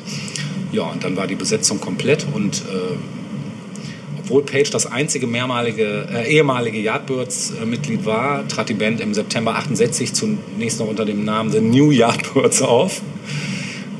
Ja, 0.71 0.83
und 0.83 1.03
dann 1.03 1.15
war 1.15 1.27
die 1.27 1.35
Besetzung 1.35 1.79
komplett 1.79 2.25
und 2.33 2.57
äh, 2.57 2.97
obwohl 4.19 4.43
Page 4.43 4.69
das 4.69 4.85
einzige 4.85 5.25
mehrmalige, 5.25 6.05
äh, 6.13 6.29
ehemalige 6.29 6.79
Yardbirds-Mitglied 6.79 8.05
war, 8.05 8.45
trat 8.49 8.67
die 8.67 8.73
Band 8.73 8.99
im 8.99 9.13
September 9.13 9.55
68 9.55 10.13
zunächst 10.13 10.79
noch 10.79 10.87
unter 10.87 11.05
dem 11.05 11.23
Namen 11.23 11.49
The 11.49 11.61
New 11.61 11.91
Yardbirds 11.91 12.61
auf. 12.61 13.01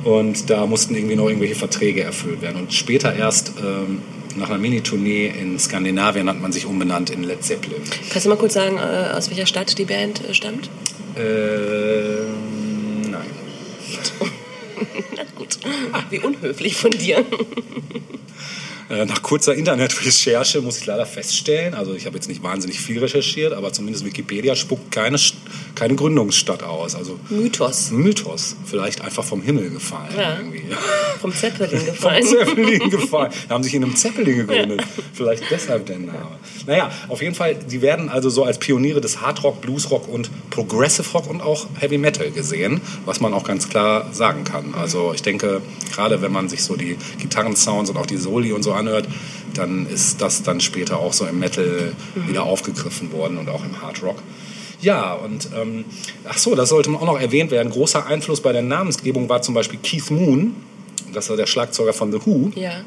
Und 0.03 0.49
da 0.49 0.65
mussten 0.65 0.95
irgendwie 0.95 1.15
noch 1.15 1.28
irgendwelche 1.28 1.55
Verträge 1.55 2.03
erfüllt 2.03 2.41
werden. 2.41 2.57
Und 2.57 2.74
später 2.74 3.15
erst 3.15 3.53
ähm, 3.59 4.01
nach 4.36 4.49
einer 4.49 4.59
Minitournee 4.59 5.28
in 5.28 5.57
Skandinavien 5.59 6.30
hat 6.30 6.41
man 6.41 6.51
sich 6.51 6.65
umbenannt 6.65 7.09
in 7.09 7.24
Led 7.24 7.43
Zeppelin. 7.43 7.82
Kannst 8.09 8.26
du 8.26 8.30
mal 8.30 8.38
kurz 8.38 8.53
sagen, 8.53 8.78
äh, 8.78 9.13
aus 9.15 9.30
welcher 9.30 9.45
Stadt 9.45 9.78
die 9.78 9.86
Band 9.86 10.28
äh, 10.28 10.34
stammt? 10.34 10.70
Nein. 11.15 12.46
Na 15.15 15.23
gut. 15.36 15.59
Wie 16.09 16.19
unhöflich 16.19 16.75
von 16.75 16.91
dir. 16.91 17.25
Äh, 18.89 19.05
Nach 19.05 19.21
kurzer 19.21 19.53
Internetrecherche 19.53 20.61
muss 20.61 20.77
ich 20.77 20.85
leider 20.85 21.05
feststellen, 21.05 21.73
also 21.73 21.93
ich 21.93 22.05
habe 22.05 22.15
jetzt 22.15 22.29
nicht 22.29 22.41
wahnsinnig 22.41 22.79
viel 22.79 22.99
recherchiert, 22.99 23.51
aber 23.53 23.73
zumindest 23.73 24.05
Wikipedia 24.05 24.55
spuckt 24.55 24.91
keine, 24.91 25.17
keine 25.75 25.95
Gründungsstadt 25.95 26.63
aus. 26.63 26.95
Also 26.95 27.19
Mythos. 27.29 27.91
Mythos, 27.91 28.55
vielleicht 28.65 29.01
einfach 29.01 29.25
vom 29.25 29.41
Himmel 29.41 29.71
gefallen. 29.71 30.09
Ja. 30.17 30.38
Irgendwie. 30.38 30.63
Vom 31.19 31.33
Zeppelin 31.33 31.79
Vom 31.79 31.85
gefallen. 31.88 32.23
Zeppelin 32.23 32.89
gefallen. 32.91 33.31
Da 33.47 33.55
haben 33.55 33.63
sich 33.63 33.73
in 33.73 33.83
einem 33.83 33.95
Zeppelin 33.95 34.38
gegründet. 34.38 34.83
Vielleicht 35.13 35.43
deshalb 35.49 35.88
der 35.88 35.97
Name. 35.97 36.38
Naja, 36.67 36.91
auf 37.07 37.21
jeden 37.23 37.33
Fall, 37.33 37.55
die 37.55 37.81
werden 37.81 38.09
also 38.09 38.29
so 38.29 38.43
als 38.43 38.59
Pioniere 38.59 39.01
des 39.01 39.19
Hardrock, 39.19 39.59
Bluesrock 39.61 40.07
und 40.07 40.29
Progressive 40.51 41.09
Rock 41.13 41.27
und 41.27 41.41
auch 41.41 41.67
Heavy 41.79 41.97
Metal 41.97 42.29
gesehen, 42.29 42.81
was 43.05 43.19
man 43.19 43.33
auch 43.33 43.43
ganz 43.43 43.67
klar 43.67 44.13
sagen 44.13 44.43
kann. 44.43 44.75
Also 44.75 45.11
ich 45.13 45.23
denke, 45.23 45.61
gerade 45.91 46.21
wenn 46.21 46.31
man 46.31 46.49
sich 46.49 46.63
so 46.63 46.75
die 46.75 46.97
Gitarrensounds 47.19 47.89
und 47.89 47.97
auch 47.97 48.05
die 48.05 48.17
Soli 48.17 48.51
und 48.53 48.61
so 48.63 48.73
anhört, 48.78 49.07
dann 49.53 49.88
ist 49.88 50.21
das 50.21 50.43
dann 50.43 50.61
später 50.61 50.99
auch 50.99 51.13
so 51.13 51.25
im 51.25 51.39
Metal 51.39 51.93
wieder 52.28 52.43
aufgegriffen 52.43 53.11
worden 53.11 53.38
und 53.38 53.49
auch 53.49 53.63
im 53.63 53.82
Hardrock. 53.82 54.21
Ja, 54.82 55.13
und 55.13 55.49
ähm, 55.59 55.86
ach 56.28 56.38
so, 56.38 56.53
das 56.53 56.69
sollte 56.69 56.91
auch 56.91 57.05
noch 57.05 57.19
erwähnt 57.19 57.51
werden. 57.51 57.71
Großer 57.71 58.05
Einfluss 58.05 58.41
bei 58.41 58.53
der 58.53 58.61
Namensgebung 58.61 59.28
war 59.28 59.41
zum 59.41 59.55
Beispiel 59.55 59.80
Keith 59.82 60.11
Moon, 60.11 60.55
das 61.13 61.30
war 61.30 61.38
der 61.38 61.47
Schlagzeuger 61.47 61.93
von 61.93 62.11
The 62.11 62.19
Who. 62.25 62.51
Ja. 62.55 62.84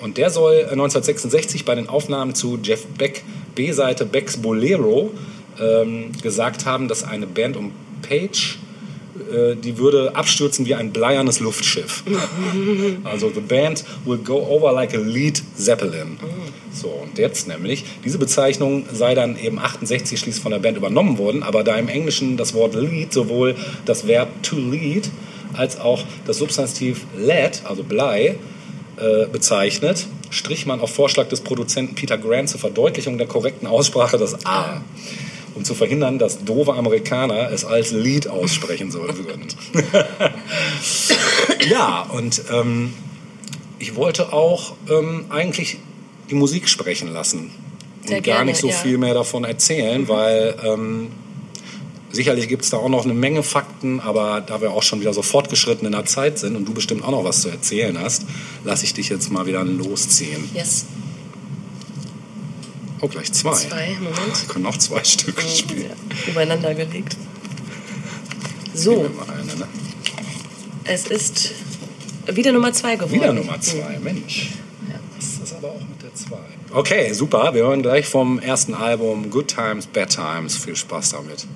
Und 0.00 0.16
der 0.16 0.30
soll 0.30 0.56
1966 0.56 1.64
bei 1.64 1.74
den 1.74 1.88
Aufnahmen 1.88 2.34
zu 2.34 2.58
Jeff 2.62 2.86
Beck 2.86 3.22
B-Seite 3.54 4.04
Becks 4.06 4.36
Bolero 4.36 5.12
ähm, 5.60 6.12
gesagt 6.22 6.66
haben, 6.66 6.88
dass 6.88 7.04
eine 7.04 7.26
Band 7.26 7.56
um 7.56 7.72
Page 8.02 8.58
äh, 9.32 9.54
die 9.56 9.78
würde 9.78 10.14
abstürzen 10.16 10.66
wie 10.66 10.74
ein 10.74 10.92
bleiernes 10.92 11.40
Luftschiff. 11.40 12.02
also 13.04 13.30
the 13.30 13.40
band 13.40 13.84
will 14.04 14.18
go 14.18 14.46
over 14.48 14.72
like 14.72 14.94
a 14.94 14.98
lead 14.98 15.42
Zeppelin. 15.56 16.18
So, 16.72 16.88
und 16.88 17.18
jetzt 17.18 17.46
nämlich, 17.46 17.84
diese 18.04 18.18
Bezeichnung 18.18 18.86
sei 18.92 19.14
dann 19.14 19.38
eben 19.38 19.58
68 19.58 20.18
schließlich 20.18 20.42
von 20.42 20.52
der 20.52 20.58
Band 20.58 20.76
übernommen 20.76 21.18
worden, 21.18 21.42
aber 21.42 21.62
da 21.62 21.76
im 21.76 21.88
Englischen 21.88 22.36
das 22.36 22.54
Wort 22.54 22.74
lead 22.74 23.12
sowohl 23.12 23.54
das 23.84 24.06
Verb 24.06 24.42
to 24.42 24.56
lead 24.56 25.08
als 25.52 25.78
auch 25.78 26.02
das 26.26 26.38
Substantiv 26.38 27.06
lead, 27.16 27.62
also 27.64 27.84
Blei, 27.84 28.36
äh, 28.96 29.26
bezeichnet, 29.26 30.06
strich 30.30 30.66
man 30.66 30.80
auf 30.80 30.92
Vorschlag 30.92 31.28
des 31.28 31.40
Produzenten 31.40 31.94
Peter 31.94 32.18
Grant 32.18 32.48
zur 32.48 32.60
Verdeutlichung 32.60 33.18
der 33.18 33.26
korrekten 33.26 33.66
Aussprache 33.66 34.18
das 34.18 34.44
A, 34.46 34.82
um 35.54 35.64
zu 35.64 35.74
verhindern, 35.74 36.18
dass 36.18 36.44
doofe 36.44 36.74
Amerikaner 36.74 37.50
es 37.50 37.64
als 37.64 37.92
Lied 37.92 38.28
aussprechen 38.28 38.90
sollen 38.90 39.16
würden. 39.24 39.46
ja, 41.70 42.02
und 42.02 42.42
ähm, 42.52 42.94
ich 43.78 43.96
wollte 43.96 44.32
auch 44.32 44.74
ähm, 44.88 45.26
eigentlich 45.30 45.78
die 46.30 46.34
Musik 46.34 46.68
sprechen 46.68 47.12
lassen. 47.12 47.50
Sehr 48.04 48.18
und 48.18 48.24
gar 48.24 48.36
gerne, 48.36 48.50
nicht 48.50 48.60
so 48.60 48.68
ja. 48.68 48.74
viel 48.74 48.98
mehr 48.98 49.14
davon 49.14 49.44
erzählen, 49.44 50.08
weil 50.08 50.56
ähm, 50.64 51.08
sicherlich 52.10 52.48
gibt 52.48 52.64
es 52.64 52.70
da 52.70 52.76
auch 52.78 52.88
noch 52.88 53.04
eine 53.04 53.14
Menge 53.14 53.42
Fakten, 53.42 54.00
aber 54.00 54.40
da 54.40 54.60
wir 54.60 54.72
auch 54.72 54.82
schon 54.82 55.00
wieder 55.00 55.14
so 55.14 55.22
fortgeschritten 55.22 55.86
in 55.86 55.92
der 55.92 56.04
Zeit 56.04 56.38
sind 56.38 56.56
und 56.56 56.66
du 56.66 56.74
bestimmt 56.74 57.04
auch 57.04 57.10
noch 57.10 57.24
was 57.24 57.42
zu 57.42 57.48
erzählen 57.48 57.98
hast, 57.98 58.24
lasse 58.64 58.84
ich 58.84 58.94
dich 58.94 59.08
jetzt 59.08 59.30
mal 59.30 59.46
wieder 59.46 59.64
losziehen. 59.64 60.48
Yes. 60.54 60.86
Oh, 63.04 63.08
gleich 63.08 63.30
zwei. 63.34 63.52
Zwei, 63.52 63.96
Moment. 64.00 64.16
Wir 64.16 64.48
können 64.48 64.64
auch 64.64 64.78
zwei 64.78 65.04
Stücke 65.04 65.46
spielen. 65.46 65.90
Ja, 65.90 66.30
übereinander 66.30 66.74
gelegt. 66.74 67.18
So, 68.72 68.92
eine, 68.92 69.44
ne? 69.56 69.68
es 70.84 71.06
ist 71.08 71.52
wieder 72.26 72.52
Nummer 72.52 72.72
zwei 72.72 72.96
geworden. 72.96 73.12
Wieder 73.12 73.32
Nummer 73.34 73.60
zwei, 73.60 73.98
Mensch. 73.98 74.52
Das 75.16 75.50
ist 75.50 75.54
aber 75.54 75.68
auch 75.68 75.80
mit 75.80 76.02
der 76.02 76.14
zwei. 76.14 76.38
Okay, 76.72 77.12
super. 77.12 77.52
Wir 77.52 77.64
hören 77.64 77.82
gleich 77.82 78.06
vom 78.06 78.38
ersten 78.38 78.72
Album 78.72 79.28
Good 79.28 79.48
Times, 79.48 79.86
Bad 79.86 80.08
Times. 80.08 80.56
Viel 80.56 80.74
Spaß 80.74 81.10
damit. 81.10 81.46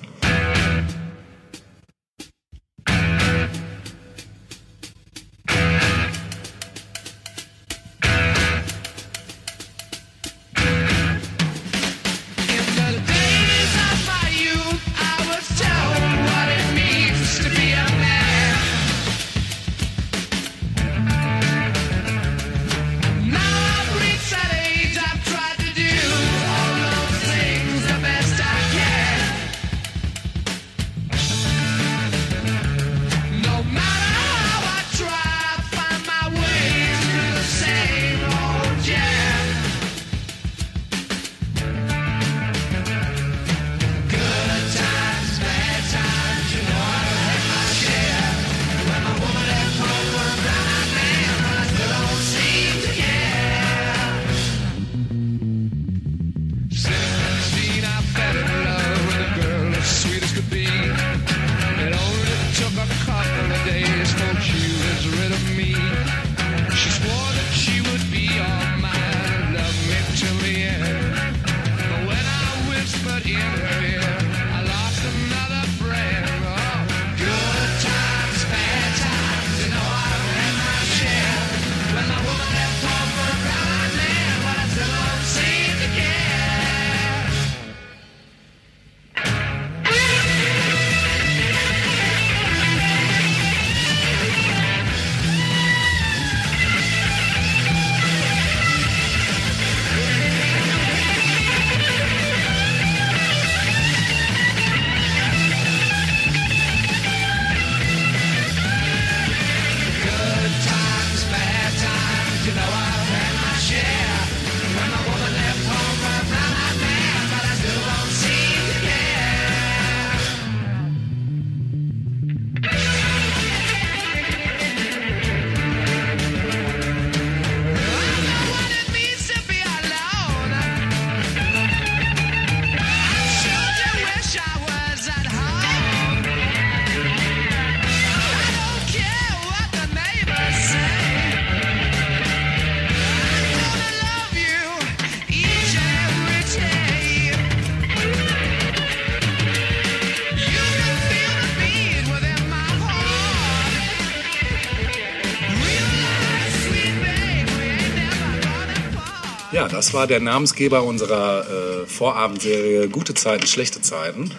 Das 159.89 159.95
war 159.95 160.05
der 160.05 160.19
Namensgeber 160.19 160.83
unserer 160.83 161.47
äh, 161.49 161.87
Vorabendserie 161.87 162.89
Gute 162.89 163.15
Zeiten, 163.15 163.47
schlechte 163.47 163.81
Zeiten. 163.81 164.29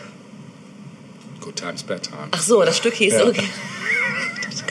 Good 1.40 1.56
Times, 1.56 1.82
Bad 1.82 2.04
Times. 2.04 2.28
Ach 2.30 2.40
so, 2.40 2.62
das 2.62 2.76
Stück 2.76 2.94
hieß, 2.94 3.14
Ja. 3.14 3.26
okay. 3.26 3.42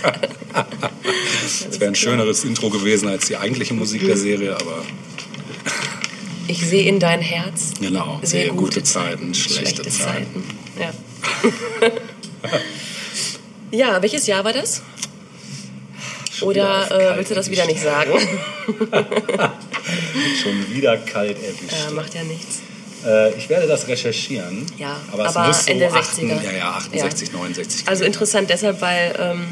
Das 0.01 1.80
wäre 1.81 1.91
ein 1.91 1.95
schöneres 1.95 2.45
Intro 2.45 2.69
gewesen 2.69 3.10
als 3.10 3.26
die 3.27 3.35
eigentliche 3.35 3.73
Musik 3.73 4.06
der 4.06 4.15
Serie, 4.15 4.56
aber 4.56 4.85
Ich 6.47 6.65
sehe 6.65 6.88
in 6.88 6.97
dein 7.01 7.19
Herz. 7.19 7.73
genau. 7.81 8.19
Sehr 8.22 8.45
Sehe 8.45 8.53
gute 8.53 8.81
Zeiten, 8.81 9.34
schlechte, 9.35 9.81
Zeiten. 9.81 10.45
Ja. 10.80 10.93
ja, 13.77 14.01
welches 14.01 14.27
Jahr 14.27 14.45
war 14.45 14.53
das? 14.53 14.81
Oder 16.39 16.89
äh, 16.89 17.18
willst 17.18 17.31
du 17.31 17.35
das 17.35 17.51
wieder 17.51 17.65
nicht 17.65 17.81
sagen? 17.81 18.14
Schon 20.41 20.73
wieder 20.73 20.98
kalt 20.98 21.38
erwischt. 21.44 21.73
ja, 21.86 21.91
macht 21.91 22.14
ja 22.14 22.23
nichts. 22.23 22.61
Äh, 23.06 23.34
ich 23.36 23.48
werde 23.49 23.68
das 23.68 23.88
recherchieren. 23.88 24.65
Ja, 24.77 24.98
aber, 25.11 25.26
es 25.27 25.36
aber 25.36 25.48
muss 25.48 25.65
so 25.65 25.72
Ende 25.72 25.91
8, 25.91 26.03
60er. 26.19 26.44
Ja, 26.44 26.52
ja, 26.52 26.69
68, 26.72 27.31
69. 27.31 27.88
Also 27.88 28.03
interessant 28.03 28.49
deshalb, 28.49 28.81
weil 28.81 29.15
ähm, 29.19 29.45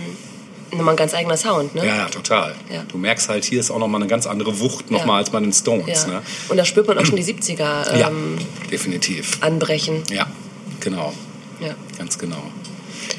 nochmal 0.72 0.96
ein 0.96 0.98
ganz 0.98 1.14
eigener 1.14 1.38
Sound, 1.38 1.74
ne? 1.76 1.86
Ja, 1.86 1.96
ja, 1.96 2.06
total. 2.10 2.56
Ja. 2.70 2.84
Du 2.90 2.98
merkst 2.98 3.30
halt, 3.30 3.46
hier 3.46 3.60
ist 3.62 3.72
auch 3.72 3.80
nochmal 3.80 4.02
eine 4.02 4.10
ganz 4.10 4.28
andere 4.28 4.60
Wucht 4.60 4.92
nochmal 4.92 5.16
Ja. 5.16 5.20
als 5.20 5.30
bei 5.30 5.40
den 5.40 5.54
Stones. 5.54 6.04
Ja. 6.04 6.08
Ne? 6.16 6.22
Und 6.50 6.58
da 6.58 6.66
spürt 6.66 6.88
man 6.88 6.98
auch 6.98 7.06
schon 7.06 7.16
die 7.16 7.24
70er 7.24 7.98
Ja, 7.98 8.10
ähm, 8.10 8.38
definitiv. 8.70 9.38
anbrechen. 9.42 10.04
Ja, 10.12 10.28
genau. 10.82 11.14
Ja. 11.62 11.74
Ganz 11.98 12.20
genau. 12.20 12.44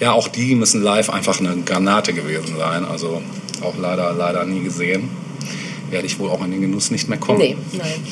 Ja, 0.00 0.12
auch 0.12 0.28
die 0.28 0.54
müssen 0.54 0.82
live 0.82 1.08
einfach 1.10 1.40
eine 1.40 1.56
Granate 1.62 2.12
gewesen 2.12 2.56
sein. 2.58 2.84
Also 2.84 3.22
auch 3.62 3.74
leider, 3.78 4.12
leider 4.12 4.44
nie 4.44 4.62
gesehen. 4.62 5.08
Werde 5.90 6.06
ich 6.06 6.18
wohl 6.18 6.30
auch 6.30 6.44
in 6.44 6.50
den 6.50 6.60
Genuss 6.60 6.90
nicht 6.90 7.08
mehr 7.08 7.18
kommen. 7.18 7.38
Nee, 7.38 7.56
nein. 7.72 8.04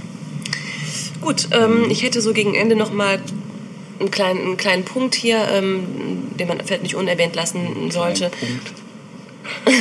Gut, 1.20 1.48
ähm, 1.52 1.86
ich 1.90 2.02
hätte 2.02 2.20
so 2.20 2.32
gegen 2.32 2.54
Ende 2.54 2.76
noch 2.76 2.92
mal 2.92 3.20
einen 3.98 4.10
kleinen, 4.10 4.40
einen 4.40 4.56
kleinen 4.56 4.84
Punkt 4.84 5.14
hier, 5.14 5.46
ähm, 5.52 5.82
den 6.38 6.48
man 6.48 6.60
vielleicht 6.64 6.82
nicht 6.82 6.94
unerwähnt 6.94 7.36
lassen 7.36 7.90
sollte. 7.90 8.30
Punkt. 8.30 8.72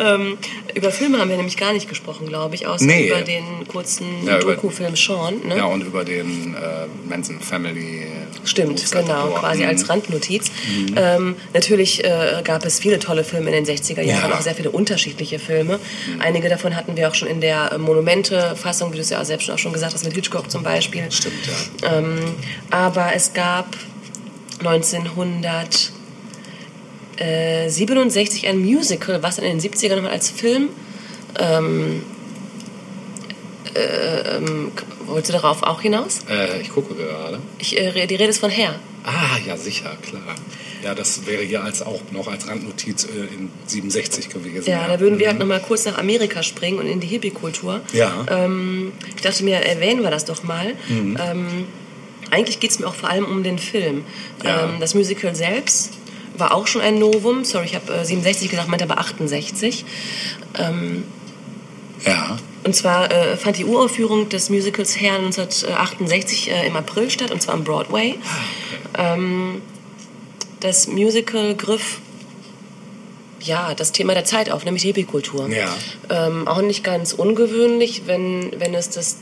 Ähm, 0.00 0.38
über 0.74 0.92
Filme 0.92 1.18
haben 1.18 1.28
wir 1.28 1.36
nämlich 1.36 1.56
gar 1.56 1.72
nicht 1.72 1.88
gesprochen, 1.88 2.26
glaube 2.28 2.54
ich, 2.54 2.66
außer 2.68 2.84
Nee. 2.84 3.08
über 3.08 3.22
den 3.22 3.66
kurzen 3.66 4.06
Ja, 4.24 4.38
Doku-Film 4.38 4.94
Sean. 4.94 5.40
Ne? 5.46 5.56
Ja, 5.56 5.64
und 5.64 5.82
über 5.82 6.04
den 6.04 6.54
äh, 6.54 6.86
Manson 7.08 7.40
Family. 7.40 8.06
Stimmt, 8.44 8.78
Hochzeitdauer. 8.80 9.24
genau, 9.28 9.40
quasi 9.40 9.62
Mhm. 9.64 9.68
als 9.68 9.88
Randnotiz. 9.88 10.50
Ähm, 10.96 11.34
natürlich 11.52 12.04
äh, 12.04 12.40
gab 12.44 12.64
es 12.64 12.78
viele 12.78 13.00
tolle 13.00 13.24
Filme 13.24 13.50
in 13.54 13.64
den 13.64 13.76
60er 13.76 14.02
Jahren, 14.02 14.30
Ja. 14.30 14.36
auch 14.36 14.40
sehr 14.40 14.54
viele 14.54 14.70
unterschiedliche 14.70 15.38
Filme. 15.40 15.80
Einige 16.20 16.48
davon 16.48 16.76
hatten 16.76 16.96
wir 16.96 17.08
auch 17.08 17.14
schon 17.16 17.28
in 17.28 17.40
der 17.40 17.72
äh, 17.72 17.78
Monumente-Fassung, 17.78 18.92
wie 18.92 18.96
du 18.96 19.02
es 19.02 19.10
ja 19.10 19.20
auch 19.20 19.24
selbst 19.24 19.50
auch 19.50 19.58
schon 19.58 19.72
gesagt 19.72 19.94
hast, 19.94 20.04
mit 20.04 20.14
Hitchcock 20.14 20.48
zum 20.50 20.62
Beispiel. 20.62 21.10
Stimmt, 21.10 21.34
ja. 21.82 21.98
Ähm, 21.98 22.18
aber 22.70 23.10
es 23.14 23.32
gab 23.32 23.66
1967 27.24 28.46
ein 28.48 28.58
Musical, 28.58 29.22
was 29.22 29.38
in 29.38 29.44
den 29.44 29.60
70ern 29.60 29.96
nochmal 29.96 30.12
als 30.12 30.30
Film 30.30 30.70
ähm, 31.38 32.02
äh, 33.74 34.36
ähm, 34.36 34.72
wolltest 35.06 35.30
du 35.30 35.32
darauf 35.34 35.62
auch 35.62 35.80
hinaus? 35.80 36.20
Äh, 36.28 36.60
ich 36.60 36.70
gucke 36.70 36.94
gerade. 36.94 37.40
Ich, 37.58 37.76
äh, 37.76 38.06
die 38.06 38.14
Rede 38.14 38.30
ist 38.30 38.38
von 38.38 38.50
Hair. 38.50 38.74
Ah, 39.04 39.38
ja, 39.46 39.56
sicher, 39.56 39.96
klar. 40.02 40.34
Ja, 40.82 40.94
das 40.94 41.26
wäre 41.26 41.42
hier 41.42 41.62
als 41.62 41.82
auch 41.82 42.00
noch 42.12 42.28
als 42.28 42.46
Randnotiz 42.48 43.04
äh, 43.04 43.34
in 43.34 43.50
67 43.66 44.28
gewesen. 44.28 44.68
Ja, 44.68 44.86
da 44.88 45.00
würden 45.00 45.18
wir 45.18 45.28
halt 45.28 45.38
nochmal 45.38 45.60
kurz 45.60 45.84
nach 45.84 45.98
Amerika 45.98 46.42
springen 46.42 46.78
und 46.78 46.86
in 46.86 47.00
die 47.00 47.06
Hippie-Kultur. 47.06 47.80
Ja. 47.92 48.24
Ähm, 48.30 48.92
ich 49.16 49.22
dachte 49.22 49.44
mir, 49.44 49.56
erwähnen 49.56 50.02
wir 50.02 50.10
das 50.10 50.24
doch 50.24 50.42
mal. 50.42 50.74
Ähm, 50.88 51.66
eigentlich 52.30 52.60
geht 52.60 52.70
es 52.70 52.78
mir 52.78 52.86
auch 52.86 52.94
vor 52.94 53.10
allem 53.10 53.24
um 53.24 53.42
den 53.42 53.58
Film. 53.58 54.04
Ja. 54.44 54.64
Ähm, 54.64 54.80
das 54.80 54.94
Musical 54.94 55.34
selbst 55.34 55.97
war 56.38 56.54
auch 56.54 56.66
schon 56.66 56.80
ein 56.80 56.98
Novum. 56.98 57.44
Sorry, 57.44 57.66
ich 57.66 57.74
habe 57.74 57.92
äh, 57.92 58.04
67 58.04 58.50
gesagt, 58.50 58.68
meinte 58.68 58.84
aber 58.84 58.98
68. 58.98 59.84
Ähm, 60.58 61.04
Ja. 62.04 62.38
und 62.64 62.74
zwar 62.76 63.10
äh, 63.10 63.36
fand 63.36 63.58
die 63.58 63.64
Uraufführung 63.64 64.28
des 64.28 64.50
Musicals 64.50 65.00
Hair 65.00 65.14
1968 65.16 66.50
äh, 66.50 66.66
im 66.66 66.76
April 66.76 67.10
statt, 67.10 67.30
und 67.30 67.42
zwar 67.42 67.54
am 67.54 67.64
Broadway. 67.64 68.14
Ähm, 68.96 69.62
das 70.60 70.86
Musical 70.88 71.54
griff 71.54 72.00
ja, 73.40 73.72
das 73.74 73.92
Thema 73.92 74.14
der 74.14 74.24
Zeit 74.24 74.50
auf, 74.50 74.64
nämlich 74.64 74.82
Hippie-Kultur. 74.82 75.48
Ja. 75.48 75.74
Ähm, 76.10 76.48
auch 76.48 76.60
nicht 76.60 76.82
ganz 76.82 77.12
ungewöhnlich, 77.12 78.02
wenn, 78.06 78.50
wenn 78.58 78.74
es 78.74 78.90
das 78.90 79.18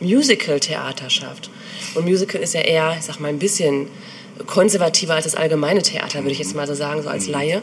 Musical-Theater 0.00 1.10
schafft. 1.10 1.50
Und 1.94 2.06
Musical 2.06 2.40
ist 2.40 2.54
ja 2.54 2.62
eher, 2.62 2.96
ich 2.98 3.04
sag 3.04 3.20
mal, 3.20 3.28
ein 3.28 3.38
bisschen 3.38 3.88
konservativer 4.46 5.14
als 5.14 5.24
das 5.24 5.34
allgemeine 5.34 5.82
Theater, 5.82 6.20
würde 6.20 6.32
ich 6.32 6.38
jetzt 6.38 6.54
mal 6.54 6.66
so 6.66 6.74
sagen, 6.74 7.02
so 7.02 7.08
als 7.08 7.26
Laie. 7.28 7.62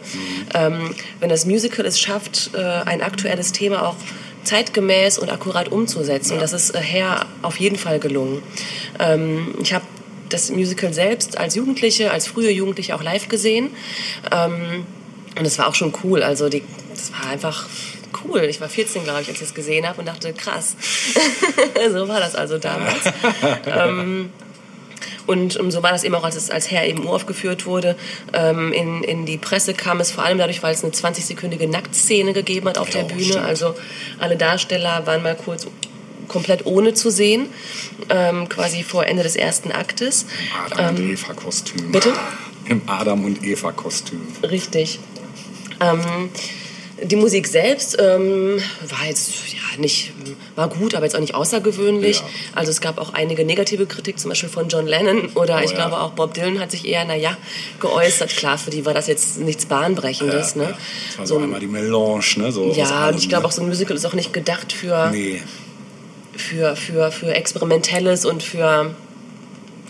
Ähm, 0.54 0.94
wenn 1.20 1.30
das 1.30 1.46
Musical 1.46 1.86
es 1.86 2.00
schafft, 2.00 2.52
äh, 2.54 2.60
ein 2.60 3.02
aktuelles 3.02 3.52
Thema 3.52 3.88
auch 3.88 3.96
zeitgemäß 4.44 5.18
und 5.18 5.30
akkurat 5.30 5.70
umzusetzen, 5.70 6.34
und 6.34 6.42
das 6.42 6.54
ist 6.54 6.76
äh, 6.76 6.80
Hair 6.80 7.26
auf 7.42 7.60
jeden 7.60 7.78
Fall 7.78 8.00
gelungen. 8.00 8.42
Ähm, 9.00 9.56
ich 9.62 9.74
habe 9.74 9.86
das 10.30 10.50
Musical 10.50 10.94
selbst 10.94 11.38
als 11.38 11.56
Jugendliche, 11.56 12.12
als 12.12 12.28
frühe 12.28 12.52
Jugendliche 12.52 12.96
auch 12.96 13.04
live 13.04 13.30
gesehen. 13.30 13.72
Ähm, 14.32 14.86
und 15.38 15.46
es 15.46 15.58
war 15.58 15.68
auch 15.68 15.76
schon 15.76 15.94
cool. 16.04 16.24
Also 16.24 16.50
die, 16.50 16.64
das 16.90 17.12
war 17.14 17.30
einfach 17.32 17.68
cool. 18.26 18.44
Ich 18.44 18.60
war 18.60 18.70
14, 18.70 19.04
glaube 19.04 19.22
ich, 19.22 19.30
als 19.30 19.38
ich 19.38 19.48
es 19.48 19.54
gesehen 19.54 19.88
habe 19.88 20.00
und 20.00 20.08
dachte, 20.08 20.34
krass. 20.34 20.76
so 21.92 22.08
war 22.08 22.20
das 22.20 22.36
also 22.36 22.58
damals. 22.58 23.06
ähm, 23.66 24.32
und 25.28 25.60
ähm, 25.60 25.70
so 25.72 25.84
war 25.84 25.92
das 25.92 26.04
eben 26.04 26.16
auch, 26.16 26.24
als 26.24 26.36
es 26.36 26.50
als 26.50 26.72
Herr 26.72 26.86
eben 26.88 27.06
uraufgeführt 27.06 27.66
wurde. 27.66 27.96
Ähm, 28.34 28.74
in, 28.74 29.04
in 29.04 29.26
die 29.26 29.38
Presse 29.38 29.74
kam 29.74 30.00
es 30.00 30.12
vor 30.12 30.24
allem 30.24 30.38
dadurch, 30.38 30.64
weil 30.64 30.74
es 30.74 30.84
eine 30.84 30.94
20-sekündige 30.94 31.68
Nacktszene 31.68 32.34
gegeben 32.34 32.70
hat 32.70 32.78
auf 32.78 32.90
der 32.90 33.04
Bühne. 33.04 33.24
stimmt. 33.24 33.46
Also 33.46 33.76
alle 34.20 34.38
Darsteller 34.38 35.06
waren 35.06 35.22
mal 35.22 35.36
kurz 35.36 35.68
komplett 36.28 36.66
ohne 36.66 36.94
zu 36.94 37.10
sehen, 37.10 37.48
ähm, 38.10 38.50
quasi 38.50 38.84
vor 38.84 39.06
Ende 39.06 39.24
des 39.24 39.36
ersten 39.36 39.72
Aktes. 39.72 40.26
Adam 40.70 40.96
und 40.96 41.12
Eva-Kostüm. 41.12 41.86
Ähm, 41.86 41.92
bitte? 41.92 42.14
Im 42.66 42.82
Adam 42.88 43.24
und 43.24 43.44
Eva-Kostüm. 43.44 44.22
Richtig. 44.44 45.00
Ähm, 45.80 46.30
die 47.02 47.16
Musik 47.16 47.48
selbst 47.48 47.98
ähm, 48.00 48.60
war 48.88 49.06
jetzt 49.08 49.54
ja 49.54 49.60
nicht 49.80 50.14
war 50.56 50.70
gut, 50.70 50.96
aber 50.96 51.06
jetzt 51.06 51.16
auch 51.16 51.20
nicht 51.20 51.36
außergewöhnlich. 51.36 52.18
Ja. 52.18 52.26
Also 52.56 52.72
es 52.72 52.82
gab 52.82 52.98
auch 52.98 53.14
einige 53.14 53.46
negative 53.46 53.86
Kritik, 53.86 54.20
zum 54.20 54.30
Beispiel 54.30 54.50
von 54.50 54.68
John 54.70 54.88
Lennon 54.88 55.30
oder 55.36 55.58
Oh, 55.58 55.64
ich 55.64 55.72
ja. 55.72 55.78
glaube 55.78 56.00
auch 56.00 56.12
Bob 56.12 56.34
Dylan 56.34 56.60
hat 56.60 56.72
sich 56.72 56.86
eher 56.86 57.06
naja 57.06 57.38
geäußert. 57.80 58.30
Klar, 58.36 58.58
für 58.58 58.70
die 58.70 58.86
war 58.86 58.94
das 58.94 59.08
jetzt 59.08 59.40
nichts 59.40 59.66
Bahnbrechendes. 59.66 60.56
Ja, 60.56 60.62
ne? 60.62 60.78
Das 61.10 61.18
war 61.20 61.28
so, 61.28 61.38
einmal 61.38 61.60
die 61.60 61.68
Melange, 61.68 62.24
ne? 62.38 62.52
So 62.52 62.72
ja, 62.74 63.10
und 63.10 63.18
ich 63.18 63.30
glaube 63.30 63.46
auch 63.48 63.52
so 63.52 63.62
ein 63.62 63.68
Musical 63.68 63.96
ist 63.96 64.06
auch 64.06 64.14
nicht 64.14 64.34
gedacht 64.34 64.74
für 64.74 65.10
Nee, 65.12 65.42
für, 66.36 66.76
für, 66.76 67.12
für 67.12 67.34
Experimentelles 67.34 68.26
und 68.26 68.44
für 68.44 68.96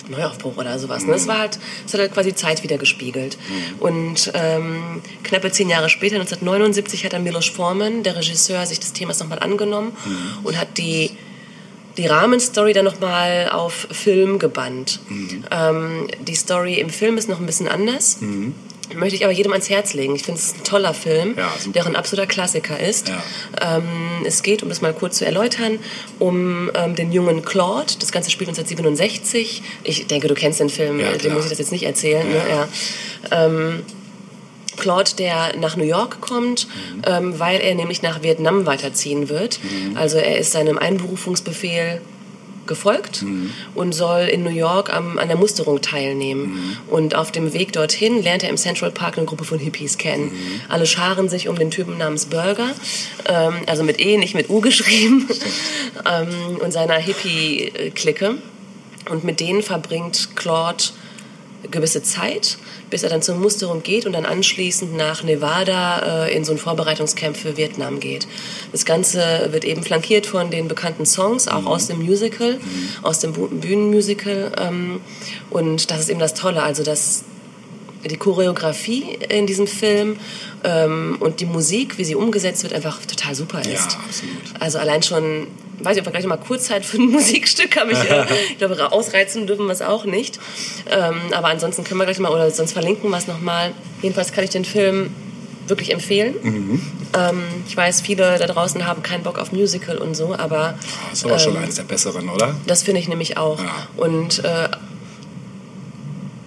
Neuaufbruch 0.09 0.57
oder 0.57 0.77
sowas. 0.79 1.05
Ne? 1.05 1.13
Es 1.13 1.27
war 1.27 1.39
halt, 1.39 1.59
es 1.85 1.93
hat 1.93 2.01
halt 2.01 2.13
quasi 2.13 2.33
Zeit 2.35 2.63
wieder 2.63 2.77
gespiegelt. 2.77 3.37
Und 3.79 4.31
ähm, 4.33 5.01
knappe 5.23 5.51
zehn 5.51 5.69
Jahre 5.69 5.89
später, 5.89 6.15
1979, 6.15 7.05
hat 7.05 7.13
dann 7.13 7.23
Milos 7.23 7.47
Forman, 7.47 8.03
der 8.03 8.15
Regisseur, 8.15 8.65
sich 8.65 8.79
des 8.79 8.93
Themas 8.93 9.19
nochmal 9.19 9.39
angenommen 9.39 9.91
und 10.43 10.57
hat 10.57 10.77
die 10.77 11.11
die 11.97 12.05
Rahmenstory 12.05 12.73
dann 12.73 12.85
nochmal 12.85 13.49
auf 13.51 13.87
Film 13.91 14.39
gebannt. 14.39 14.99
Ähm, 15.51 16.07
die 16.21 16.35
Story 16.35 16.75
im 16.75 16.89
Film 16.89 17.17
ist 17.17 17.27
noch 17.29 17.39
ein 17.39 17.45
bisschen 17.45 17.67
anders. 17.67 18.19
Möchte 18.95 19.15
ich 19.17 19.25
aber 19.25 19.33
jedem 19.33 19.51
ans 19.51 19.69
Herz 19.69 19.93
legen. 19.93 20.15
Ich 20.15 20.23
finde 20.23 20.39
es 20.39 20.53
ein 20.53 20.63
toller 20.63 20.93
Film, 20.93 21.35
Ja, 21.37 21.51
der 21.65 21.85
ein 21.85 21.97
absoluter 21.97 22.25
Klassiker 22.25 22.79
ist. 22.79 23.09
Ja. 23.09 23.77
Ähm, 23.77 24.23
es 24.25 24.43
geht, 24.43 24.63
um 24.63 24.69
das 24.69 24.79
mal 24.81 24.93
kurz 24.93 25.17
zu 25.17 25.25
erläutern, 25.25 25.79
um 26.19 26.71
ähm, 26.73 26.95
den 26.95 27.11
jungen 27.11 27.43
Claude. 27.43 27.93
Das 27.99 28.13
Ganze 28.13 28.31
spielt 28.31 28.49
1967. 28.49 29.61
Ich 29.83 30.07
denke, 30.07 30.29
du 30.29 30.35
kennst 30.35 30.61
den 30.61 30.69
Film, 30.69 31.01
Ja, 31.01 31.11
den 31.17 31.33
muss 31.33 31.43
ich 31.43 31.49
das 31.49 31.59
jetzt 31.59 31.73
nicht 31.73 31.83
erzählen. 31.83 32.25
Ja. 32.31 32.65
Ne? 33.29 33.79
Claude, 34.77 35.11
der 35.17 35.57
nach 35.57 35.75
New 35.75 35.83
York 35.83 36.21
kommt, 36.21 36.67
Mhm. 36.67 37.01
ähm, 37.05 37.39
weil 37.39 37.59
er 37.61 37.75
nämlich 37.75 38.01
nach 38.01 38.23
Vietnam 38.23 38.65
weiterziehen 38.65 39.27
wird. 39.29 39.59
Also 39.95 40.17
er 40.17 40.37
ist 40.37 40.51
seinem 40.51 40.77
Einberufungsbefehl 40.77 42.01
gefolgt 42.67 43.21
Mhm. 43.23 43.51
und 43.75 43.93
soll 43.93 44.23
in 44.25 44.43
New 44.43 44.49
York 44.49 44.93
am, 44.93 45.17
an 45.17 45.29
der 45.29 45.37
Musterung 45.37 45.81
teilnehmen. 45.81 46.43
Mhm. 46.53 46.77
Und 46.93 47.15
auf 47.15 47.31
dem 47.31 47.53
Weg 47.53 47.71
dorthin 47.71 48.21
lernt 48.21 48.43
er 48.43 48.49
im 48.49 48.57
Central 48.57 48.91
Park 48.91 49.17
eine 49.17 49.25
Gruppe 49.25 49.45
von 49.45 49.57
Hippies 49.57 49.97
kennen. 49.97 50.25
Mhm. 50.25 50.61
Alle 50.67 50.85
scharen 50.85 51.29
sich 51.29 51.47
um 51.47 51.57
den 51.57 51.71
Typen 51.71 51.97
namens 51.97 52.25
Burger, 52.25 52.71
ähm, 53.25 53.53
also 53.67 53.83
mit 53.83 53.99
E, 54.01 54.17
nicht 54.17 54.35
mit 54.35 54.49
U 54.49 54.59
geschrieben, 54.59 55.27
ähm, 56.05 56.57
und 56.61 56.71
seiner 56.73 56.95
Hippie-Clique. 56.95 58.35
Und 59.09 59.23
mit 59.23 59.39
denen 59.39 59.63
verbringt 59.63 60.35
Claude 60.35 60.83
gewisse 61.71 62.03
Zeit, 62.03 62.57
bis 62.89 63.03
er 63.03 63.09
dann 63.09 63.22
zur 63.22 63.35
Musterung 63.35 63.84
geht 63.84 64.05
und 64.05 64.14
dann 64.14 64.26
anschließend 64.26 64.95
nach 64.95 65.23
Nevada 65.23 66.26
äh, 66.26 66.35
in 66.35 66.45
so 66.45 66.51
ein 66.51 66.57
Vorbereitungscamp 66.57 67.35
für 67.35 67.57
Vietnam 67.57 67.99
geht. 67.99 68.27
Das 68.72 68.85
Ganze 68.85 69.49
wird 69.51 69.65
eben 69.65 69.84
flankiert 69.84 70.26
von 70.26 70.51
den 70.51 70.68
bekannten 70.68 71.05
Songs, 71.05 71.47
auch 71.47 71.65
aus 71.65 71.88
dem 71.88 72.03
Musical, 72.03 72.59
aus 73.03 73.19
dem 73.19 73.34
Bühnenmusical. 73.34 74.51
Ähm, 74.57 75.01
und 75.49 75.91
das 75.91 75.99
ist 76.01 76.09
eben 76.09 76.19
das 76.19 76.34
Tolle, 76.34 76.64
also 76.64 76.84
dass 76.84 77.23
die 78.05 78.18
Choreografie 78.18 79.18
in 79.30 79.47
diesem 79.47 79.68
Film 79.68 80.18
ähm, 80.64 81.18
und 81.19 81.39
die 81.39 81.45
Musik, 81.45 81.97
wie 81.97 82.05
sie 82.05 82.15
umgesetzt 82.15 82.64
wird, 82.64 82.73
einfach 82.73 83.05
total 83.05 83.35
super 83.35 83.59
ist. 83.61 83.93
Ja, 83.93 83.99
absolut. 84.05 84.61
Also 84.61 84.80
allein 84.80 85.03
schon, 85.03 85.47
weiß 85.79 85.95
ich, 85.97 86.01
ob 86.01 86.07
wir 86.07 86.11
gleich 86.11 86.25
mal 86.25 86.37
kurz 86.37 86.65
Zeit 86.65 86.85
für 86.85 86.97
ein 86.97 87.07
Musikstück 87.11 87.77
haben. 87.77 87.91
Ich, 87.91 87.99
äh, 87.99 88.25
ich 88.51 88.57
glaube, 88.57 88.91
ausreizen 88.91 89.47
dürfen 89.47 89.65
wir 89.65 89.73
es 89.73 89.81
auch 89.81 90.05
nicht. 90.05 90.39
Ähm, 90.89 91.21
aber 91.31 91.47
ansonsten 91.47 91.83
können 91.83 91.99
wir 91.99 92.05
gleich 92.05 92.19
mal, 92.19 92.31
oder 92.31 92.49
sonst 92.51 92.73
verlinken 92.73 93.09
wir 93.09 93.17
es 93.17 93.27
nochmal. 93.27 93.71
Jedenfalls 94.01 94.31
kann 94.31 94.43
ich 94.43 94.49
den 94.49 94.65
Film 94.65 95.11
wirklich 95.67 95.91
empfehlen. 95.91 96.35
Mhm. 96.41 96.81
Ähm, 97.17 97.43
ich 97.67 97.75
weiß, 97.75 98.01
viele 98.01 98.37
da 98.37 98.47
draußen 98.47 98.85
haben 98.87 99.03
keinen 99.03 99.23
Bock 99.23 99.37
auf 99.37 99.51
Musical 99.51 99.97
und 99.97 100.15
so, 100.15 100.33
aber 100.33 100.75
Das 101.09 101.19
ist 101.19 101.25
aber 101.25 101.39
schon 101.39 101.55
ähm, 101.55 101.63
eines 101.63 101.75
der 101.75 101.83
besseren, 101.83 102.29
oder? 102.29 102.55
das 102.65 102.83
finde 102.83 103.01
ich 103.01 103.07
nämlich 103.07 103.37
auch. 103.37 103.59
Ja. 103.61 103.87
Und 103.97 104.43
äh, 104.43 104.69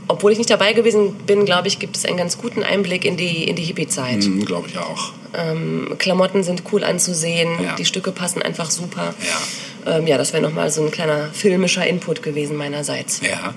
obwohl 0.08 0.32
ich 0.32 0.38
nicht 0.38 0.50
dabei 0.50 0.72
gewesen 0.72 1.14
bin, 1.26 1.44
glaube 1.44 1.68
ich, 1.68 1.78
gibt 1.78 1.96
es 1.96 2.04
einen 2.04 2.16
ganz 2.16 2.36
guten 2.38 2.62
Einblick 2.62 3.04
in 3.04 3.16
die, 3.16 3.44
in 3.44 3.56
die 3.56 3.62
Hippie-Zeit. 3.62 4.24
Mhm, 4.24 4.44
Glaube 4.44 4.68
ich 4.68 4.76
auch. 4.78 5.12
Ähm, 5.34 5.94
Klamotten 5.98 6.42
sind 6.42 6.62
cool 6.72 6.82
anzusehen, 6.84 7.50
Ja. 7.62 7.76
die 7.76 7.84
Stücke 7.84 8.12
passen 8.12 8.42
einfach 8.42 8.70
super. 8.70 9.14
Ja. 9.86 9.96
Ähm, 9.96 10.06
ja, 10.06 10.18
das 10.18 10.32
wäre 10.32 10.42
nochmal 10.42 10.70
so 10.70 10.84
ein 10.84 10.90
kleiner 10.90 11.28
filmischer 11.32 11.86
Input 11.86 12.22
gewesen 12.22 12.56
meinerseits. 12.56 13.20
Ja. 13.20 13.54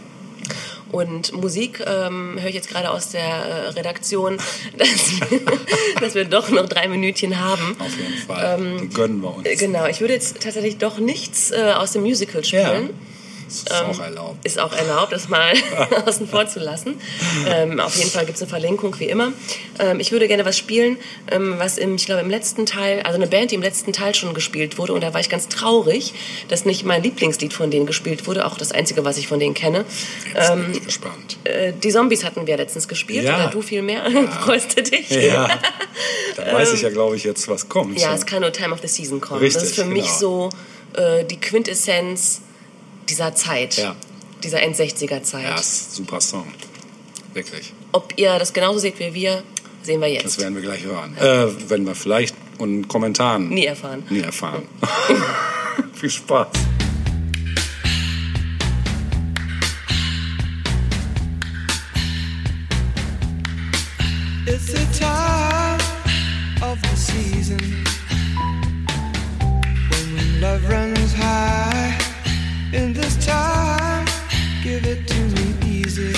Und 0.91 1.33
Musik 1.33 1.83
ähm, 1.87 2.37
höre 2.39 2.49
ich 2.49 2.55
jetzt 2.55 2.69
gerade 2.69 2.91
aus 2.91 3.09
der 3.09 3.23
äh, 3.23 3.69
Redaktion, 3.69 4.37
dass 4.77 4.87
wir, 5.31 5.41
dass 5.99 6.13
wir 6.15 6.25
doch 6.25 6.49
noch 6.49 6.69
drei 6.69 6.87
Minütchen 6.87 7.39
haben. 7.39 7.75
Auf 7.79 7.97
jeden 7.97 8.17
Fall. 8.17 8.79
Die 8.81 8.89
gönnen 8.89 9.21
wir 9.21 9.35
uns. 9.35 9.47
Genau, 9.59 9.87
ich 9.87 10.01
würde 10.01 10.13
jetzt 10.13 10.39
tatsächlich 10.41 10.77
doch 10.77 10.99
nichts 10.99 11.49
äh, 11.51 11.73
aus 11.75 11.93
dem 11.93 12.03
Musical 12.03 12.43
spielen. 12.43 12.89
Das 12.91 13.12
ist 13.47 13.71
auch 13.71 13.99
erlaubt. 13.99 14.45
Ist 14.45 14.59
auch 14.59 14.73
erlaubt, 14.73 15.11
das 15.13 15.29
mal 15.29 15.51
außen 16.05 16.27
vor 16.27 16.47
zu 16.47 16.59
lassen. 16.59 16.99
Ähm, 17.47 17.79
auf 17.79 17.95
jeden 17.95 18.09
Fall 18.09 18.25
gibt 18.25 18.35
es 18.37 18.41
eine 18.41 18.49
Verlinkung, 18.49 18.97
wie 18.99 19.05
immer. 19.05 19.31
Ähm, 19.79 19.99
ich 19.99 20.11
würde 20.11 20.27
gerne 20.27 20.45
was 20.45 20.57
spielen, 20.57 20.97
ähm, 21.31 21.55
was 21.57 21.77
im, 21.77 21.95
ich 21.95 22.05
glaube, 22.05 22.21
im 22.21 22.29
letzten 22.29 22.65
Teil, 22.65 23.01
also 23.01 23.15
eine 23.15 23.27
Band, 23.27 23.51
die 23.51 23.55
im 23.55 23.61
letzten 23.61 23.93
Teil 23.93 24.15
schon 24.15 24.33
gespielt 24.33 24.77
wurde. 24.77 24.93
Und 24.93 25.01
da 25.01 25.13
war 25.13 25.19
ich 25.21 25.29
ganz 25.29 25.47
traurig, 25.47 26.13
dass 26.49 26.65
nicht 26.65 26.83
mein 26.85 27.03
Lieblingslied 27.03 27.53
von 27.53 27.71
denen 27.71 27.85
gespielt 27.85 28.27
wurde, 28.27 28.45
auch 28.45 28.57
das 28.57 28.71
einzige, 28.71 29.03
was 29.05 29.17
ich 29.17 29.27
von 29.27 29.39
denen 29.39 29.53
kenne. 29.53 29.85
Jetzt 30.33 30.49
Ähm, 30.51 30.65
bin 30.65 30.73
ich 30.75 30.85
gespannt. 30.85 31.37
äh, 31.43 31.73
die 31.73 31.89
Zombies 31.89 32.23
hatten 32.23 32.47
wir 32.47 32.57
letztens 32.57 32.87
gespielt, 32.87 33.25
Ja. 33.25 33.35
oder 33.35 33.47
du 33.49 33.61
viel 33.61 33.81
mehr. 33.81 34.03
Freust 34.43 34.77
du 34.77 34.83
dich? 34.83 35.09
Ja. 35.09 35.49
Da 36.35 36.51
weiß 36.51 36.73
ich 36.73 36.81
ja, 36.81 36.89
glaube 36.89 37.15
ich, 37.15 37.23
jetzt, 37.23 37.47
was 37.47 37.69
kommt. 37.69 37.95
Ähm, 37.97 38.01
Ja, 38.01 38.15
es 38.15 38.25
kann 38.25 38.41
nur 38.41 38.51
Time 38.51 38.73
of 38.73 38.79
the 38.81 38.87
Season 38.87 39.21
kommen. 39.21 39.39
Richtig, 39.39 39.61
das 39.61 39.69
ist 39.69 39.75
für 39.75 39.85
mich 39.85 40.05
genau. 40.05 40.17
so 40.17 40.49
äh, 40.99 41.23
die 41.25 41.39
Quintessenz 41.39 42.41
dieser 43.13 43.35
Zeit, 43.35 43.77
Ja. 43.77 43.95
dieser 44.43 44.61
End-60er-Zeit. 44.63 45.43
Ja, 45.43 45.55
ist 45.55 45.91
ein 45.91 45.95
super 45.97 46.19
Song. 46.19 46.47
Wirklich. 47.33 47.71
Ob 47.91 48.13
ihr 48.17 48.39
das 48.39 48.53
genauso 48.53 48.79
seht 48.79 48.97
wie 48.99 49.13
wir, 49.13 49.43
sehen 49.83 50.01
wir 50.01 50.11
Das 50.15 50.23
jetzt. 50.23 50.39
werden 50.41 50.55
wir 50.55 50.63
gleich 50.63 50.83
hören. 50.83 51.15
Äh, 51.17 51.69
werden 51.69 51.85
wir 51.85 51.93
vielleicht 51.95 52.35
und 52.57 52.87
Kommentaren 52.87 53.49
Nie 53.49 53.65
erfahren. 53.65 54.03
nie 54.09 54.21
erfahren. 54.21 54.67
Viel 55.93 56.09
Spaß. 56.09 56.47
It's 64.45 64.65
the 64.67 64.85
time 64.99 65.79
of 66.61 66.81
the 66.81 66.95
season 66.95 67.59
when 69.89 70.41
love 70.41 70.67
runs 70.69 71.13
high. 71.13 72.02
In 72.73 72.91
this 72.91 73.23
time, 73.23 74.07
give 74.63 74.83
it 74.87 75.07
to 75.07 75.19
me 75.35 75.53
easy. 75.63 76.15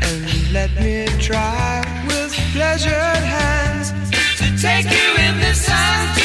And 0.00 0.52
let 0.52 0.74
me 0.80 1.04
try 1.18 1.84
with 2.06 2.32
pleasured 2.54 3.22
hands 3.36 3.92
to 4.38 4.46
take 4.60 4.86
you 4.86 5.08
in 5.26 5.38
the 5.40 5.52
sun 5.52 6.15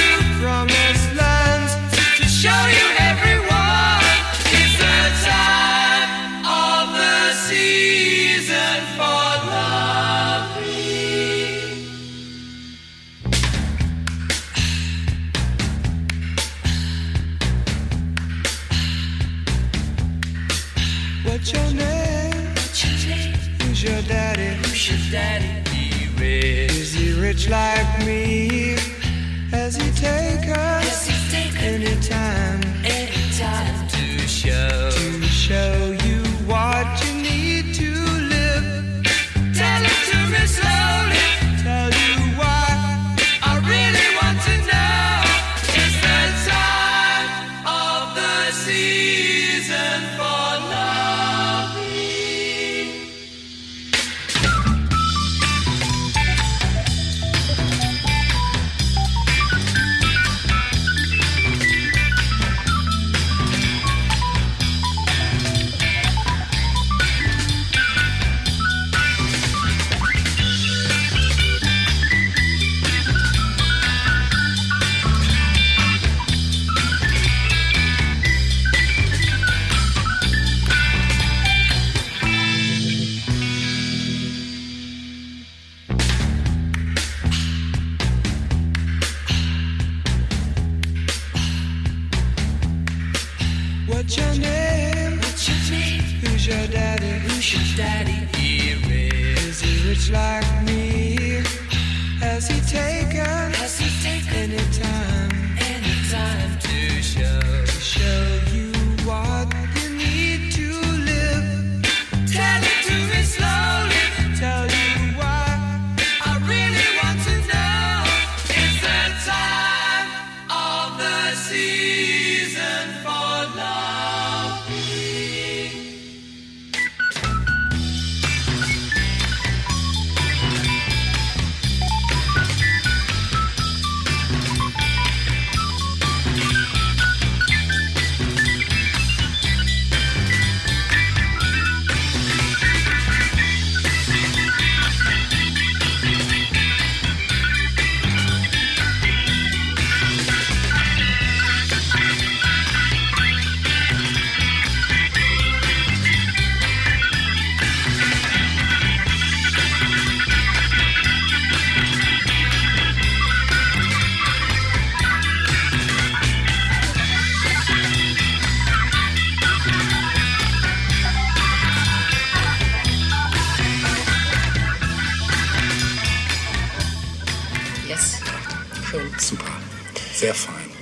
daddy? 25.12 25.70
He 25.70 26.08
rich. 26.18 26.72
Is 26.72 26.94
he 26.94 27.12
rich 27.20 27.50
like 27.50 28.06
me? 28.06 28.78
Has 29.52 29.76
he 29.76 29.92
taken 29.92 30.41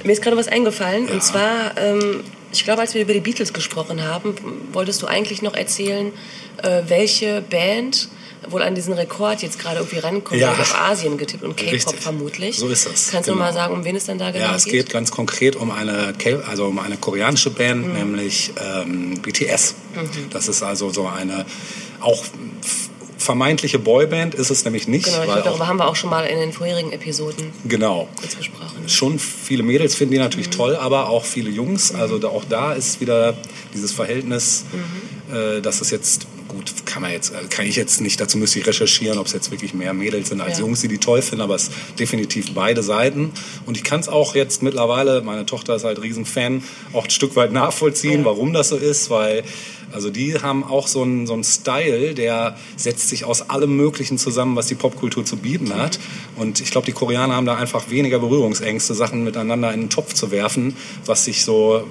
Mir 0.10 0.14
ist 0.14 0.23
gerade 0.23 0.38
was 0.38 0.48
eingefallen. 0.48 1.07
Ja. 1.07 1.14
Und 1.14 1.22
zwar, 1.23 1.77
ähm, 1.77 2.22
ich 2.52 2.64
glaube, 2.64 2.81
als 2.81 2.95
wir 2.95 3.03
über 3.03 3.14
die 3.14 3.19
Beatles 3.19 3.53
gesprochen 3.53 4.03
haben, 4.03 4.34
wolltest 4.73 5.03
du 5.03 5.06
eigentlich 5.06 5.44
noch 5.44 5.53
erzählen, 5.53 6.11
äh, 6.64 6.81
welche 6.88 7.41
Band 7.48 8.10
wohl 8.49 8.64
an 8.64 8.73
diesen 8.73 8.94
Rekord 8.94 9.44
jetzt 9.44 9.60
gerade 9.60 9.77
irgendwie 9.77 9.99
rankommt. 9.99 10.41
Ja. 10.41 10.53
Auf 10.53 10.73
Asien 10.76 11.19
getippt 11.19 11.44
und 11.44 11.56
K-Pop 11.56 11.95
vermutlich. 11.99 12.57
So 12.57 12.69
ist 12.69 12.88
es, 12.88 13.11
Kannst 13.11 13.27
du 13.30 13.34
genau. 13.34 13.44
mal 13.45 13.53
sagen, 13.53 13.72
um 13.72 13.86
wen 13.86 13.95
es 13.95 14.06
dann 14.06 14.18
da 14.18 14.31
genau 14.31 14.45
Ja, 14.45 14.56
es 14.56 14.65
geht 14.65 14.90
ganz 14.90 15.11
konkret 15.11 15.56
um 15.56 15.69
eine, 15.69 16.15
K- 16.18 16.40
also 16.48 16.65
um 16.65 16.80
eine 16.80 16.98
koreanische 16.98 17.52
Band, 17.52 17.86
Mhm. 17.86 17.94
nämlich 17.94 18.52
ähm, 18.60 19.19
BTS. 19.22 19.76
Das 20.31 20.48
ist 20.48 20.64
also 20.64 20.90
so 20.90 21.06
eine 21.06 21.45
auch 21.99 22.23
vermeintliche 23.30 23.77
Boyband 23.77 24.34
ist 24.34 24.49
es 24.49 24.65
nämlich 24.65 24.88
nicht. 24.88 25.06
Genau, 25.06 25.22
glaube, 25.23 25.41
darüber 25.43 25.64
auch, 25.65 25.68
haben 25.68 25.77
wir 25.77 25.88
auch 25.88 25.95
schon 25.95 26.10
mal 26.10 26.26
in 26.26 26.39
den 26.39 26.51
vorherigen 26.51 26.91
Episoden 26.91 27.53
genau. 27.68 28.07
kurz 28.19 28.35
gesprochen. 28.35 28.89
Schon 28.89 29.19
viele 29.19 29.61
Mädels 29.61 29.93
finden 29.93 30.14
die 30.14 30.18
natürlich 30.19 30.47
Mhm. 30.47 30.51
toll, 30.53 30.76
aber 30.76 31.10
auch 31.10 31.26
viele 31.26 31.51
Jungs. 31.51 31.93
Also 31.93 32.18
da, 32.18 32.30
auch 32.30 32.43
da 32.49 32.73
ist 32.73 33.01
wieder 33.01 33.38
dieses 33.72 33.91
Verhältnis, 33.91 34.65
Mhm. 35.30 35.35
äh, 35.35 35.61
dass 35.61 35.80
es 35.80 35.91
jetzt 35.91 36.26
gut 36.49 36.73
kann 36.85 37.01
man 37.01 37.11
jetzt 37.11 37.31
äh, 37.31 37.45
kann 37.49 37.65
ich 37.65 37.76
jetzt 37.77 38.01
nicht. 38.01 38.19
Dazu 38.19 38.38
müsste 38.38 38.59
ich 38.59 38.67
recherchieren, 38.67 39.17
ob 39.17 39.27
es 39.27 39.34
jetzt 39.34 39.51
wirklich 39.51 39.73
mehr 39.73 39.93
Mädels 39.93 40.30
sind 40.30 40.41
als 40.41 40.57
Ja. 40.57 40.65
Jungs, 40.65 40.81
die 40.81 40.88
die 40.89 40.97
toll 40.97 41.21
finden. 41.21 41.41
Aber 41.41 41.55
es 41.55 41.69
ist 41.69 41.71
definitiv 41.99 42.53
beide 42.53 42.84
Seiten. 42.84 43.31
Und 43.65 43.77
ich 43.77 43.84
kann 43.84 44.01
es 44.01 44.09
auch 44.09 44.35
jetzt 44.35 44.61
mittlerweile. 44.61 45.21
Meine 45.21 45.45
Tochter 45.45 45.76
ist 45.76 45.85
halt 45.85 46.01
Riesenfan, 46.01 46.63
auch 46.91 47.05
ein 47.05 47.09
Stück 47.09 47.35
weit 47.38 47.53
nachvollziehen, 47.53 48.19
Ja. 48.19 48.26
warum 48.26 48.51
das 48.51 48.69
so 48.69 48.76
ist, 48.76 49.09
weil 49.09 49.43
also 49.91 50.11
die 50.11 50.35
haben 50.39 50.63
auch 50.63 50.88
so 50.88 51.01
einen, 51.01 51.26
so 51.26 51.34
einen 51.34 51.43
Style, 51.43 52.13
der 52.13 52.55
setzt 52.76 53.09
sich 53.09 53.26
aus 53.26 53.49
allem 53.49 53.76
Möglichen 53.76 54.19
zusammen, 54.19 54.55
was 54.55 54.67
die 54.67 54.76
Popkultur 54.76 55.26
zu 55.26 55.38
bieten 55.38 55.73
hat. 55.76 55.99
Und 56.35 56.61
ich 56.61 56.69
glaube, 56.69 56.85
die 56.85 56.91
Koreaner 56.91 57.35
haben 57.35 57.47
da 57.47 57.55
einfach 57.55 57.89
weniger 57.89 58.19
Berührungsängste, 58.19 58.93
Sachen 58.93 59.23
miteinander 59.23 59.73
in 59.73 59.81
den 59.81 59.89
Topf 59.89 60.13
zu 60.13 60.30
werfen, 60.30 60.76
was 61.05 61.26
sich 61.26 61.43
so 61.43 61.88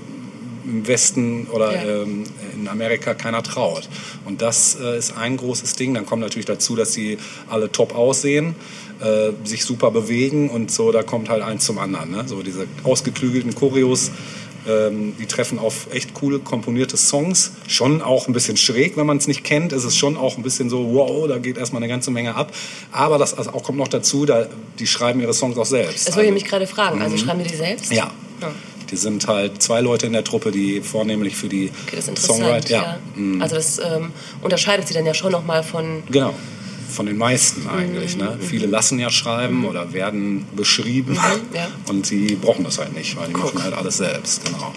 im 0.69 0.87
Westen 0.87 1.47
oder 1.51 1.75
Ja. 1.75 2.03
ähm, 2.03 2.25
in 2.55 2.69
Amerika 2.69 3.15
keiner 3.15 3.43
traut. 3.43 3.89
Und 4.25 4.43
das 4.43 4.77
äh, 4.81 4.99
ist 4.99 5.17
ein 5.17 5.37
großes 5.37 5.75
Ding. 5.75 5.95
Dann 5.95 6.07
kommt 6.07 6.23
natürlich 6.23 6.47
dazu, 6.47 6.77
dass 6.77 6.93
sie 6.93 7.19
alle 7.49 7.73
top 7.73 7.95
aussehen, 7.95 8.55
äh, 9.01 9.31
sich 9.47 9.65
super 9.65 9.91
bewegen 9.91 10.51
und 10.51 10.71
so, 10.71 10.93
da 10.93 11.03
kommt 11.03 11.29
halt 11.31 11.43
eins 11.43 11.65
zum 11.65 11.79
anderen. 11.79 12.11
Ne? 12.11 12.25
So 12.27 12.43
diese 12.43 12.67
ausgeklügelten 12.85 13.55
Choreos, 13.55 14.11
ähm, 14.69 15.15
die 15.19 15.27
treffen 15.27 15.59
auf 15.59 15.87
echt 15.95 16.13
coole 16.15 16.41
komponierte 16.41 16.97
Songs. 16.99 17.53
Schon 17.69 18.03
auch 18.03 18.27
ein 18.27 18.35
bisschen 18.35 18.57
schräg, 18.59 18.97
wenn 18.99 19.07
man 19.07 19.17
es 19.17 19.27
nicht 19.29 19.45
kennt. 19.45 19.73
Es 19.73 19.85
ist 19.85 19.97
schon 19.97 20.17
auch 20.19 20.37
ein 20.37 20.43
bisschen 20.43 20.69
so, 20.69 20.93
wow, 20.93 21.27
da 21.29 21.39
geht 21.39 21.57
erstmal 21.57 21.83
eine 21.83 21.89
ganze 21.91 22.11
Menge 22.11 22.35
ab. 22.35 22.53
Aber 22.93 23.17
das 23.19 23.33
also 23.33 23.51
auch, 23.53 23.63
kommt 23.63 23.79
noch 23.79 23.89
dazu, 23.89 24.27
da, 24.27 24.47
die 24.79 24.87
schreiben 24.87 25.21
ihre 25.21 25.33
Songs 25.33 25.57
auch 25.57 25.65
selbst. 25.65 26.09
Das 26.09 26.17
wollte 26.17 26.27
ich 26.29 26.33
Also- 26.33 26.43
mich 26.43 26.51
gerade 26.51 26.67
fragen. 26.67 27.01
Also 27.01 27.17
schreiben 27.17 27.43
die 27.43 27.49
die 27.51 27.57
selbst? 27.57 27.91
ja. 27.93 28.11
Ja. 28.41 28.53
Die 28.91 28.97
sind 28.97 29.27
halt 29.27 29.63
zwei 29.63 29.81
Leute 29.81 30.07
in 30.07 30.13
der 30.13 30.25
Truppe, 30.25 30.51
die 30.51 30.81
vornehmlich 30.81 31.37
für 31.37 31.49
die 31.49 31.71
Okay. 31.87 32.01
Songwriting, 32.17 32.77
ja. 32.77 32.99
mhm. 33.15 33.43
Also 33.43 33.57
das 33.57 33.79
ähm, 33.79 34.13
unterscheidet 34.43 34.89
sie 34.89 34.95
dann 34.95 35.07
ja 35.07 35.15
schon 35.15 35.33
nochmal 35.33 35.63
von. 35.63 36.03
Genau. 36.11 36.35
Von 36.91 37.05
den 37.05 37.19
meisten 37.19 37.69
eigentlich. 37.69 38.17
Ne? 38.17 38.39
Viele 38.41 38.67
lassen 38.67 38.99
ja 38.99 39.11
schreiben 39.11 39.67
oder 39.67 39.93
werden 39.93 40.47
beschrieben 40.57 41.19
ja. 41.53 41.69
und 41.89 42.07
sie 42.07 42.35
brauchen 42.37 42.65
das 42.65 42.79
halt 42.79 42.95
nicht, 42.97 43.15
weil 43.19 43.29
die 43.29 43.35
machen 43.35 43.63
halt 43.63 43.75
alles 43.75 43.99
selbst. 43.99 44.47
Genau. 44.47 44.73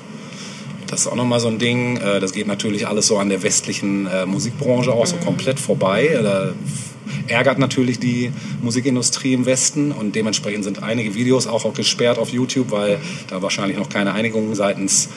Das 0.92 1.02
ist 1.02 1.08
auch 1.08 1.16
nochmal 1.16 1.40
so 1.40 1.48
ein 1.48 1.58
Ding. 1.58 1.98
äh, 1.98 2.20
Das 2.20 2.34
geht 2.34 2.46
natürlich 2.48 2.86
alles 2.88 3.08
so 3.08 3.18
an 3.18 3.30
der 3.30 3.42
westlichen 3.42 4.06
äh, 4.08 4.26
Musikbranche 4.26 4.92
auch 4.94 5.08
so 5.08 5.16
komplett 5.16 5.60
vorbei. 5.60 6.20
Da 6.22 6.52
ärgert 7.28 7.58
natürlich 7.60 7.98
die 8.00 8.32
Musikindustrie 8.62 9.34
im 9.34 9.46
Westen 9.46 9.92
und 9.92 10.16
dementsprechend 10.16 10.64
sind 10.66 10.84
einige 10.84 11.16
Videos 11.16 11.48
auch, 11.48 11.74
gesperrt 11.74 12.18
auf 12.20 12.30
YouTube, 12.30 12.72
weil 12.72 13.00
da 13.30 13.42
wahrscheinlich 13.42 13.78
noch 13.78 13.90
keine 13.90 14.14
Einigung 14.14 14.54
seitens 14.54 15.10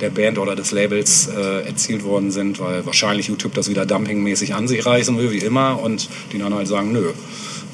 der 0.00 0.10
Band 0.10 0.38
oder 0.38 0.54
des 0.56 0.70
Labels 0.72 1.28
äh, 1.28 1.66
erzielt 1.66 2.04
worden 2.04 2.30
sind, 2.30 2.58
weil 2.60 2.84
wahrscheinlich 2.84 3.28
YouTube 3.28 3.54
das 3.54 3.70
wieder 3.70 3.86
dumpingmäßig 3.86 4.54
an 4.54 4.66
sich 4.68 4.84
reißen 4.84 5.16
will, 5.16 5.30
wie 5.30 5.38
immer, 5.38 5.80
und 5.80 6.08
die 6.32 6.38
dann 6.38 6.52
halt 6.52 6.66
sagen, 6.68 6.92
nö. 6.92 7.12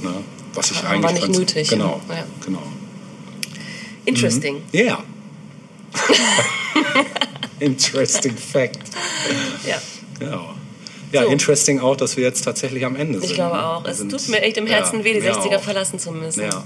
Ne? 0.03 0.11
Was 0.55 0.71
ich 0.71 0.83
War 0.85 0.91
eigentlich 0.91 1.13
nicht 1.13 1.23
ganz- 1.27 1.39
nötig, 1.39 1.69
Genau, 1.69 2.01
ja. 2.09 2.25
genau. 2.45 2.63
Interesting. 4.05 4.57
Ja. 4.73 5.03
Interesting 7.65 8.37
Fact. 8.37 8.79
Ja. 9.67 9.81
Genau. 10.19 10.55
Ja, 11.13 11.23
So. 11.23 11.29
interesting 11.31 11.81
auch, 11.81 11.97
dass 11.97 12.17
wir 12.17 12.25
jetzt 12.25 12.43
tatsächlich 12.43 12.85
am 12.85 12.95
Ende 12.97 13.19
sind. 13.21 13.29
Ich 13.31 13.35
glaube 13.35 13.57
ne? 13.57 13.67
auch. 13.67 13.85
Es 13.87 13.99
sind- 13.99 14.11
tut 14.11 14.29
mir 14.29 14.43
echt 14.43 14.57
im 14.59 14.67
Herzen 14.67 14.99
ja, 14.99 15.05
weh, 15.05 15.15
die 15.15 15.21
mir 15.21 15.33
60er 15.35 15.57
auch. 15.57 15.63
verlassen 15.63 15.99
zu 15.99 16.13
müssen. 16.13 16.43
Ja, 16.43 16.65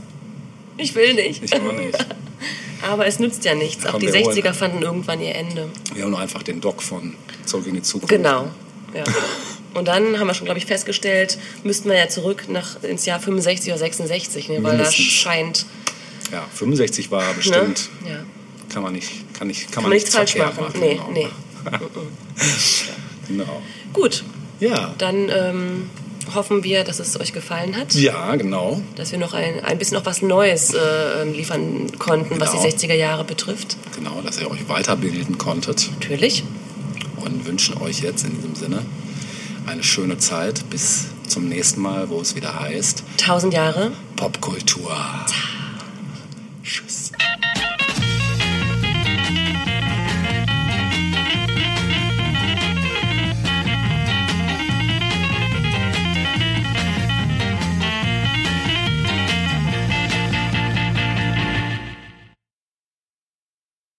Ich 0.79 0.95
will 0.95 1.15
nicht. 1.15 1.43
ich 1.45 1.55
auch 1.55 1.73
nicht. 1.73 1.97
Aber 2.91 3.07
es 3.07 3.21
nützt 3.21 3.45
ja 3.45 3.55
nichts. 3.55 3.87
Auch 3.87 3.93
Komm, 3.93 4.01
die 4.01 4.13
wir 4.13 4.21
holen- 4.25 4.37
60er 4.37 4.53
fanden 4.53 4.83
irgendwann 4.83 5.21
ihr 5.21 5.35
Ende. 5.37 5.69
Wir 5.95 6.03
haben 6.03 6.11
nur 6.11 6.19
einfach 6.19 6.43
den 6.43 6.61
Doc 6.61 6.83
von 6.83 7.15
Zurück 7.47 7.67
in 7.69 7.75
die 7.75 7.83
Zukunft. 7.83 8.09
Genau. 8.13 8.49
Ja. 8.95 9.05
Und 9.75 9.87
dann 9.87 10.19
haben 10.19 10.27
wir 10.27 10.35
schon, 10.35 10.45
glaube 10.47 10.59
ich, 10.59 10.67
festgestellt, 10.67 11.39
müssten 11.63 11.89
wir 11.89 11.97
ja 11.97 12.09
zurück 12.09 12.45
nach, 12.49 12.83
ins 12.83 13.07
Jahr 13.07 13.21
65 13.21 13.71
oder 13.73 13.79
66, 13.79 14.49
ne? 14.49 14.55
weil 14.57 14.63
da 14.63 14.69
Mindestens. 14.79 15.07
scheint, 15.07 15.67
Ja, 16.33 16.45
65 16.53 17.11
war 17.13 17.33
bestimmt. 17.35 17.89
ne? 18.05 18.11
Ja. 18.11 18.17
Kann 18.73 18.83
man 18.83 18.93
nicht, 18.95 19.11
kann 19.35 19.47
nicht, 19.49 19.65
kann 19.67 19.73
Kann 19.75 19.83
man 19.85 19.93
nichts 19.93 20.15
falsch 20.15 20.33
verkehrt 20.33 20.61
machen. 20.61 20.81
Nee, 20.81 20.95
genau. 20.95 21.11
nee. 21.13 21.29
Genau. 23.29 23.63
Gut, 23.93 24.25
Ja. 24.61 24.95
dann 24.99 25.29
ähm, 25.29 25.91
hoffen 26.35 26.65
wir, 26.65 26.83
dass 26.85 26.99
es 26.99 27.19
euch 27.21 27.33
gefallen 27.33 27.77
hat. 27.77 27.95
Ja, 27.95 28.35
genau. 28.37 28.83
Dass 28.97 29.13
wir 29.13 29.19
noch 29.19 29.33
ein, 29.33 29.65
ein 29.65 29.79
bisschen 29.79 29.97
noch 29.97 30.05
was 30.07 30.23
Neues 30.23 30.75
äh, 30.75 31.25
liefern 31.25 31.87
konnten, 31.99 32.41
was 32.41 32.51
die 32.53 32.57
Genau. 32.59 32.69
60er 32.69 32.95
Jahre 32.95 33.25
betrifft. 33.25 33.77
Genau, 33.97 34.21
dass 34.23 34.41
ihr 34.41 34.51
euch 34.51 34.69
weiterbilden 34.69 35.39
konntet 35.39 35.89
Natürlich. 35.93 36.43
und 37.17 37.47
wünschen 37.47 37.77
euch 37.81 38.01
jetzt 38.01 38.25
in 38.25 38.35
diesem 38.35 38.55
Sinne 38.57 38.85
eine 39.67 39.83
schöne 39.85 40.19
Zeit 40.19 40.69
bis 40.71 41.07
zum 41.29 41.49
nächsten 41.49 41.81
Mal, 41.81 42.09
wo 42.11 42.21
es 42.21 42.35
wieder 42.35 42.59
heißt 42.59 43.05
Tausend 43.19 43.55
Jahre. 43.55 43.93
Popkultur. 44.17 44.97
Tschüss. 46.65 47.13